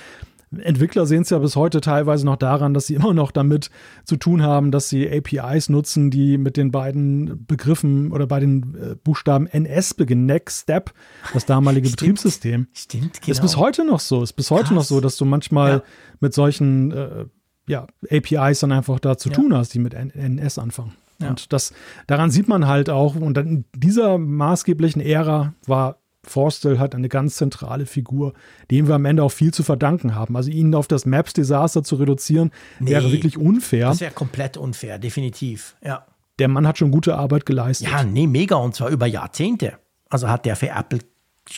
Entwickler 0.60 1.06
sehen 1.06 1.22
es 1.24 1.30
ja 1.30 1.40
bis 1.40 1.56
heute 1.56 1.82
teilweise 1.82 2.26
noch 2.26 2.36
daran, 2.36 2.74
dass 2.74 2.88
sie 2.88 2.96
immer 2.96 3.14
noch 3.14 3.32
damit 3.32 3.70
zu 4.06 4.18
tun 4.18 4.44
haben, 4.44 4.72
dass 4.72 4.90
sie 4.90 5.10
APIs 5.10 5.70
nutzen, 5.70 6.12
die 6.12 6.38
mit 6.38 6.58
den 6.58 6.72
beiden 6.72 7.46
Begriffen 7.46 8.12
oder 8.12 8.28
bei 8.28 8.40
den 8.40 8.76
äh, 8.76 8.96
Buchstaben 8.96 9.48
NS 9.48 9.94
beginnen. 9.94 10.26
Next 10.26 10.64
Step, 10.64 10.94
das 11.34 11.46
damalige 11.46 11.88
Stimmt. 11.88 12.00
Betriebssystem. 12.00 12.68
Stimmt, 12.74 13.22
genau. 13.22 13.32
Ist 13.32 13.42
bis 13.42 13.58
heute 13.58 13.86
noch 13.86 14.00
so. 14.00 14.24
Ist 14.24 14.34
bis 14.34 14.52
heute 14.52 14.66
Krass. 14.66 14.76
noch 14.76 14.84
so, 14.84 15.02
dass 15.02 15.18
du 15.18 15.26
manchmal 15.26 15.72
ja. 15.72 15.84
mit 16.20 16.34
solchen 16.34 16.92
äh, 16.92 17.26
ja, 17.68 17.88
APIs 18.10 18.60
dann 18.62 18.72
einfach 18.72 19.00
da 19.00 19.18
zu 19.18 19.30
ja. 19.30 19.36
tun 19.36 19.56
hast, 19.56 19.74
die 19.74 19.80
mit 19.80 19.94
NS 19.94 20.58
anfangen. 20.58 20.94
Ja. 21.20 21.30
Und 21.30 21.52
das, 21.54 21.74
daran 22.06 22.32
sieht 22.32 22.48
man 22.48 22.68
halt 22.68 22.90
auch, 22.90 23.16
und 23.16 23.38
in 23.38 23.66
dieser 23.76 24.18
maßgeblichen 24.18 25.02
Ära 25.02 25.54
war 25.66 25.98
Forstall 26.30 26.80
hat 26.80 26.96
eine 26.96 27.10
ganz 27.10 27.36
zentrale 27.36 27.86
Figur, 27.86 28.34
dem 28.72 28.88
wir 28.88 28.96
am 28.96 29.06
Ende 29.06 29.24
auch 29.24 29.32
viel 29.32 29.54
zu 29.54 29.64
verdanken 29.64 30.16
haben. 30.16 30.36
Also 30.36 30.50
ihn 30.50 30.74
auf 30.76 30.88
das 30.88 31.06
Maps-Desaster 31.06 31.84
zu 31.84 31.96
reduzieren, 31.96 32.52
nee, 32.80 32.92
wäre 32.92 33.12
wirklich 33.12 33.38
unfair. 33.38 33.88
Das 33.88 34.02
wäre 34.02 34.14
komplett 34.14 34.58
unfair, 34.58 35.00
definitiv, 35.00 35.76
ja. 35.84 36.06
Der 36.40 36.48
Mann 36.48 36.68
hat 36.68 36.78
schon 36.78 36.92
gute 36.92 37.16
Arbeit 37.16 37.48
geleistet. 37.48 37.90
Ja, 37.90 38.04
nee, 38.04 38.28
mega 38.28 38.58
und 38.58 38.76
zwar 38.76 38.90
über 38.90 39.08
Jahrzehnte. 39.08 39.80
Also 40.08 40.30
hat 40.30 40.46
der 40.46 40.56
für 40.56 40.70
Apple 40.70 41.00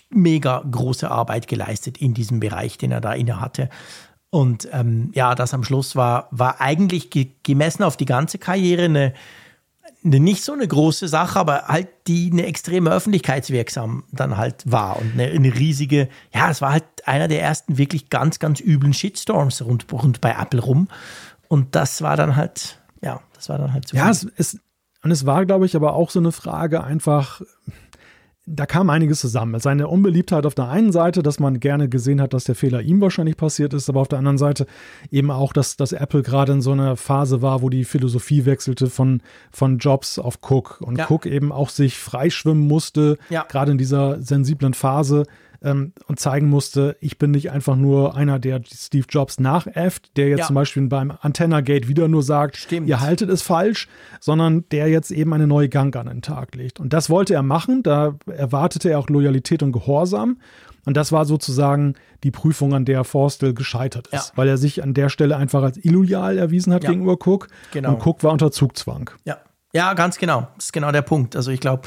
mega 0.09 0.63
große 0.69 1.09
Arbeit 1.09 1.47
geleistet 1.47 1.97
in 1.97 2.13
diesem 2.13 2.39
Bereich, 2.39 2.77
den 2.77 2.91
er 2.91 3.01
da 3.01 3.13
inne 3.13 3.41
hatte. 3.41 3.69
Und 4.29 4.69
ähm, 4.71 5.11
ja, 5.15 5.35
das 5.35 5.53
am 5.53 5.63
Schluss 5.63 5.95
war, 5.95 6.27
war 6.31 6.61
eigentlich 6.61 7.09
ge 7.09 7.31
gemessen 7.43 7.83
auf 7.83 7.97
die 7.97 8.05
ganze 8.05 8.37
Karriere 8.37 8.85
eine 8.85 9.13
nicht 10.01 10.43
so 10.43 10.53
eine 10.53 10.67
große 10.67 11.07
Sache, 11.07 11.39
aber 11.39 11.67
halt 11.67 11.89
die 12.07 12.29
eine 12.31 12.45
extreme 12.45 12.91
öffentlichkeitswirksam 12.91 14.03
dann 14.11 14.37
halt 14.37 14.69
war 14.69 14.97
und 14.97 15.13
eine, 15.13 15.25
eine 15.25 15.53
riesige, 15.53 16.07
ja, 16.33 16.49
es 16.49 16.61
war 16.61 16.71
halt 16.71 16.85
einer 17.05 17.27
der 17.27 17.41
ersten 17.41 17.77
wirklich 17.77 18.09
ganz, 18.09 18.39
ganz 18.39 18.61
üblen 18.61 18.93
Shitstorms 18.93 19.61
rund, 19.61 19.91
rund 19.91 20.21
bei 20.21 20.31
Apple 20.31 20.61
rum. 20.61 20.87
Und 21.47 21.75
das 21.75 22.01
war 22.01 22.15
dann 22.15 22.35
halt, 22.35 22.79
ja, 23.01 23.21
das 23.33 23.49
war 23.49 23.57
dann 23.57 23.73
halt 23.73 23.87
so. 23.87 23.97
Ja, 23.97 24.09
es, 24.09 24.27
es, 24.37 24.59
und 25.03 25.11
es 25.11 25.25
war, 25.25 25.45
glaube 25.45 25.65
ich, 25.65 25.75
aber 25.75 25.93
auch 25.93 26.09
so 26.09 26.19
eine 26.19 26.31
Frage 26.31 26.83
einfach, 26.83 27.41
da 28.51 28.65
kam 28.65 28.89
einiges 28.89 29.19
zusammen. 29.19 29.59
Seine 29.59 29.87
Unbeliebtheit 29.87 30.45
auf 30.45 30.55
der 30.55 30.69
einen 30.69 30.91
Seite, 30.91 31.21
dass 31.21 31.39
man 31.39 31.59
gerne 31.59 31.87
gesehen 31.87 32.19
hat, 32.19 32.33
dass 32.33 32.45
der 32.45 32.55
Fehler 32.55 32.81
ihm 32.81 32.99
wahrscheinlich 32.99 33.37
passiert 33.37 33.73
ist, 33.73 33.89
aber 33.89 34.01
auf 34.01 34.07
der 34.07 34.17
anderen 34.17 34.37
Seite 34.37 34.65
eben 35.11 35.29
auch, 35.29 35.53
dass, 35.53 35.77
dass 35.77 35.91
Apple 35.91 36.23
gerade 36.23 36.53
in 36.53 36.61
so 36.61 36.71
einer 36.71 36.95
Phase 36.95 37.41
war, 37.41 37.61
wo 37.61 37.69
die 37.69 37.85
Philosophie 37.85 38.45
wechselte 38.45 38.87
von, 38.87 39.21
von 39.51 39.77
Jobs 39.77 40.17
auf 40.17 40.39
Cook 40.41 40.81
und 40.81 40.97
ja. 40.97 41.05
Cook 41.09 41.25
eben 41.25 41.51
auch 41.51 41.69
sich 41.69 41.97
freischwimmen 41.97 42.67
musste, 42.67 43.17
ja. 43.29 43.45
gerade 43.47 43.71
in 43.71 43.77
dieser 43.77 44.21
sensiblen 44.21 44.73
Phase 44.73 45.25
ähm, 45.63 45.93
und 46.07 46.19
zeigen 46.19 46.49
musste, 46.49 46.97
ich 47.01 47.17
bin 47.17 47.31
nicht 47.31 47.51
einfach 47.51 47.75
nur 47.75 48.15
einer, 48.15 48.39
der 48.39 48.61
Steve 48.65 49.05
Jobs 49.09 49.39
nachäfft, 49.39 50.15
der 50.17 50.29
jetzt 50.29 50.39
ja. 50.39 50.45
zum 50.47 50.55
Beispiel 50.55 50.87
beim 50.87 51.13
Antenna 51.21 51.61
Gate 51.61 51.87
wieder 51.87 52.07
nur 52.07 52.23
sagt, 52.23 52.57
Stimmt. 52.57 52.87
ihr 52.87 52.99
haltet 52.99 53.29
es 53.29 53.41
falsch, 53.41 53.87
sondern 54.19 54.65
der 54.69 54.87
jetzt 54.87 55.11
eben 55.11 55.33
eine 55.33 55.47
neue 55.47 55.69
Gang 55.69 55.95
an 55.95 56.07
den 56.07 56.21
Tag 56.21 56.55
legt. 56.55 56.79
Und 56.79 56.93
das 56.93 57.09
wollte 57.09 57.33
er 57.33 57.43
machen, 57.43 57.83
da 57.83 58.15
erwartete 58.25 58.89
er 58.89 58.99
auch 58.99 59.09
Loyalität 59.09 59.63
und 59.63 59.71
Gehorsam. 59.71 60.37
Und 60.85 60.95
das 60.95 61.11
war 61.11 61.25
sozusagen 61.25 61.95
die 62.23 62.31
Prüfung, 62.31 62.73
an 62.73 62.85
der 62.85 63.03
Forstel 63.03 63.53
gescheitert 63.53 64.07
ist, 64.07 64.29
ja. 64.29 64.37
weil 64.37 64.47
er 64.47 64.57
sich 64.57 64.81
an 64.81 64.93
der 64.93 65.09
Stelle 65.09 65.37
einfach 65.37 65.61
als 65.61 65.77
illoyal 65.83 66.37
erwiesen 66.37 66.73
hat 66.73 66.83
ja. 66.83 66.89
gegenüber 66.89 67.17
Cook. 67.23 67.47
Genau. 67.71 67.93
Und 67.93 68.05
Cook 68.05 68.23
war 68.23 68.31
unter 68.31 68.51
Zugzwang. 68.51 69.11
Ja. 69.25 69.37
Ja, 69.71 69.93
ganz 69.93 70.17
genau. 70.17 70.47
Das 70.55 70.65
ist 70.65 70.73
genau 70.73 70.91
der 70.91 71.03
Punkt. 71.03 71.35
Also 71.35 71.51
ich 71.51 71.59
glaube, 71.59 71.83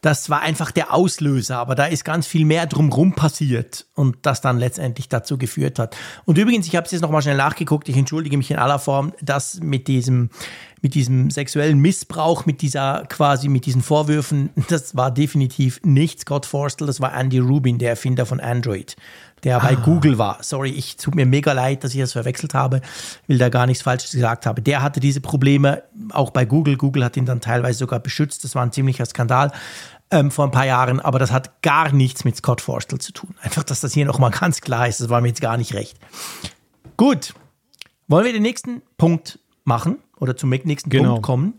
das 0.00 0.30
war 0.30 0.40
einfach 0.40 0.70
der 0.70 0.94
Auslöser, 0.94 1.58
aber 1.58 1.74
da 1.74 1.84
ist 1.84 2.04
ganz 2.04 2.26
viel 2.26 2.46
mehr 2.46 2.66
drumherum 2.66 3.14
passiert 3.14 3.86
und 3.94 4.16
das 4.22 4.40
dann 4.40 4.58
letztendlich 4.58 5.08
dazu 5.08 5.36
geführt 5.36 5.78
hat. 5.78 5.96
Und 6.24 6.38
übrigens, 6.38 6.66
ich 6.66 6.76
habe 6.76 6.86
es 6.86 6.92
jetzt 6.92 7.02
nochmal 7.02 7.20
schnell 7.20 7.36
nachgeguckt, 7.36 7.88
ich 7.88 7.96
entschuldige 7.96 8.36
mich 8.38 8.50
in 8.50 8.56
aller 8.56 8.78
Form, 8.78 9.12
dass 9.20 9.60
mit 9.60 9.88
diesem, 9.88 10.30
mit 10.80 10.94
diesem 10.94 11.30
sexuellen 11.30 11.78
Missbrauch, 11.78 12.46
mit 12.46 12.62
dieser 12.62 13.04
quasi, 13.08 13.48
mit 13.48 13.66
diesen 13.66 13.82
Vorwürfen, 13.82 14.50
das 14.68 14.96
war 14.96 15.10
definitiv 15.10 15.80
nicht 15.84 16.20
Scott 16.20 16.46
Forstall, 16.46 16.86
das 16.86 17.00
war 17.00 17.14
Andy 17.14 17.38
Rubin, 17.38 17.78
der 17.78 17.90
Erfinder 17.90 18.24
von 18.24 18.40
Android 18.40 18.96
der 19.44 19.56
ah. 19.56 19.60
bei 19.60 19.76
Google 19.76 20.18
war. 20.18 20.38
Sorry, 20.42 20.70
ich 20.70 20.96
tut 20.96 21.14
mir 21.14 21.26
mega 21.26 21.52
leid, 21.52 21.84
dass 21.84 21.94
ich 21.94 22.00
das 22.00 22.12
verwechselt 22.12 22.54
habe, 22.54 22.80
will 23.26 23.38
da 23.38 23.48
gar 23.48 23.66
nichts 23.66 23.82
Falsches 23.82 24.12
gesagt 24.12 24.46
habe. 24.46 24.62
Der 24.62 24.82
hatte 24.82 25.00
diese 25.00 25.20
Probleme 25.20 25.82
auch 26.10 26.30
bei 26.30 26.44
Google. 26.44 26.76
Google 26.76 27.04
hat 27.04 27.16
ihn 27.16 27.26
dann 27.26 27.40
teilweise 27.40 27.78
sogar 27.78 28.00
beschützt. 28.00 28.44
Das 28.44 28.54
war 28.54 28.62
ein 28.62 28.72
ziemlicher 28.72 29.06
Skandal 29.06 29.52
ähm, 30.10 30.30
vor 30.30 30.44
ein 30.44 30.50
paar 30.50 30.66
Jahren, 30.66 31.00
aber 31.00 31.18
das 31.18 31.30
hat 31.30 31.62
gar 31.62 31.92
nichts 31.92 32.24
mit 32.24 32.36
Scott 32.36 32.60
Forstall 32.60 32.98
zu 32.98 33.12
tun. 33.12 33.34
Einfach, 33.42 33.62
dass 33.62 33.80
das 33.80 33.92
hier 33.92 34.04
nochmal 34.04 34.30
ganz 34.30 34.60
klar 34.60 34.88
ist, 34.88 35.00
das 35.00 35.08
war 35.08 35.20
mir 35.20 35.28
jetzt 35.28 35.40
gar 35.40 35.56
nicht 35.56 35.74
recht. 35.74 35.96
Gut, 36.96 37.34
wollen 38.08 38.24
wir 38.24 38.32
den 38.32 38.42
nächsten 38.42 38.82
Punkt 38.98 39.38
machen 39.64 39.98
oder 40.18 40.36
zum 40.36 40.50
nächsten 40.50 40.90
genau. 40.90 41.12
Punkt 41.12 41.22
kommen? 41.22 41.54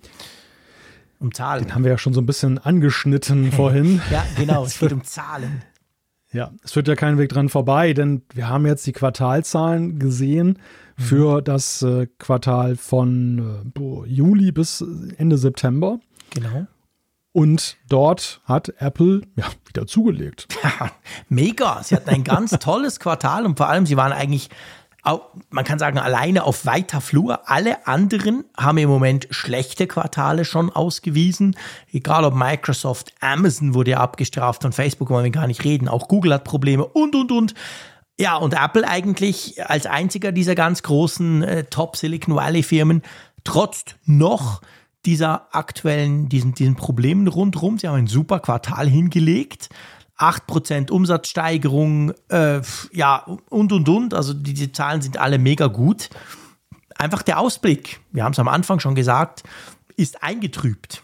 Um 1.20 1.34
Zahlen. 1.34 1.66
Den 1.66 1.76
haben 1.76 1.84
wir 1.84 1.92
ja 1.92 1.98
schon 1.98 2.14
so 2.14 2.22
ein 2.22 2.26
bisschen 2.26 2.58
angeschnitten 2.58 3.52
vorhin. 3.52 4.02
Ja, 4.12 4.26
genau, 4.36 4.66
es 4.66 4.80
geht 4.80 4.92
um 4.92 5.04
Zahlen. 5.04 5.64
Ja, 6.34 6.52
es 6.64 6.72
führt 6.72 6.88
ja 6.88 6.96
kein 6.96 7.18
Weg 7.18 7.30
dran 7.30 7.50
vorbei, 7.50 7.94
denn 7.94 8.24
wir 8.34 8.48
haben 8.48 8.66
jetzt 8.66 8.88
die 8.88 8.94
Quartalzahlen 8.94 10.00
gesehen 10.00 10.60
für 10.98 11.40
mhm. 11.40 11.44
das 11.44 11.82
äh, 11.82 12.08
Quartal 12.20 12.78
von 12.78 13.72
äh, 13.78 14.08
Juli 14.08 14.52
bis 14.52 14.84
Ende 15.18 15.38
September. 15.38 16.00
Genau. 16.34 16.68
Und 17.34 17.78
dort 17.88 18.42
hat 18.46 18.74
Apple 18.80 19.22
ja, 19.36 19.46
wieder 19.66 19.88
zugelegt. 19.88 20.48
Mega. 21.30 21.82
Sie 21.84 21.96
hatten 21.96 22.10
ein 22.10 22.24
ganz 22.24 22.52
tolles 22.60 23.00
Quartal 23.00 23.46
und 23.46 23.58
vor 23.58 23.70
allem, 23.70 23.86
sie 23.86 23.96
waren 23.96 24.12
eigentlich, 24.12 24.50
man 25.50 25.66
kann 25.66 25.80
sagen, 25.80 25.98
alleine 25.98 26.44
auf 26.44 26.66
weiter 26.66 27.02
Flur. 27.02 27.50
Alle 27.50 27.88
anderen 27.88 28.46
haben 28.56 28.78
im 28.78 28.90
Moment 28.90 29.28
schlechte 29.32 29.88
Quartale 29.88 30.46
schon 30.46 30.70
ausgewiesen. 30.70 31.56
Egal 31.92 32.24
ob 32.24 32.36
Microsoft, 32.36 33.14
Amazon 33.20 33.74
wurde 33.74 33.92
ja 33.92 34.00
abgestraft, 34.00 34.62
von 34.62 34.74
Facebook 34.74 35.10
wollen 35.10 35.24
wir 35.24 35.32
gar 35.32 35.48
nicht 35.48 35.64
reden. 35.64 35.88
Auch 35.88 36.08
Google 36.08 36.34
hat 36.34 36.44
Probleme 36.44 36.86
und, 36.86 37.16
und, 37.16 37.32
und. 37.32 37.54
Ja, 38.20 38.36
und 38.36 38.54
Apple 38.54 38.88
eigentlich 38.88 39.66
als 39.66 39.88
einziger 39.88 40.32
dieser 40.32 40.54
ganz 40.54 40.84
großen 40.84 41.42
äh, 41.42 41.64
Top 41.64 41.96
Silicon 41.96 42.36
Valley 42.36 42.62
Firmen 42.62 43.02
trotzt 43.44 43.96
noch 44.06 44.62
dieser 45.08 45.48
aktuellen, 45.56 46.30
diesen, 46.30 46.54
diesen 46.54 46.76
Problemen 46.76 47.28
rundherum. 47.28 47.80
Sie 47.80 47.88
haben 47.88 47.96
ein 47.96 48.08
super 48.08 48.40
Quartal 48.40 48.88
hingelegt. 48.88 49.70
8% 50.22 50.92
Umsatzsteigerung, 50.92 52.14
äh, 52.30 52.62
ja, 52.94 53.26
und, 53.50 53.72
und, 53.72 53.90
und. 53.90 54.14
Also 54.14 54.34
die, 54.34 54.54
die 54.54 54.72
Zahlen 54.72 55.02
sind 55.02 55.18
alle 55.18 55.40
mega 55.40 55.68
gut. 55.68 56.10
Einfach 56.96 57.24
der 57.24 57.40
Ausblick, 57.40 58.00
wir 58.12 58.24
haben 58.24 58.34
es 58.34 58.40
am 58.40 58.48
Anfang 58.48 58.80
schon 58.80 58.96
gesagt, 58.96 59.44
ist 59.98 60.24
eingetrübt. 60.24 61.04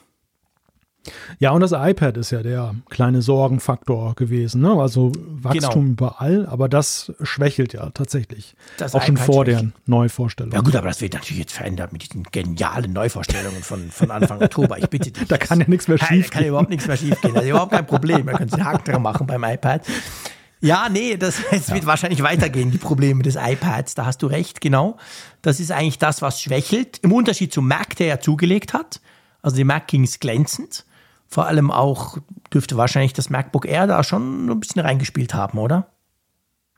Ja, 1.40 1.52
und 1.52 1.62
das 1.62 1.72
iPad 1.72 2.18
ist 2.18 2.32
ja 2.32 2.42
der 2.44 2.76
kleine 2.90 3.22
Sorgenfaktor 3.22 4.16
gewesen. 4.16 4.62
Ne? 4.62 4.72
Also 4.72 5.12
Wachstum 5.16 5.84
genau. 5.84 5.92
überall, 5.92 6.46
aber 6.48 6.70
das 6.70 7.12
schwächelt 7.22 7.74
ja 7.74 7.90
tatsächlich. 7.92 8.56
Das 8.78 8.96
auch 8.96 9.02
schon 9.02 9.18
vor 9.18 9.46
schwächelt. 9.46 9.74
der 9.74 9.82
Neuvorstellung. 9.86 10.54
Ja 10.54 10.62
gut, 10.62 10.76
aber 10.76 10.88
das 10.88 11.02
wird 11.02 11.14
natürlich 11.14 11.40
jetzt 11.40 11.54
verändert 11.54 11.94
mit 11.94 12.04
diesen 12.04 12.24
genialen 12.24 12.94
Neuvorstellungen 12.94 13.62
von, 13.64 13.90
von 13.92 14.12
Anfang 14.12 14.42
Oktober. 14.42 14.78
Ich 14.78 14.88
bitte 14.88 15.12
dich. 15.12 15.28
Da 15.38 15.38
kann 15.38 15.60
ja 15.60 15.68
nichts 15.68 15.88
mehr 15.88 15.98
schief 15.98 16.10
gehen. 16.10 16.22
Da 16.24 16.30
kann 16.30 16.44
ja 16.44 16.50
überhaupt 16.50 16.70
nichts 16.70 16.88
mehr 16.88 16.98
schief 16.98 17.22
gehen. 17.22 17.34
Das 17.34 17.44
ist 17.44 17.50
überhaupt 17.50 17.72
kein 17.72 17.86
Problem. 17.86 18.26
Wir 18.26 18.34
können 18.34 18.54
einen 18.54 18.66
Haken 18.66 18.92
dran 18.92 19.02
machen 19.02 19.28
beim 19.28 19.44
iPad. 19.44 19.82
Ja, 20.60 20.90
nee, 20.90 21.18
das, 21.18 21.42
das 21.52 21.68
ja. 21.68 21.76
wird 21.76 21.86
wahrscheinlich 21.86 22.24
weitergehen, 22.24 22.72
die 22.72 22.78
Probleme 22.78 23.22
des 23.22 23.36
iPads. 23.36 23.96
Da 23.96 24.06
hast 24.06 24.24
du 24.24 24.28
recht, 24.28 24.62
genau. 24.62 24.98
Das 25.42 25.60
ist 25.60 25.72
eigentlich 25.72 26.00
das, 26.00 26.22
was 26.22 26.42
schwächelt. 26.42 27.00
Im 27.04 27.12
Unterschied 27.12 27.54
zum 27.54 27.68
Mac, 27.68 27.96
der 27.98 28.08
ja 28.08 28.20
zugelegt 28.20 28.74
hat. 28.74 29.02
Also 29.42 29.58
die 29.58 29.64
Mac 29.64 29.88
ging 29.88 30.04
es 30.04 30.20
glänzend 30.20 30.86
vor 31.28 31.48
allem 31.48 31.72
auch 31.72 32.18
dürfte 32.54 32.78
wahrscheinlich 32.78 33.14
das 33.14 33.30
MacBook 33.30 33.66
Air 33.66 33.88
da 33.88 34.04
schon 34.04 34.50
ein 34.50 34.60
bisschen 34.60 34.82
reingespielt 34.82 35.34
haben, 35.34 35.58
oder? 35.58 35.88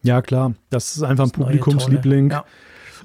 Ja, 0.02 0.22
klar. 0.22 0.54
Das 0.70 0.96
ist 0.96 1.04
einfach 1.04 1.26
ein 1.26 1.32
Publikumsliebling. 1.32 2.32
Ja. 2.32 2.46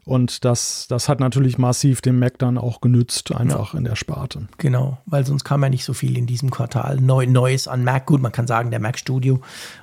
Und 0.05 0.45
das, 0.45 0.87
das 0.89 1.09
hat 1.09 1.21
natürlich 1.21 1.57
massiv 1.57 2.03
dem 2.03 2.19
Mac 2.19 2.39
dann 2.39 2.59
auch 2.59 2.83
genützt, 2.83 3.35
einfach 3.35 3.73
ja. 3.73 3.79
in 3.79 3.85
der 3.85 3.97
Sparte. 3.97 4.49
Genau, 4.59 4.99
weil 5.07 5.25
sonst 5.25 5.45
kam 5.45 5.63
ja 5.63 5.71
nicht 5.71 5.85
so 5.85 5.95
viel 5.95 6.19
in 6.19 6.27
diesem 6.27 6.51
Quartal 6.51 7.01
Neu, 7.01 7.27
Neues 7.27 7.69
an 7.69 7.85
Mac. 7.85 8.05
Gut, 8.05 8.21
man 8.21 8.31
kann 8.31 8.47
sagen, 8.47 8.71
der 8.71 8.81
Mac 8.81 8.99
Studio 8.99 9.41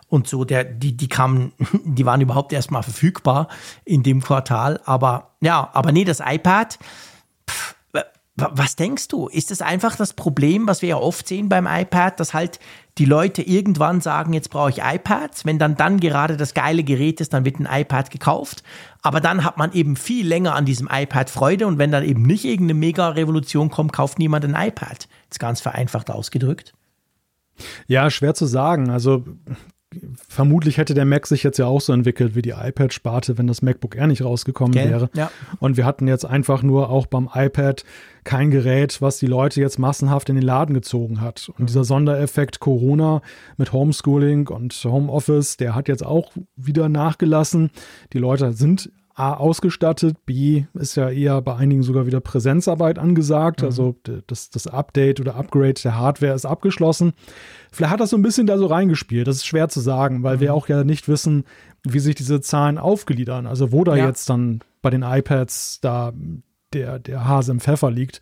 und 0.09 0.27
so, 0.27 0.45
der, 0.45 0.63
die, 0.63 0.95
die 0.95 1.07
kamen, 1.07 1.53
die 1.85 2.05
waren 2.05 2.21
überhaupt 2.21 2.53
erstmal 2.53 2.83
verfügbar 2.83 3.47
in 3.83 4.03
dem 4.03 4.21
Quartal. 4.21 4.79
Aber 4.85 5.31
ja, 5.41 5.69
aber 5.73 5.91
nee, 5.91 6.03
das 6.03 6.19
iPad, 6.23 6.77
pff, 7.49 7.75
was 8.51 8.75
denkst 8.75 9.07
du? 9.07 9.27
Ist 9.27 9.51
es 9.51 9.61
einfach 9.61 9.95
das 9.95 10.13
Problem, 10.13 10.67
was 10.67 10.81
wir 10.81 10.89
ja 10.89 10.97
oft 10.97 11.27
sehen 11.27 11.49
beim 11.49 11.67
iPad, 11.67 12.19
dass 12.19 12.33
halt 12.33 12.59
die 12.97 13.05
Leute 13.05 13.41
irgendwann 13.41 14.01
sagen, 14.01 14.33
jetzt 14.33 14.49
brauche 14.49 14.69
ich 14.69 14.79
iPads. 14.79 15.45
Wenn 15.45 15.59
dann 15.59 15.75
dann 15.75 15.99
gerade 15.99 16.37
das 16.37 16.53
geile 16.53 16.83
Gerät 16.83 17.21
ist, 17.21 17.33
dann 17.33 17.45
wird 17.45 17.59
ein 17.59 17.67
iPad 17.81 18.11
gekauft. 18.11 18.63
Aber 19.01 19.21
dann 19.21 19.43
hat 19.43 19.57
man 19.57 19.71
eben 19.73 19.95
viel 19.95 20.27
länger 20.27 20.55
an 20.55 20.65
diesem 20.65 20.89
iPad 20.91 21.29
Freude 21.29 21.67
und 21.67 21.77
wenn 21.77 21.91
dann 21.91 22.03
eben 22.03 22.23
nicht 22.23 22.45
irgendeine 22.45 22.79
Mega-Revolution 22.79 23.69
kommt, 23.69 23.93
kauft 23.93 24.19
niemand 24.19 24.45
ein 24.45 24.55
iPad. 24.55 25.07
Das 25.29 25.35
ist 25.35 25.39
ganz 25.39 25.61
vereinfacht 25.61 26.09
ausgedrückt. 26.09 26.73
Ja, 27.87 28.09
schwer 28.09 28.33
zu 28.33 28.45
sagen. 28.45 28.89
Also 28.89 29.23
vermutlich 30.27 30.77
hätte 30.77 30.93
der 30.93 31.05
Mac 31.05 31.27
sich 31.27 31.43
jetzt 31.43 31.57
ja 31.57 31.65
auch 31.65 31.81
so 31.81 31.93
entwickelt 31.93 32.35
wie 32.35 32.41
die 32.41 32.51
iPad-Sparte, 32.51 33.37
wenn 33.37 33.47
das 33.47 33.61
MacBook 33.61 33.95
Air 33.95 34.07
nicht 34.07 34.23
rausgekommen 34.23 34.73
Gell? 34.73 34.89
wäre. 34.89 35.09
Ja. 35.13 35.31
Und 35.59 35.77
wir 35.77 35.85
hatten 35.85 36.07
jetzt 36.07 36.25
einfach 36.25 36.63
nur 36.63 36.89
auch 36.89 37.05
beim 37.07 37.29
iPad 37.33 37.83
kein 38.23 38.51
Gerät, 38.51 39.01
was 39.01 39.17
die 39.17 39.27
Leute 39.27 39.59
jetzt 39.59 39.79
massenhaft 39.79 40.29
in 40.29 40.35
den 40.35 40.45
Laden 40.45 40.73
gezogen 40.73 41.21
hat. 41.21 41.49
Und 41.49 41.61
mhm. 41.61 41.65
dieser 41.67 41.83
Sondereffekt 41.83 42.59
Corona 42.59 43.21
mit 43.57 43.73
Homeschooling 43.73 44.47
und 44.47 44.73
Homeoffice, 44.83 45.57
der 45.57 45.75
hat 45.75 45.87
jetzt 45.87 46.05
auch 46.05 46.31
wieder 46.55 46.87
nachgelassen. 46.87 47.71
Die 48.13 48.19
Leute 48.19 48.53
sind 48.53 48.91
A 49.21 49.35
ausgestattet, 49.35 50.17
B 50.25 50.65
ist 50.73 50.95
ja 50.95 51.09
eher 51.09 51.41
bei 51.41 51.55
einigen 51.55 51.83
sogar 51.83 52.07
wieder 52.07 52.19
Präsenzarbeit 52.19 52.97
angesagt. 52.97 53.61
Mhm. 53.61 53.67
Also 53.67 53.95
das, 54.25 54.49
das 54.49 54.65
Update 54.65 55.19
oder 55.19 55.35
Upgrade 55.35 55.75
der 55.75 55.95
Hardware 55.95 56.33
ist 56.33 56.45
abgeschlossen. 56.45 57.13
Vielleicht 57.71 57.93
hat 57.93 57.99
das 57.99 58.09
so 58.09 58.17
ein 58.17 58.23
bisschen 58.23 58.47
da 58.47 58.57
so 58.57 58.65
reingespielt. 58.65 59.27
Das 59.27 59.35
ist 59.37 59.45
schwer 59.45 59.69
zu 59.69 59.79
sagen, 59.79 60.23
weil 60.23 60.37
mhm. 60.37 60.41
wir 60.41 60.53
auch 60.55 60.67
ja 60.67 60.83
nicht 60.83 61.07
wissen, 61.07 61.45
wie 61.83 61.99
sich 61.99 62.15
diese 62.15 62.41
Zahlen 62.41 62.79
aufgliedern. 62.79 63.45
Also 63.45 63.71
wo 63.71 63.83
da 63.83 63.95
ja. 63.95 64.07
jetzt 64.07 64.27
dann 64.27 64.61
bei 64.81 64.89
den 64.89 65.03
iPads 65.03 65.81
da 65.81 66.13
der, 66.73 66.97
der 66.97 67.27
Hase 67.27 67.51
im 67.51 67.59
Pfeffer 67.59 67.91
liegt. 67.91 68.21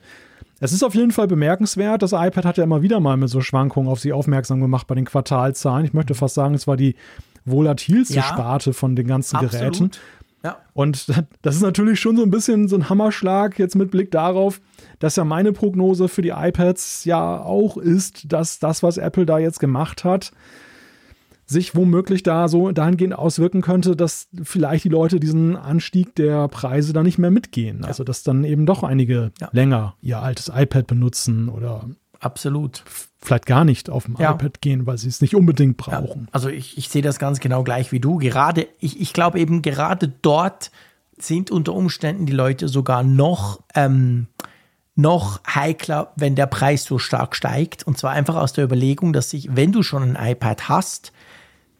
Es 0.60 0.74
ist 0.74 0.84
auf 0.84 0.96
jeden 0.96 1.12
Fall 1.12 1.28
bemerkenswert. 1.28 2.02
Das 2.02 2.12
iPad 2.12 2.44
hat 2.44 2.58
ja 2.58 2.66
immer 2.66 2.82
wieder 2.82 3.00
mal 3.00 3.16
mit 3.16 3.30
so 3.30 3.40
Schwankungen 3.40 3.90
auf 3.90 4.02
sich 4.02 4.12
aufmerksam 4.12 4.60
gemacht 4.60 4.88
bei 4.88 4.96
den 4.96 5.06
Quartalzahlen. 5.06 5.86
Ich 5.86 5.94
möchte 5.94 6.14
fast 6.14 6.36
sagen, 6.36 6.56
es 6.56 6.68
war 6.68 6.76
die 6.76 6.96
volatilste 7.46 8.16
ja, 8.16 8.24
Sparte 8.24 8.74
von 8.74 8.98
den 8.98 9.08
ganzen 9.08 9.38
absolut. 9.38 9.74
Geräten. 9.78 9.92
Ja. 10.44 10.58
Und 10.74 11.08
das 11.42 11.56
ist 11.56 11.62
natürlich 11.62 12.00
schon 12.00 12.18
so 12.18 12.24
ein 12.24 12.32
bisschen 12.32 12.68
so 12.68 12.76
ein 12.76 12.90
Hammerschlag 12.90 13.58
jetzt 13.60 13.76
mit 13.76 13.92
Blick 13.92 14.12
darauf, 14.12 14.62
dass 15.00 15.16
ja 15.16 15.24
meine 15.24 15.52
Prognose 15.52 16.08
für 16.08 16.22
die 16.22 16.30
iPads 16.30 17.06
ja 17.06 17.42
auch 17.42 17.78
ist, 17.78 18.32
dass 18.32 18.60
das, 18.60 18.84
was 18.84 18.98
Apple 18.98 19.26
da 19.26 19.40
jetzt 19.40 19.60
gemacht 19.60 20.04
hat, 20.04 20.32
sich 21.46 21.76
womöglich 21.76 22.22
da 22.22 22.48
so 22.48 22.72
dahingehend 22.72 23.18
auswirken 23.18 23.62
könnte, 23.62 23.96
dass 23.96 24.28
vielleicht 24.44 24.84
die 24.84 24.90
Leute 24.90 25.20
diesen 25.20 25.58
Anstieg 25.58 26.14
der 26.16 26.48
Preise 26.48 26.94
da 26.94 27.02
nicht 27.02 27.18
mehr 27.18 27.32
mitgehen. 27.32 27.80
Ja. 27.82 27.88
Also 27.88 28.04
dass 28.04 28.22
dann 28.22 28.44
eben 28.44 28.68
doch 28.68 28.84
einige 28.84 29.32
ja. 29.42 29.50
länger 29.52 29.96
ihr 30.02 30.20
altes 30.22 30.52
iPad 30.54 30.86
benutzen 30.86 31.50
oder 31.50 31.86
absolut 32.20 32.84
vielleicht 33.22 33.46
gar 33.46 33.66
nicht 33.66 33.90
auf 33.90 34.06
dem 34.06 34.16
ja. 34.18 34.32
iPad 34.32 34.62
gehen, 34.62 34.86
weil 34.86 34.98
sie 34.98 35.10
es 35.10 35.22
nicht 35.22 35.36
unbedingt 35.36 35.78
brauchen. 35.78 36.28
Also 36.32 36.50
ich, 36.50 36.78
ich 36.78 36.90
sehe 36.90 37.02
das 37.02 37.20
ganz 37.20 37.40
genau 37.40 37.64
gleich 37.64 37.92
wie 37.92 38.00
du. 38.00 38.18
Gerade, 38.18 38.68
ich, 38.80 39.00
ich 39.00 39.14
glaube 39.14 39.40
eben 39.40 39.62
gerade 39.62 40.08
dort 40.08 40.72
sind 41.18 41.52
unter 41.52 41.74
Umständen 41.74 42.26
die 42.26 42.34
Leute 42.34 42.70
sogar 42.70 43.04
noch 43.04 43.62
ähm, 43.76 44.28
noch 45.00 45.42
heikler, 45.48 46.12
wenn 46.18 46.36
der 46.36 46.46
Preis 46.46 46.84
so 46.84 47.00
stark 47.00 47.36
steigt. 47.36 47.84
Und 47.84 47.98
zwar 47.98 48.12
einfach 48.12 48.36
aus 48.36 48.54
der 48.54 48.66
Überlegung, 48.66 49.14
dass 49.14 49.30
sich, 49.30 49.56
wenn 49.56 49.72
du 49.72 49.82
schon 49.82 50.16
ein 50.16 50.32
iPad 50.32 50.68
hast, 50.68 51.14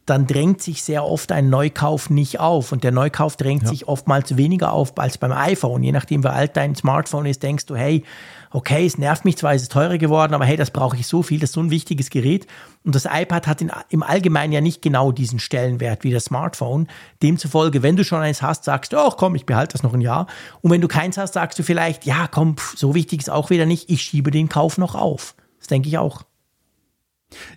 dann 0.06 0.26
drängt 0.26 0.62
sich 0.62 0.82
sehr 0.82 1.04
oft 1.04 1.30
ein 1.30 1.50
Neukauf 1.50 2.10
nicht 2.10 2.40
auf. 2.40 2.72
Und 2.72 2.82
der 2.82 2.92
Neukauf 2.92 3.36
drängt 3.36 3.64
ja. 3.64 3.68
sich 3.68 3.86
oftmals 3.86 4.36
weniger 4.36 4.72
auf 4.72 4.98
als 4.98 5.18
beim 5.18 5.32
iPhone. 5.32 5.82
Je 5.82 5.92
nachdem, 5.92 6.24
wie 6.24 6.28
alt 6.28 6.56
dein 6.56 6.74
Smartphone 6.74 7.26
ist, 7.26 7.42
denkst 7.42 7.66
du, 7.66 7.76
hey, 7.76 8.04
okay, 8.50 8.84
es 8.84 8.98
nervt 8.98 9.24
mich 9.24 9.36
zwar, 9.36 9.54
es 9.54 9.62
ist 9.62 9.72
teurer 9.72 9.98
geworden, 9.98 10.34
aber 10.34 10.44
hey, 10.44 10.56
das 10.56 10.70
brauche 10.70 10.96
ich 10.96 11.06
so 11.06 11.22
viel, 11.22 11.38
das 11.38 11.50
ist 11.50 11.54
so 11.54 11.60
ein 11.60 11.70
wichtiges 11.70 12.10
Gerät. 12.10 12.46
Und 12.84 12.94
das 12.94 13.04
iPad 13.04 13.46
hat 13.46 13.60
in, 13.60 13.70
im 13.88 14.02
Allgemeinen 14.02 14.52
ja 14.52 14.60
nicht 14.60 14.82
genau 14.82 15.12
diesen 15.12 15.38
Stellenwert 15.38 16.02
wie 16.02 16.10
das 16.10 16.24
Smartphone. 16.24 16.88
Demzufolge, 17.22 17.82
wenn 17.82 17.96
du 17.96 18.04
schon 18.04 18.20
eins 18.20 18.42
hast, 18.42 18.64
sagst 18.64 18.92
du, 18.92 18.98
ach 18.98 19.16
komm, 19.16 19.34
ich 19.34 19.46
behalte 19.46 19.72
das 19.72 19.82
noch 19.82 19.94
ein 19.94 20.00
Jahr. 20.00 20.26
Und 20.60 20.70
wenn 20.70 20.80
du 20.80 20.88
keins 20.88 21.16
hast, 21.16 21.34
sagst 21.34 21.58
du 21.58 21.62
vielleicht, 21.62 22.04
ja 22.06 22.26
komm, 22.26 22.56
pff, 22.56 22.76
so 22.76 22.94
wichtig 22.94 23.20
ist 23.20 23.30
auch 23.30 23.50
wieder 23.50 23.66
nicht, 23.66 23.88
ich 23.88 24.02
schiebe 24.02 24.30
den 24.30 24.48
Kauf 24.48 24.78
noch 24.78 24.94
auf. 24.94 25.34
Das 25.58 25.68
denke 25.68 25.88
ich 25.88 25.98
auch. 25.98 26.22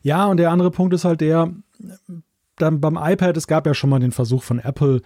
Ja, 0.03 0.28
und 0.28 0.38
der 0.38 0.52
andere 0.52 0.70
Punkt 0.70 0.94
ist 0.94 1.06
halt 1.06 1.22
der, 1.22 1.52
dann 2.57 2.80
beim 2.80 2.98
iPad, 3.02 3.36
es 3.38 3.48
gab 3.48 3.65
ja 3.65 3.74
schon 3.74 3.90
mal 3.90 3.99
den 3.99 4.11
Versuch 4.11 4.44
von 4.44 4.60
Apple, 4.60 5.02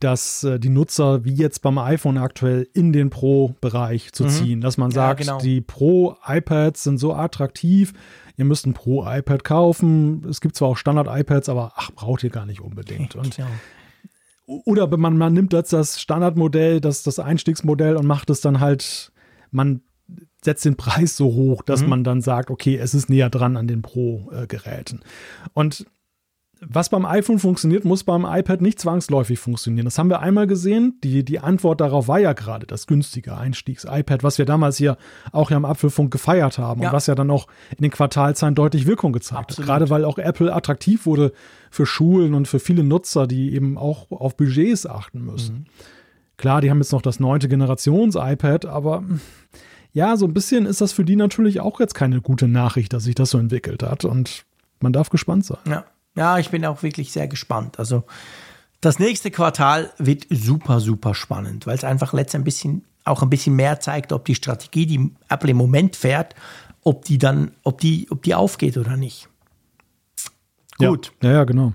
dass 0.00 0.44
äh, 0.44 0.58
die 0.58 0.68
Nutzer, 0.68 1.24
wie 1.24 1.34
jetzt 1.34 1.62
beim 1.62 1.78
iPhone 1.78 2.18
aktuell, 2.18 2.68
in 2.72 2.92
den 2.92 3.10
Pro-Bereich 3.10 4.12
zu 4.12 4.24
mhm. 4.24 4.28
ziehen. 4.28 4.60
Dass 4.60 4.76
man 4.76 4.90
sagt, 4.90 5.20
ja, 5.20 5.32
genau. 5.32 5.42
die 5.42 5.60
Pro-iPads 5.60 6.84
sind 6.84 6.98
so 6.98 7.14
attraktiv, 7.14 7.92
ihr 8.36 8.44
müsst 8.44 8.66
ein 8.66 8.74
Pro-iPad 8.74 9.44
kaufen. 9.44 10.24
Es 10.28 10.40
gibt 10.40 10.56
zwar 10.56 10.68
auch 10.68 10.76
Standard-iPads, 10.76 11.48
aber 11.48 11.72
ach, 11.76 11.90
braucht 11.92 12.22
ihr 12.24 12.30
gar 12.30 12.46
nicht 12.46 12.60
unbedingt. 12.60 13.16
Und, 13.16 13.36
ja. 13.36 13.46
Oder 14.46 14.96
man, 14.96 15.18
man 15.18 15.34
nimmt 15.34 15.52
jetzt 15.52 15.72
das 15.72 16.00
Standardmodell, 16.00 16.80
das, 16.80 17.02
das 17.02 17.18
Einstiegsmodell 17.18 17.96
und 17.96 18.06
macht 18.06 18.30
es 18.30 18.40
dann 18.40 18.60
halt, 18.60 19.12
man 19.50 19.82
setzt 20.42 20.64
den 20.64 20.76
Preis 20.76 21.16
so 21.16 21.26
hoch, 21.26 21.62
dass 21.62 21.82
mhm. 21.82 21.88
man 21.88 22.04
dann 22.04 22.22
sagt, 22.22 22.50
okay, 22.50 22.76
es 22.76 22.94
ist 22.94 23.10
näher 23.10 23.28
dran 23.28 23.56
an 23.56 23.66
den 23.66 23.82
Pro-Geräten. 23.82 25.00
Und 25.52 25.86
was 26.60 26.88
beim 26.88 27.04
iPhone 27.04 27.38
funktioniert, 27.38 27.84
muss 27.84 28.04
beim 28.04 28.24
iPad 28.24 28.60
nicht 28.60 28.80
zwangsläufig 28.80 29.38
funktionieren. 29.38 29.84
Das 29.84 29.98
haben 29.98 30.10
wir 30.10 30.20
einmal 30.20 30.46
gesehen. 30.46 30.98
Die, 31.04 31.24
die 31.24 31.38
Antwort 31.38 31.80
darauf 31.80 32.08
war 32.08 32.18
ja 32.18 32.32
gerade 32.32 32.66
das 32.66 32.86
günstige 32.86 33.36
Einstiegs-iPad, 33.36 34.22
was 34.22 34.38
wir 34.38 34.44
damals 34.44 34.76
hier 34.76 34.96
auch 35.32 35.50
ja 35.50 35.56
im 35.56 35.64
Apfelfunk 35.64 36.10
gefeiert 36.10 36.58
haben 36.58 36.82
ja. 36.82 36.88
und 36.88 36.94
was 36.94 37.06
ja 37.06 37.14
dann 37.14 37.30
auch 37.30 37.46
in 37.76 37.82
den 37.82 37.90
Quartalzahlen 37.90 38.54
deutlich 38.54 38.86
Wirkung 38.86 39.12
gezeigt 39.12 39.50
Absolut. 39.50 39.68
hat. 39.68 39.78
Gerade 39.78 39.90
weil 39.90 40.04
auch 40.04 40.18
Apple 40.18 40.52
attraktiv 40.52 41.06
wurde 41.06 41.32
für 41.70 41.86
Schulen 41.86 42.34
und 42.34 42.48
für 42.48 42.58
viele 42.58 42.82
Nutzer, 42.82 43.26
die 43.26 43.54
eben 43.54 43.78
auch 43.78 44.10
auf 44.10 44.36
Budgets 44.36 44.86
achten 44.86 45.24
müssen. 45.24 45.54
Mhm. 45.54 45.66
Klar, 46.38 46.60
die 46.60 46.70
haben 46.70 46.78
jetzt 46.78 46.92
noch 46.92 47.02
das 47.02 47.20
neunte 47.20 47.48
Generations-iPad, 47.48 48.66
aber 48.66 49.04
ja, 49.92 50.16
so 50.16 50.26
ein 50.26 50.34
bisschen 50.34 50.66
ist 50.66 50.80
das 50.80 50.92
für 50.92 51.04
die 51.04 51.16
natürlich 51.16 51.60
auch 51.60 51.80
jetzt 51.80 51.94
keine 51.94 52.20
gute 52.20 52.46
Nachricht, 52.46 52.92
dass 52.92 53.04
sich 53.04 53.14
das 53.14 53.30
so 53.30 53.38
entwickelt 53.38 53.82
hat. 53.82 54.04
Und 54.04 54.44
man 54.80 54.92
darf 54.92 55.10
gespannt 55.10 55.44
sein. 55.44 55.58
Ja. 55.66 55.84
Ja, 56.18 56.36
ich 56.38 56.50
bin 56.50 56.66
auch 56.66 56.82
wirklich 56.82 57.12
sehr 57.12 57.28
gespannt. 57.28 57.78
Also 57.78 58.02
das 58.80 58.98
nächste 58.98 59.30
Quartal 59.30 59.92
wird 59.98 60.26
super, 60.30 60.80
super 60.80 61.14
spannend, 61.14 61.64
weil 61.64 61.76
es 61.76 61.84
einfach 61.84 62.12
letztendlich 62.12 62.64
ein 62.64 62.74
bisschen, 62.74 62.84
auch 63.04 63.22
ein 63.22 63.30
bisschen 63.30 63.54
mehr 63.54 63.78
zeigt, 63.78 64.12
ob 64.12 64.24
die 64.24 64.34
Strategie, 64.34 64.86
die 64.86 65.12
Apple 65.28 65.52
im 65.52 65.56
Moment 65.56 65.94
fährt, 65.94 66.34
ob 66.82 67.04
die 67.04 67.18
dann, 67.18 67.52
ob 67.62 67.80
die, 67.80 68.08
ob 68.10 68.24
die 68.24 68.34
aufgeht 68.34 68.76
oder 68.76 68.96
nicht. 68.96 69.28
Gut. 70.78 71.12
Ja, 71.22 71.30
ja, 71.30 71.44
genau. 71.44 71.74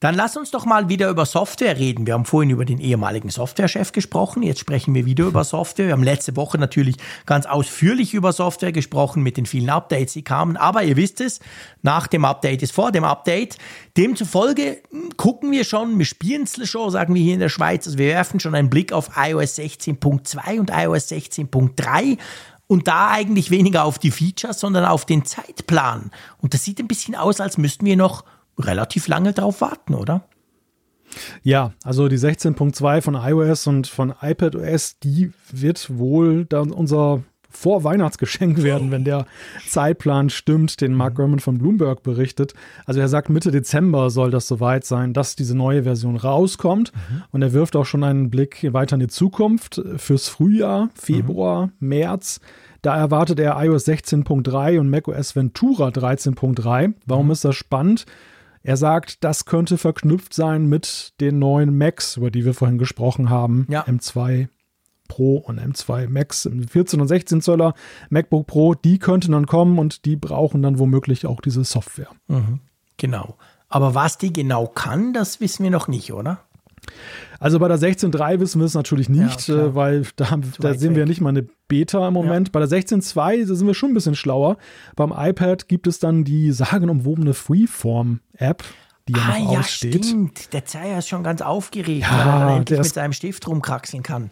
Dann 0.00 0.14
lass 0.14 0.38
uns 0.38 0.50
doch 0.50 0.64
mal 0.64 0.88
wieder 0.88 1.10
über 1.10 1.26
Software 1.26 1.78
reden. 1.78 2.06
Wir 2.06 2.14
haben 2.14 2.24
vorhin 2.24 2.48
über 2.48 2.64
den 2.64 2.80
ehemaligen 2.80 3.28
Softwarechef 3.28 3.92
gesprochen. 3.92 4.42
Jetzt 4.42 4.60
sprechen 4.60 4.94
wir 4.94 5.04
wieder 5.04 5.26
über 5.26 5.44
Software. 5.44 5.88
Wir 5.88 5.92
haben 5.92 6.02
letzte 6.02 6.36
Woche 6.36 6.56
natürlich 6.56 6.96
ganz 7.26 7.44
ausführlich 7.44 8.14
über 8.14 8.32
Software 8.32 8.72
gesprochen 8.72 9.22
mit 9.22 9.36
den 9.36 9.44
vielen 9.44 9.68
Updates, 9.68 10.14
die 10.14 10.24
kamen. 10.24 10.56
Aber 10.56 10.84
ihr 10.84 10.96
wisst 10.96 11.20
es, 11.20 11.40
nach 11.82 12.06
dem 12.06 12.24
Update 12.24 12.62
ist 12.62 12.72
vor 12.72 12.92
dem 12.92 13.04
Update. 13.04 13.58
Demzufolge 13.98 14.80
hm, 14.90 15.18
gucken 15.18 15.52
wir 15.52 15.64
schon, 15.64 15.98
wir 15.98 16.06
spielen 16.06 16.44
es 16.44 16.66
schon, 16.66 16.90
sagen 16.90 17.14
wir 17.14 17.22
hier 17.22 17.34
in 17.34 17.40
der 17.40 17.50
Schweiz. 17.50 17.86
Also 17.86 17.98
wir 17.98 18.06
werfen 18.06 18.40
schon 18.40 18.54
einen 18.54 18.70
Blick 18.70 18.94
auf 18.94 19.10
iOS 19.16 19.58
16.2 19.58 20.60
und 20.60 20.70
iOS 20.70 21.10
16.3 21.10 22.16
und 22.68 22.88
da 22.88 23.10
eigentlich 23.10 23.50
weniger 23.50 23.84
auf 23.84 23.98
die 23.98 24.12
Features, 24.12 24.60
sondern 24.60 24.86
auf 24.86 25.04
den 25.04 25.26
Zeitplan. 25.26 26.10
Und 26.38 26.54
das 26.54 26.64
sieht 26.64 26.80
ein 26.80 26.88
bisschen 26.88 27.16
aus, 27.16 27.38
als 27.40 27.58
müssten 27.58 27.84
wir 27.84 27.98
noch 27.98 28.24
relativ 28.60 29.08
lange 29.08 29.32
darauf 29.32 29.60
warten, 29.60 29.94
oder? 29.94 30.24
Ja, 31.42 31.72
also 31.82 32.08
die 32.08 32.18
16.2 32.18 33.02
von 33.02 33.14
iOS 33.14 33.66
und 33.66 33.86
von 33.86 34.14
iPadOS, 34.20 34.98
die 35.00 35.32
wird 35.50 35.98
wohl 35.98 36.44
dann 36.44 36.70
unser 36.70 37.22
Vorweihnachtsgeschenk 37.50 38.62
werden, 38.62 38.90
wenn 38.90 39.04
der 39.04 39.26
Zeitplan 39.68 40.30
stimmt, 40.30 40.80
den 40.80 40.94
Mark 40.94 41.16
Gurman 41.16 41.40
von 41.40 41.58
Bloomberg 41.58 42.02
berichtet. 42.02 42.54
Also 42.86 43.00
er 43.00 43.08
sagt, 43.08 43.28
Mitte 43.28 43.50
Dezember 43.50 44.10
soll 44.10 44.30
das 44.30 44.46
soweit 44.46 44.84
sein, 44.84 45.12
dass 45.12 45.36
diese 45.36 45.56
neue 45.56 45.82
Version 45.82 46.16
rauskommt. 46.16 46.92
Mhm. 46.94 47.22
Und 47.32 47.42
er 47.42 47.52
wirft 47.52 47.76
auch 47.76 47.86
schon 47.86 48.04
einen 48.04 48.30
Blick 48.30 48.72
weiter 48.72 48.94
in 48.94 49.00
die 49.00 49.08
Zukunft 49.08 49.82
fürs 49.96 50.28
Frühjahr, 50.28 50.90
Februar, 50.94 51.66
mhm. 51.66 51.88
März. 51.88 52.40
Da 52.82 52.96
erwartet 52.96 53.40
er 53.40 53.62
iOS 53.62 53.86
16.3 53.86 54.78
und 54.78 54.88
macOS 54.88 55.36
Ventura 55.36 55.88
13.3. 55.88 56.94
Warum 57.04 57.26
mhm. 57.26 57.32
ist 57.32 57.44
das 57.44 57.56
spannend? 57.56 58.06
Er 58.62 58.76
sagt, 58.76 59.24
das 59.24 59.46
könnte 59.46 59.78
verknüpft 59.78 60.34
sein 60.34 60.66
mit 60.66 61.14
den 61.20 61.38
neuen 61.38 61.76
Macs, 61.76 62.16
über 62.16 62.30
die 62.30 62.44
wir 62.44 62.54
vorhin 62.54 62.78
gesprochen 62.78 63.30
haben. 63.30 63.66
Ja. 63.70 63.84
M2 63.84 64.48
Pro 65.08 65.38
und 65.38 65.58
M2 65.58 66.08
Max, 66.08 66.48
14 66.68 67.00
und 67.00 67.08
16 67.08 67.42
Zöller 67.42 67.74
MacBook 68.10 68.46
Pro, 68.46 68.74
die 68.74 68.98
könnten 68.98 69.32
dann 69.32 69.46
kommen 69.46 69.78
und 69.78 70.04
die 70.04 70.16
brauchen 70.16 70.62
dann 70.62 70.78
womöglich 70.78 71.26
auch 71.26 71.40
diese 71.40 71.64
Software. 71.64 72.10
Mhm. 72.28 72.60
Genau. 72.96 73.36
Aber 73.68 73.94
was 73.94 74.18
die 74.18 74.32
genau 74.32 74.66
kann, 74.66 75.12
das 75.12 75.40
wissen 75.40 75.64
wir 75.64 75.70
noch 75.70 75.88
nicht, 75.88 76.12
oder? 76.12 76.44
Also 77.38 77.58
bei 77.58 77.68
der 77.68 77.78
16.3 77.78 78.40
wissen 78.40 78.60
wir 78.60 78.66
es 78.66 78.74
natürlich 78.74 79.08
nicht, 79.08 79.48
ja, 79.48 79.56
äh, 79.56 79.74
weil 79.74 80.06
da, 80.16 80.38
da 80.58 80.74
sehen 80.74 80.94
wir 80.94 81.00
ja 81.00 81.06
nicht 81.06 81.20
mal 81.20 81.30
eine 81.30 81.46
Beta 81.68 82.06
im 82.06 82.14
Moment. 82.14 82.48
Ja. 82.48 82.52
Bei 82.52 82.60
der 82.60 82.68
16.2 82.68 83.46
sind 83.46 83.66
wir 83.66 83.74
schon 83.74 83.90
ein 83.90 83.94
bisschen 83.94 84.14
schlauer. 84.14 84.58
Beim 84.96 85.12
iPad 85.16 85.68
gibt 85.68 85.86
es 85.86 85.98
dann 85.98 86.24
die 86.24 86.52
sagenumwobene 86.52 87.34
Freeform-App 87.34 88.64
die 89.08 89.14
ja 89.14 89.24
ah, 89.24 89.38
noch 89.38 89.52
ja, 89.54 89.58
aussteht. 89.60 90.04
Stimmt. 90.04 90.52
Der 90.52 90.64
Zeier 90.64 90.98
ist 90.98 91.08
schon 91.08 91.24
ganz 91.24 91.42
aufgeregt, 91.42 92.06
weil 92.10 92.26
er 92.28 92.56
endlich 92.56 92.78
mit 92.78 92.94
seinem 92.94 93.12
Stift 93.12 93.46
rumkraxeln 93.48 94.02
kann. 94.02 94.30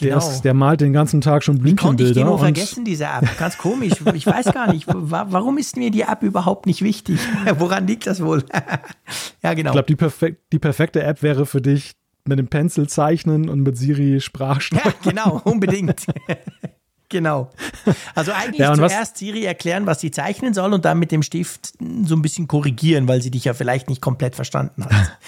Genau. 0.00 0.20
Der, 0.20 0.30
ist, 0.30 0.42
der, 0.42 0.54
malt 0.54 0.80
den 0.80 0.92
ganzen 0.92 1.20
Tag 1.20 1.42
schon 1.42 1.58
Blümchenbilder. 1.58 1.88
Konnte 1.88 2.04
ich 2.04 2.12
die 2.12 2.24
nur 2.24 2.38
vergessen, 2.38 2.84
diese 2.84 3.04
App. 3.04 3.36
Ganz 3.38 3.58
komisch. 3.58 3.94
Ich 4.14 4.26
weiß 4.26 4.52
gar 4.52 4.72
nicht, 4.72 4.86
warum 4.88 5.58
ist 5.58 5.76
mir 5.76 5.90
die 5.90 6.02
App 6.02 6.22
überhaupt 6.22 6.66
nicht 6.66 6.82
wichtig? 6.82 7.18
Woran 7.58 7.86
liegt 7.86 8.06
das 8.06 8.22
wohl? 8.22 8.44
ja, 9.42 9.54
genau. 9.54 9.70
Ich 9.70 9.72
glaube, 9.72 9.86
die, 9.86 9.96
perfek 9.96 10.38
die 10.52 10.58
perfekte 10.58 11.02
App 11.02 11.22
wäre 11.22 11.46
für 11.46 11.60
dich 11.60 11.94
mit 12.24 12.38
dem 12.38 12.48
Pencil 12.48 12.88
zeichnen 12.88 13.48
und 13.48 13.62
mit 13.62 13.76
Siri 13.76 14.20
Sprachsteuerung. 14.20 14.92
Ja, 15.04 15.10
genau, 15.10 15.40
unbedingt. 15.44 16.06
genau. 17.08 17.50
Also 18.14 18.32
eigentlich 18.32 18.58
ja, 18.60 18.74
zuerst 18.74 19.16
Siri 19.16 19.44
erklären, 19.44 19.86
was 19.86 20.00
sie 20.00 20.10
zeichnen 20.10 20.54
soll 20.54 20.74
und 20.74 20.84
dann 20.84 20.98
mit 20.98 21.10
dem 21.10 21.22
Stift 21.22 21.72
so 22.04 22.14
ein 22.14 22.22
bisschen 22.22 22.46
korrigieren, 22.46 23.08
weil 23.08 23.22
sie 23.22 23.30
dich 23.30 23.44
ja 23.44 23.54
vielleicht 23.54 23.88
nicht 23.88 24.02
komplett 24.02 24.36
verstanden 24.36 24.84
hat. 24.84 25.18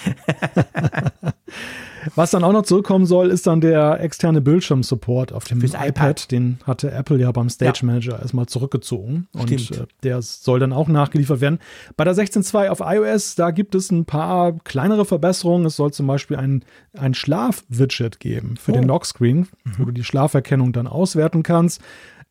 Was 2.15 2.31
dann 2.31 2.43
auch 2.43 2.51
noch 2.51 2.63
zurückkommen 2.63 3.05
soll, 3.05 3.29
ist 3.29 3.47
dann 3.47 3.61
der 3.61 3.99
externe 4.01 4.41
Bildschirmsupport 4.41 5.33
auf 5.33 5.45
dem 5.45 5.61
iPad. 5.63 5.87
iPad. 5.87 6.31
Den 6.31 6.59
hatte 6.65 6.91
Apple 6.91 7.17
ja 7.17 7.31
beim 7.31 7.49
Stage 7.49 7.85
Manager 7.85 8.19
erstmal 8.19 8.47
zurückgezogen. 8.47 9.27
Und 9.33 9.51
äh, 9.51 9.85
der 10.03 10.21
soll 10.21 10.59
dann 10.59 10.73
auch 10.73 10.87
nachgeliefert 10.87 11.41
werden. 11.41 11.59
Bei 11.97 12.03
der 12.03 12.15
16.2 12.15 12.69
auf 12.69 12.79
iOS, 12.83 13.35
da 13.35 13.51
gibt 13.51 13.75
es 13.75 13.91
ein 13.91 14.05
paar 14.05 14.53
kleinere 14.63 15.05
Verbesserungen. 15.05 15.65
Es 15.65 15.75
soll 15.75 15.91
zum 15.91 16.07
Beispiel 16.07 16.37
ein, 16.37 16.63
ein 16.97 17.13
Schlaf-Widget 17.13 18.19
geben 18.19 18.57
für 18.57 18.71
den 18.71 18.83
Lockscreen, 18.83 19.47
wo 19.77 19.85
du 19.85 19.91
die 19.91 20.03
Schlaferkennung 20.03 20.73
dann 20.73 20.87
auswerten 20.87 21.43
kannst. 21.43 21.81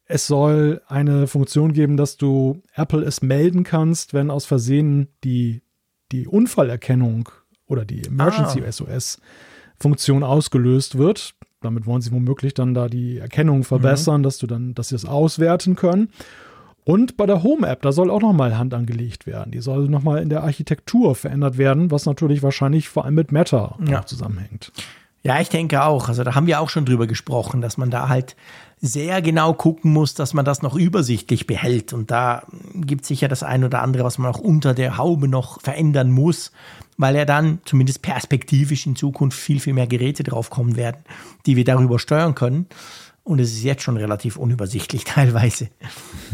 Es 0.06 0.26
soll 0.26 0.82
eine 0.88 1.28
Funktion 1.28 1.72
geben, 1.72 1.97
dass 1.97 2.16
du 2.16 2.62
Apple 2.74 3.05
es 3.05 3.22
melden 3.22 3.62
kannst, 3.62 4.12
wenn 4.12 4.30
aus 4.30 4.44
Versehen 4.44 5.09
die, 5.22 5.62
die 6.10 6.26
Unfallerkennung 6.26 7.28
oder 7.66 7.84
die 7.84 8.05
Emergency 8.05 8.60
SOS 8.68 9.18
Funktion 9.81 10.23
ausgelöst 10.23 10.98
wird. 10.98 11.35
Damit 11.62 11.86
wollen 11.86 12.01
sie 12.01 12.12
womöglich 12.12 12.55
dann 12.55 12.74
da 12.74 12.89
die 12.89 13.19
Erkennung 13.19 13.65
verbessern, 13.65 14.23
dass 14.23 14.39
du 14.39 14.47
dann, 14.47 14.74
dass 14.74 14.89
sie 14.89 14.94
es 14.94 15.05
auswerten 15.05 15.77
können. 15.77 16.09
Und 16.85 17.16
bei 17.19 17.27
der 17.27 17.43
Home 17.43 17.66
App, 17.66 17.82
da 17.82 17.93
soll 17.93 18.11
auch 18.11 18.23
nochmal 18.23 18.57
Hand 18.57 18.73
angelegt 18.73 19.27
werden. 19.27 19.52
Die 19.52 19.61
soll 19.61 19.89
nochmal 19.89 20.23
in 20.23 20.31
der 20.31 20.43
Architektur 20.43 21.15
verändert 21.15 21.59
werden, 21.59 21.90
was 21.90 22.07
natürlich 22.07 22.43
wahrscheinlich 22.43 22.89
vor 22.89 23.05
allem 23.05 23.15
mit 23.15 23.32
Meta 23.32 23.77
Ja. 23.86 24.05
zusammenhängt. 24.07 24.73
Ja, 25.22 25.40
ich 25.40 25.51
denke 25.51 25.82
auch. 25.84 26.09
Also 26.09 26.24
da 26.24 26.34
haben 26.34 26.47
wir 26.47 26.60
auch 26.60 26.70
schon 26.70 26.86
drüber 26.86 27.06
gesprochen, 27.06 27.60
dass 27.60 27.76
man 27.76 27.90
da 27.90 28.09
halt 28.09 28.36
sehr 28.80 29.20
genau 29.20 29.52
gucken 29.52 29.92
muss, 29.92 30.14
dass 30.14 30.32
man 30.32 30.47
das 30.47 30.62
noch 30.62 30.74
übersichtlich 30.74 31.47
behält. 31.47 31.92
Und 31.92 32.10
da 32.10 32.44
gibt 32.74 33.02
es 33.02 33.09
sicher 33.09 33.28
das 33.28 33.42
ein 33.42 33.62
oder 33.62 33.82
andere, 33.82 34.05
was 34.05 34.16
man 34.16 34.30
auch 34.32 34.38
unter 34.38 34.72
der 34.72 34.97
Haube 34.97 35.28
noch 35.28 35.60
verändern 35.60 36.10
muss, 36.10 36.52
weil 36.97 37.16
ja 37.16 37.26
dann 37.26 37.59
zumindest 37.66 38.01
perspektivisch 38.01 38.86
in 38.86 38.97
Zukunft 38.97 39.38
viel, 39.38 39.60
viel 39.60 39.74
mehr 39.74 39.86
Geräte 39.86 40.22
draufkommen 40.22 40.76
werden, 40.76 41.05
die 41.44 41.56
wir 41.56 41.64
darüber 41.64 41.98
steuern 41.98 42.34
können. 42.34 42.66
Und 43.22 43.38
es 43.38 43.52
ist 43.52 43.62
jetzt 43.62 43.82
schon 43.82 43.98
relativ 43.98 44.36
unübersichtlich 44.36 45.05
teilweise. 45.05 45.68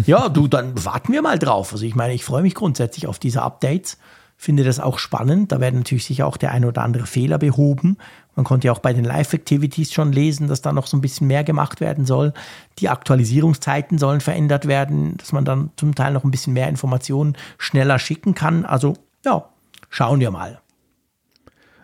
Ja, 0.07 0.29
du, 0.29 0.47
dann 0.47 0.85
warten 0.85 1.13
wir 1.13 1.23
mal 1.23 1.41
drauf. 1.41 1.73
Also 1.73 1.85
ich 1.85 1.97
meine, 1.97 2.15
ich 2.15 2.25
freue 2.25 2.43
mich 2.43 2.55
grundsätzlich 2.55 3.09
auf 3.09 3.19
diese 3.19 3.43
Updates. 3.43 3.99
Finde 4.37 4.65
das 4.65 4.79
auch 4.79 4.99
spannend. 4.99 5.51
Da 5.51 5.61
werden 5.61 5.79
natürlich 5.79 6.05
sicher 6.05 6.27
auch 6.27 6.37
der 6.37 6.53
ein 6.53 6.65
oder 6.65 6.83
andere 6.83 7.07
Fehler 7.07 7.39
behoben. 7.39 7.97
Man 8.37 8.45
konnte 8.45 8.67
ja 8.67 8.73
auch 8.73 8.79
bei 8.79 8.93
den 8.93 9.05
Live-Activities 9.05 9.93
schon 9.93 10.13
lesen, 10.13 10.47
dass 10.47 10.61
da 10.61 10.73
noch 10.73 10.87
so 10.87 10.97
ein 10.97 11.01
bisschen 11.01 11.27
mehr 11.27 11.43
gemacht 11.43 11.81
werden 11.81 12.05
soll. 12.05 12.35
Die 12.79 12.91
Aktualisierungszeiten 12.91 13.99
sollen 13.99 14.21
verändert 14.21 14.69
werden, 14.69 15.17
dass 15.17 15.33
man 15.33 15.45
dann 15.47 15.71
zum 15.77 15.95
Teil 15.95 16.13
noch 16.13 16.23
ein 16.23 16.31
bisschen 16.31 16.53
mehr 16.53 16.69
Informationen 16.69 17.37
schneller 17.59 17.99
schicken 17.99 18.35
kann. 18.35 18.67
Also 18.67 18.95
ja, 19.25 19.49
schauen 19.89 20.21
wir 20.21 20.31
mal. 20.31 20.61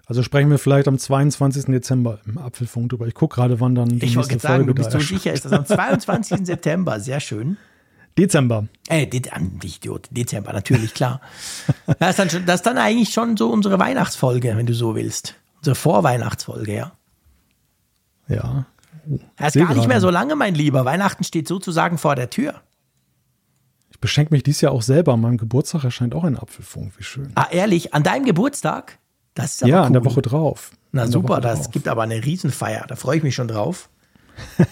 Also 0.06 0.22
sprechen 0.22 0.50
wir 0.50 0.58
vielleicht 0.58 0.88
am 0.88 0.98
22. 0.98 1.66
Dezember 1.66 2.18
im 2.26 2.36
Apfelfunk 2.36 2.90
drüber. 2.90 3.06
Ich 3.06 3.14
gucke 3.14 3.36
gerade, 3.36 3.60
wann 3.60 3.74
dann 3.74 3.88
die 3.88 4.04
Ich 4.04 4.14
nächste 4.14 4.38
sagen, 4.38 4.66
Folge 4.66 4.66
du 4.66 4.74
bist 4.74 4.90
so 4.90 4.98
sicher, 4.98 5.32
ist 5.32 5.46
das 5.46 5.52
am 5.52 5.64
22. 5.64 6.40
September. 6.44 7.00
Sehr 7.00 7.20
schön. 7.20 7.56
Dezember. 8.18 8.66
Äh, 8.88 9.06
De 9.06 9.22
nicht 9.62 9.78
Idiot, 9.78 10.08
Dezember, 10.10 10.52
natürlich, 10.52 10.92
klar. 10.92 11.22
Das 11.98 12.18
ist, 12.18 12.18
dann 12.18 12.46
das 12.46 12.56
ist 12.56 12.66
dann 12.66 12.76
eigentlich 12.76 13.08
schon 13.08 13.38
so 13.38 13.48
unsere 13.48 13.78
Weihnachtsfolge, 13.78 14.54
wenn 14.54 14.66
du 14.66 14.74
so 14.74 14.94
willst. 14.94 15.34
Unsere 15.62 15.76
Vorweihnachtsfolge, 15.76 16.74
ja. 16.74 16.92
Ja. 18.26 18.66
Das 19.36 19.54
ist 19.54 19.60
gar 19.60 19.68
nicht 19.68 19.76
gerade. 19.76 19.88
mehr 19.88 20.00
so 20.00 20.10
lange, 20.10 20.34
mein 20.34 20.56
Lieber. 20.56 20.84
Weihnachten 20.84 21.22
steht 21.22 21.46
sozusagen 21.46 21.98
vor 21.98 22.16
der 22.16 22.30
Tür. 22.30 22.62
Ich 23.92 24.00
beschenke 24.00 24.34
mich 24.34 24.42
dieses 24.42 24.60
Jahr 24.60 24.72
auch 24.72 24.82
selber. 24.82 25.12
An 25.12 25.20
meinem 25.20 25.38
Geburtstag 25.38 25.84
erscheint 25.84 26.16
auch 26.16 26.24
ein 26.24 26.36
Apfelfunk. 26.36 26.98
Wie 26.98 27.04
schön. 27.04 27.30
Ah, 27.36 27.46
ehrlich, 27.52 27.94
an 27.94 28.02
deinem 28.02 28.24
Geburtstag? 28.24 28.98
Das 29.34 29.54
ist 29.54 29.62
aber 29.62 29.70
ja, 29.70 29.80
cool. 29.80 29.86
an 29.86 29.92
der 29.92 30.04
Woche 30.04 30.22
drauf. 30.22 30.72
Na 30.90 31.02
An 31.02 31.12
super, 31.12 31.40
das 31.40 31.62
drauf. 31.62 31.70
gibt 31.70 31.86
aber 31.86 32.02
eine 32.02 32.24
Riesenfeier. 32.24 32.84
Da 32.88 32.96
freue 32.96 33.18
ich 33.18 33.22
mich 33.22 33.36
schon 33.36 33.46
drauf. 33.46 33.88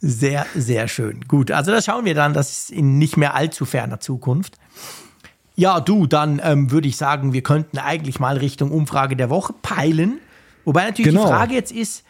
sehr, 0.00 0.46
sehr 0.54 0.86
schön. 0.86 1.22
Gut, 1.26 1.50
also 1.50 1.72
das 1.72 1.84
schauen 1.84 2.04
wir 2.04 2.14
dann, 2.14 2.32
das 2.32 2.52
ist 2.52 2.70
in 2.70 2.98
nicht 2.98 3.16
mehr 3.16 3.34
allzu 3.34 3.64
ferner 3.64 3.98
Zukunft. 3.98 4.56
Ja, 5.56 5.80
du, 5.80 6.06
dann 6.06 6.40
ähm, 6.44 6.70
würde 6.70 6.86
ich 6.86 6.96
sagen, 6.96 7.32
wir 7.32 7.42
könnten 7.42 7.78
eigentlich 7.78 8.20
mal 8.20 8.36
Richtung 8.36 8.70
Umfrage 8.70 9.16
der 9.16 9.30
Woche 9.30 9.54
peilen. 9.62 10.18
Wobei 10.64 10.84
natürlich 10.84 11.12
Genau. 11.12 11.24
die 11.24 11.32
Frage 11.32 11.54
jetzt 11.54 11.72
ist, 11.72 12.04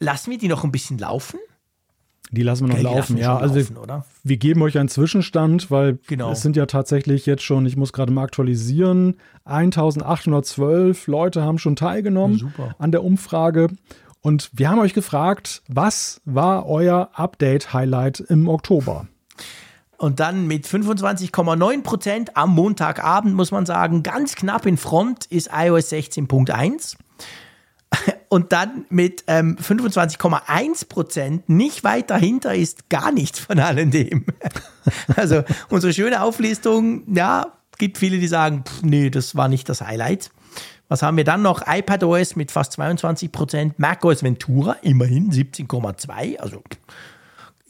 lassen 0.00 0.30
wir 0.30 0.38
die 0.38 0.48
noch 0.48 0.64
ein 0.64 0.72
bisschen 0.72 0.98
laufen? 0.98 1.38
Die 2.30 2.42
lassen 2.42 2.64
wir 2.66 2.68
noch 2.68 2.74
Okay, 2.74 2.82
laufen. 2.96 3.16
wir 3.16 3.22
Ja, 3.22 3.36
also 3.38 3.54
laufen, 3.56 3.74
wir, 3.76 3.82
oder? 3.82 4.04
wir 4.22 4.36
geben 4.36 4.62
euch 4.62 4.78
einen 4.78 4.88
Zwischenstand, 4.88 5.70
weil 5.70 5.98
Genau. 6.08 6.30
es 6.32 6.42
sind 6.42 6.56
ja 6.56 6.66
tatsächlich 6.66 7.24
jetzt 7.26 7.42
schon, 7.42 7.64
ich 7.66 7.76
muss 7.76 7.92
gerade 7.92 8.12
mal 8.12 8.22
aktualisieren, 8.24 9.16
1812 9.44 11.06
Leute 11.06 11.42
haben 11.42 11.58
schon 11.58 11.76
teilgenommen 11.76 12.38
super. 12.38 12.74
an 12.78 12.92
der 12.92 13.04
Umfrage. 13.04 13.68
Und 14.20 14.50
wir 14.52 14.68
haben 14.68 14.78
euch 14.80 14.94
gefragt, 14.94 15.62
was 15.68 16.20
war 16.24 16.66
euer 16.66 17.10
Update-Highlight 17.14 18.20
im 18.20 18.48
Oktober? 18.48 19.06
Und 19.98 20.20
dann 20.20 20.46
mit 20.46 20.64
25,9 20.64 21.82
Prozent 21.82 22.36
am 22.36 22.54
Montagabend, 22.54 23.34
muss 23.34 23.50
man 23.50 23.66
sagen, 23.66 24.04
ganz 24.04 24.36
knapp 24.36 24.64
in 24.64 24.76
Front 24.76 25.26
ist 25.26 25.50
iOS 25.52 25.92
16.1. 25.92 26.96
Und 28.28 28.52
dann 28.52 28.86
mit 28.90 29.24
ähm, 29.26 29.56
25,1 29.56 30.88
Prozent 30.88 31.48
nicht 31.48 31.82
weit 31.82 32.10
dahinter 32.10 32.54
ist 32.54 32.88
gar 32.88 33.10
nichts 33.10 33.38
von 33.40 33.58
alledem. 33.58 34.24
Also 35.16 35.42
unsere 35.68 35.92
schöne 35.92 36.22
Auflistung, 36.22 37.02
ja, 37.14 37.52
gibt 37.76 37.98
viele, 37.98 38.16
die 38.18 38.26
sagen, 38.26 38.64
pff, 38.66 38.82
nee, 38.82 39.10
das 39.10 39.36
war 39.36 39.48
nicht 39.48 39.68
das 39.68 39.82
Highlight. 39.82 40.30
Was 40.88 41.02
haben 41.02 41.18
wir 41.18 41.24
dann 41.24 41.42
noch? 41.42 41.62
iPadOS 41.66 42.36
mit 42.36 42.50
fast 42.50 42.72
22 42.72 43.30
Prozent, 43.30 43.78
macOS 43.78 44.22
Ventura 44.22 44.76
immerhin 44.80 45.30
17,2, 45.30 46.38
also 46.38 46.62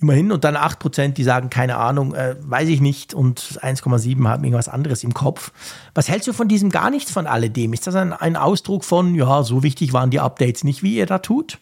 immerhin 0.00 0.32
und 0.32 0.44
dann 0.44 0.56
8 0.56 0.78
Prozent, 0.78 1.18
die 1.18 1.24
sagen, 1.24 1.50
keine 1.50 1.76
Ahnung, 1.76 2.14
äh, 2.14 2.36
weiß 2.40 2.68
ich 2.68 2.80
nicht 2.80 3.14
und 3.14 3.40
1,7 3.40 4.28
haben 4.28 4.44
irgendwas 4.44 4.68
anderes 4.68 5.04
im 5.04 5.14
Kopf. 5.14 5.52
Was 5.94 6.08
hältst 6.08 6.28
du 6.28 6.32
von 6.32 6.48
diesem 6.48 6.70
gar 6.70 6.90
nichts 6.90 7.10
von 7.10 7.26
alledem? 7.26 7.72
Ist 7.72 7.86
das 7.86 7.94
ein, 7.94 8.12
ein 8.12 8.36
Ausdruck 8.36 8.84
von, 8.84 9.14
ja, 9.14 9.42
so 9.42 9.62
wichtig 9.62 9.92
waren 9.92 10.10
die 10.10 10.20
Updates 10.20 10.64
nicht, 10.64 10.82
wie 10.82 10.96
ihr 10.96 11.06
da 11.06 11.18
tut? 11.18 11.58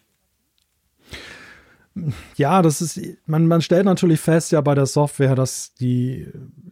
Ja, 2.37 2.61
das 2.61 2.83
ist, 2.83 3.01
man, 3.27 3.47
man 3.47 3.63
stellt 3.63 3.87
natürlich 3.87 4.21
fest 4.21 4.53
ja 4.53 4.61
bei 4.61 4.75
der 4.75 4.85
Software, 4.85 5.35
dass 5.35 5.73
die 5.75 6.29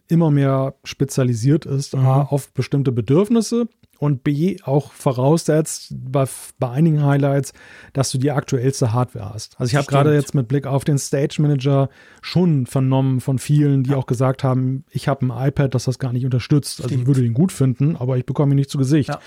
immer 0.07 0.29
mehr 0.29 0.75
spezialisiert 0.83 1.65
ist 1.65 1.95
A, 1.95 2.21
auf 2.21 2.53
bestimmte 2.53 2.91
Bedürfnisse 2.91 3.67
und 3.99 4.23
B 4.23 4.57
auch 4.63 4.91
voraussetzt 4.91 5.93
bei, 5.95 6.25
bei 6.59 6.69
einigen 6.69 7.03
Highlights, 7.03 7.53
dass 7.93 8.11
du 8.11 8.17
die 8.17 8.31
aktuellste 8.31 8.93
Hardware 8.93 9.33
hast. 9.33 9.59
Also 9.59 9.71
ich 9.71 9.75
habe 9.75 9.83
Stimmt. 9.83 10.03
gerade 10.03 10.13
jetzt 10.13 10.35
mit 10.35 10.47
Blick 10.47 10.67
auf 10.67 10.83
den 10.83 10.97
Stage 10.97 11.41
Manager 11.41 11.89
schon 12.21 12.65
vernommen 12.65 13.21
von 13.21 13.39
vielen, 13.39 13.83
die 13.83 13.95
auch 13.95 14.05
gesagt 14.05 14.43
haben, 14.43 14.83
ich 14.89 15.07
habe 15.07 15.25
ein 15.25 15.47
iPad, 15.47 15.73
das 15.73 15.85
das 15.85 15.99
gar 15.99 16.13
nicht 16.13 16.25
unterstützt. 16.25 16.81
Also 16.81 16.89
ich 16.89 17.01
Stimmt. 17.01 17.07
würde 17.07 17.25
ihn 17.25 17.33
gut 17.33 17.51
finden, 17.51 17.95
aber 17.95 18.17
ich 18.17 18.25
bekomme 18.25 18.53
ihn 18.53 18.57
nicht 18.57 18.69
zu 18.69 18.77
Gesicht. 18.77 19.09
Ja. 19.09 19.19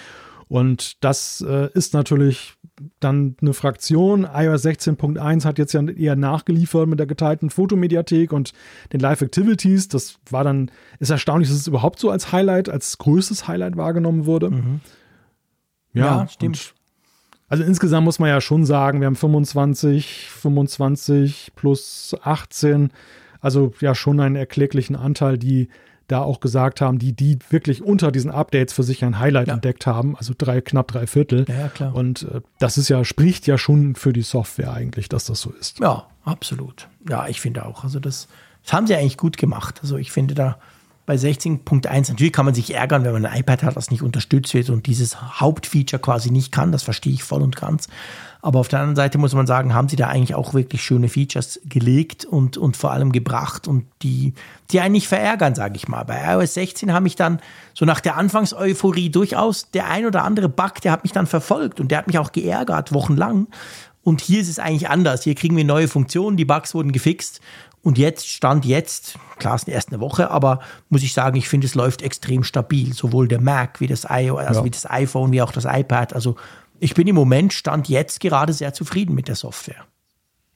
Und 0.48 1.02
das 1.04 1.44
äh, 1.46 1.68
ist 1.74 1.92
natürlich 1.94 2.54
dann 3.00 3.36
eine 3.42 3.52
Fraktion. 3.52 4.22
iOS 4.32 4.64
16.1 4.64 5.44
hat 5.44 5.58
jetzt 5.58 5.72
ja 5.74 5.82
eher 5.82 6.16
nachgeliefert 6.16 6.88
mit 6.88 6.98
der 6.98 7.06
geteilten 7.06 7.50
Fotomediathek 7.50 8.32
und 8.32 8.52
den 8.92 9.00
Live 9.00 9.20
Activities. 9.20 9.88
Das 9.88 10.18
war 10.30 10.44
dann, 10.44 10.70
ist 11.00 11.10
erstaunlich, 11.10 11.48
dass 11.48 11.58
es 11.58 11.66
überhaupt 11.66 11.98
so 11.98 12.10
als 12.10 12.32
Highlight, 12.32 12.68
als 12.68 12.96
größtes 12.98 13.48
Highlight 13.48 13.76
wahrgenommen 13.76 14.26
wurde. 14.26 14.50
Mhm. 14.50 14.80
Ja, 15.92 16.26
stimmt. 16.28 16.56
und- 16.56 16.74
Also 17.50 17.64
insgesamt 17.64 18.04
muss 18.04 18.18
man 18.18 18.28
ja 18.28 18.40
schon 18.40 18.64
sagen, 18.66 19.00
wir 19.00 19.06
haben 19.06 19.16
25, 19.16 20.28
25 20.30 21.52
plus 21.56 22.14
18, 22.22 22.90
also 23.40 23.72
ja 23.80 23.94
schon 23.94 24.20
einen 24.20 24.36
erkläglichen 24.36 24.96
Anteil, 24.96 25.38
die 25.38 25.68
da 26.08 26.20
auch 26.22 26.40
gesagt 26.40 26.80
haben, 26.80 26.98
die, 26.98 27.12
die 27.12 27.38
wirklich 27.50 27.82
unter 27.82 28.10
diesen 28.10 28.30
Updates 28.30 28.72
für 28.74 28.82
sich 28.82 29.04
ein 29.04 29.18
Highlight 29.18 29.48
Ja. 29.48 29.54
entdeckt 29.54 29.86
haben, 29.86 30.16
also 30.16 30.34
drei, 30.36 30.60
knapp 30.60 30.88
drei 30.88 31.06
Viertel. 31.06 31.44
Ja, 31.48 31.68
klar. 31.68 31.94
Und 31.94 32.22
äh, 32.22 32.40
das 32.58 32.76
ist 32.78 32.88
ja, 32.88 33.04
spricht 33.04 33.46
ja 33.46 33.56
schon 33.58 33.94
für 33.94 34.12
die 34.12 34.22
Software 34.22 34.72
eigentlich, 34.72 35.08
dass 35.08 35.24
das 35.26 35.40
so 35.40 35.50
ist. 35.50 35.78
Ja, 35.80 36.06
absolut. 36.24 36.88
Ja, 37.08 37.28
ich 37.28 37.40
finde 37.40 37.64
auch. 37.66 37.84
Also 37.84 38.00
das, 38.00 38.28
das 38.64 38.72
haben 38.72 38.86
sie 38.86 38.94
eigentlich 38.96 39.16
gut 39.18 39.36
gemacht. 39.36 39.78
Also 39.82 39.96
ich 39.98 40.10
finde 40.10 40.34
da 40.34 40.58
bei 41.08 41.14
16.1, 41.14 42.10
natürlich 42.10 42.34
kann 42.34 42.44
man 42.44 42.52
sich 42.52 42.74
ärgern, 42.74 43.02
wenn 43.02 43.14
man 43.14 43.24
ein 43.24 43.40
iPad 43.40 43.62
hat, 43.62 43.76
das 43.76 43.90
nicht 43.90 44.02
unterstützt 44.02 44.52
wird 44.52 44.68
und 44.68 44.86
dieses 44.86 45.40
Hauptfeature 45.40 46.02
quasi 46.02 46.30
nicht 46.30 46.52
kann. 46.52 46.70
Das 46.70 46.82
verstehe 46.82 47.14
ich 47.14 47.24
voll 47.24 47.40
und 47.40 47.56
ganz. 47.56 47.88
Aber 48.42 48.58
auf 48.58 48.68
der 48.68 48.80
anderen 48.80 48.94
Seite 48.94 49.16
muss 49.16 49.32
man 49.32 49.46
sagen, 49.46 49.72
haben 49.72 49.88
sie 49.88 49.96
da 49.96 50.08
eigentlich 50.08 50.34
auch 50.34 50.52
wirklich 50.52 50.82
schöne 50.84 51.08
Features 51.08 51.60
gelegt 51.64 52.26
und, 52.26 52.58
und 52.58 52.76
vor 52.76 52.92
allem 52.92 53.10
gebracht 53.10 53.66
und 53.66 53.86
die, 54.02 54.34
die 54.70 54.80
einen 54.80 54.92
nicht 54.92 55.08
verärgern, 55.08 55.54
sage 55.54 55.76
ich 55.76 55.88
mal. 55.88 56.04
Bei 56.04 56.34
iOS 56.34 56.52
16 56.52 56.92
habe 56.92 57.06
ich 57.06 57.16
dann 57.16 57.40
so 57.72 57.86
nach 57.86 58.00
der 58.00 58.18
Anfangseuphorie 58.18 59.08
durchaus 59.08 59.70
der 59.70 59.88
ein 59.88 60.04
oder 60.04 60.24
andere 60.24 60.50
Bug, 60.50 60.82
der 60.82 60.92
hat 60.92 61.04
mich 61.04 61.12
dann 61.12 61.26
verfolgt 61.26 61.80
und 61.80 61.90
der 61.90 61.96
hat 61.96 62.06
mich 62.06 62.18
auch 62.18 62.32
geärgert, 62.32 62.92
wochenlang. 62.92 63.46
Und 64.08 64.20
hier 64.20 64.40
ist 64.40 64.48
es 64.48 64.58
eigentlich 64.58 64.88
anders. 64.88 65.24
Hier 65.24 65.34
kriegen 65.34 65.56
wir 65.56 65.64
neue 65.64 65.88
Funktionen, 65.88 66.36
die 66.36 66.44
Bugs 66.44 66.74
wurden 66.74 66.92
gefixt. 66.92 67.40
Und 67.88 67.96
jetzt, 67.96 68.28
Stand 68.28 68.66
jetzt, 68.66 69.14
klar, 69.38 69.54
es 69.54 69.62
ist 69.62 69.68
erst 69.68 69.88
eine 69.88 70.00
Woche, 70.00 70.30
aber 70.30 70.60
muss 70.90 71.02
ich 71.02 71.14
sagen, 71.14 71.38
ich 71.38 71.48
finde, 71.48 71.66
es 71.66 71.74
läuft 71.74 72.02
extrem 72.02 72.44
stabil. 72.44 72.92
Sowohl 72.92 73.28
der 73.28 73.40
Mac 73.40 73.80
wie 73.80 73.86
das, 73.86 74.06
iOS, 74.10 74.40
also 74.40 74.60
ja. 74.60 74.64
wie 74.66 74.70
das 74.70 74.90
iPhone, 74.90 75.32
wie 75.32 75.40
auch 75.40 75.52
das 75.52 75.64
iPad. 75.64 76.12
Also 76.12 76.36
ich 76.80 76.92
bin 76.92 77.08
im 77.08 77.14
Moment, 77.14 77.54
Stand 77.54 77.88
jetzt, 77.88 78.20
gerade 78.20 78.52
sehr 78.52 78.74
zufrieden 78.74 79.14
mit 79.14 79.26
der 79.26 79.36
Software. 79.36 79.86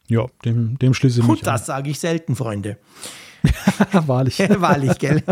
Ja, 0.09 0.27
dem, 0.45 0.79
dem 0.79 0.93
schließe 0.93 1.21
ich 1.21 1.27
mich 1.27 1.39
Und 1.39 1.47
das 1.47 1.65
sage 1.65 1.89
ich 1.89 1.99
selten, 1.99 2.37
Freunde. 2.37 2.77
Wahrlich. 3.93 4.39
Wahrlich, 4.59 4.99
gell? 4.99 5.23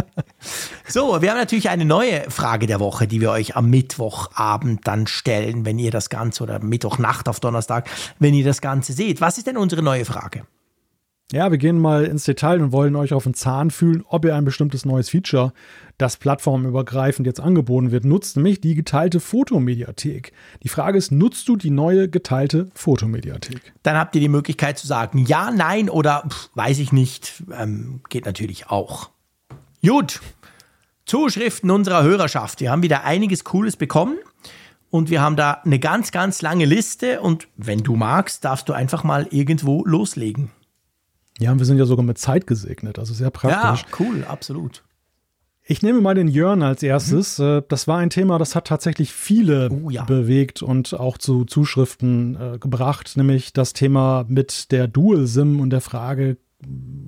So, 0.89 1.21
wir 1.21 1.31
haben 1.31 1.39
natürlich 1.39 1.69
eine 1.69 1.85
neue 1.85 2.31
Frage 2.31 2.67
der 2.67 2.81
Woche, 2.81 3.09
die 3.09 3.21
wir 3.21 3.31
euch 3.31 3.57
am 3.57 3.69
Mittwochabend 3.69 4.87
dann 4.87 5.07
stellen, 5.07 5.67
wenn 5.67 5.79
ihr 5.79 5.91
das 5.91 6.09
Ganze, 6.09 6.45
oder 6.45 6.61
Mittwochnacht 6.61 7.29
auf 7.29 7.41
Donnerstag, 7.41 7.91
wenn 8.19 8.33
ihr 8.33 8.47
das 8.47 8.63
Ganze 8.63 8.95
seht. 8.95 9.21
Was 9.21 9.37
ist 9.37 9.47
denn 9.47 9.59
unsere 9.59 9.83
neue 9.83 10.07
Frage? 10.07 10.47
Ja, 11.33 11.53
wir 11.53 11.59
gehen 11.59 11.79
mal 11.79 12.07
ins 12.07 12.25
Detail 12.25 12.61
und 12.61 12.73
wollen 12.73 12.97
euch 12.97 13.13
auf 13.13 13.23
den 13.23 13.35
Zahn 13.35 13.71
fühlen, 13.71 14.03
ob 14.09 14.25
ihr 14.25 14.35
ein 14.35 14.45
bestimmtes 14.45 14.85
neues 14.85 15.11
Feature, 15.11 15.53
das 15.97 16.17
plattformübergreifend 16.17 17.25
jetzt 17.25 17.39
angeboten 17.39 17.93
wird, 17.93 18.05
nutzt, 18.05 18.37
nämlich 18.37 18.61
die 18.61 18.75
geteilte 18.75 19.21
Fotomediathek. 19.21 20.33
Die 20.65 20.69
Frage 20.69 20.99
ist, 20.99 21.13
nutzt 21.13 21.49
du 21.49 21.57
die 21.57 21.71
neue 21.71 22.09
geteilte 22.09 22.69
Fotomediathek? 22.75 23.73
Dann 23.85 23.97
habt 23.97 24.17
ihr 24.17 24.21
die 24.21 24.29
Möglichkeit 24.29 24.77
zu 24.77 24.89
sagen, 24.89 25.25
ja, 25.25 25.53
nein 25.53 25.89
oder 25.89 26.25
pff, 26.29 26.51
weiß 26.55 26.81
ich 26.81 26.91
nicht. 26.91 27.45
Ähm, 27.57 28.01
geht 28.09 28.27
natürlich 28.27 28.69
auch. 28.69 29.11
Gut, 29.87 30.21
Zuschriften 31.07 31.71
unserer 31.71 32.03
Hörerschaft. 32.03 32.61
Wir 32.61 32.73
haben 32.73 32.83
wieder 32.83 33.05
einiges 33.05 33.45
Cooles 33.45 33.77
bekommen. 33.77 34.19
Und 34.91 35.09
wir 35.09 35.21
haben 35.21 35.37
da 35.37 35.61
eine 35.65 35.79
ganz, 35.79 36.11
ganz 36.11 36.43
lange 36.43 36.65
Liste. 36.65 37.21
Und 37.21 37.47
wenn 37.57 37.85
du 37.85 37.95
magst, 37.95 38.45
darfst 38.45 38.69
du 38.69 38.73
einfach 38.73 39.05
mal 39.05 39.29
irgendwo 39.31 39.85
loslegen. 39.85 40.51
Ja, 41.41 41.59
wir 41.59 41.65
sind 41.65 41.79
ja 41.79 41.87
sogar 41.87 42.05
mit 42.05 42.19
Zeit 42.19 42.47
gesegnet, 42.47 42.99
also 42.99 43.15
sehr 43.15 43.31
praktisch. 43.31 43.85
Ja, 43.91 43.97
cool, 43.99 44.25
absolut. 44.29 44.85
Ich 45.65 45.83
nehme 45.83 46.01
mal 46.01 46.15
den 46.15 46.29
Jörn 46.29 46.63
als 46.63 46.83
erstes. 46.83 47.39
Mhm. 47.39 47.63
Das 47.69 47.89
war 47.89 47.99
ein 47.99 48.11
Thema, 48.11 48.39
das 48.39 48.55
hat 48.55 48.67
tatsächlich 48.67 49.13
viele 49.13 49.71
oh, 49.71 49.89
ja. 49.89 50.05
bewegt 50.05 50.63
und 50.63 50.95
auch 50.95 51.17
zu 51.17 51.45
Zuschriften 51.45 52.37
äh, 52.37 52.59
gebracht, 52.59 53.17
nämlich 53.17 53.53
das 53.53 53.73
Thema 53.73 54.25
mit 54.29 54.71
der 54.73 54.87
Dual-SIM 54.87 55.61
und 55.61 55.71
der 55.71 55.81
Frage, 55.81 56.37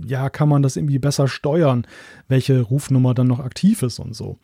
ja, 0.07 0.31
kann 0.31 0.49
man 0.49 0.63
das 0.63 0.77
irgendwie 0.77 0.99
besser 0.99 1.29
steuern, 1.29 1.87
welche 2.29 2.61
Rufnummer 2.61 3.13
dann 3.13 3.27
noch 3.27 3.41
aktiv 3.41 3.83
ist 3.83 3.99
und 3.99 4.15
so. 4.15 4.39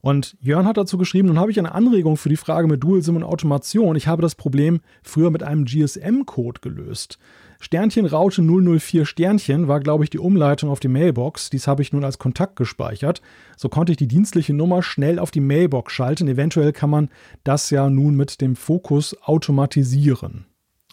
Und 0.00 0.36
Jörn 0.40 0.66
hat 0.66 0.76
dazu 0.76 0.96
geschrieben, 0.96 1.28
nun 1.28 1.38
habe 1.38 1.50
ich 1.50 1.58
eine 1.58 1.72
Anregung 1.72 2.16
für 2.16 2.28
die 2.28 2.36
Frage 2.36 2.68
mit 2.68 2.82
Dual-SIM 2.82 3.16
und 3.16 3.24
Automation. 3.24 3.96
Ich 3.96 4.06
habe 4.06 4.22
das 4.22 4.34
Problem 4.34 4.80
früher 5.02 5.30
mit 5.30 5.42
einem 5.42 5.64
GSM-Code 5.64 6.60
gelöst. 6.60 7.18
Sternchen 7.60 8.06
Raute 8.06 8.42
004 8.42 9.06
Sternchen 9.06 9.68
war, 9.68 9.80
glaube 9.80 10.04
ich, 10.04 10.10
die 10.10 10.18
Umleitung 10.18 10.70
auf 10.70 10.80
die 10.80 10.88
Mailbox. 10.88 11.50
Dies 11.50 11.66
habe 11.66 11.82
ich 11.82 11.92
nun 11.92 12.04
als 12.04 12.18
Kontakt 12.18 12.56
gespeichert. 12.56 13.22
So 13.56 13.68
konnte 13.68 13.92
ich 13.92 13.98
die 13.98 14.08
dienstliche 14.08 14.54
Nummer 14.54 14.82
schnell 14.82 15.18
auf 15.18 15.30
die 15.30 15.40
Mailbox 15.40 15.92
schalten. 15.92 16.28
Eventuell 16.28 16.72
kann 16.72 16.90
man 16.90 17.08
das 17.42 17.70
ja 17.70 17.88
nun 17.88 18.16
mit 18.16 18.40
dem 18.40 18.56
Fokus 18.56 19.16
automatisieren. 19.22 20.46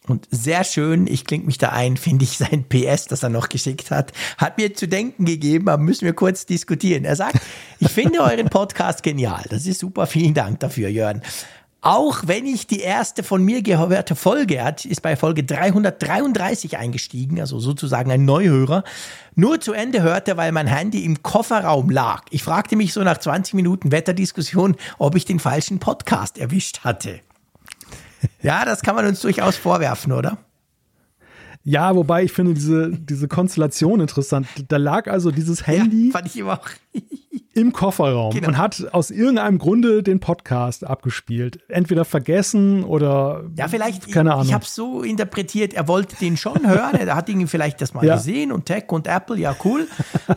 Und 0.08 0.28
sehr 0.32 0.64
schön, 0.64 1.06
ich 1.06 1.26
klinge 1.26 1.46
mich 1.46 1.60
da 1.60 1.70
ein, 1.70 1.96
finde 1.96 2.24
ich 2.24 2.38
sein 2.38 2.66
PS, 2.68 3.06
das 3.06 3.22
er 3.22 3.30
noch 3.30 3.50
geschickt 3.50 3.92
hat, 3.92 4.12
hat 4.40 4.58
mir 4.58 4.74
zu 4.74 4.88
denken 4.88 5.26
gegeben, 5.26 5.70
aber 5.70 5.82
müssen 5.82 6.06
wir 6.06 6.14
kurz 6.14 6.48
diskutieren. 6.48 7.06
Er 7.06 7.16
sagt, 7.16 7.40
ich 7.80 7.90
finde 7.90 8.22
euren 8.22 8.50
Podcast 8.50 9.04
genial. 9.04 9.46
Das 9.50 9.68
ist 9.68 9.80
super, 9.80 10.08
vielen 10.08 10.34
Dank 10.34 10.60
dafür, 10.60 10.90
Jörn. 10.90 11.22
Auch 11.84 12.22
wenn 12.28 12.46
ich 12.46 12.68
die 12.68 12.82
erste 12.82 13.24
von 13.24 13.44
mir 13.44 13.64
gehörte 13.64 14.16
Folge, 14.16 14.58
er 14.58 14.76
ist 14.86 15.02
bei 15.02 15.16
Folge 15.16 15.44
333 15.44 16.78
eingestiegen, 16.78 17.40
also 17.40 17.60
sozusagen 17.60 18.12
ein 18.12 18.24
Neuhörer, 18.24 18.84
nur 19.34 19.60
zu 19.60 19.74
Ende 19.74 20.04
hörte, 20.04 20.38
weil 20.38 20.52
mein 20.52 20.68
Handy 20.68 21.04
im 21.04 21.24
Kofferraum 21.24 21.90
lag. 21.90 22.26
Ich 22.30 22.44
fragte 22.44 22.76
mich 22.76 22.94
so 22.94 23.02
nach 23.02 23.18
20 23.18 23.56
Minuten 23.56 23.92
Wetterdiskussion, 23.92 24.76
ob 25.00 25.16
ich 25.16 25.26
den 25.26 25.40
falschen 25.40 25.80
Podcast 25.80 26.38
erwischt 26.38 26.82
hatte. 26.82 27.20
Ja, 28.44 28.64
das 28.64 28.84
kann 28.84 28.96
man 28.96 29.08
uns 29.08 29.22
durchaus 29.22 29.58
vorwerfen, 29.58 30.12
oder? 30.12 30.38
Ja, 31.64 31.96
wobei 31.96 32.24
ich 32.24 32.32
finde 32.32 32.54
diese, 32.54 32.92
diese 32.92 33.28
Konstellation 33.28 34.00
interessant. 34.00 34.48
Da 34.68 34.78
lag 34.78 35.08
also 35.08 35.32
dieses 35.32 35.68
Handy 35.68 36.08
ja, 36.08 36.12
fand 36.12 36.28
ich 36.28 36.38
immer 36.38 36.54
auch. 36.54 36.70
im 37.54 37.72
Kofferraum 37.72 38.34
genau. 38.34 38.48
und 38.48 38.58
hat 38.58 38.88
aus 38.94 39.12
irgendeinem 39.12 39.60
Grunde 39.60 40.02
den 40.02 40.20
Podcast 40.20 40.86
abgespielt. 40.86 41.60
Entweder 41.70 42.06
vergessen 42.06 42.84
oder 42.84 43.44
ja, 43.56 43.68
vielleicht. 43.68 44.12
Keine 44.12 44.32
Ahnung. 44.32 44.44
Ich, 44.44 44.50
ich 44.50 44.54
habe 44.54 44.66
es 44.66 44.74
so 44.74 45.04
interpretiert, 45.04 45.74
er 45.74 45.88
wollte 45.88 46.16
den 46.16 46.38
schon 46.38 46.68
hören. 46.68 46.96
Er 46.96 47.16
hat 47.16 47.30
ihn 47.30 47.48
vielleicht 47.48 47.82
das 47.82 47.94
mal 47.94 48.06
ja. 48.06 48.16
gesehen 48.16 48.52
und 48.52 48.66
Tech 48.66 48.86
und 48.88 49.06
Apple, 49.06 49.38
ja 49.38 49.56
cool. 49.64 49.88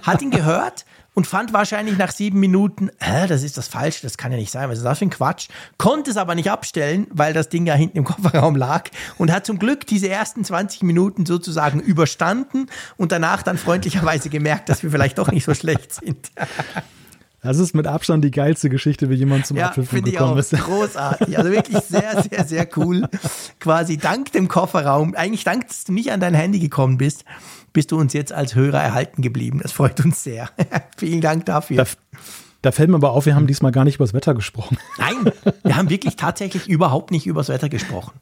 Hat 0.02 0.20
ihn 0.20 0.30
gehört 0.30 0.84
und 1.14 1.26
fand 1.26 1.52
wahrscheinlich 1.52 1.96
nach 1.96 2.12
sieben 2.12 2.40
Minuten, 2.40 2.90
äh, 2.98 3.26
das 3.26 3.42
ist 3.42 3.56
das 3.56 3.68
Falsche, 3.68 4.02
das 4.02 4.18
kann 4.18 4.32
ja 4.32 4.38
nicht 4.38 4.50
sein, 4.50 4.68
was 4.68 4.78
ist 4.78 4.84
das 4.84 4.98
für 4.98 5.06
ein 5.06 5.10
Quatsch. 5.10 5.48
Konnte 5.78 6.10
es 6.10 6.16
aber 6.16 6.34
nicht 6.34 6.50
abstellen, 6.50 7.06
weil 7.10 7.32
das 7.32 7.48
Ding 7.48 7.66
ja 7.66 7.74
hinten 7.74 7.98
im 7.98 8.04
Kofferraum 8.04 8.56
lag 8.56 8.90
und 9.16 9.32
hat 9.32 9.46
zum 9.46 9.58
Glück 9.58 9.86
diese 9.86 10.08
ersten 10.08 10.44
20 10.44 10.82
Minuten 10.82 11.24
sozusagen 11.24 11.80
überstanden 11.80 12.66
und 12.96 13.12
danach 13.12 13.42
dann 13.42 13.58
freundlicherweise 13.58 14.28
gemerkt, 14.28 14.68
dass 14.68 14.82
wir 14.82 14.90
vielleicht 14.90 15.18
doch 15.18 15.30
nicht 15.30 15.44
so 15.44 15.54
schlecht 15.54 15.94
sind. 15.94 16.30
Das 17.44 17.58
ist 17.58 17.74
mit 17.74 17.86
Abstand 17.86 18.24
die 18.24 18.30
geilste 18.30 18.70
Geschichte, 18.70 19.10
wie 19.10 19.16
jemand 19.16 19.44
zum 19.44 19.58
ja, 19.58 19.68
Apfelfunk 19.68 20.06
gekommen 20.06 20.38
ist. 20.38 20.52
Großartig. 20.56 21.36
Also 21.36 21.50
wirklich 21.50 21.78
sehr, 21.84 22.22
sehr, 22.22 22.44
sehr 22.46 22.66
cool. 22.76 23.06
Quasi 23.60 23.98
dank 23.98 24.32
dem 24.32 24.48
Kofferraum, 24.48 25.14
eigentlich 25.14 25.44
dank, 25.44 25.68
dass 25.68 25.84
du 25.84 25.92
nicht 25.92 26.10
an 26.10 26.20
dein 26.20 26.32
Handy 26.32 26.58
gekommen 26.58 26.96
bist, 26.96 27.26
bist 27.74 27.92
du 27.92 27.98
uns 27.98 28.14
jetzt 28.14 28.32
als 28.32 28.54
Hörer 28.54 28.80
erhalten 28.80 29.20
geblieben. 29.20 29.60
Das 29.62 29.72
freut 29.72 30.02
uns 30.02 30.24
sehr. 30.24 30.48
Vielen 30.96 31.20
Dank 31.20 31.44
dafür. 31.44 31.76
Da, 31.76 31.84
da, 32.62 32.72
fällt 32.72 32.88
mir 32.88 32.96
aber 32.96 33.10
auf, 33.10 33.26
wir 33.26 33.34
haben 33.34 33.46
diesmal 33.46 33.72
gar 33.72 33.84
nicht 33.84 33.96
über 33.96 34.06
das 34.06 34.14
Wetter 34.14 34.32
gesprochen. 34.32 34.78
Nein, 34.96 35.30
wir 35.62 35.76
haben 35.76 35.90
wirklich 35.90 36.16
tatsächlich 36.16 36.66
überhaupt 36.66 37.10
nicht 37.10 37.26
über 37.26 37.40
das 37.40 37.50
Wetter 37.50 37.68
gesprochen. 37.68 38.18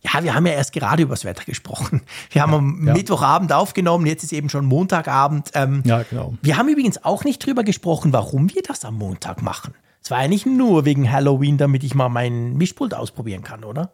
Ja, 0.00 0.22
wir 0.22 0.34
haben 0.34 0.46
ja 0.46 0.52
erst 0.52 0.72
gerade 0.72 1.02
über 1.02 1.14
das 1.14 1.24
Wetter 1.24 1.44
gesprochen. 1.44 2.02
Wir 2.30 2.42
haben 2.42 2.54
am 2.54 2.86
ja. 2.86 2.92
Mittwochabend 2.92 3.52
aufgenommen, 3.52 4.06
jetzt 4.06 4.22
ist 4.22 4.32
eben 4.32 4.48
schon 4.48 4.66
Montagabend. 4.66 5.50
Ähm, 5.54 5.82
ja, 5.84 6.02
genau. 6.02 6.34
Wir 6.42 6.56
haben 6.56 6.68
übrigens 6.68 7.04
auch 7.04 7.24
nicht 7.24 7.44
drüber 7.44 7.64
gesprochen, 7.64 8.12
warum 8.12 8.52
wir 8.54 8.62
das 8.62 8.84
am 8.84 8.96
Montag 8.96 9.42
machen. 9.42 9.74
Es 10.02 10.10
war 10.10 10.22
ja 10.22 10.28
nicht 10.28 10.46
nur 10.46 10.84
wegen 10.84 11.10
Halloween, 11.10 11.58
damit 11.58 11.82
ich 11.82 11.94
mal 11.94 12.08
mein 12.08 12.56
Mischpult 12.56 12.94
ausprobieren 12.94 13.42
kann, 13.42 13.64
oder? 13.64 13.92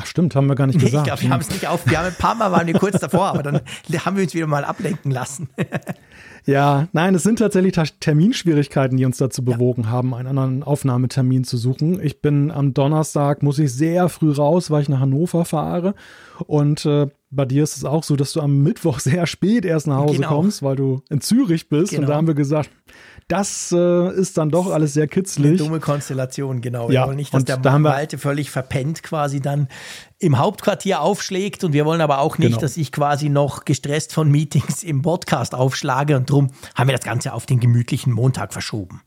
Ach 0.00 0.06
stimmt, 0.06 0.36
haben 0.36 0.46
wir 0.46 0.54
gar 0.54 0.68
nicht 0.68 0.78
gesagt. 0.78 0.94
ich 0.94 1.04
glaube, 1.04 1.22
wir 1.22 1.30
haben 1.30 1.40
es 1.40 1.50
nicht 1.50 1.66
auf. 1.66 1.84
Wir 1.90 1.98
haben 1.98 2.06
ein 2.06 2.14
paar 2.14 2.36
Mal 2.36 2.52
waren 2.52 2.66
wir 2.66 2.74
kurz 2.74 3.00
davor, 3.00 3.26
aber 3.26 3.42
dann 3.42 3.60
haben 4.04 4.16
wir 4.16 4.22
uns 4.22 4.32
wieder 4.32 4.46
mal 4.46 4.64
ablenken 4.64 5.10
lassen. 5.10 5.48
ja, 6.46 6.86
nein, 6.92 7.16
es 7.16 7.24
sind 7.24 7.40
tatsächlich 7.40 7.74
Terminschwierigkeiten, 7.98 8.96
die 8.96 9.04
uns 9.04 9.18
dazu 9.18 9.44
bewogen 9.44 9.82
ja. 9.82 9.90
haben, 9.90 10.14
einen 10.14 10.28
anderen 10.28 10.62
Aufnahmetermin 10.62 11.42
zu 11.42 11.56
suchen. 11.56 12.00
Ich 12.00 12.22
bin 12.22 12.52
am 12.52 12.74
Donnerstag, 12.74 13.42
muss 13.42 13.58
ich 13.58 13.72
sehr 13.72 14.08
früh 14.08 14.30
raus, 14.30 14.70
weil 14.70 14.82
ich 14.82 14.88
nach 14.88 15.00
Hannover 15.00 15.44
fahre. 15.44 15.94
Und 16.46 16.86
äh, 16.86 17.08
bei 17.30 17.44
dir 17.44 17.64
ist 17.64 17.76
es 17.76 17.84
auch 17.84 18.04
so, 18.04 18.14
dass 18.14 18.32
du 18.32 18.40
am 18.40 18.62
Mittwoch 18.62 19.00
sehr 19.00 19.26
spät 19.26 19.64
erst 19.64 19.88
nach 19.88 19.96
Hause 19.98 20.14
genau. 20.14 20.28
kommst, 20.28 20.62
weil 20.62 20.76
du 20.76 21.02
in 21.10 21.20
Zürich 21.20 21.68
bist. 21.68 21.90
Genau. 21.90 22.02
Und 22.02 22.02
da 22.02 22.06
genau. 22.06 22.16
haben 22.18 22.26
wir 22.28 22.34
gesagt, 22.34 22.70
das 23.28 23.72
äh, 23.72 24.12
ist 24.14 24.38
dann 24.38 24.48
doch 24.48 24.70
alles 24.70 24.94
sehr 24.94 25.06
kitzlig. 25.06 25.46
Eine 25.46 25.56
dumme 25.56 25.80
Konstellation, 25.80 26.62
genau. 26.62 26.90
Ja, 26.90 27.02
wir 27.02 27.08
wollen 27.08 27.16
nicht, 27.16 27.32
dass 27.32 27.44
der 27.44 27.58
da 27.58 27.78
Malte 27.78 28.16
völlig 28.16 28.50
verpennt 28.50 29.02
quasi 29.02 29.40
dann 29.40 29.68
im 30.18 30.38
Hauptquartier 30.38 31.02
aufschlägt 31.02 31.62
und 31.62 31.74
wir 31.74 31.84
wollen 31.84 32.00
aber 32.00 32.20
auch 32.20 32.38
nicht, 32.38 32.48
genau. 32.48 32.60
dass 32.60 32.78
ich 32.78 32.90
quasi 32.90 33.28
noch 33.28 33.66
gestresst 33.66 34.14
von 34.14 34.30
Meetings 34.30 34.82
im 34.82 35.02
Podcast 35.02 35.54
aufschlage 35.54 36.16
und 36.16 36.30
darum 36.30 36.50
haben 36.74 36.88
wir 36.88 36.96
das 36.96 37.04
Ganze 37.04 37.34
auf 37.34 37.44
den 37.44 37.60
gemütlichen 37.60 38.12
Montag 38.14 38.54
verschoben. 38.54 39.02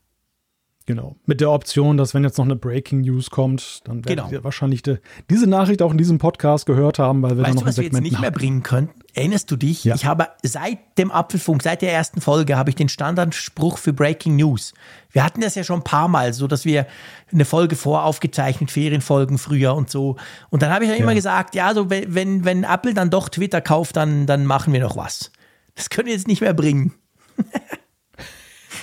Genau. 0.86 1.16
Mit 1.26 1.40
der 1.40 1.50
Option, 1.50 1.96
dass 1.96 2.12
wenn 2.12 2.24
jetzt 2.24 2.38
noch 2.38 2.44
eine 2.44 2.56
Breaking 2.56 3.02
News 3.02 3.30
kommt, 3.30 3.80
dann 3.84 4.04
werdet 4.04 4.24
genau. 4.24 4.30
ihr 4.30 4.44
wahrscheinlich 4.44 4.82
de, 4.82 4.98
diese 5.30 5.46
Nachricht 5.46 5.80
auch 5.80 5.92
in 5.92 5.98
diesem 5.98 6.18
Podcast 6.18 6.66
gehört 6.66 6.98
haben, 6.98 7.22
weil 7.22 7.36
wir 7.36 7.44
weißt 7.44 7.48
dann 7.48 7.54
noch 7.54 7.62
du, 7.62 7.68
was 7.68 7.78
ein 7.78 7.84
Segment 7.84 8.04
wir 8.04 8.08
jetzt 8.08 8.12
nicht 8.12 8.20
mehr 8.20 8.30
bringen 8.30 8.62
können? 8.62 8.90
Erinnerst 9.14 9.50
du 9.50 9.56
dich? 9.56 9.84
Ja. 9.84 9.94
Ich 9.94 10.06
habe 10.06 10.28
seit 10.42 10.78
dem 10.98 11.12
Apfelfunk, 11.12 11.62
seit 11.62 11.82
der 11.82 11.92
ersten 11.92 12.20
Folge, 12.20 12.56
habe 12.56 12.70
ich 12.70 12.76
den 12.76 12.88
Standardspruch 12.88 13.78
für 13.78 13.92
Breaking 13.92 14.36
News. 14.36 14.74
Wir 15.10 15.24
hatten 15.24 15.40
das 15.40 15.54
ja 15.54 15.62
schon 15.62 15.80
ein 15.80 15.84
paar 15.84 16.08
Mal, 16.08 16.32
so 16.32 16.46
dass 16.46 16.64
wir 16.64 16.86
eine 17.30 17.44
Folge 17.44 17.76
voraufgezeichnet, 17.76 18.70
Ferienfolgen 18.70 19.38
früher 19.38 19.74
und 19.74 19.90
so. 19.90 20.16
Und 20.50 20.62
dann 20.62 20.72
habe 20.72 20.84
ich 20.84 20.90
ja 20.90 20.96
immer 20.96 21.14
gesagt, 21.14 21.54
ja, 21.54 21.74
so 21.74 21.90
wenn, 21.90 22.44
wenn 22.44 22.64
Apple 22.64 22.94
dann 22.94 23.10
doch 23.10 23.28
Twitter 23.28 23.60
kauft, 23.60 23.96
dann, 23.96 24.26
dann 24.26 24.46
machen 24.46 24.72
wir 24.72 24.80
noch 24.80 24.96
was. 24.96 25.30
Das 25.74 25.90
können 25.90 26.06
wir 26.06 26.14
jetzt 26.14 26.28
nicht 26.28 26.40
mehr 26.40 26.54
bringen. 26.54 26.94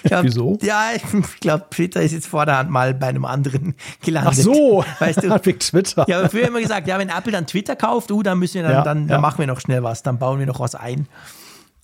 Glaub, 0.03 0.23
Wieso? 0.23 0.57
Ja, 0.61 0.89
ich 0.95 1.39
glaube, 1.39 1.65
Twitter 1.69 2.01
ist 2.01 2.11
jetzt 2.11 2.27
vorderhand 2.27 2.69
mal 2.69 2.93
bei 2.93 3.07
einem 3.07 3.25
anderen 3.25 3.75
gelandet. 4.01 4.33
Ach 4.33 4.43
so, 4.43 4.83
weißt 4.99 5.23
du? 5.23 5.29
Wegen 5.45 5.59
Twitter. 5.59 6.05
Ja, 6.07 6.27
früher 6.29 6.47
immer 6.47 6.61
gesagt, 6.61 6.87
ja, 6.87 6.97
wenn 6.99 7.09
Apple 7.09 7.31
dann 7.31 7.47
Twitter 7.47 7.75
kauft, 7.75 8.11
uh, 8.11 8.23
dann 8.23 8.39
müssen 8.39 8.55
wir 8.55 8.63
dann, 8.63 8.71
ja, 8.71 8.83
dann, 8.83 9.07
dann 9.07 9.17
ja. 9.17 9.21
machen 9.21 9.39
wir 9.39 9.47
noch 9.47 9.59
schnell 9.59 9.83
was, 9.83 10.03
dann 10.03 10.19
bauen 10.19 10.39
wir 10.39 10.45
noch 10.45 10.59
was 10.59 10.75
ein. 10.75 11.07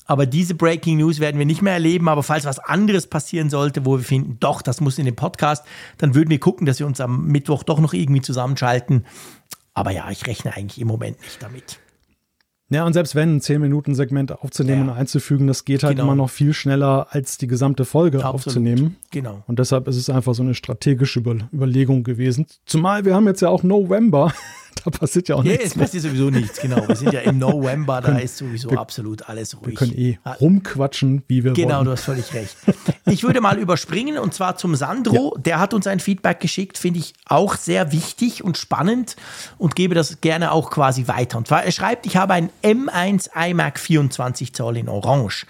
Aber 0.07 0.25
diese 0.25 0.53
Breaking 0.53 0.97
News 0.99 1.19
werden 1.19 1.39
wir 1.39 1.45
nicht 1.45 1.61
mehr 1.61 1.73
erleben. 1.73 2.07
Aber 2.09 2.23
falls 2.23 2.45
was 2.45 2.59
anderes 2.59 3.07
passieren 3.07 3.49
sollte, 3.49 3.85
wo 3.85 3.97
wir 3.97 4.03
finden, 4.03 4.37
doch, 4.39 4.61
das 4.61 4.79
muss 4.79 4.99
in 4.99 5.05
den 5.05 5.15
Podcast, 5.15 5.65
dann 5.97 6.13
würden 6.13 6.29
wir 6.29 6.39
gucken, 6.39 6.67
dass 6.67 6.79
wir 6.79 6.85
uns 6.85 7.01
am 7.01 7.25
Mittwoch 7.25 7.63
doch 7.63 7.79
noch 7.79 7.93
irgendwie 7.93 8.21
zusammenschalten. 8.21 9.05
Aber 9.73 9.91
ja, 9.91 10.09
ich 10.11 10.25
rechne 10.27 10.55
eigentlich 10.55 10.79
im 10.79 10.87
Moment 10.87 11.19
nicht 11.21 11.41
damit. 11.41 11.79
Ja, 12.69 12.83
und 12.83 12.93
selbst 12.93 13.13
wenn 13.13 13.35
ein 13.35 13.41
10-Minuten-Segment 13.41 14.41
aufzunehmen 14.41 14.87
ja. 14.87 14.93
und 14.93 14.97
einzufügen, 14.97 15.45
das 15.45 15.65
geht 15.65 15.83
halt 15.83 15.97
genau. 15.97 16.05
immer 16.07 16.15
noch 16.15 16.31
viel 16.31 16.51
schneller, 16.53 17.07
als 17.11 17.37
die 17.37 17.45
gesamte 17.45 17.85
Folge 17.85 18.17
Absolut. 18.17 18.35
aufzunehmen. 18.35 18.95
Genau. 19.11 19.43
Und 19.45 19.59
deshalb 19.59 19.87
ist 19.87 19.97
es 19.97 20.09
einfach 20.09 20.33
so 20.33 20.41
eine 20.41 20.55
strategische 20.55 21.19
Über 21.19 21.35
Überlegung 21.53 22.03
gewesen. 22.03 22.47
Zumal 22.65 23.05
wir 23.05 23.13
haben 23.13 23.27
jetzt 23.27 23.41
ja 23.41 23.49
auch 23.49 23.61
November. 23.61 24.33
da 24.83 24.91
passiert 24.91 25.29
ja 25.29 25.35
auch 25.35 25.43
yeah, 25.43 25.53
nichts. 25.53 25.67
es 25.67 25.77
passiert 25.77 26.03
sowieso 26.03 26.29
nichts, 26.29 26.59
genau. 26.59 26.87
Wir 26.87 26.95
sind 26.95 27.13
ja 27.13 27.21
im 27.21 27.37
November, 27.39 28.01
da 28.01 28.17
ist 28.17 28.37
sowieso 28.37 28.71
wir, 28.71 28.79
absolut 28.79 29.27
alles 29.29 29.55
ruhig. 29.55 29.67
Wir 29.67 29.75
können 29.75 29.97
eh 29.97 30.17
rumquatschen, 30.39 31.23
wie 31.27 31.43
wir 31.43 31.53
genau, 31.53 31.69
wollen. 31.69 31.77
Genau, 31.79 31.83
du 31.83 31.91
hast 31.91 32.03
völlig 32.03 32.33
recht. 32.33 32.55
Ich 33.07 33.23
würde 33.23 33.41
mal 33.41 33.57
überspringen 33.57 34.17
und 34.17 34.33
zwar 34.33 34.57
zum 34.57 34.75
Sandro. 34.75 35.33
Ja. 35.35 35.41
Der 35.41 35.59
hat 35.59 35.73
uns 35.73 35.87
ein 35.87 35.99
Feedback 35.99 36.39
geschickt, 36.39 36.77
finde 36.77 36.99
ich 36.99 37.13
auch 37.25 37.55
sehr 37.55 37.91
wichtig 37.91 38.43
und 38.43 38.57
spannend 38.57 39.15
und 39.57 39.75
gebe 39.75 39.95
das 39.95 40.21
gerne 40.21 40.51
auch 40.51 40.71
quasi 40.71 41.07
weiter. 41.07 41.37
Und 41.37 41.47
zwar, 41.47 41.63
er 41.63 41.71
schreibt, 41.71 42.05
ich 42.05 42.17
habe 42.17 42.33
ein 42.33 42.49
M1 42.63 43.29
iMac 43.49 43.79
24 43.79 44.53
Zoll 44.53 44.77
in 44.77 44.89
Orange. 44.89 45.45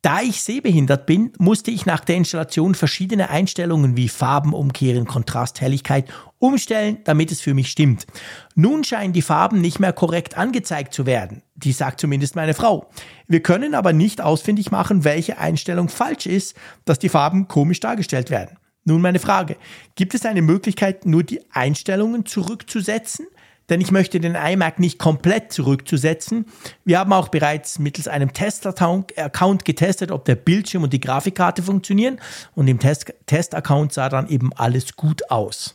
Da 0.00 0.22
ich 0.22 0.42
sehbehindert 0.42 1.06
bin, 1.06 1.32
musste 1.38 1.72
ich 1.72 1.84
nach 1.84 2.04
der 2.04 2.14
Installation 2.14 2.76
verschiedene 2.76 3.30
Einstellungen 3.30 3.96
wie 3.96 4.08
Farben 4.08 4.54
umkehren, 4.54 5.06
Kontrast, 5.06 5.60
Helligkeit 5.60 6.08
umstellen, 6.38 6.98
damit 7.02 7.32
es 7.32 7.40
für 7.40 7.52
mich 7.52 7.68
stimmt. 7.68 8.06
Nun 8.54 8.84
scheinen 8.84 9.12
die 9.12 9.22
Farben 9.22 9.60
nicht 9.60 9.80
mehr 9.80 9.92
korrekt 9.92 10.38
angezeigt 10.38 10.94
zu 10.94 11.04
werden. 11.04 11.42
Die 11.56 11.72
sagt 11.72 12.00
zumindest 12.00 12.36
meine 12.36 12.54
Frau. 12.54 12.88
Wir 13.26 13.42
können 13.42 13.74
aber 13.74 13.92
nicht 13.92 14.20
ausfindig 14.20 14.70
machen, 14.70 15.02
welche 15.02 15.38
Einstellung 15.38 15.88
falsch 15.88 16.26
ist, 16.26 16.54
dass 16.84 17.00
die 17.00 17.08
Farben 17.08 17.48
komisch 17.48 17.80
dargestellt 17.80 18.30
werden. 18.30 18.56
Nun 18.84 19.02
meine 19.02 19.18
Frage. 19.18 19.56
Gibt 19.96 20.14
es 20.14 20.24
eine 20.24 20.42
Möglichkeit, 20.42 21.06
nur 21.06 21.24
die 21.24 21.40
Einstellungen 21.50 22.24
zurückzusetzen? 22.24 23.26
Denn 23.68 23.80
ich 23.80 23.90
möchte 23.90 24.20
den 24.20 24.34
iMac 24.34 24.78
nicht 24.78 24.98
komplett 24.98 25.52
zurückzusetzen. 25.52 26.46
Wir 26.84 26.98
haben 26.98 27.12
auch 27.12 27.28
bereits 27.28 27.78
mittels 27.78 28.08
einem 28.08 28.32
Test-Account 28.32 29.64
getestet, 29.64 30.10
ob 30.10 30.24
der 30.24 30.36
Bildschirm 30.36 30.82
und 30.82 30.92
die 30.92 31.00
Grafikkarte 31.00 31.62
funktionieren 31.62 32.20
und 32.54 32.68
im 32.68 32.78
Test-Account 32.78 33.92
sah 33.92 34.08
dann 34.08 34.28
eben 34.28 34.52
alles 34.54 34.96
gut 34.96 35.30
aus. 35.30 35.74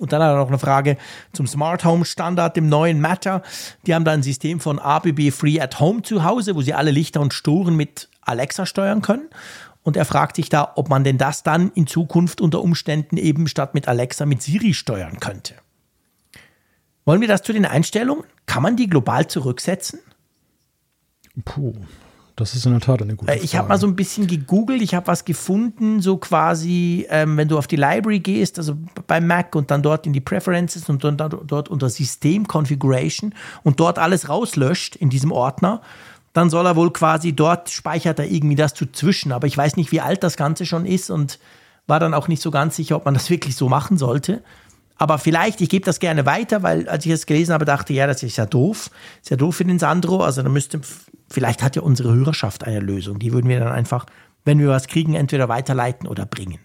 Und 0.00 0.12
dann 0.12 0.22
hat 0.22 0.30
er 0.30 0.36
noch 0.36 0.48
eine 0.48 0.58
Frage 0.58 0.96
zum 1.34 1.46
Smart 1.46 1.84
Home 1.84 2.06
Standard, 2.06 2.56
dem 2.56 2.70
neuen 2.70 3.00
Matter. 3.00 3.42
Die 3.86 3.94
haben 3.94 4.06
da 4.06 4.12
ein 4.12 4.22
System 4.22 4.58
von 4.58 4.78
ABB 4.78 5.30
Free 5.30 5.60
at 5.60 5.78
Home 5.78 6.02
zu 6.02 6.24
Hause, 6.24 6.56
wo 6.56 6.62
sie 6.62 6.72
alle 6.72 6.90
Lichter 6.90 7.20
und 7.20 7.34
Storen 7.34 7.76
mit 7.76 8.08
Alexa 8.22 8.64
steuern 8.64 9.02
können. 9.02 9.28
Und 9.82 9.98
er 9.98 10.06
fragt 10.06 10.36
sich 10.36 10.48
da, 10.48 10.72
ob 10.76 10.88
man 10.88 11.04
denn 11.04 11.18
das 11.18 11.42
dann 11.42 11.70
in 11.74 11.86
Zukunft 11.86 12.40
unter 12.40 12.62
Umständen 12.62 13.18
eben 13.18 13.46
statt 13.46 13.74
mit 13.74 13.88
Alexa 13.88 14.24
mit 14.24 14.40
Siri 14.40 14.72
steuern 14.72 15.20
könnte. 15.20 15.54
Wollen 17.04 17.20
wir 17.20 17.28
das 17.28 17.42
zu 17.42 17.52
den 17.52 17.64
Einstellungen? 17.64 18.24
Kann 18.46 18.62
man 18.62 18.76
die 18.76 18.88
global 18.88 19.26
zurücksetzen? 19.26 20.00
Puh, 21.44 21.74
das 22.36 22.54
ist 22.54 22.64
in 22.66 22.72
der 22.72 22.80
Tat 22.80 23.02
eine 23.02 23.16
gute 23.16 23.30
Frage. 23.30 23.44
Ich 23.44 23.56
habe 23.56 23.68
mal 23.68 23.78
so 23.78 23.86
ein 23.86 23.96
bisschen 23.96 24.26
gegoogelt, 24.26 24.82
ich 24.82 24.94
habe 24.94 25.06
was 25.06 25.24
gefunden, 25.24 26.00
so 26.00 26.16
quasi, 26.16 27.06
ähm, 27.10 27.36
wenn 27.36 27.48
du 27.48 27.58
auf 27.58 27.66
die 27.66 27.76
Library 27.76 28.20
gehst, 28.20 28.58
also 28.58 28.76
bei 29.06 29.20
Mac 29.20 29.54
und 29.54 29.70
dann 29.70 29.82
dort 29.82 30.06
in 30.06 30.12
die 30.12 30.20
Preferences 30.20 30.88
und 30.88 31.04
dann 31.04 31.16
dort 31.16 31.68
unter 31.68 31.88
System 31.88 32.46
Configuration 32.46 33.34
und 33.62 33.78
dort 33.78 33.98
alles 33.98 34.28
rauslöscht 34.28 34.96
in 34.96 35.10
diesem 35.10 35.32
Ordner, 35.32 35.82
dann 36.32 36.48
soll 36.48 36.66
er 36.66 36.76
wohl 36.76 36.92
quasi 36.92 37.32
dort 37.32 37.70
speichert 37.70 38.18
er 38.18 38.30
irgendwie 38.30 38.56
das 38.56 38.74
zu 38.74 38.86
zwischen. 38.86 39.32
Aber 39.32 39.46
ich 39.46 39.56
weiß 39.56 39.76
nicht, 39.76 39.92
wie 39.92 40.00
alt 40.00 40.22
das 40.22 40.36
Ganze 40.36 40.64
schon 40.64 40.86
ist 40.86 41.10
und 41.10 41.38
war 41.86 42.00
dann 42.00 42.14
auch 42.14 42.28
nicht 42.28 42.40
so 42.40 42.50
ganz 42.50 42.76
sicher, 42.76 42.96
ob 42.96 43.04
man 43.04 43.14
das 43.14 43.30
wirklich 43.30 43.56
so 43.56 43.68
machen 43.68 43.98
sollte. 43.98 44.42
Aber 45.00 45.16
vielleicht, 45.16 45.62
ich 45.62 45.70
gebe 45.70 45.82
das 45.82 45.98
gerne 45.98 46.26
weiter, 46.26 46.62
weil 46.62 46.86
als 46.86 47.06
ich 47.06 47.12
es 47.12 47.24
gelesen 47.24 47.54
habe, 47.54 47.64
dachte 47.64 47.94
ich, 47.94 47.96
ja, 47.96 48.06
das 48.06 48.22
ist 48.22 48.36
ja 48.36 48.44
doof. 48.44 48.90
Ist 49.22 49.30
ja 49.30 49.38
doof 49.38 49.56
für 49.56 49.64
den 49.64 49.78
Sandro. 49.78 50.22
Also 50.22 50.42
da 50.42 50.50
müsste, 50.50 50.82
vielleicht 51.30 51.62
hat 51.62 51.74
ja 51.74 51.80
unsere 51.80 52.12
Hörerschaft 52.12 52.64
eine 52.64 52.80
Lösung. 52.80 53.18
Die 53.18 53.32
würden 53.32 53.48
wir 53.48 53.58
dann 53.60 53.72
einfach, 53.72 54.04
wenn 54.44 54.58
wir 54.58 54.68
was 54.68 54.88
kriegen, 54.88 55.14
entweder 55.14 55.48
weiterleiten 55.48 56.06
oder 56.06 56.26
bringen. 56.26 56.58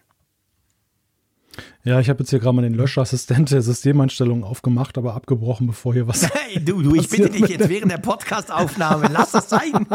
Ja, 1.85 2.01
ich 2.01 2.09
habe 2.09 2.23
jetzt 2.23 2.29
hier 2.31 2.39
gerade 2.39 2.57
mal 2.57 2.63
den 2.63 2.73
Löschassistent 2.73 3.51
der 3.51 3.61
Systemeinstellungen 3.61 4.43
aufgemacht, 4.43 4.97
aber 4.97 5.13
abgebrochen, 5.13 5.67
bevor 5.67 5.93
hier 5.93 6.05
was. 6.05 6.29
Hey, 6.33 6.61
du, 6.61 6.81
du, 6.81 6.93
ich 6.93 7.07
bitte 7.07 7.29
dich 7.29 7.47
jetzt 7.47 7.69
während 7.69 7.93
der 7.93 7.99
Podcastaufnahme, 7.99 9.07
lass 9.13 9.31
das 9.31 9.47
sein. 9.47 9.71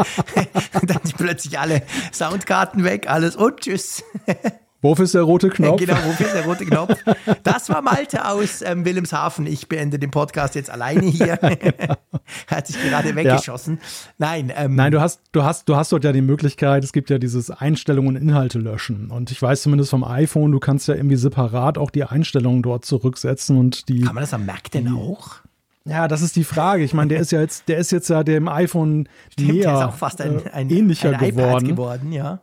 dann 0.81 0.99
sind 1.03 1.17
plötzlich 1.17 1.59
alle 1.59 1.83
Soundkarten 2.11 2.83
weg, 2.83 3.07
alles 3.07 3.35
und 3.35 3.59
tschüss. 3.59 4.03
Wofür 4.81 5.05
ist 5.05 5.13
der 5.13 5.21
rote 5.21 5.49
Knopf? 5.49 5.79
Genau, 5.79 5.95
wofür 6.05 6.25
ist 6.25 6.33
der 6.33 6.45
rote 6.45 6.65
Knopf? 6.65 6.97
Das 7.43 7.69
war 7.69 7.81
Malte 7.81 8.27
aus 8.27 8.61
ähm, 8.63 8.83
Wilhelmshaven. 8.83 9.45
Ich 9.45 9.67
beende 9.67 9.99
den 9.99 10.09
Podcast 10.09 10.55
jetzt 10.55 10.71
alleine 10.71 11.05
hier. 11.05 11.33
er 11.33 11.97
hat 12.47 12.67
sich 12.67 12.81
gerade 12.81 13.15
weggeschossen. 13.15 13.79
Ja. 13.79 13.81
Nein, 14.17 14.51
ähm, 14.55 14.75
Nein, 14.75 14.91
du 14.91 14.99
hast, 14.99 15.21
du 15.33 15.43
hast, 15.43 15.69
du 15.69 15.75
hast 15.75 15.91
dort 15.91 16.03
ja 16.03 16.11
die 16.11 16.21
Möglichkeit, 16.21 16.83
es 16.83 16.93
gibt 16.93 17.11
ja 17.11 17.19
dieses 17.19 17.51
Einstellungen 17.51 18.15
und 18.15 18.21
Inhalte 18.21 18.57
löschen. 18.57 19.11
Und 19.11 19.29
ich 19.29 19.39
weiß 19.41 19.61
zumindest 19.61 19.91
vom 19.91 20.03
iPhone, 20.03 20.51
du 20.51 20.59
kannst 20.59 20.87
ja 20.87 20.95
irgendwie 20.95 21.15
separat 21.15 21.77
auch 21.77 21.91
die 21.91 22.03
Einstellungen 22.03 22.63
dort 22.63 22.83
zurücksetzen 22.83 23.57
und 23.57 23.87
die. 23.87 24.01
Kann 24.01 24.15
man 24.15 24.23
das 24.23 24.33
am 24.33 24.45
Mac 24.47 24.71
denn 24.71 24.91
auch? 24.93 25.41
Ja, 25.85 26.07
das 26.07 26.21
ist 26.21 26.35
die 26.35 26.43
Frage. 26.43 26.83
Ich 26.83 26.93
meine, 26.93 27.09
der 27.09 27.19
ist 27.19 27.31
ja 27.31 27.41
jetzt, 27.41 27.67
der 27.67 27.77
ist 27.77 27.91
jetzt 27.91 28.09
ja 28.09 28.23
dem 28.23 28.47
iPhone 28.47 29.07
Stimmt, 29.31 29.51
näher, 29.51 29.63
der 29.63 29.73
ist 29.73 29.81
auch 29.81 29.95
fast 29.95 30.21
ein, 30.21 30.41
ein, 30.51 30.69
ähnlicher 30.69 31.17
ein 31.17 31.19
geworden. 31.19 31.67
geworden, 31.67 32.11
ja. 32.11 32.41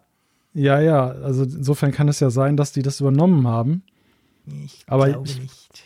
Ja, 0.58 0.80
ja, 0.80 1.06
also 1.06 1.44
insofern 1.44 1.92
kann 1.92 2.08
es 2.08 2.18
ja 2.18 2.30
sein, 2.30 2.56
dass 2.56 2.72
die 2.72 2.82
das 2.82 3.00
übernommen 3.00 3.46
haben. 3.46 3.82
Ich 4.64 4.82
Aber 4.88 5.08
ich 5.08 5.38
nicht. 5.38 5.84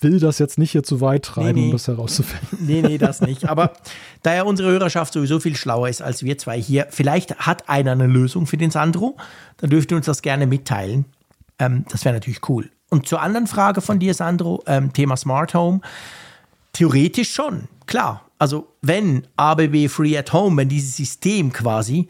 will 0.00 0.20
das 0.20 0.38
jetzt 0.38 0.58
nicht 0.58 0.72
hier 0.72 0.82
zu 0.82 1.00
weit 1.00 1.24
treiben, 1.24 1.54
nee, 1.54 1.60
nee. 1.60 1.66
um 1.66 1.72
das 1.72 1.88
herauszufinden. 1.88 2.58
Nee, 2.60 2.82
nee, 2.82 2.98
das 2.98 3.20
nicht. 3.22 3.48
Aber 3.48 3.72
da 4.22 4.34
ja 4.34 4.42
unsere 4.42 4.70
Hörerschaft 4.70 5.14
sowieso 5.14 5.40
viel 5.40 5.56
schlauer 5.56 5.88
ist 5.88 6.02
als 6.02 6.22
wir 6.22 6.36
zwei 6.36 6.60
hier, 6.60 6.86
vielleicht 6.90 7.34
hat 7.38 7.70
einer 7.70 7.92
eine 7.92 8.06
Lösung 8.06 8.46
für 8.46 8.58
den 8.58 8.70
Sandro, 8.70 9.16
dann 9.56 9.70
dürft 9.70 9.90
ihr 9.90 9.96
uns 9.96 10.04
das 10.04 10.20
gerne 10.20 10.46
mitteilen. 10.46 11.06
Ähm, 11.58 11.86
das 11.88 12.04
wäre 12.04 12.14
natürlich 12.14 12.46
cool. 12.50 12.70
Und 12.90 13.08
zur 13.08 13.22
anderen 13.22 13.46
Frage 13.46 13.80
von 13.80 14.00
dir, 14.00 14.12
Sandro, 14.12 14.62
ähm, 14.66 14.92
Thema 14.92 15.16
Smart 15.16 15.54
Home. 15.54 15.80
Theoretisch 16.74 17.32
schon, 17.32 17.68
klar. 17.86 18.26
Also 18.38 18.68
wenn 18.82 19.26
ABB 19.36 19.88
Free 19.88 20.18
at 20.18 20.32
Home, 20.34 20.58
wenn 20.58 20.68
dieses 20.68 20.96
System 20.96 21.52
quasi 21.52 22.08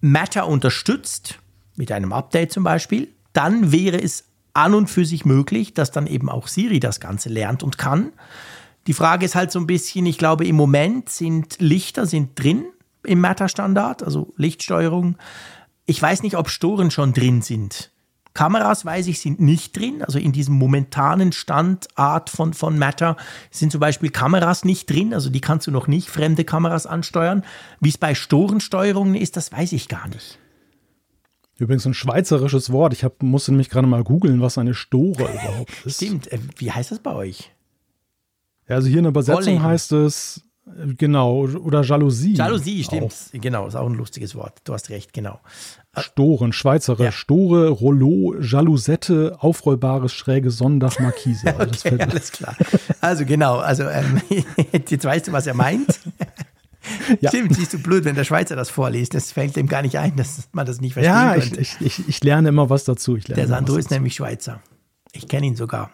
Matter 0.00 0.46
unterstützt, 0.46 1.38
mit 1.76 1.92
einem 1.92 2.12
Update 2.12 2.52
zum 2.52 2.64
Beispiel, 2.64 3.08
dann 3.32 3.72
wäre 3.72 4.00
es 4.00 4.24
an 4.52 4.74
und 4.74 4.88
für 4.88 5.04
sich 5.04 5.24
möglich, 5.24 5.74
dass 5.74 5.90
dann 5.90 6.06
eben 6.06 6.28
auch 6.28 6.48
Siri 6.48 6.80
das 6.80 7.00
Ganze 7.00 7.28
lernt 7.28 7.62
und 7.62 7.78
kann. 7.78 8.12
Die 8.86 8.94
Frage 8.94 9.24
ist 9.24 9.34
halt 9.34 9.52
so 9.52 9.60
ein 9.60 9.66
bisschen, 9.66 10.06
ich 10.06 10.18
glaube, 10.18 10.46
im 10.46 10.56
Moment 10.56 11.08
sind 11.08 11.56
Lichter 11.60 12.06
sind 12.06 12.38
drin 12.42 12.64
im 13.04 13.20
Matter-Standard, 13.20 14.02
also 14.02 14.32
Lichtsteuerung. 14.36 15.16
Ich 15.86 16.00
weiß 16.00 16.22
nicht, 16.22 16.36
ob 16.36 16.50
Storen 16.50 16.90
schon 16.90 17.12
drin 17.12 17.42
sind. 17.42 17.90
Kameras, 18.38 18.84
weiß 18.84 19.08
ich, 19.08 19.18
sind 19.18 19.40
nicht 19.40 19.76
drin. 19.76 20.00
Also 20.04 20.20
in 20.20 20.30
diesem 20.30 20.54
momentanen 20.54 21.32
Standart 21.32 22.30
von, 22.30 22.54
von 22.54 22.78
Matter 22.78 23.16
sind 23.50 23.72
zum 23.72 23.80
Beispiel 23.80 24.10
Kameras 24.10 24.64
nicht 24.64 24.88
drin. 24.88 25.12
Also 25.12 25.28
die 25.28 25.40
kannst 25.40 25.66
du 25.66 25.72
noch 25.72 25.88
nicht 25.88 26.08
fremde 26.08 26.44
Kameras 26.44 26.86
ansteuern. 26.86 27.42
Wie 27.80 27.88
es 27.88 27.98
bei 27.98 28.14
Storensteuerungen 28.14 29.16
ist, 29.16 29.36
das 29.36 29.50
weiß 29.50 29.72
ich 29.72 29.88
gar 29.88 30.06
nicht. 30.06 30.38
Übrigens 31.56 31.84
ein 31.84 31.94
schweizerisches 31.94 32.70
Wort. 32.70 32.92
Ich 32.92 33.02
hab, 33.02 33.24
musste 33.24 33.50
nämlich 33.50 33.70
gerade 33.70 33.88
mal 33.88 34.04
googeln, 34.04 34.40
was 34.40 34.56
eine 34.56 34.74
Store 34.74 35.24
überhaupt 35.24 35.72
ist. 35.84 35.96
Stimmt. 35.96 36.30
Äh, 36.30 36.38
wie 36.58 36.70
heißt 36.70 36.92
das 36.92 37.00
bei 37.00 37.12
euch? 37.12 37.50
Ja, 38.68 38.76
also 38.76 38.86
hier 38.86 38.98
in 38.98 39.02
der 39.02 39.10
Übersetzung 39.10 39.54
Volley. 39.54 39.58
heißt 39.58 39.90
es 39.90 40.47
Genau, 40.96 41.46
oder 41.46 41.82
Jalousie. 41.82 42.34
Jalousie, 42.34 42.84
stimmt. 42.84 43.12
Auch. 43.12 43.40
Genau, 43.40 43.66
ist 43.66 43.74
auch 43.74 43.86
ein 43.86 43.94
lustiges 43.94 44.34
Wort. 44.34 44.60
Du 44.64 44.72
hast 44.72 44.90
recht, 44.90 45.12
genau. 45.12 45.40
Storen, 45.96 46.52
Schweizere, 46.52 47.04
ja. 47.04 47.12
Store, 47.12 47.68
Rollo, 47.68 48.34
Jalousette, 48.40 49.36
aufrollbares 49.40 50.12
schräge 50.12 50.50
Sonndach, 50.50 50.98
Markise. 51.00 51.56
Also 51.56 51.72
okay, 51.88 52.00
alles 52.00 52.32
klar. 52.32 52.56
Also 53.00 53.24
genau, 53.24 53.58
also 53.58 53.84
ähm, 53.84 54.20
jetzt 54.88 55.04
weißt 55.04 55.28
du, 55.28 55.32
was 55.32 55.46
er 55.46 55.54
meint. 55.54 56.00
Ja. 57.20 57.28
Stimmt, 57.28 57.54
siehst 57.54 57.74
du 57.74 57.78
blöd, 57.78 58.06
wenn 58.06 58.14
der 58.14 58.24
Schweizer 58.24 58.56
das 58.56 58.70
vorliest. 58.70 59.12
Das 59.12 59.32
fällt 59.32 59.56
dem 59.56 59.66
gar 59.66 59.82
nicht 59.82 59.98
ein, 59.98 60.16
dass 60.16 60.48
man 60.52 60.64
das 60.64 60.80
nicht 60.80 60.94
verstehen 60.94 61.12
ja. 61.12 61.34
Ja, 61.34 61.42
ich, 61.42 61.76
ich, 61.80 62.08
ich, 62.08 62.24
lerne 62.24 62.48
immer 62.48 62.70
was 62.70 62.84
dazu. 62.84 63.16
der 63.16 63.46
Sandro 63.46 63.76
ist 63.76 63.90
nämlich 63.90 64.14
Schweizer. 64.14 64.62
Ich 65.12 65.28
kenne 65.28 65.46
ihn 65.46 65.56
sogar. 65.56 65.90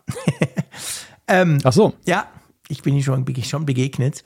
ähm, 1.26 1.58
Ach 1.64 1.72
so. 1.72 1.94
Ja, 2.06 2.28
ich 2.68 2.82
bin 2.82 2.94
ihm 2.94 3.02
schon, 3.02 3.26
schon 3.42 3.66
begegnet. 3.66 4.24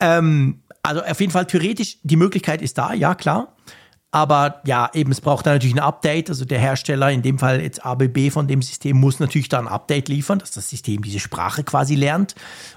Ähm, 0.00 0.62
also 0.82 1.02
auf 1.02 1.20
jeden 1.20 1.32
Fall 1.32 1.46
theoretisch, 1.46 1.98
die 2.02 2.16
Möglichkeit 2.16 2.62
ist 2.62 2.78
da, 2.78 2.92
ja 2.92 3.14
klar. 3.14 3.56
Aber 4.12 4.62
ja, 4.64 4.88
eben, 4.94 5.10
es 5.10 5.20
braucht 5.20 5.44
dann 5.44 5.54
natürlich 5.54 5.74
ein 5.74 5.80
Update. 5.80 6.30
Also 6.30 6.44
der 6.44 6.58
Hersteller, 6.58 7.10
in 7.10 7.22
dem 7.22 7.38
Fall 7.38 7.60
jetzt 7.60 7.84
ABB 7.84 8.30
von 8.30 8.46
dem 8.46 8.62
System, 8.62 8.96
muss 8.96 9.20
natürlich 9.20 9.48
da 9.48 9.58
ein 9.58 9.68
Update 9.68 10.08
liefern, 10.08 10.38
dass 10.38 10.52
das 10.52 10.70
System 10.70 11.02
diese 11.02 11.18
Sprache 11.18 11.64
quasi 11.64 11.96
lernt. 11.96 12.34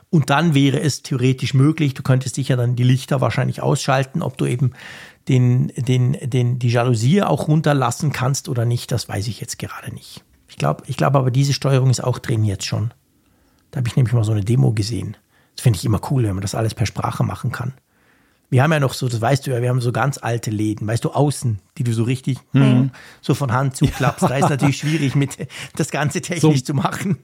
Und 0.09 0.29
dann 0.31 0.53
wäre 0.53 0.81
es 0.81 1.01
theoretisch 1.01 1.53
möglich, 1.53 1.93
du 1.93 2.03
könntest 2.03 2.35
sicher 2.35 2.57
dann 2.57 2.75
die 2.75 2.83
Lichter 2.83 3.21
wahrscheinlich 3.21 3.61
ausschalten, 3.61 4.21
ob 4.21 4.37
du 4.37 4.47
eben 4.47 4.73
den, 5.29 5.67
den, 5.77 6.17
den, 6.21 6.59
die 6.59 6.69
Jalousie 6.69 7.21
auch 7.21 7.47
runterlassen 7.47 8.11
kannst 8.11 8.49
oder 8.49 8.65
nicht, 8.65 8.91
das 8.91 9.07
weiß 9.07 9.27
ich 9.27 9.39
jetzt 9.39 9.59
gerade 9.59 9.93
nicht. 9.93 10.25
Ich 10.49 10.57
glaube 10.57 10.83
ich 10.87 10.97
glaub 10.97 11.15
aber, 11.15 11.31
diese 11.31 11.53
Steuerung 11.53 11.91
ist 11.91 12.03
auch 12.03 12.19
drin 12.19 12.43
jetzt 12.43 12.65
schon. 12.65 12.91
Da 13.71 13.77
habe 13.77 13.87
ich 13.87 13.95
nämlich 13.95 14.13
mal 14.13 14.23
so 14.23 14.31
eine 14.31 14.43
Demo 14.43 14.73
gesehen. 14.73 15.15
Das 15.59 15.63
finde 15.63 15.75
ich 15.75 15.83
immer 15.83 15.99
cool, 16.09 16.23
wenn 16.23 16.35
man 16.35 16.41
das 16.41 16.55
alles 16.55 16.73
per 16.73 16.85
Sprache 16.85 17.25
machen 17.25 17.51
kann. 17.51 17.73
Wir 18.49 18.63
haben 18.63 18.71
ja 18.71 18.79
noch 18.79 18.93
so, 18.93 19.09
das 19.09 19.19
weißt 19.19 19.45
du 19.45 19.51
ja, 19.51 19.61
wir 19.61 19.67
haben 19.67 19.81
so 19.81 19.91
ganz 19.91 20.17
alte 20.17 20.51
Läden, 20.51 20.87
weißt 20.87 21.03
du, 21.03 21.09
außen, 21.09 21.59
die 21.77 21.83
du 21.83 21.91
so 21.91 22.03
richtig 22.03 22.37
mhm. 22.53 22.91
so 23.19 23.33
von 23.33 23.51
Hand 23.51 23.75
zuklappst. 23.75 24.21
Ja. 24.21 24.29
Da 24.29 24.37
ist 24.37 24.49
natürlich 24.49 24.77
schwierig, 24.79 25.15
mit 25.15 25.35
das 25.75 25.91
Ganze 25.91 26.21
technisch 26.21 26.59
so. 26.59 26.63
zu 26.67 26.73
machen. 26.75 27.17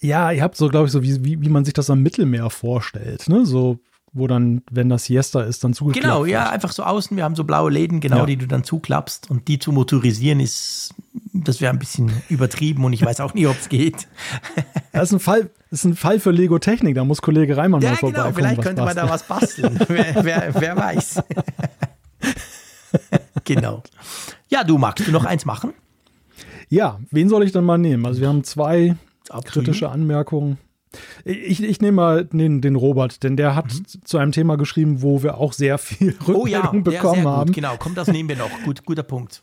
Ja, 0.00 0.32
ihr 0.32 0.42
habt 0.42 0.56
so, 0.56 0.68
glaube 0.68 0.86
ich, 0.86 0.92
so 0.92 1.04
wie, 1.04 1.24
wie, 1.24 1.40
wie 1.42 1.48
man 1.48 1.64
sich 1.64 1.74
das 1.74 1.88
am 1.90 2.02
Mittelmeer 2.02 2.50
vorstellt, 2.50 3.28
ne? 3.28 3.46
So 3.46 3.78
wo 4.12 4.26
dann, 4.26 4.62
wenn 4.70 4.88
das 4.88 5.04
Siesta 5.04 5.42
ist, 5.42 5.62
dann 5.62 5.74
zugeklappt 5.74 6.04
Genau, 6.04 6.24
ja, 6.24 6.48
einfach 6.48 6.72
so 6.72 6.82
außen. 6.82 7.16
Wir 7.16 7.24
haben 7.24 7.34
so 7.36 7.44
blaue 7.44 7.70
Läden, 7.70 8.00
genau, 8.00 8.18
ja. 8.18 8.26
die 8.26 8.36
du 8.36 8.46
dann 8.46 8.64
zuklappst. 8.64 9.30
Und 9.30 9.48
die 9.48 9.58
zu 9.58 9.70
motorisieren 9.72 10.40
ist, 10.40 10.94
das 11.34 11.60
wäre 11.60 11.72
ein 11.72 11.80
bisschen 11.80 12.12
übertrieben 12.28 12.84
und 12.84 12.92
ich 12.92 13.04
weiß 13.04 13.20
auch 13.20 13.34
nie, 13.34 13.46
ob 13.46 13.58
es 13.58 13.68
geht. 13.68 14.08
Das 14.92 15.08
ist 15.08 15.14
ein 15.14 15.18
Fall, 15.18 15.50
das 15.70 15.80
ist 15.80 15.86
ein 15.86 15.96
Fall 15.96 16.20
für 16.20 16.30
Lego 16.30 16.60
Technik. 16.60 16.94
Da 16.94 17.04
muss 17.04 17.20
Kollege 17.20 17.56
Reimann 17.56 17.80
ja, 17.80 17.90
mal 17.90 17.96
vorbei. 17.96 18.16
Genau, 18.16 18.32
vielleicht 18.32 18.62
könnte 18.62 18.82
basteln. 18.82 19.06
man 19.06 19.08
da 19.08 19.12
was 19.12 19.26
basteln. 19.26 19.80
wer, 19.88 20.24
wer, 20.24 20.54
wer 20.54 20.76
weiß. 20.76 21.20
genau. 23.44 23.82
Ja, 24.48 24.62
du 24.62 24.78
magst 24.78 25.04
du 25.04 25.10
noch 25.10 25.24
eins 25.24 25.44
machen? 25.44 25.72
Ja, 26.68 27.00
wen 27.10 27.28
soll 27.28 27.42
ich 27.42 27.50
dann 27.50 27.64
mal 27.64 27.76
nehmen? 27.76 28.06
Also 28.06 28.20
wir 28.20 28.28
haben 28.28 28.44
zwei 28.44 28.94
kritische 29.46 29.88
Anmerkungen. 29.88 30.58
Ich, 31.24 31.60
ich 31.60 31.80
nehme 31.80 31.96
mal 31.96 32.24
den, 32.24 32.60
den 32.60 32.76
Robert, 32.76 33.24
denn 33.24 33.36
der 33.36 33.56
hat 33.56 33.74
mhm. 33.74 34.04
zu 34.04 34.16
einem 34.16 34.30
Thema 34.30 34.56
geschrieben, 34.56 35.02
wo 35.02 35.24
wir 35.24 35.38
auch 35.38 35.52
sehr 35.52 35.78
viel 35.78 36.10
Rückmeldung 36.20 36.42
oh 36.42 36.46
ja, 36.46 36.70
bekommen 36.70 37.26
haben. 37.26 37.50
Genau, 37.50 37.74
komm, 37.80 37.96
das 37.96 38.06
nehmen 38.06 38.28
wir 38.28 38.36
noch. 38.36 38.62
Gut, 38.64 38.84
guter 38.84 39.02
Punkt. 39.02 39.42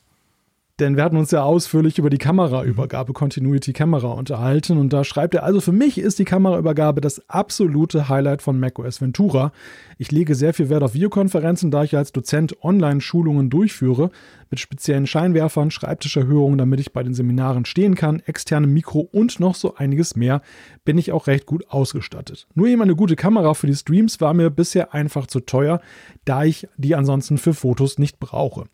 Denn 0.82 0.98
wir 0.98 1.04
hatten 1.04 1.18
uns 1.18 1.30
ja 1.30 1.44
ausführlich 1.44 2.00
über 2.00 2.10
die 2.10 2.18
Kameraübergabe 2.18 3.14
Continuity 3.14 3.72
Kamera 3.72 4.14
unterhalten 4.14 4.80
und 4.80 4.92
da 4.92 5.04
schreibt 5.04 5.36
er, 5.36 5.44
also 5.44 5.62
für 5.62 5.72
mich 5.72 6.00
ist 6.00 6.18
die 6.18 6.26
Kameraübergabe 6.26 7.02
das 7.02 7.30
absolute 7.30 8.10
Highlight 8.10 8.42
von 8.42 8.60
macOS 8.60 9.00
Ventura. 9.00 9.52
Ich 10.00 10.12
lege 10.12 10.34
sehr 10.34 10.56
viel 10.56 10.70
Wert 10.70 10.82
auf 10.82 10.96
Videokonferenzen, 10.96 11.70
da 11.70 11.84
ich 11.84 11.96
als 11.96 12.14
Dozent 12.14 12.64
Online-Schulungen 12.64 13.52
durchführe, 13.52 14.10
mit 14.50 14.60
speziellen 14.60 15.06
Scheinwerfern, 15.06 15.70
Schreibtischerhöhungen, 15.70 16.58
damit 16.58 16.80
ich 16.80 16.94
bei 16.94 17.04
den 17.04 17.14
Seminaren 17.14 17.66
stehen 17.66 17.94
kann, 17.94 18.20
externem 18.26 18.74
Mikro 18.74 19.02
und 19.02 19.40
noch 19.40 19.54
so 19.54 19.76
einiges 19.76 20.16
mehr, 20.16 20.42
bin 20.84 20.98
ich 20.98 21.12
auch 21.12 21.28
recht 21.28 21.46
gut 21.46 21.70
ausgestattet. 21.70 22.48
Nur 22.56 22.66
eben 22.66 22.82
eine 22.82 22.96
gute 22.96 23.16
Kamera 23.16 23.54
für 23.54 23.68
die 23.68 23.76
Streams 23.76 24.20
war 24.20 24.34
mir 24.34 24.50
bisher 24.50 24.96
einfach 24.96 25.28
zu 25.28 25.42
teuer, 25.42 25.80
da 26.26 26.44
ich 26.44 26.68
die 26.78 26.96
ansonsten 26.96 27.38
für 27.38 27.54
Fotos 27.54 28.00
nicht 28.00 28.20
brauche. 28.20 28.66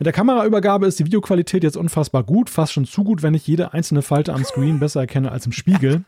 Mit 0.00 0.06
der 0.06 0.12
Kameraübergabe 0.12 0.86
ist 0.86 1.00
die 1.00 1.06
Videoqualität 1.06 1.64
jetzt 1.64 1.76
unfassbar 1.76 2.22
gut, 2.22 2.50
fast 2.50 2.72
schon 2.72 2.84
zu 2.84 3.02
gut, 3.02 3.24
wenn 3.24 3.34
ich 3.34 3.48
jede 3.48 3.72
einzelne 3.72 4.02
Falte 4.02 4.32
am 4.32 4.44
Screen 4.44 4.78
besser 4.80 5.00
erkenne 5.00 5.32
als 5.32 5.44
im 5.44 5.50
Spiegel. 5.50 6.04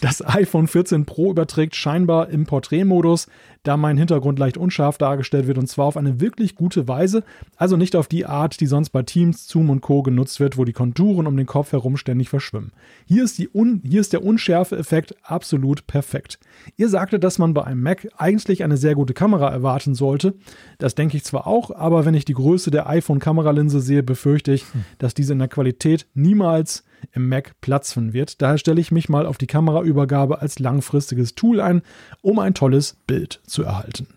Das 0.00 0.26
iPhone 0.26 0.68
14 0.68 1.04
Pro 1.04 1.30
überträgt 1.30 1.76
scheinbar 1.76 2.30
im 2.30 2.46
Porträtmodus, 2.46 3.26
da 3.64 3.76
mein 3.76 3.98
Hintergrund 3.98 4.38
leicht 4.38 4.56
unscharf 4.56 4.98
dargestellt 4.98 5.48
wird 5.48 5.58
und 5.58 5.66
zwar 5.66 5.86
auf 5.86 5.96
eine 5.96 6.20
wirklich 6.20 6.54
gute 6.54 6.86
Weise, 6.86 7.24
also 7.56 7.76
nicht 7.76 7.96
auf 7.96 8.06
die 8.06 8.26
Art, 8.26 8.60
die 8.60 8.66
sonst 8.66 8.90
bei 8.90 9.02
Teams, 9.02 9.48
Zoom 9.48 9.70
und 9.70 9.80
Co. 9.80 10.02
genutzt 10.02 10.38
wird, 10.38 10.56
wo 10.56 10.64
die 10.64 10.72
Konturen 10.72 11.26
um 11.26 11.36
den 11.36 11.46
Kopf 11.46 11.72
herum 11.72 11.96
ständig 11.96 12.28
verschwimmen. 12.28 12.72
Hier 13.06 13.24
ist, 13.24 13.38
die 13.38 13.48
Un 13.52 13.80
hier 13.84 14.00
ist 14.00 14.12
der 14.12 14.22
Unschärfe-Effekt 14.22 15.16
absolut 15.22 15.86
perfekt. 15.86 16.38
Ihr 16.76 16.88
sagtet, 16.88 17.24
dass 17.24 17.38
man 17.38 17.54
bei 17.54 17.64
einem 17.64 17.82
Mac 17.82 18.06
eigentlich 18.16 18.62
eine 18.62 18.76
sehr 18.76 18.94
gute 18.94 19.14
Kamera 19.14 19.50
erwarten 19.50 19.94
sollte. 19.94 20.34
Das 20.78 20.94
denke 20.94 21.16
ich 21.16 21.24
zwar 21.24 21.46
auch, 21.46 21.70
aber 21.70 22.04
wenn 22.04 22.14
ich 22.14 22.24
die 22.24 22.34
Größe 22.34 22.70
der 22.70 22.88
iPhone-Kameralinse 22.88 23.80
sehe, 23.80 24.02
befürchte 24.02 24.52
ich, 24.52 24.62
hm. 24.72 24.84
dass 24.98 25.14
diese 25.14 25.32
in 25.32 25.38
der 25.38 25.48
Qualität 25.48 26.06
niemals 26.14 26.84
im 27.12 27.28
Mac 27.28 27.60
Platz 27.60 27.92
finden 27.92 28.12
wird. 28.12 28.40
Daher 28.42 28.58
stelle 28.58 28.80
ich 28.80 28.90
mich 28.90 29.08
mal 29.08 29.26
auf 29.26 29.38
die 29.38 29.46
Kameraübergabe 29.46 30.40
als 30.40 30.58
langfristiges 30.58 31.34
Tool 31.34 31.60
ein, 31.60 31.82
um 32.22 32.38
ein 32.38 32.54
tolles 32.54 32.96
Bild 33.06 33.40
zu 33.46 33.62
erhalten. 33.62 34.08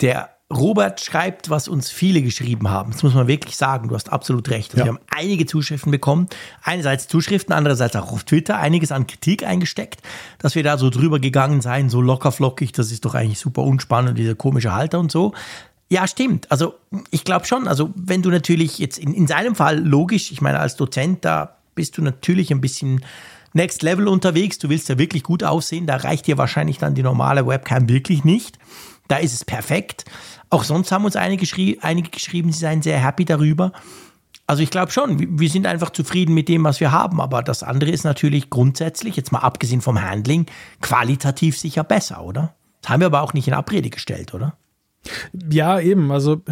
Der 0.00 0.30
Robert 0.52 1.00
schreibt, 1.00 1.50
was 1.50 1.66
uns 1.66 1.90
viele 1.90 2.22
geschrieben 2.22 2.70
haben. 2.70 2.92
Das 2.92 3.02
muss 3.02 3.14
man 3.14 3.26
wirklich 3.26 3.56
sagen. 3.56 3.88
Du 3.88 3.96
hast 3.96 4.12
absolut 4.12 4.48
recht. 4.48 4.72
Also 4.72 4.78
ja. 4.78 4.84
Wir 4.84 4.92
haben 4.92 5.04
einige 5.08 5.44
Zuschriften 5.44 5.90
bekommen. 5.90 6.28
Einerseits 6.62 7.08
Zuschriften, 7.08 7.52
andererseits 7.52 7.96
auch 7.96 8.12
auf 8.12 8.22
Twitter 8.22 8.56
einiges 8.58 8.92
an 8.92 9.08
Kritik 9.08 9.44
eingesteckt, 9.44 10.02
dass 10.38 10.54
wir 10.54 10.62
da 10.62 10.78
so 10.78 10.88
drüber 10.88 11.18
gegangen 11.18 11.62
seien, 11.62 11.88
so 11.88 12.00
lockerflockig. 12.00 12.70
Das 12.70 12.92
ist 12.92 13.04
doch 13.04 13.14
eigentlich 13.14 13.40
super 13.40 13.62
unspannend, 13.62 14.18
dieser 14.18 14.36
komische 14.36 14.72
Halter 14.72 15.00
und 15.00 15.10
so. 15.10 15.32
Ja, 15.88 16.06
stimmt. 16.06 16.50
Also 16.50 16.74
ich 17.10 17.24
glaube 17.24 17.46
schon. 17.46 17.66
Also 17.66 17.92
wenn 17.96 18.22
du 18.22 18.30
natürlich 18.30 18.78
jetzt 18.78 18.98
in, 18.98 19.14
in 19.14 19.26
seinem 19.26 19.56
Fall 19.56 19.80
logisch, 19.80 20.30
ich 20.30 20.40
meine 20.40 20.60
als 20.60 20.76
Dozent, 20.76 21.24
da 21.24 21.56
bist 21.76 21.96
du 21.96 22.02
natürlich 22.02 22.50
ein 22.50 22.60
bisschen 22.60 23.04
Next 23.52 23.82
Level 23.82 24.08
unterwegs. 24.08 24.58
Du 24.58 24.68
willst 24.68 24.88
ja 24.88 24.98
wirklich 24.98 25.22
gut 25.22 25.44
aussehen. 25.44 25.86
Da 25.86 25.96
reicht 25.96 26.26
dir 26.26 26.36
wahrscheinlich 26.36 26.78
dann 26.78 26.94
die 26.94 27.02
normale 27.02 27.46
Webcam 27.46 27.88
wirklich 27.88 28.24
nicht. 28.24 28.58
Da 29.08 29.18
ist 29.18 29.32
es 29.32 29.44
perfekt. 29.44 30.04
Auch 30.50 30.64
sonst 30.64 30.90
haben 30.90 31.04
uns 31.04 31.16
einige, 31.16 31.40
geschrie 31.40 31.78
einige 31.80 32.10
geschrieben, 32.10 32.52
sie 32.52 32.58
seien 32.58 32.82
sehr 32.82 33.02
happy 33.02 33.24
darüber. 33.24 33.72
Also 34.46 34.62
ich 34.62 34.70
glaube 34.70 34.92
schon, 34.92 35.38
wir 35.38 35.48
sind 35.48 35.66
einfach 35.66 35.90
zufrieden 35.90 36.34
mit 36.34 36.48
dem, 36.48 36.64
was 36.64 36.80
wir 36.80 36.92
haben. 36.92 37.20
Aber 37.20 37.42
das 37.42 37.62
andere 37.62 37.90
ist 37.90 38.04
natürlich 38.04 38.50
grundsätzlich, 38.50 39.16
jetzt 39.16 39.32
mal 39.32 39.40
abgesehen 39.40 39.80
vom 39.80 40.02
Handling, 40.02 40.46
qualitativ 40.80 41.58
sicher 41.58 41.84
besser, 41.84 42.22
oder? 42.22 42.54
Das 42.82 42.90
haben 42.90 43.00
wir 43.00 43.06
aber 43.06 43.22
auch 43.22 43.32
nicht 43.32 43.48
in 43.48 43.54
Abrede 43.54 43.90
gestellt, 43.90 44.34
oder? 44.34 44.56
Ja, 45.50 45.80
eben. 45.80 46.12
Also 46.12 46.42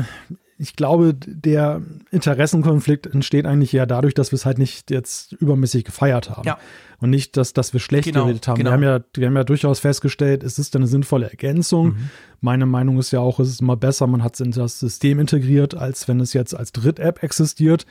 ich 0.57 0.77
glaube, 0.77 1.15
der 1.15 1.83
Interessenkonflikt 2.11 3.07
entsteht 3.07 3.45
eigentlich 3.45 3.73
ja 3.73 3.87
dadurch, 3.87 4.15
dass 4.15 4.31
wir 4.31 4.37
es 4.37 4.47
halt 4.47 4.59
nicht 4.59 4.91
jetzt 4.91 5.33
übermäßig 5.33 5.85
gefeiert 5.85 6.31
haben. 6.31 6.47
Ja. 6.47 6.59
Und 7.01 7.11
nicht, 7.11 7.37
dass, 7.37 7.53
dass 7.53 7.73
wir 7.73 7.81
schlecht 7.81 8.05
genau, 8.05 8.25
geredet 8.25 8.47
haben. 8.47 8.59
Genau. 8.59 8.71
Wir, 8.71 8.75
haben 8.75 8.83
ja, 8.83 9.01
wir 9.15 9.27
haben 9.27 9.37
ja 9.37 9.45
durchaus 9.45 9.81
festgestellt, 9.81 10.45
es 10.45 10.59
ist 10.59 10.77
eine 10.77 10.87
sinnvolle 10.87 11.29
Ergänzung. 11.29 11.89
Mhm. 11.89 12.11
Meine 12.41 12.67
Meinung 12.67 12.99
ist 12.99 13.11
ja 13.11 13.21
auch, 13.21 13.41
es 13.41 13.49
ist 13.49 13.61
immer 13.61 13.77
besser, 13.77 14.07
man 14.07 14.23
hat 14.23 14.35
es 14.35 14.41
in 14.41 14.53
das 14.53 14.79
System 14.79 15.19
integriert, 15.19 15.75
als 15.75 16.07
wenn 16.07 16.21
es 16.21 16.33
jetzt 16.33 16.55
als 16.55 16.73
Dritt-App 16.73 17.23
existiert. 17.23 17.85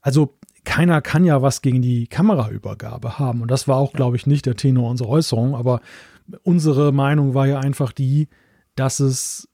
Also 0.00 0.38
keiner 0.64 1.00
kann 1.02 1.24
ja 1.24 1.42
was 1.42 1.60
gegen 1.60 1.82
die 1.82 2.06
Kameraübergabe 2.06 3.18
haben. 3.18 3.42
Und 3.42 3.50
das 3.50 3.66
war 3.66 3.76
auch, 3.76 3.92
glaube 3.92 4.16
ich, 4.16 4.26
nicht 4.26 4.46
der 4.46 4.56
Tenor 4.56 4.90
unserer 4.90 5.08
Äußerung. 5.08 5.56
Aber 5.56 5.80
unsere 6.44 6.92
Meinung 6.92 7.34
war 7.34 7.46
ja 7.46 7.58
einfach 7.58 7.92
die, 7.92 8.28
dass 8.76 9.00
es 9.00 9.48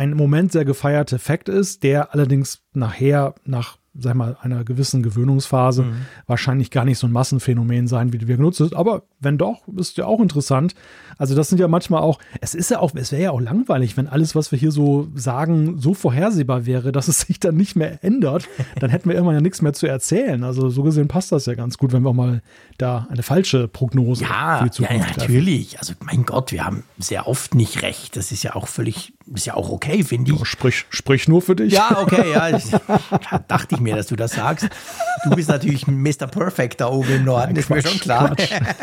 ein 0.00 0.12
im 0.12 0.16
Moment 0.16 0.50
sehr 0.50 0.64
gefeierter 0.64 1.16
Effekt 1.16 1.50
ist, 1.50 1.82
der 1.82 2.14
allerdings 2.14 2.62
nachher 2.72 3.34
nach 3.44 3.76
sag 3.98 4.14
mal, 4.14 4.36
einer 4.40 4.64
gewissen 4.64 5.02
Gewöhnungsphase 5.02 5.82
mhm. 5.82 6.06
wahrscheinlich 6.26 6.70
gar 6.70 6.84
nicht 6.84 6.98
so 6.98 7.06
ein 7.06 7.12
Massenphänomen 7.12 7.88
sein, 7.88 8.12
wie 8.12 8.26
wir 8.26 8.36
genutzt 8.36 8.60
ist. 8.60 8.74
Aber 8.74 9.02
wenn 9.18 9.36
doch, 9.36 9.66
ist 9.76 9.96
ja 9.98 10.06
auch 10.06 10.20
interessant. 10.20 10.74
Also 11.18 11.34
das 11.34 11.48
sind 11.48 11.58
ja 11.58 11.68
manchmal 11.68 12.02
auch, 12.02 12.18
es 12.40 12.54
ist 12.54 12.70
ja 12.70 12.78
auch, 12.78 12.92
es 12.94 13.12
wäre 13.12 13.22
ja 13.22 13.30
auch 13.32 13.40
langweilig, 13.40 13.96
wenn 13.96 14.06
alles, 14.06 14.34
was 14.34 14.52
wir 14.52 14.58
hier 14.58 14.70
so 14.70 15.08
sagen, 15.14 15.78
so 15.78 15.94
vorhersehbar 15.94 16.66
wäre, 16.66 16.92
dass 16.92 17.08
es 17.08 17.20
sich 17.20 17.40
dann 17.40 17.56
nicht 17.56 17.74
mehr 17.74 18.02
ändert. 18.04 18.48
Dann 18.78 18.90
hätten 18.90 19.08
wir 19.08 19.16
irgendwann 19.16 19.34
ja 19.34 19.40
nichts 19.40 19.60
mehr 19.60 19.72
zu 19.72 19.86
erzählen. 19.86 20.44
Also 20.44 20.70
so 20.70 20.82
gesehen 20.82 21.08
passt 21.08 21.32
das 21.32 21.46
ja 21.46 21.54
ganz 21.54 21.76
gut, 21.76 21.92
wenn 21.92 22.02
wir 22.02 22.12
mal 22.12 22.42
da 22.78 23.08
eine 23.10 23.22
falsche 23.22 23.66
Prognose 23.68 24.24
ja, 24.24 24.58
für 24.58 24.64
die 24.64 24.70
Zukunft 24.70 25.10
Ja, 25.10 25.16
natürlich. 25.16 25.70
Treffen. 25.70 25.78
Also 25.80 25.94
mein 26.00 26.24
Gott, 26.24 26.52
wir 26.52 26.64
haben 26.64 26.84
sehr 26.98 27.26
oft 27.26 27.54
nicht 27.54 27.82
recht. 27.82 28.16
Das 28.16 28.30
ist 28.30 28.42
ja 28.42 28.54
auch 28.54 28.68
völlig, 28.68 29.12
ist 29.34 29.46
ja 29.46 29.54
auch 29.54 29.70
okay, 29.70 30.04
finde 30.04 30.32
ich. 30.32 30.38
Ja, 30.38 30.44
sprich, 30.46 30.86
sprich 30.90 31.28
nur 31.28 31.42
für 31.42 31.56
dich. 31.56 31.72
Ja, 31.72 31.98
okay, 32.00 32.32
ja. 32.32 32.58
dachte 33.48 33.74
ich 33.74 33.79
mir, 33.80 33.96
dass 33.96 34.06
du 34.06 34.16
das 34.16 34.32
sagst. 34.32 34.68
Du 35.24 35.30
bist 35.30 35.48
natürlich 35.48 35.86
Mr. 35.86 36.26
Perfect 36.26 36.80
da 36.80 36.88
oben 36.88 37.10
im 37.10 37.24
Norden, 37.24 37.52
Nein, 37.52 37.56
ist 37.56 37.66
Quatsch, 37.66 37.84
mir 37.84 37.90
schon 37.90 38.00
klar. 38.00 38.36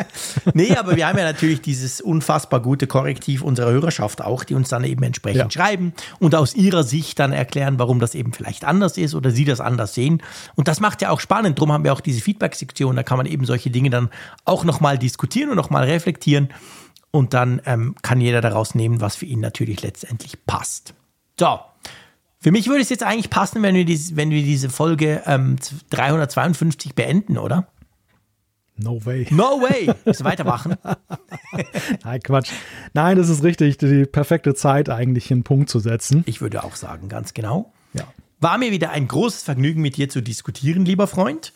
nee, 0.54 0.76
aber 0.76 0.96
wir 0.96 1.08
haben 1.08 1.18
ja 1.18 1.24
natürlich 1.24 1.62
dieses 1.62 2.02
unfassbar 2.02 2.62
gute 2.62 2.88
Korrektiv 2.88 3.42
unserer 3.42 3.72
Hörerschaft 3.72 4.22
auch, 4.22 4.44
die 4.44 4.56
uns 4.56 4.70
dann 4.70 4.84
eben 4.84 5.04
entsprechend 5.04 5.54
ja. 5.56 5.62
schreiben 5.62 5.94
und 6.20 6.36
aus 6.36 6.56
ihrer 6.56 6.84
Sicht 6.84 7.20
dann 7.20 7.34
erklären, 7.34 7.80
warum 7.80 8.00
das 8.00 8.16
eben 8.16 8.34
vielleicht 8.34 8.66
anders 8.66 8.98
ist 8.98 9.16
oder 9.16 9.32
sie 9.32 9.46
das 9.46 9.60
anders 9.60 9.94
sehen. 9.94 10.22
Und 10.56 10.68
das 10.68 10.80
macht 10.80 11.02
ja 11.02 11.10
auch 11.10 11.20
spannend. 11.20 11.58
Darum 11.58 11.72
haben 11.72 11.84
wir 11.84 11.94
auch 11.94 12.02
diese 12.02 12.22
Feedback-Sektion. 12.22 12.96
Da 12.96 13.04
kann 13.04 13.18
man 13.18 13.26
eben 13.26 13.46
solche 13.46 13.70
Dinge 13.70 13.90
dann 13.90 14.10
auch 14.46 14.64
nochmal 14.64 14.98
diskutieren 14.98 15.50
und 15.50 15.56
nochmal 15.56 15.86
reflektieren. 15.86 16.50
Und 17.12 17.34
dann 17.34 17.62
ähm, 17.66 17.96
kann 18.02 18.22
jeder 18.22 18.42
daraus 18.42 18.76
nehmen, 18.76 19.02
was 19.02 19.16
für 19.16 19.26
ihn 19.26 19.40
natürlich 19.40 19.82
letztendlich 19.82 20.46
passt. 20.46 20.94
So, 21.40 21.60
für 22.40 22.52
mich 22.52 22.68
würde 22.68 22.82
es 22.82 22.90
jetzt 22.90 23.04
eigentlich 23.04 23.30
passen, 23.30 23.64
wenn 23.64 23.76
wir, 23.76 23.86
dies, 23.86 24.16
wenn 24.16 24.30
wir 24.30 24.44
diese 24.44 24.70
Folge 24.70 25.24
ähm, 25.26 25.56
352 25.90 26.94
beenden, 26.94 27.38
oder? 27.38 27.68
No 28.78 29.04
way. 29.04 29.26
No 29.32 29.62
way. 29.62 29.92
Müssen 30.06 30.24
weitermachen. 30.24 30.76
Nein, 32.04 32.20
Quatsch. 32.22 32.52
Nein, 32.94 33.18
das 33.18 33.30
ist 33.30 33.44
richtig. 33.44 33.78
Die 33.80 34.06
perfekte 34.06 34.54
Zeit, 34.54 34.90
eigentlich 34.90 35.32
einen 35.32 35.44
Punkt 35.44 35.70
zu 35.70 35.80
setzen. 35.80 36.24
Ich 36.28 36.42
würde 36.42 36.64
auch 36.64 36.76
sagen, 36.76 37.10
ganz 37.10 37.34
genau. 37.34 37.74
Ja. 37.94 38.04
War 38.40 38.60
mir 38.60 38.72
wieder 38.72 38.92
ein 38.92 39.08
großes 39.08 39.42
Vergnügen, 39.42 39.82
mit 39.82 39.98
dir 39.98 40.10
zu 40.10 40.22
diskutieren, 40.22 40.86
lieber 40.86 41.08
Freund. 41.08 41.54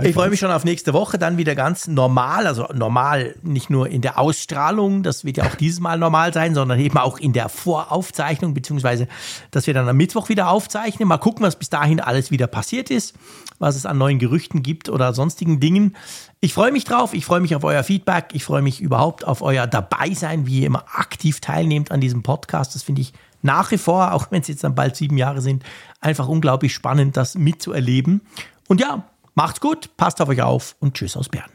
Ich 0.00 0.14
freue 0.14 0.30
mich 0.30 0.40
schon 0.40 0.50
auf 0.50 0.64
nächste 0.64 0.94
Woche, 0.94 1.18
dann 1.18 1.36
wieder 1.36 1.54
ganz 1.54 1.86
normal, 1.86 2.46
also 2.46 2.66
normal 2.72 3.34
nicht 3.42 3.68
nur 3.68 3.88
in 3.88 4.00
der 4.00 4.18
Ausstrahlung, 4.18 5.02
das 5.02 5.24
wird 5.24 5.36
ja 5.36 5.44
auch 5.44 5.54
dieses 5.54 5.80
Mal 5.80 5.98
normal 5.98 6.32
sein, 6.32 6.54
sondern 6.54 6.80
eben 6.80 6.96
auch 6.96 7.18
in 7.18 7.32
der 7.32 7.48
Voraufzeichnung, 7.48 8.54
beziehungsweise, 8.54 9.06
dass 9.50 9.66
wir 9.66 9.74
dann 9.74 9.88
am 9.88 9.96
Mittwoch 9.96 10.28
wieder 10.30 10.48
aufzeichnen. 10.48 11.08
Mal 11.08 11.18
gucken, 11.18 11.44
was 11.44 11.56
bis 11.56 11.68
dahin 11.68 12.00
alles 12.00 12.30
wieder 12.30 12.46
passiert 12.46 12.90
ist, 12.90 13.14
was 13.58 13.76
es 13.76 13.84
an 13.84 13.98
neuen 13.98 14.18
Gerüchten 14.18 14.62
gibt 14.62 14.88
oder 14.88 15.12
sonstigen 15.12 15.60
Dingen. 15.60 15.94
Ich 16.40 16.54
freue 16.54 16.72
mich 16.72 16.84
drauf, 16.84 17.12
ich 17.12 17.24
freue 17.24 17.40
mich 17.40 17.54
auf 17.54 17.62
euer 17.62 17.84
Feedback, 17.84 18.30
ich 18.32 18.44
freue 18.44 18.62
mich 18.62 18.80
überhaupt 18.80 19.26
auf 19.26 19.42
euer 19.42 19.66
Dabeisein, 19.66 20.46
wie 20.46 20.60
ihr 20.60 20.66
immer 20.66 20.84
aktiv 20.94 21.40
teilnehmt 21.40 21.90
an 21.90 22.00
diesem 22.00 22.22
Podcast. 22.22 22.74
Das 22.74 22.82
finde 22.82 23.02
ich 23.02 23.12
nach 23.42 23.70
wie 23.70 23.78
vor, 23.78 24.12
auch 24.12 24.30
wenn 24.30 24.40
es 24.40 24.48
jetzt 24.48 24.64
dann 24.64 24.74
bald 24.74 24.96
sieben 24.96 25.18
Jahre 25.18 25.40
sind, 25.40 25.64
einfach 26.00 26.28
unglaublich 26.28 26.72
spannend, 26.72 27.16
das 27.16 27.34
mitzuerleben. 27.34 28.22
Und 28.68 28.80
ja, 28.80 29.04
macht's 29.34 29.60
gut, 29.60 29.96
passt 29.96 30.20
auf 30.20 30.28
euch 30.28 30.42
auf 30.42 30.76
und 30.80 30.94
tschüss 30.94 31.16
aus 31.16 31.28
Bern. 31.28 31.50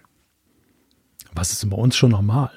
Was 1.34 1.52
ist 1.52 1.70
bei 1.70 1.78
uns 1.78 1.96
schon 1.96 2.12
normal? 2.12 2.52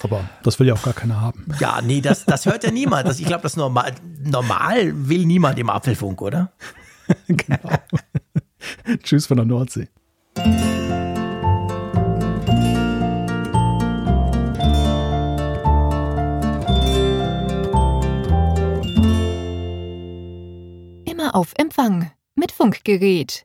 Aber 0.00 0.28
das 0.42 0.58
will 0.58 0.66
ja 0.66 0.74
auch 0.74 0.82
gar 0.82 0.94
keiner 0.94 1.20
haben. 1.20 1.46
Ja, 1.60 1.80
nee, 1.82 2.00
das, 2.00 2.24
das 2.24 2.46
hört 2.46 2.64
ja 2.64 2.70
niemand. 2.70 3.06
Das, 3.06 3.20
ich 3.20 3.26
glaube, 3.26 3.42
das 3.42 3.56
normal, 3.56 3.94
normal 4.24 5.08
will 5.08 5.26
niemand 5.26 5.58
im 5.58 5.70
Apfelfunk, 5.70 6.22
oder? 6.22 6.52
genau. 7.26 7.70
Tschüss 9.02 9.26
von 9.26 9.36
der 9.36 9.46
Nordsee. 9.46 9.88
Immer 21.04 21.34
auf 21.34 21.52
Empfang 21.56 22.10
mit 22.34 22.50
Funkgerät, 22.50 23.44